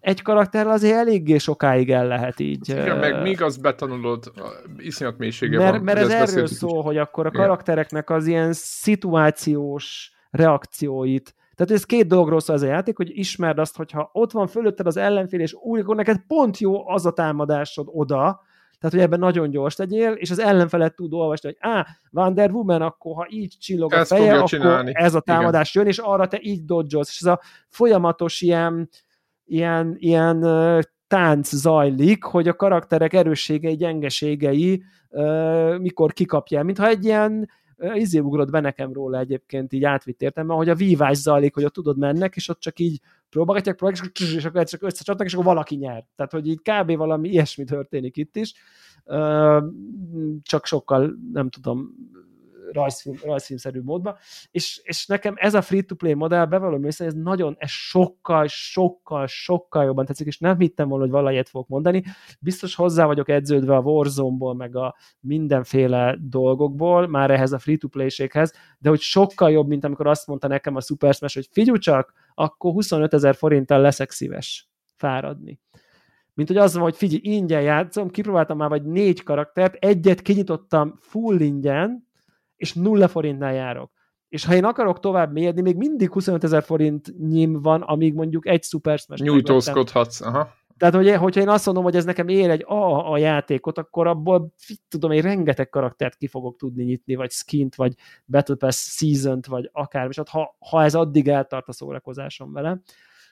egy 0.00 0.22
karakterrel 0.22 0.72
azért 0.72 0.96
eléggé 0.96 1.38
sokáig 1.38 1.90
el 1.90 2.06
lehet 2.06 2.40
így. 2.40 2.68
Igen, 2.68 2.94
uh, 2.94 3.00
meg 3.00 3.22
míg 3.22 3.42
azt 3.42 3.60
betanulod, 3.60 4.32
iszonyat 4.76 5.18
mélysége 5.18 5.58
mert, 5.58 5.70
van. 5.70 5.82
Mert 5.82 5.98
ez 5.98 6.10
erről 6.10 6.46
szól, 6.46 6.82
hogy 6.82 6.96
akkor 6.96 7.26
a 7.26 7.30
karaktereknek 7.30 8.10
az 8.10 8.26
ilyen 8.26 8.52
szituációs 8.52 10.12
reakcióit, 10.30 11.34
tehát 11.54 11.72
ez 11.72 11.84
két 11.84 12.06
dologról 12.06 12.40
szól 12.40 12.56
ez 12.56 12.62
a 12.62 12.66
játék, 12.66 12.96
hogy 12.96 13.18
ismerd 13.18 13.58
azt, 13.58 13.76
hogyha 13.76 14.10
ott 14.12 14.32
van 14.32 14.46
fölötted 14.46 14.86
az 14.86 14.96
ellenfél, 14.96 15.40
és 15.40 15.54
úgy, 15.54 15.80
akkor 15.80 15.96
neked 15.96 16.20
pont 16.26 16.58
jó 16.58 16.88
az 16.88 17.06
a 17.06 17.12
támadásod 17.12 17.86
oda, 17.90 18.40
tehát, 18.78 18.94
hogy 18.94 19.04
ebben 19.04 19.18
nagyon 19.18 19.50
gyors 19.50 19.76
legyél, 19.76 20.12
és 20.12 20.30
az 20.30 20.38
ellenfelet 20.38 20.94
tud 20.94 21.12
olvasni, 21.12 21.48
hogy 21.48 21.70
á, 21.70 21.86
Wonder 22.10 22.50
Woman, 22.50 22.82
akkor 22.82 23.14
ha 23.14 23.26
így 23.28 23.56
csillog 23.60 23.92
a 23.92 24.04
feje, 24.04 24.34
akkor 24.34 24.48
csinálni. 24.48 24.92
ez 24.94 25.14
a 25.14 25.20
támadás 25.20 25.74
Igen. 25.74 25.82
jön, 25.82 25.92
és 25.92 25.98
arra 25.98 26.28
te 26.28 26.38
így 26.42 26.64
dodge 26.64 26.98
és 26.98 27.20
ez 27.20 27.26
a 27.26 27.40
folyamatos 27.68 28.40
ilyen, 28.40 28.88
ilyen, 29.44 29.96
ilyen 29.98 30.46
tánc 31.06 31.54
zajlik, 31.54 32.24
hogy 32.24 32.48
a 32.48 32.56
karakterek 32.56 33.12
erősségei, 33.12 33.76
gyengeségei 33.76 34.82
mikor 35.78 36.12
kikapja, 36.12 36.62
mintha 36.62 36.86
egy 36.86 37.04
ilyen 37.04 37.50
izé 37.94 38.18
ugrott 38.18 38.50
be 38.50 38.60
nekem 38.60 38.92
róla 38.92 39.18
egyébként 39.18 39.72
így 39.72 39.84
átvitt 39.84 40.22
értem, 40.22 40.48
hogy 40.48 40.68
a 40.68 40.74
vívás 40.74 41.16
zajlik, 41.16 41.54
hogy 41.54 41.64
ott 41.64 41.72
tudod 41.72 41.98
mennek, 41.98 42.36
és 42.36 42.48
ott 42.48 42.60
csak 42.60 42.78
így 42.78 43.00
próbálgatják, 43.30 43.76
próbálgatják, 43.76 44.36
és 44.36 44.44
akkor 44.44 44.64
csak 44.64 44.82
összecsapnak, 44.82 45.26
és 45.26 45.32
akkor 45.32 45.44
valaki 45.44 45.76
nyer. 45.76 46.06
Tehát, 46.16 46.32
hogy 46.32 46.48
így 46.48 46.60
kb. 46.62 46.96
valami 46.96 47.28
ilyesmi 47.28 47.64
történik 47.64 48.16
itt 48.16 48.36
is, 48.36 48.54
csak 50.42 50.66
sokkal, 50.66 51.18
nem 51.32 51.48
tudom, 51.48 51.94
rajzfilm, 52.72 53.16
rajzfilmszerű 53.22 53.80
módban, 53.82 54.16
és, 54.50 54.80
és 54.84 55.06
nekem 55.06 55.34
ez 55.36 55.54
a 55.54 55.62
free-to-play 55.62 56.14
modell, 56.14 56.44
bevallom 56.44 56.84
őszintén, 56.84 57.16
ez 57.16 57.24
nagyon, 57.24 57.56
ez 57.58 57.70
sokkal, 57.70 58.46
sokkal, 58.46 59.26
sokkal 59.26 59.84
jobban 59.84 60.04
tetszik, 60.04 60.26
és 60.26 60.38
nem 60.38 60.58
hittem 60.58 60.88
volna, 60.88 61.04
hogy 61.04 61.12
valahelyet 61.12 61.48
fogok 61.48 61.68
mondani. 61.68 62.04
Biztos 62.40 62.74
hozzá 62.74 63.06
vagyok 63.06 63.28
edződve 63.28 63.76
a 63.76 63.80
Warzone-ból, 63.80 64.54
meg 64.54 64.76
a 64.76 64.94
mindenféle 65.20 66.16
dolgokból, 66.20 67.06
már 67.06 67.30
ehhez 67.30 67.52
a 67.52 67.58
free-to-play-séghez, 67.58 68.52
de 68.78 68.88
hogy 68.88 69.00
sokkal 69.00 69.50
jobb, 69.50 69.68
mint 69.68 69.84
amikor 69.84 70.06
azt 70.06 70.26
mondta 70.26 70.48
nekem 70.48 70.76
a 70.76 70.80
Super 70.80 71.14
Smash, 71.14 71.34
hogy 71.34 71.48
figyelj 71.50 71.78
csak, 71.78 72.12
akkor 72.34 72.72
25 72.72 73.14
ezer 73.14 73.34
forinttal 73.34 73.80
leszek 73.80 74.10
szíves 74.10 74.68
fáradni 74.96 75.60
mint 76.38 76.50
hogy 76.50 76.58
az 76.58 76.74
van, 76.74 76.82
hogy 76.82 76.96
figyelj, 76.96 77.20
ingyen 77.22 77.62
játszom, 77.62 78.10
kipróbáltam 78.10 78.56
már 78.56 78.68
vagy 78.68 78.84
négy 78.84 79.22
karaktert, 79.22 79.74
egyet 79.74 80.22
kinyitottam 80.22 80.94
full 80.98 81.40
ingyen, 81.40 82.07
és 82.58 82.72
nulla 82.72 83.08
forintnál 83.08 83.54
járok. 83.54 83.90
És 84.28 84.44
ha 84.44 84.54
én 84.54 84.64
akarok 84.64 85.00
tovább 85.00 85.32
mérni, 85.32 85.60
még 85.60 85.76
mindig 85.76 86.10
25 86.12 86.44
ezer 86.44 86.62
forint 86.62 87.12
nyim 87.18 87.62
van, 87.62 87.82
amíg 87.82 88.14
mondjuk 88.14 88.46
egy 88.46 88.62
Super 88.62 88.98
Smash 88.98 89.22
Nyújtózkodhatsz, 89.22 90.20
aha. 90.20 90.56
Tehát, 90.78 90.94
hogy, 90.94 91.14
hogyha 91.14 91.40
én 91.40 91.48
azt 91.48 91.66
mondom, 91.66 91.84
hogy 91.84 91.96
ez 91.96 92.04
nekem 92.04 92.28
ér 92.28 92.50
egy 92.50 92.64
a, 92.66 93.12
a 93.12 93.18
játékot, 93.18 93.78
akkor 93.78 94.06
abból 94.06 94.54
tudom, 94.88 95.10
én 95.10 95.22
rengeteg 95.22 95.68
karaktert 95.68 96.16
ki 96.16 96.26
fogok 96.26 96.56
tudni 96.56 96.84
nyitni, 96.84 97.14
vagy 97.14 97.30
skint, 97.30 97.74
vagy 97.74 97.94
Battle 98.24 98.54
Pass 98.54 98.76
season 98.76 99.40
vagy 99.48 99.70
akár, 99.72 100.08
és 100.08 100.16
hát 100.16 100.28
ha, 100.28 100.56
ha 100.58 100.82
ez 100.82 100.94
addig 100.94 101.28
eltart 101.28 101.68
a 101.68 101.72
szórakozásom 101.72 102.52
vele. 102.52 102.80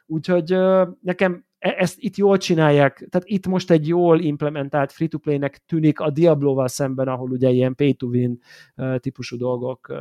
Úgyhogy 0.06 0.56
nekem 1.00 1.44
e, 1.58 1.74
ezt 1.78 1.98
itt 1.98 2.16
jól 2.16 2.36
csinálják, 2.36 3.06
tehát 3.10 3.28
itt 3.28 3.46
most 3.46 3.70
egy 3.70 3.88
jól 3.88 4.20
implementált 4.20 4.92
free-to-play-nek 4.92 5.64
tűnik 5.66 6.00
a 6.00 6.10
Diablo-val 6.10 6.68
szemben, 6.68 7.08
ahol 7.08 7.30
ugye 7.30 7.50
ilyen 7.50 7.74
pay-to-win 7.74 8.38
típusú 8.98 9.36
dolgok 9.36 9.94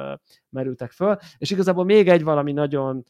merültek 0.50 0.92
föl, 0.92 1.18
és 1.38 1.52
igazából 1.52 1.84
még 1.84 2.08
egy 2.08 2.24
valami 2.24 2.52
nagyon 2.52 3.04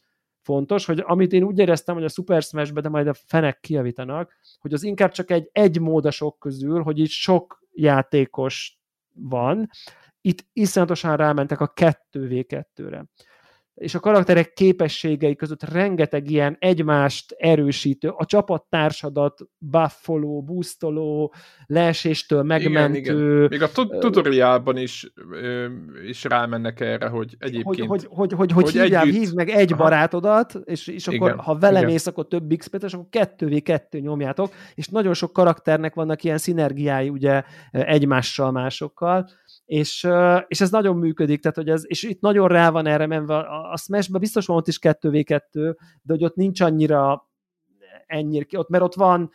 fontos, 0.46 0.84
hogy 0.84 1.02
amit 1.06 1.32
én 1.32 1.42
úgy 1.42 1.58
éreztem, 1.58 1.94
hogy 1.94 2.04
a 2.04 2.08
Super 2.08 2.42
smash 2.42 2.72
de 2.72 2.88
majd 2.88 3.06
a 3.06 3.14
fenek 3.14 3.60
kiavítanak, 3.60 4.32
hogy 4.58 4.72
az 4.72 4.82
inkább 4.82 5.10
csak 5.10 5.30
egy 5.30 5.48
egy 5.52 5.80
módasok 5.80 6.38
közül, 6.38 6.82
hogy 6.82 6.98
itt 6.98 7.08
sok 7.08 7.62
játékos 7.72 8.78
van, 9.12 9.70
itt 10.20 10.46
iszonyatosan 10.52 11.16
rámentek 11.16 11.60
a 11.60 11.72
2v2-re 11.72 13.04
és 13.76 13.94
a 13.94 14.00
karakterek 14.00 14.52
képességei 14.52 15.36
között 15.36 15.62
rengeteg 15.62 16.30
ilyen 16.30 16.56
egymást 16.58 17.34
erősítő, 17.38 18.08
a 18.08 18.24
csapattársadat 18.24 19.40
buffoló, 19.58 20.42
boostoló, 20.42 21.34
leeséstől 21.66 22.42
megmentő. 22.42 22.98
Igen, 22.98 23.16
igen. 23.16 23.48
Még 23.50 23.62
a 23.62 23.68
tutoriálban 23.98 24.76
is, 24.76 25.12
is 26.06 26.24
rámennek 26.24 26.80
erre, 26.80 27.08
hogy 27.08 27.36
egyébként... 27.38 27.88
Hogy, 27.88 28.04
hogy, 28.04 28.06
hogy, 28.10 28.32
hogy, 28.32 28.52
hogy, 28.52 28.62
hogy 28.62 28.72
hívjál, 28.72 29.02
együtt... 29.02 29.16
hívd 29.16 29.34
meg 29.34 29.48
egy 29.48 29.72
Aha. 29.72 29.82
barátodat, 29.82 30.60
és, 30.64 30.86
és 30.86 31.06
akkor 31.06 31.28
igen, 31.28 31.38
ha 31.38 31.58
vele 31.58 31.78
igen. 31.78 31.90
mész, 31.90 32.06
akkor 32.06 32.26
több 32.26 32.54
xp 32.56 32.74
és 32.82 32.92
akkor 32.92 33.06
kettővé 33.10 33.60
kettő 33.60 33.98
nyomjátok, 33.98 34.52
és 34.74 34.88
nagyon 34.88 35.14
sok 35.14 35.32
karakternek 35.32 35.94
vannak 35.94 36.22
ilyen 36.22 36.38
szinergiái 36.38 37.08
ugye 37.08 37.42
egymással, 37.70 38.50
másokkal, 38.50 39.28
és, 39.66 40.08
és 40.46 40.60
ez 40.60 40.70
nagyon 40.70 40.96
működik, 40.96 41.40
tehát 41.40 41.56
hogy 41.56 41.68
ez, 41.68 41.82
és 41.86 42.02
itt 42.02 42.20
nagyon 42.20 42.48
rá 42.48 42.70
van 42.70 42.86
erre 42.86 43.06
menve, 43.06 43.36
a, 43.36 43.76
Smash-ben 43.76 44.20
biztos 44.20 44.46
van 44.46 44.56
ott 44.56 44.68
is 44.68 44.78
2v2, 44.82 45.76
de 46.02 46.12
hogy 46.12 46.24
ott 46.24 46.34
nincs 46.34 46.60
annyira 46.60 47.28
ennyire, 48.06 48.46
ott, 48.58 48.68
mert 48.68 48.84
ott 48.84 48.94
van 48.94 49.30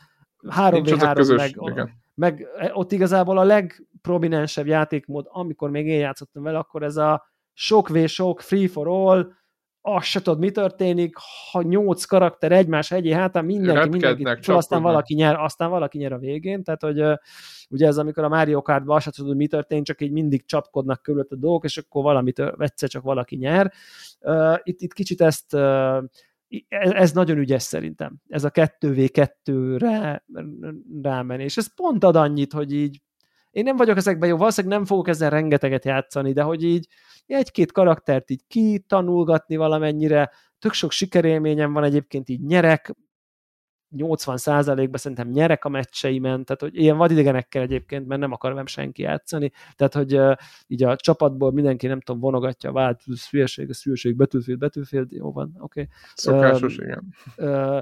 3v3, 0.47 1.35
meg, 1.35 1.55
igen. 1.71 1.89
meg 2.13 2.47
ott 2.73 2.91
igazából 2.91 3.37
a 3.37 3.43
legprominensebb 3.43 4.67
játékmód, 4.67 5.25
amikor 5.29 5.69
még 5.69 5.87
én 5.87 5.99
játszottam 5.99 6.43
vele, 6.43 6.57
akkor 6.57 6.83
ez 6.83 6.97
a 6.97 7.29
sok 7.53 7.89
v 7.89 8.05
sok, 8.05 8.41
free 8.41 8.67
for 8.67 8.87
all, 8.87 9.33
azt 9.81 10.05
se 10.05 10.21
tudod, 10.21 10.39
mi 10.39 10.51
történik, 10.51 11.15
ha 11.51 11.61
nyolc 11.61 12.05
karakter 12.05 12.51
egymás 12.51 12.91
egyé 12.91 13.11
hátán, 13.11 13.45
mindenki, 13.45 13.89
mindenki, 13.89 14.51
aztán 14.51 14.81
valaki 14.81 15.13
nyer, 15.13 15.35
aztán 15.35 15.69
valaki 15.69 15.97
nyer 15.97 16.13
a 16.13 16.17
végén, 16.17 16.63
tehát 16.63 16.81
hogy 16.81 17.03
ugye 17.69 17.87
ez 17.87 17.97
amikor 17.97 18.23
a 18.23 18.29
Mario 18.29 18.61
Kartban 18.61 18.95
azt 18.95 19.05
se 19.05 19.11
tudod, 19.11 19.35
mi 19.35 19.47
történik, 19.47 19.83
csak 19.83 20.01
így 20.01 20.11
mindig 20.11 20.45
csapkodnak 20.45 21.01
körülött 21.01 21.31
a 21.31 21.35
dolgok, 21.35 21.63
és 21.63 21.77
akkor 21.77 22.03
valamit 22.03 22.39
egyszer 22.57 22.89
csak 22.89 23.03
valaki 23.03 23.35
nyer. 23.35 23.71
Itt, 24.63 24.81
itt 24.81 24.93
kicsit 24.93 25.21
ezt 25.21 25.55
ez 26.69 27.11
nagyon 27.11 27.37
ügyes 27.37 27.63
szerintem, 27.63 28.15
ez 28.27 28.43
a 28.43 28.51
2v2-re 28.51 30.25
rámenés. 31.01 31.57
Ez 31.57 31.75
pont 31.75 32.03
ad 32.03 32.15
annyit, 32.15 32.53
hogy 32.53 32.73
így 32.73 33.01
én 33.51 33.63
nem 33.63 33.75
vagyok 33.75 33.97
ezekben 33.97 34.29
jó, 34.29 34.37
valószínűleg 34.37 34.77
nem 34.77 34.85
fogok 34.85 35.07
ezzel 35.07 35.29
rengeteget 35.29 35.85
játszani, 35.85 36.33
de 36.33 36.41
hogy 36.41 36.63
így 36.63 36.87
egy-két 37.25 37.71
karaktert 37.71 38.29
így 38.29 38.41
kitanulgatni 38.47 39.55
valamennyire, 39.55 40.31
tök 40.59 40.73
sok 40.73 40.91
sikerélményem 40.91 41.73
van 41.73 41.83
egyébként, 41.83 42.29
így 42.29 42.41
nyerek, 42.41 42.95
80%-ban 43.97 44.97
szerintem 44.97 45.29
nyerek 45.29 45.65
a 45.65 45.69
meccseimen, 45.69 46.45
tehát 46.45 46.61
hogy 46.61 46.75
ilyen 46.75 46.97
vadidegenekkel 46.97 47.61
egyébként, 47.61 48.07
mert 48.07 48.21
nem 48.21 48.31
akar 48.31 48.51
velem 48.51 48.65
senki 48.65 49.01
játszani, 49.01 49.51
tehát 49.75 49.93
hogy 49.93 50.15
uh, 50.15 50.35
így 50.67 50.83
a 50.83 50.95
csapatból 50.95 51.51
mindenki 51.51 51.87
nem 51.87 52.01
tudom, 52.01 52.21
vonogatja, 52.21 52.71
vált, 52.71 53.01
hülyeség, 53.29 53.69
ez 53.69 53.83
hülyeség, 53.83 54.15
Battlefield, 54.15 54.59
Battlefield, 54.59 55.11
jó 55.11 55.31
van, 55.31 55.55
oké. 55.59 55.81
Okay. 55.81 55.87
Szokásos, 56.13 56.77
uh, 56.77 56.85
igen. 56.85 57.13
Uh, 57.37 57.79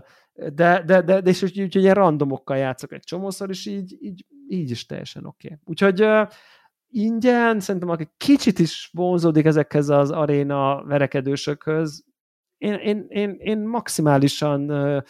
de, 0.54 0.84
de, 0.86 1.02
de, 1.02 1.22
de 1.22 1.30
és 1.30 1.42
úgy, 1.42 1.62
úgy, 1.62 1.76
ilyen 1.76 1.94
randomokkal 1.94 2.58
játszok 2.58 2.92
egy 2.92 3.04
csomószor, 3.04 3.50
és 3.50 3.66
így, 3.66 3.98
így, 4.02 4.26
így 4.50 4.70
is 4.70 4.86
teljesen 4.86 5.26
oké. 5.26 5.48
Okay. 5.48 5.60
Úgyhogy 5.66 6.02
uh, 6.02 6.28
ingyen, 6.92 7.60
szerintem 7.60 7.90
aki 7.90 8.10
kicsit 8.18 8.60
is 8.60 8.90
vonzódik 8.94 9.46
ezekhez 9.46 9.90
az 9.90 10.12
aréna 10.12 10.84
verekedősökhöz, 10.84 12.06
én, 12.58 12.74
én, 12.74 13.06
én, 13.10 13.36
én 13.40 13.60
maximálisan 13.60 14.72
uh, 14.72 15.04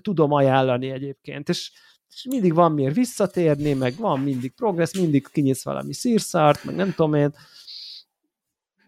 tudom 0.00 0.32
ajánlani 0.32 0.90
egyébként, 0.90 1.48
és, 1.48 1.72
és 2.08 2.26
mindig 2.28 2.54
van 2.54 2.72
miért 2.72 2.94
visszatérni, 2.94 3.72
meg 3.72 3.94
van 3.96 4.20
mindig 4.20 4.52
progress, 4.52 4.92
mindig 4.92 5.26
kinyitsz 5.32 5.64
valami 5.64 5.92
szírszart, 5.92 6.64
meg 6.64 6.74
nem 6.74 6.92
tudom 6.94 7.14
én. 7.14 7.34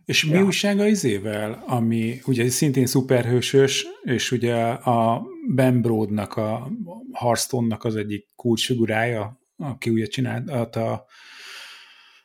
És 0.05 0.25
mi 0.25 0.33
ja. 0.33 0.45
újság 0.45 0.79
a 0.79 0.87
izével, 0.87 1.63
ami 1.67 2.21
ugye 2.27 2.51
szintén 2.51 2.87
szuperhősös, 2.87 3.87
és 4.03 4.31
ugye 4.31 4.57
a 4.71 5.27
Ben 5.49 5.81
Brodnak, 5.81 6.37
a 6.37 6.71
Hearthstone-nak 7.13 7.85
az 7.85 7.97
egyik 7.97 8.29
kulcsfigurája, 8.37 9.41
aki 9.63 9.91
ugye 9.91 10.07
csinált 10.07 10.77
a 10.77 11.07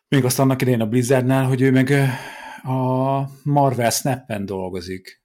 még 0.08 0.26
azt 0.26 0.40
annak 0.40 0.62
idején 0.62 0.82
a 0.82 0.88
Blizzardnál, 0.88 1.46
hogy 1.46 1.62
ő 1.62 1.72
meg 1.72 1.92
a 2.64 3.22
Marvel 3.44 3.90
Snap-en 3.90 4.46
dolgozik. 4.46 5.22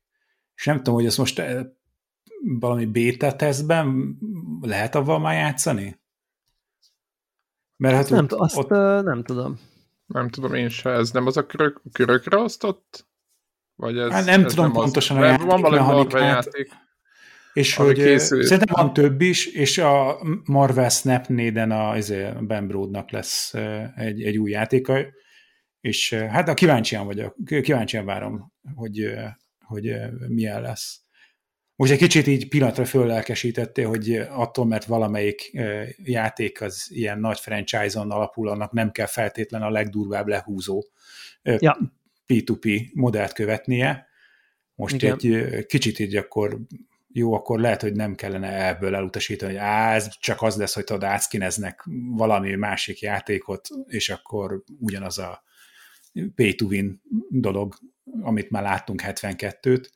És 0.54 0.64
nem 0.64 0.76
tudom, 0.76 0.94
hogy 0.94 1.06
ezt 1.06 1.18
most 1.18 1.42
valami 2.42 2.86
beta 2.86 3.36
tesztben 3.36 4.18
lehet 4.60 4.94
avval 4.94 5.18
már 5.18 5.34
játszani? 5.34 6.00
Mert 7.76 7.94
hát 7.94 8.10
nem, 8.10 8.24
ott, 8.24 8.32
azt 8.32 8.56
ott... 8.56 8.68
nem 9.04 9.22
tudom. 9.22 9.58
Nem 10.06 10.28
tudom 10.28 10.54
én 10.54 10.68
se, 10.68 10.90
ez 10.90 11.10
nem 11.10 11.26
az 11.26 11.36
a 11.36 11.46
körök, 11.46 11.80
körökre 11.92 12.36
osztott? 12.36 13.06
Vagy 13.74 13.98
ez, 13.98 14.10
hát 14.10 14.24
nem 14.24 14.44
ez 14.44 14.50
tudom 14.50 14.64
nem 14.64 14.74
pontosan 14.74 15.16
az, 15.16 15.22
a 15.22 15.26
játék, 15.26 15.46
van 15.46 15.60
valami 15.60 16.08
játék. 16.12 16.70
És 17.52 17.74
hogy 17.74 17.94
készül. 17.94 18.44
szerintem 18.44 18.74
van 18.84 18.92
több 18.92 19.20
is, 19.20 19.46
és 19.46 19.78
a 19.78 20.18
Marvel 20.44 20.88
Snap 20.88 21.26
néden 21.26 21.70
a, 21.70 21.96
izé, 21.96 22.24
a 22.24 22.40
Ben 22.40 22.66
Broadnak 22.66 23.10
lesz 23.10 23.54
egy, 23.96 24.22
egy 24.22 24.38
új 24.38 24.50
játéka, 24.50 25.00
és 25.80 26.12
hát 26.12 26.48
a 26.48 26.54
kíváncsian 26.54 27.06
vagyok, 27.06 27.36
kíváncsian 27.44 28.04
várom, 28.04 28.52
hogy, 28.74 29.14
hogy 29.58 29.94
milyen 30.28 30.62
lesz. 30.62 31.00
Most 31.76 31.92
egy 31.92 31.98
kicsit 31.98 32.26
így 32.26 32.48
pillanatra 32.48 32.84
föllelkesítettél, 32.84 33.88
hogy 33.88 34.16
attól, 34.16 34.66
mert 34.66 34.84
valamelyik 34.84 35.58
játék 35.96 36.60
az 36.60 36.86
ilyen 36.88 37.18
nagy 37.18 37.38
franchise-on 37.38 38.10
alapul, 38.10 38.48
annak 38.48 38.72
nem 38.72 38.90
kell 38.90 39.06
feltétlen 39.06 39.62
a 39.62 39.70
legdurvább 39.70 40.26
lehúzó 40.26 40.84
ja. 41.42 41.78
P2P 42.26 42.92
modellt 42.92 43.32
követnie. 43.32 44.06
Most 44.74 44.94
Igen. 44.94 45.18
egy 45.22 45.66
kicsit 45.66 45.98
így 45.98 46.16
akkor 46.16 46.60
jó, 47.12 47.34
akkor 47.34 47.60
lehet, 47.60 47.82
hogy 47.82 47.92
nem 47.92 48.14
kellene 48.14 48.66
ebből 48.66 48.94
elutasítani, 48.94 49.52
hogy 49.52 49.60
á, 49.60 49.94
ez 49.94 50.08
csak 50.18 50.42
az 50.42 50.56
lesz, 50.56 50.74
hogy 50.74 50.84
tudod, 50.84 51.04
átszkineznek 51.04 51.84
valami 52.10 52.54
másik 52.54 53.00
játékot, 53.00 53.68
és 53.86 54.08
akkor 54.08 54.62
ugyanaz 54.80 55.18
a 55.18 55.42
pay 56.34 56.54
to 56.54 56.66
win 56.66 57.02
dolog, 57.28 57.74
amit 58.20 58.50
már 58.50 58.62
láttunk 58.62 59.02
72-t. 59.04 59.88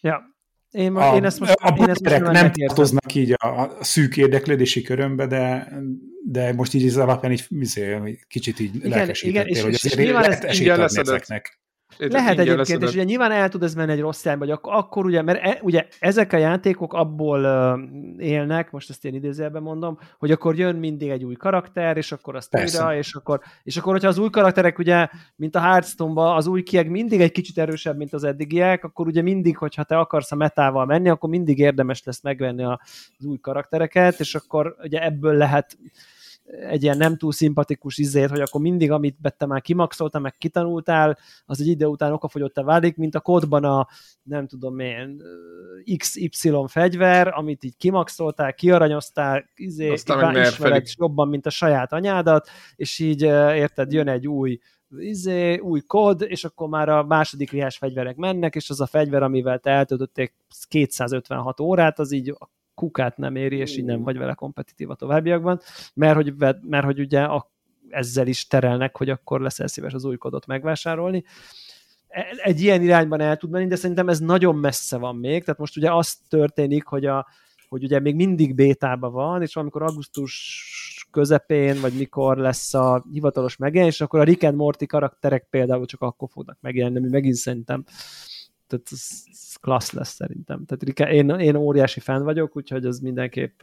Ja, 0.00 0.38
én, 0.70 0.96
a, 0.96 1.14
én 1.14 1.24
ezt 1.24 1.40
most, 1.40 1.52
a 1.52 1.76
én 1.78 1.88
ezt 1.88 2.02
most 2.02 2.20
nem 2.20 2.52
tartoznak 2.52 3.14
így 3.14 3.34
a, 3.36 3.46
a 3.46 3.84
szűk 3.84 4.16
érdeklődési 4.16 4.82
körömbe, 4.82 5.26
de, 5.26 5.72
de 6.24 6.52
most 6.52 6.74
így 6.74 6.86
az 6.86 6.96
alapján 6.96 7.32
így, 7.32 7.46
így 7.50 8.26
kicsit 8.28 8.60
így 8.60 8.74
igen, 8.74 8.90
lelkesítettél, 8.90 9.50
igen, 9.50 9.64
hogy 9.64 9.74
azért 9.74 10.10
lehet 10.10 10.44
esélyt 10.44 10.70
adni 10.70 10.98
ezeknek. 10.98 11.58
Lehet 11.98 12.38
egyébként, 12.38 12.82
és 12.82 12.92
ugye 12.92 13.02
nyilván 13.02 13.32
el 13.32 13.48
tud 13.48 13.62
ez 13.62 13.74
menni 13.74 13.92
egy 13.92 14.00
rossz 14.00 14.24
irányba, 14.24 14.44
hogy 14.44 14.52
ak- 14.52 14.66
akkor 14.66 15.04
ugye, 15.04 15.22
mert 15.22 15.44
e, 15.44 15.58
ugye 15.62 15.86
ezek 15.98 16.32
a 16.32 16.36
játékok 16.36 16.92
abból 16.92 17.44
uh, 17.44 18.24
élnek, 18.24 18.70
most 18.70 18.90
ezt 18.90 19.04
én 19.04 19.14
idézőjelben 19.14 19.62
mondom, 19.62 19.98
hogy 20.18 20.30
akkor 20.30 20.58
jön 20.58 20.76
mindig 20.76 21.08
egy 21.08 21.24
új 21.24 21.34
karakter, 21.34 21.96
és 21.96 22.12
akkor 22.12 22.36
azt 22.36 22.50
Persze. 22.50 22.82
újra, 22.82 22.96
és 22.96 23.14
akkor, 23.14 23.40
és 23.62 23.76
akkor, 23.76 23.92
hogyha 23.92 24.08
az 24.08 24.18
új 24.18 24.30
karakterek 24.30 24.78
ugye, 24.78 25.08
mint 25.36 25.56
a 25.56 25.60
hearthstone 25.60 26.34
az 26.34 26.46
új 26.46 26.62
kieg 26.62 26.90
mindig 26.90 27.20
egy 27.20 27.32
kicsit 27.32 27.58
erősebb, 27.58 27.96
mint 27.96 28.12
az 28.12 28.24
eddigiek, 28.24 28.84
akkor 28.84 29.06
ugye 29.06 29.22
mindig, 29.22 29.56
hogyha 29.56 29.84
te 29.84 29.98
akarsz 29.98 30.32
a 30.32 30.36
metával 30.36 30.86
menni, 30.86 31.08
akkor 31.08 31.30
mindig 31.30 31.58
érdemes 31.58 32.02
lesz 32.04 32.22
megvenni 32.22 32.64
az 32.64 32.78
új 33.24 33.38
karaktereket, 33.38 34.20
és 34.20 34.34
akkor 34.34 34.76
ugye 34.82 35.04
ebből 35.04 35.34
lehet 35.34 35.78
egy 36.50 36.82
ilyen 36.82 36.96
nem 36.96 37.16
túl 37.16 37.32
szimpatikus 37.32 37.98
izért, 37.98 38.30
hogy 38.30 38.40
akkor 38.40 38.60
mindig, 38.60 38.90
amit 38.90 39.16
te 39.36 39.46
már 39.46 39.60
kimaxoltál, 39.60 40.20
meg 40.20 40.36
kitanultál, 40.38 41.18
az 41.44 41.60
egy 41.60 41.66
idő 41.66 41.86
után 41.86 42.12
okafogyottá 42.12 42.62
válik, 42.62 42.96
mint 42.96 43.14
a 43.14 43.20
kódban 43.20 43.64
a, 43.64 43.88
nem 44.22 44.46
tudom 44.46 44.78
én, 44.78 45.22
XY 45.96 46.54
fegyver, 46.66 47.28
amit 47.34 47.64
így 47.64 47.76
kimaxoltál, 47.76 48.54
kiaranyoztál, 48.54 49.44
izé, 49.54 49.92
ismered 49.92 50.88
jobban, 50.96 51.28
mint 51.28 51.46
a 51.46 51.50
saját 51.50 51.92
anyádat, 51.92 52.48
és 52.76 52.98
így 52.98 53.22
érted, 53.22 53.92
jön 53.92 54.08
egy 54.08 54.28
új 54.28 54.58
izé, 54.98 55.58
új 55.58 55.80
kód, 55.80 56.22
és 56.22 56.44
akkor 56.44 56.68
már 56.68 56.88
a 56.88 57.04
második 57.04 57.50
riás 57.50 57.76
fegyverek 57.76 58.16
mennek, 58.16 58.54
és 58.54 58.70
az 58.70 58.80
a 58.80 58.86
fegyver, 58.86 59.22
amivel 59.22 59.58
te 59.58 59.70
eltöltötték 59.70 60.34
256 60.68 61.60
órát, 61.60 61.98
az 61.98 62.12
így 62.12 62.34
kukát 62.80 63.16
nem 63.16 63.36
éri, 63.36 63.56
és 63.56 63.76
így 63.76 63.84
nem 63.84 64.02
vagy 64.02 64.18
vele 64.18 64.34
kompetitív 64.34 64.90
a 64.90 64.94
továbbiakban, 64.94 65.60
mert 65.94 66.14
hogy, 66.14 66.34
mert 66.60 66.84
hogy 66.84 67.00
ugye 67.00 67.22
a, 67.22 67.50
ezzel 67.88 68.26
is 68.26 68.46
terelnek, 68.46 68.96
hogy 68.96 69.10
akkor 69.10 69.40
leszel 69.40 69.66
szíves 69.66 69.92
az 69.92 70.04
új 70.04 70.16
kodot 70.16 70.46
megvásárolni. 70.46 71.24
E, 72.08 72.26
egy 72.36 72.60
ilyen 72.60 72.82
irányban 72.82 73.20
el 73.20 73.36
tud 73.36 73.50
menni, 73.50 73.66
de 73.66 73.76
szerintem 73.76 74.08
ez 74.08 74.18
nagyon 74.18 74.56
messze 74.56 74.96
van 74.96 75.16
még, 75.16 75.44
tehát 75.44 75.60
most 75.60 75.76
ugye 75.76 75.92
az 75.92 76.14
történik, 76.28 76.84
hogy 76.84 77.06
a, 77.06 77.26
hogy 77.68 77.84
ugye 77.84 78.00
még 78.00 78.14
mindig 78.14 78.54
bétában 78.54 79.12
van, 79.12 79.42
és 79.42 79.56
amikor 79.56 79.82
augusztus 79.82 81.06
közepén, 81.10 81.80
vagy 81.80 81.92
mikor 81.92 82.36
lesz 82.36 82.74
a 82.74 83.04
hivatalos 83.12 83.56
megjelenés, 83.56 84.00
akkor 84.00 84.20
a 84.20 84.24
Rick 84.24 84.42
and 84.42 84.56
Morty 84.56 84.86
karakterek 84.86 85.46
például 85.50 85.86
csak 85.86 86.00
akkor 86.00 86.28
fognak 86.32 86.58
megjelenni, 86.60 86.98
ami 86.98 87.08
megint 87.08 87.34
szerintem 87.34 87.84
tehát 88.70 88.88
ez, 88.90 89.08
ez 89.30 89.54
klassz 89.54 89.92
lesz 89.92 90.14
szerintem. 90.14 90.64
Tehát 90.64 91.12
én, 91.12 91.28
én 91.28 91.56
óriási 91.56 92.00
fan 92.00 92.22
vagyok, 92.22 92.56
úgyhogy 92.56 92.84
ez 92.84 92.98
mindenképp, 92.98 93.60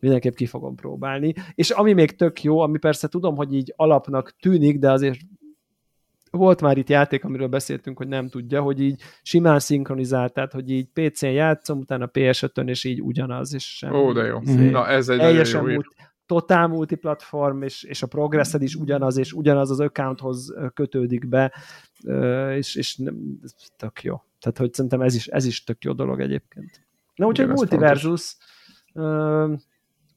mindenképp 0.00 0.34
ki 0.34 0.46
fogom 0.46 0.74
próbálni. 0.74 1.34
És 1.54 1.70
ami 1.70 1.92
még 1.92 2.16
tök 2.16 2.42
jó, 2.42 2.58
ami 2.58 2.78
persze 2.78 3.08
tudom, 3.08 3.36
hogy 3.36 3.54
így 3.54 3.72
alapnak 3.76 4.36
tűnik, 4.40 4.78
de 4.78 4.90
azért 4.90 5.18
volt 6.30 6.60
már 6.60 6.78
itt 6.78 6.88
játék, 6.88 7.24
amiről 7.24 7.48
beszéltünk, 7.48 7.96
hogy 7.96 8.08
nem 8.08 8.28
tudja, 8.28 8.62
hogy 8.62 8.80
így 8.80 9.02
simán 9.22 9.58
szinkronizált, 9.58 10.32
tehát 10.32 10.52
hogy 10.52 10.70
így 10.70 10.88
PC-n 10.92 11.26
játszom, 11.26 11.78
utána 11.78 12.10
PS5-ön, 12.12 12.68
és 12.68 12.84
így 12.84 13.02
ugyanaz, 13.02 13.54
és 13.54 13.76
sem. 13.76 13.94
Ó, 13.94 14.12
de 14.12 14.22
jó. 14.22 14.40
Szép. 14.44 14.70
Na, 14.70 14.88
ez 14.88 15.08
egy 15.08 15.18
nagyon 15.18 15.46
jó 15.46 15.60
multi, 15.60 15.94
totál 16.26 16.66
multiplatform, 16.66 17.62
és, 17.62 17.82
és 17.82 18.02
a 18.02 18.06
progressed 18.06 18.62
is 18.62 18.74
ugyanaz, 18.74 19.16
és 19.16 19.32
ugyanaz 19.32 19.70
az 19.70 19.80
accounthoz 19.80 20.54
kötődik 20.74 21.28
be, 21.28 21.52
és, 22.56 22.74
és 22.74 22.96
nem, 22.96 23.40
tök 23.76 24.02
jó. 24.02 24.22
Tehát, 24.44 24.58
hogy 24.58 24.72
szerintem 24.72 25.00
ez 25.00 25.14
is, 25.14 25.26
ez 25.26 25.44
is 25.44 25.64
tök 25.64 25.84
jó 25.84 25.92
dolog 25.92 26.20
egyébként. 26.20 26.86
Na, 27.14 27.26
úgyhogy 27.26 27.48
multiversus 27.48 28.36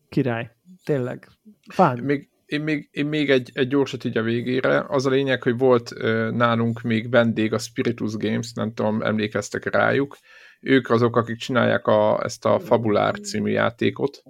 király. 0.10 0.52
Tényleg. 0.84 1.28
Fán. 1.74 2.00
Még, 2.00 2.30
én 2.46 2.62
még, 2.62 2.90
én 2.92 3.06
még 3.06 3.30
egy, 3.30 3.52
egy 3.54 3.68
gyorsat 3.68 4.04
így 4.04 4.18
a 4.18 4.22
végére. 4.22 4.86
Az 4.88 5.06
a 5.06 5.10
lényeg, 5.10 5.44
hogy 5.44 5.58
volt 5.58 5.92
uh, 5.92 6.30
nálunk 6.30 6.82
még 6.82 7.10
vendég 7.10 7.54
a 7.54 7.58
Spiritus 7.58 8.16
Games, 8.16 8.54
nem 8.54 8.74
tudom, 8.74 9.02
emlékeztek 9.02 9.66
rájuk. 9.66 10.18
Ők 10.62 10.90
azok, 10.90 11.16
akik 11.16 11.38
csinálják 11.38 11.88
a, 11.88 12.24
ezt 12.24 12.46
a 12.46 12.60
Fabulár 12.60 13.20
című 13.20 13.52
játékot, 13.52 14.24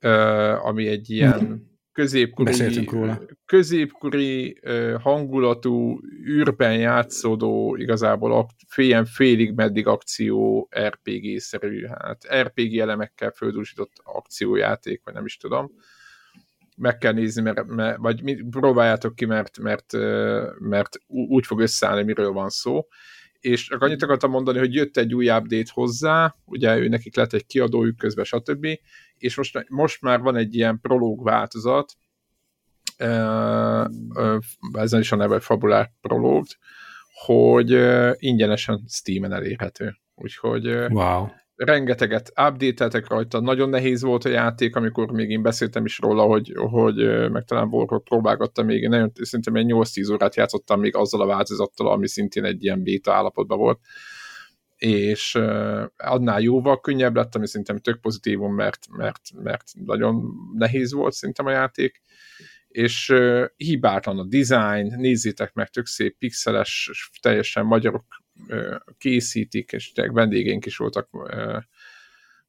uh, 0.00 0.66
ami 0.66 0.86
egy 0.86 1.10
ilyen 1.10 1.70
középkori, 1.96 2.50
középkori 3.46 4.60
hangulatú, 5.00 6.00
űrben 6.26 6.78
játszódó, 6.78 7.76
igazából 7.76 8.46
fél, 8.68 9.04
félig 9.04 9.54
meddig 9.54 9.86
akció 9.86 10.68
RPG-szerű, 10.78 11.86
hát 11.86 12.26
RPG 12.42 12.78
elemekkel 12.78 13.30
földúsított 13.30 13.92
akciójáték, 14.02 15.00
vagy 15.04 15.14
nem 15.14 15.24
is 15.24 15.36
tudom. 15.36 15.70
Meg 16.76 16.98
kell 16.98 17.12
nézni, 17.12 17.42
mert, 17.42 17.66
mert 17.66 17.96
vagy 17.96 18.44
próbáljátok 18.50 19.14
ki, 19.14 19.24
mert, 19.24 19.58
mert, 19.58 19.92
mert 20.58 21.00
úgy 21.06 21.46
fog 21.46 21.60
összeállni, 21.60 22.02
miről 22.02 22.32
van 22.32 22.48
szó 22.48 22.86
és 23.46 23.68
annyit 23.68 24.02
akartam 24.02 24.30
mondani, 24.30 24.58
hogy 24.58 24.74
jött 24.74 24.96
egy 24.96 25.14
új 25.14 25.28
update 25.30 25.70
hozzá, 25.72 26.34
ugye 26.44 26.78
ő 26.78 26.88
nekik 26.88 27.16
lett 27.16 27.32
egy 27.32 27.46
kiadójuk 27.46 27.96
közben, 27.96 28.24
stb 28.24 28.66
és 29.18 29.36
most, 29.36 29.64
most 29.68 30.02
már 30.02 30.20
van 30.20 30.36
egy 30.36 30.54
ilyen 30.54 30.80
prológ 30.80 31.24
változat, 31.24 31.92
ezen 34.72 35.00
is 35.00 35.12
a 35.12 35.16
neve 35.16 35.40
Fabulár 35.40 35.90
Prológ, 36.00 36.46
hogy 37.24 37.70
ingyenesen 38.16 38.84
Steam-en 38.88 39.32
elérhető. 39.32 39.96
Úgyhogy 40.14 40.66
wow. 40.88 41.26
Rengeteget 41.56 42.28
update 42.28 43.02
rajta, 43.08 43.40
nagyon 43.40 43.68
nehéz 43.68 44.02
volt 44.02 44.24
a 44.24 44.28
játék, 44.28 44.76
amikor 44.76 45.10
még 45.10 45.30
én 45.30 45.42
beszéltem 45.42 45.84
is 45.84 45.98
róla, 45.98 46.22
hogy, 46.22 46.52
hogy 46.56 47.30
meg 47.30 47.44
talán 47.44 47.68
Warcraft 47.68 48.04
próbálgattam 48.04 48.66
még, 48.66 48.88
nagyon, 48.88 49.12
szerintem 49.14 49.54
egy 49.54 49.66
8-10 49.68 50.12
órát 50.12 50.36
játszottam 50.36 50.80
még 50.80 50.96
azzal 50.96 51.20
a 51.20 51.26
változattal, 51.26 51.88
ami 51.88 52.08
szintén 52.08 52.44
egy 52.44 52.64
ilyen 52.64 52.82
beta 52.82 53.14
állapotban 53.14 53.58
volt. 53.58 53.80
És 54.76 55.34
annál 55.96 56.40
jóval 56.40 56.80
könnyebb 56.80 57.16
lett, 57.16 57.34
ami 57.34 57.46
szerintem 57.46 57.78
tök 57.78 58.00
pozitívum, 58.00 58.54
mert, 58.54 58.78
mert, 58.90 59.20
mert 59.42 59.64
nagyon 59.84 60.24
nehéz 60.54 60.92
volt 60.92 61.12
szerintem 61.12 61.46
a 61.46 61.50
játék, 61.50 62.02
és 62.68 63.14
hibátlan 63.56 64.18
a 64.18 64.24
design, 64.24 65.00
nézzétek 65.00 65.52
meg, 65.52 65.68
tök 65.68 65.86
szép 65.86 66.18
pixeles, 66.18 66.90
teljesen 67.20 67.64
magyarok 67.64 68.04
készítik, 68.98 69.72
és 69.72 69.92
vendégeink 69.94 70.66
is 70.66 70.76
voltak, 70.76 71.08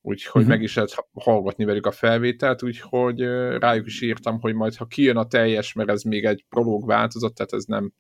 úgyhogy 0.02 0.42
uh-huh. 0.42 0.56
meg 0.56 0.62
is 0.62 0.76
lehet 0.76 1.08
hallgatni 1.14 1.66
velük 1.66 1.86
a 1.86 1.92
felvételt, 1.92 2.64
úgyhogy 2.64 3.20
rájuk 3.60 3.86
is 3.86 4.02
írtam, 4.02 4.40
hogy 4.40 4.54
majd 4.54 4.76
ha 4.76 4.86
kijön 4.86 5.18
a 5.18 5.28
teljes, 5.28 5.74
mert 5.74 5.90
ez 5.90 6.02
még 6.02 6.26
egy 6.26 6.46
prológ 6.50 6.86
változat, 6.86 7.34
tehát 7.34 7.54
ez 7.54 7.64
nem, 7.64 7.94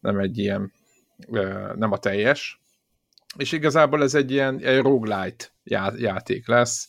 nem 0.00 0.18
egy 0.18 0.38
ilyen, 0.38 0.72
nem 1.74 1.92
a 1.92 1.98
teljes, 1.98 2.60
és 3.36 3.52
igazából 3.52 4.02
ez 4.02 4.14
egy 4.14 4.30
ilyen 4.30 4.60
egy 4.60 4.82
roguelite 4.82 5.44
játék 5.96 6.48
lesz, 6.48 6.88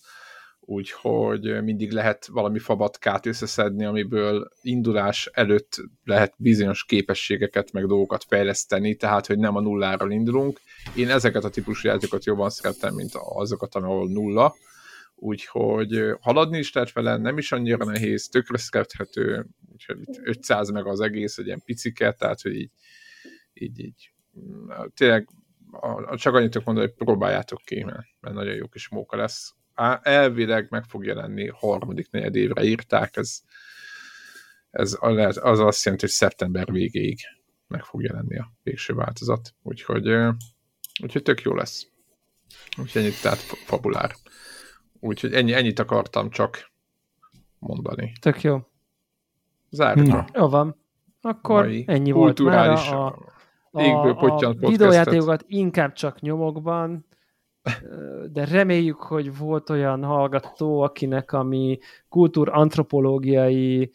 úgyhogy 0.69 1.63
mindig 1.63 1.91
lehet 1.91 2.25
valami 2.25 2.59
fabatkát 2.59 3.25
összeszedni, 3.25 3.85
amiből 3.85 4.51
indulás 4.61 5.29
előtt 5.33 5.75
lehet 6.03 6.33
bizonyos 6.37 6.83
képességeket, 6.85 7.71
meg 7.71 7.85
dolgokat 7.85 8.23
fejleszteni, 8.23 8.95
tehát, 8.95 9.25
hogy 9.25 9.37
nem 9.37 9.55
a 9.55 9.61
nulláról 9.61 10.11
indulunk. 10.11 10.59
Én 10.95 11.09
ezeket 11.09 11.43
a 11.43 11.49
típusú 11.49 11.87
játékokat 11.87 12.25
jobban 12.25 12.49
szeretem, 12.49 12.93
mint 12.93 13.11
azokat, 13.13 13.75
ahol 13.75 14.09
nulla, 14.09 14.55
úgyhogy 15.15 16.15
haladni 16.19 16.57
is 16.57 16.73
lehet 16.73 16.91
vele, 16.91 17.17
nem 17.17 17.37
is 17.37 17.51
annyira 17.51 17.85
nehéz, 17.85 18.27
tökre 18.27 18.57
szerethető, 18.57 19.45
úgyhogy 19.71 19.97
500 20.23 20.69
meg 20.69 20.85
az 20.87 20.99
egész, 20.99 21.37
egy 21.37 21.45
ilyen 21.45 21.61
picike, 21.65 22.11
tehát, 22.11 22.41
hogy 22.41 22.55
így, 22.55 22.71
így, 23.53 23.79
így 23.79 24.11
tényleg 24.93 25.27
csak 26.15 26.33
annyit 26.33 26.51
tudok 26.51 26.67
mondani, 26.67 26.87
hogy 26.87 27.05
próbáljátok 27.05 27.61
ki, 27.65 27.83
mert, 27.83 28.07
mert 28.19 28.35
nagyon 28.35 28.55
jó 28.55 28.67
kis 28.67 28.89
móka 28.89 29.17
lesz. 29.17 29.55
Elvileg 30.01 30.67
meg 30.69 30.83
fog 30.83 31.05
jelenni 31.05 31.47
harmadik 31.47 32.11
negyed 32.11 32.35
évre 32.35 32.63
írták, 32.63 33.15
ez, 33.17 33.39
ez 34.71 34.97
az 35.01 35.59
azt 35.59 35.83
jelenti, 35.83 36.05
hogy 36.05 36.13
szeptember 36.13 36.71
végéig 36.71 37.19
meg 37.67 37.83
fog 37.83 38.01
jelenni 38.03 38.37
a 38.37 38.51
végső 38.63 38.93
változat. 38.93 39.53
Úgyhogy, 39.63 40.07
úgyhogy 41.01 41.23
tök 41.23 41.41
jó 41.41 41.53
lesz. 41.53 41.87
Úgyhogy 42.77 43.01
ennyit, 43.01 43.21
tehát 43.21 43.37
fabulár. 43.37 44.15
Úgyhogy 44.99 45.33
ennyi, 45.33 45.53
ennyit 45.53 45.79
akartam 45.79 46.29
csak 46.29 46.71
mondani. 47.59 48.13
Tök 48.21 48.41
jó. 48.41 48.67
Zárva. 49.69 50.27
Jó 50.33 50.49
van. 50.49 50.75
Akkor 51.21 51.63
Mai 51.63 51.83
ennyi 51.87 52.11
volt 52.11 52.39
már 52.39 52.69
a, 52.69 53.35
Égből 53.71 54.11
a 54.11 54.53
videójátékokat 54.53 55.43
inkább 55.47 55.93
csak 55.93 56.19
nyomokban, 56.19 57.05
de 58.31 58.45
reméljük, 58.45 58.99
hogy 58.99 59.37
volt 59.37 59.69
olyan 59.69 60.03
hallgató, 60.03 60.81
akinek 60.81 61.31
ami 61.31 61.77
kultúrantropológiai 62.09 63.91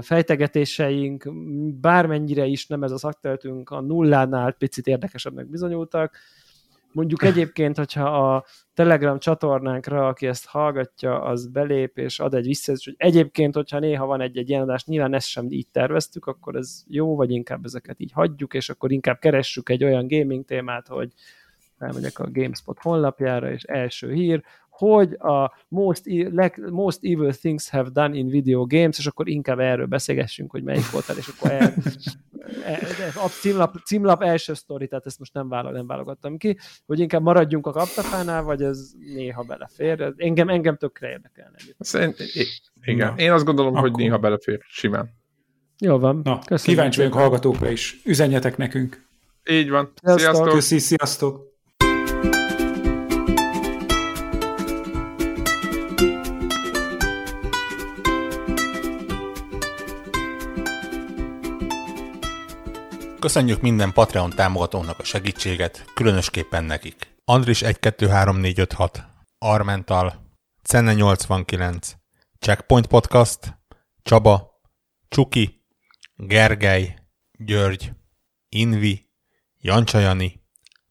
fejtegetéseink, 0.00 1.32
bármennyire 1.80 2.44
is 2.44 2.66
nem 2.66 2.82
ez 2.82 2.90
a 2.90 2.98
szakterületünk, 2.98 3.70
a 3.70 3.80
nullánál 3.80 4.52
picit 4.52 4.86
érdekesebbnek 4.86 5.46
bizonyultak, 5.46 6.16
Mondjuk 6.92 7.22
egyébként, 7.22 7.76
hogyha 7.76 8.32
a 8.32 8.44
Telegram 8.74 9.18
csatornánkra, 9.18 10.06
aki 10.06 10.26
ezt 10.26 10.46
hallgatja, 10.46 11.22
az 11.22 11.46
belép 11.46 11.98
és 11.98 12.20
ad 12.20 12.34
egy 12.34 12.46
visszajelzést, 12.46 12.96
hogy 12.98 13.08
egyébként, 13.08 13.54
hogyha 13.54 13.78
néha 13.78 14.06
van 14.06 14.20
egy-egy 14.20 14.48
ilyen 14.48 14.62
adás, 14.62 14.84
nyilván 14.84 15.14
ezt 15.14 15.28
sem 15.28 15.46
így 15.48 15.68
terveztük, 15.70 16.26
akkor 16.26 16.56
ez 16.56 16.82
jó, 16.86 17.16
vagy 17.16 17.30
inkább 17.30 17.64
ezeket 17.64 18.00
így 18.00 18.12
hagyjuk, 18.12 18.54
és 18.54 18.68
akkor 18.68 18.92
inkább 18.92 19.18
keressük 19.18 19.68
egy 19.68 19.84
olyan 19.84 20.06
gaming 20.08 20.44
témát, 20.44 20.86
hogy 20.86 21.12
elmegyek 21.78 22.18
a 22.18 22.30
GameSpot 22.30 22.78
honlapjára, 22.82 23.50
és 23.50 23.62
első 23.62 24.12
hír, 24.12 24.42
hogy 24.78 25.12
a 25.12 25.52
most, 25.68 26.02
leg, 26.30 26.70
most 26.70 26.98
evil 27.02 27.32
things 27.32 27.68
have 27.68 27.88
done 27.88 28.16
in 28.16 28.28
video 28.28 28.66
games, 28.66 28.98
és 28.98 29.06
akkor 29.06 29.28
inkább 29.28 29.58
erről 29.58 29.86
beszélgessünk, 29.86 30.50
hogy 30.50 30.62
melyik 30.62 30.90
volt 30.90 31.08
el, 31.08 31.16
és 31.16 31.28
akkor 31.36 31.50
el, 31.50 31.74
el, 32.64 32.80
a 33.24 33.28
címlap, 33.28 33.76
címlap 33.84 34.22
első 34.22 34.54
sztori, 34.54 34.88
tehát 34.88 35.06
ezt 35.06 35.18
most 35.18 35.32
nem, 35.32 35.48
vállal, 35.48 35.72
nem 35.72 35.86
válogattam 35.86 36.36
ki, 36.36 36.58
hogy 36.86 37.00
inkább 37.00 37.22
maradjunk 37.22 37.66
a 37.66 37.70
kaptafánál, 37.70 38.42
vagy 38.42 38.62
ez 38.62 38.90
néha 39.14 39.42
belefér. 39.42 40.12
Engem, 40.16 40.48
engem 40.48 40.76
tökre 40.76 41.10
érdekelne. 41.10 41.56
Szerint, 41.78 42.16
igen. 42.82 43.14
Na, 43.14 43.22
Én 43.22 43.32
azt 43.32 43.44
gondolom, 43.44 43.74
akkor. 43.74 43.88
hogy 43.88 43.98
néha 43.98 44.18
belefér, 44.18 44.60
simán. 44.68 45.16
Jó 45.78 45.98
van. 45.98 46.20
Na, 46.24 46.38
Köszönöm 46.38 46.74
kíváncsi 46.76 46.96
vagyunk 46.96 47.16
hallgatókra 47.16 47.70
is. 47.70 48.00
Üzenjetek 48.04 48.56
nekünk. 48.56 49.06
Így 49.50 49.70
van. 49.70 49.92
Sziasztok. 50.02 50.48
Köszi, 50.48 50.78
sziasztok. 50.78 51.48
Köszönjük 63.20 63.60
minden 63.60 63.92
Patreon 63.92 64.30
támogatónak 64.30 64.98
a 64.98 65.04
segítséget, 65.04 65.84
különösképpen 65.94 66.64
nekik. 66.64 67.14
Andris 67.24 67.62
1 67.62 67.78
2 67.78 68.08
3 68.08 68.36
4 68.36 68.60
5 68.60 68.72
6 68.72 69.04
Armental, 69.38 70.36
Cenne 70.62 70.92
89, 70.92 71.92
Checkpoint 72.38 72.86
Podcast, 72.86 73.58
Csaba, 74.02 74.60
Csuki, 75.08 75.64
Gergely, 76.16 76.98
György, 77.38 77.92
Invi, 78.48 79.08
Jancsajani, 79.60 80.42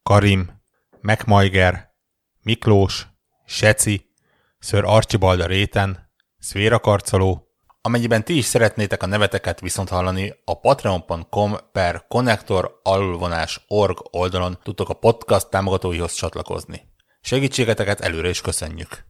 Karim, 0.04 0.62
Megmajger, 1.02 1.94
Miklós, 2.42 3.08
Seci, 3.46 4.14
Ször 4.60 4.84
Archibald 4.86 5.40
a 5.40 5.46
réten, 5.46 6.12
Szvéra 6.40 6.80
Karcoló, 6.80 7.47
Amennyiben 7.88 8.24
ti 8.24 8.38
is 8.38 8.46
szeretnétek 8.46 9.04
a 9.04 9.06
neveteket 9.06 9.60
viszont 9.60 9.90
hallani, 9.90 10.34
a 10.46 10.60
patreon.com 10.60 11.56
per 11.72 12.06
connector 12.08 12.82
org 13.68 13.98
oldalon 14.12 14.60
tudtok 14.64 14.90
a 14.90 14.94
podcast 14.94 15.50
támogatóihoz 15.50 16.14
csatlakozni. 16.14 16.82
Segítségeteket 17.22 18.00
előre 18.00 18.30
is 18.30 18.42
köszönjük! 18.42 19.07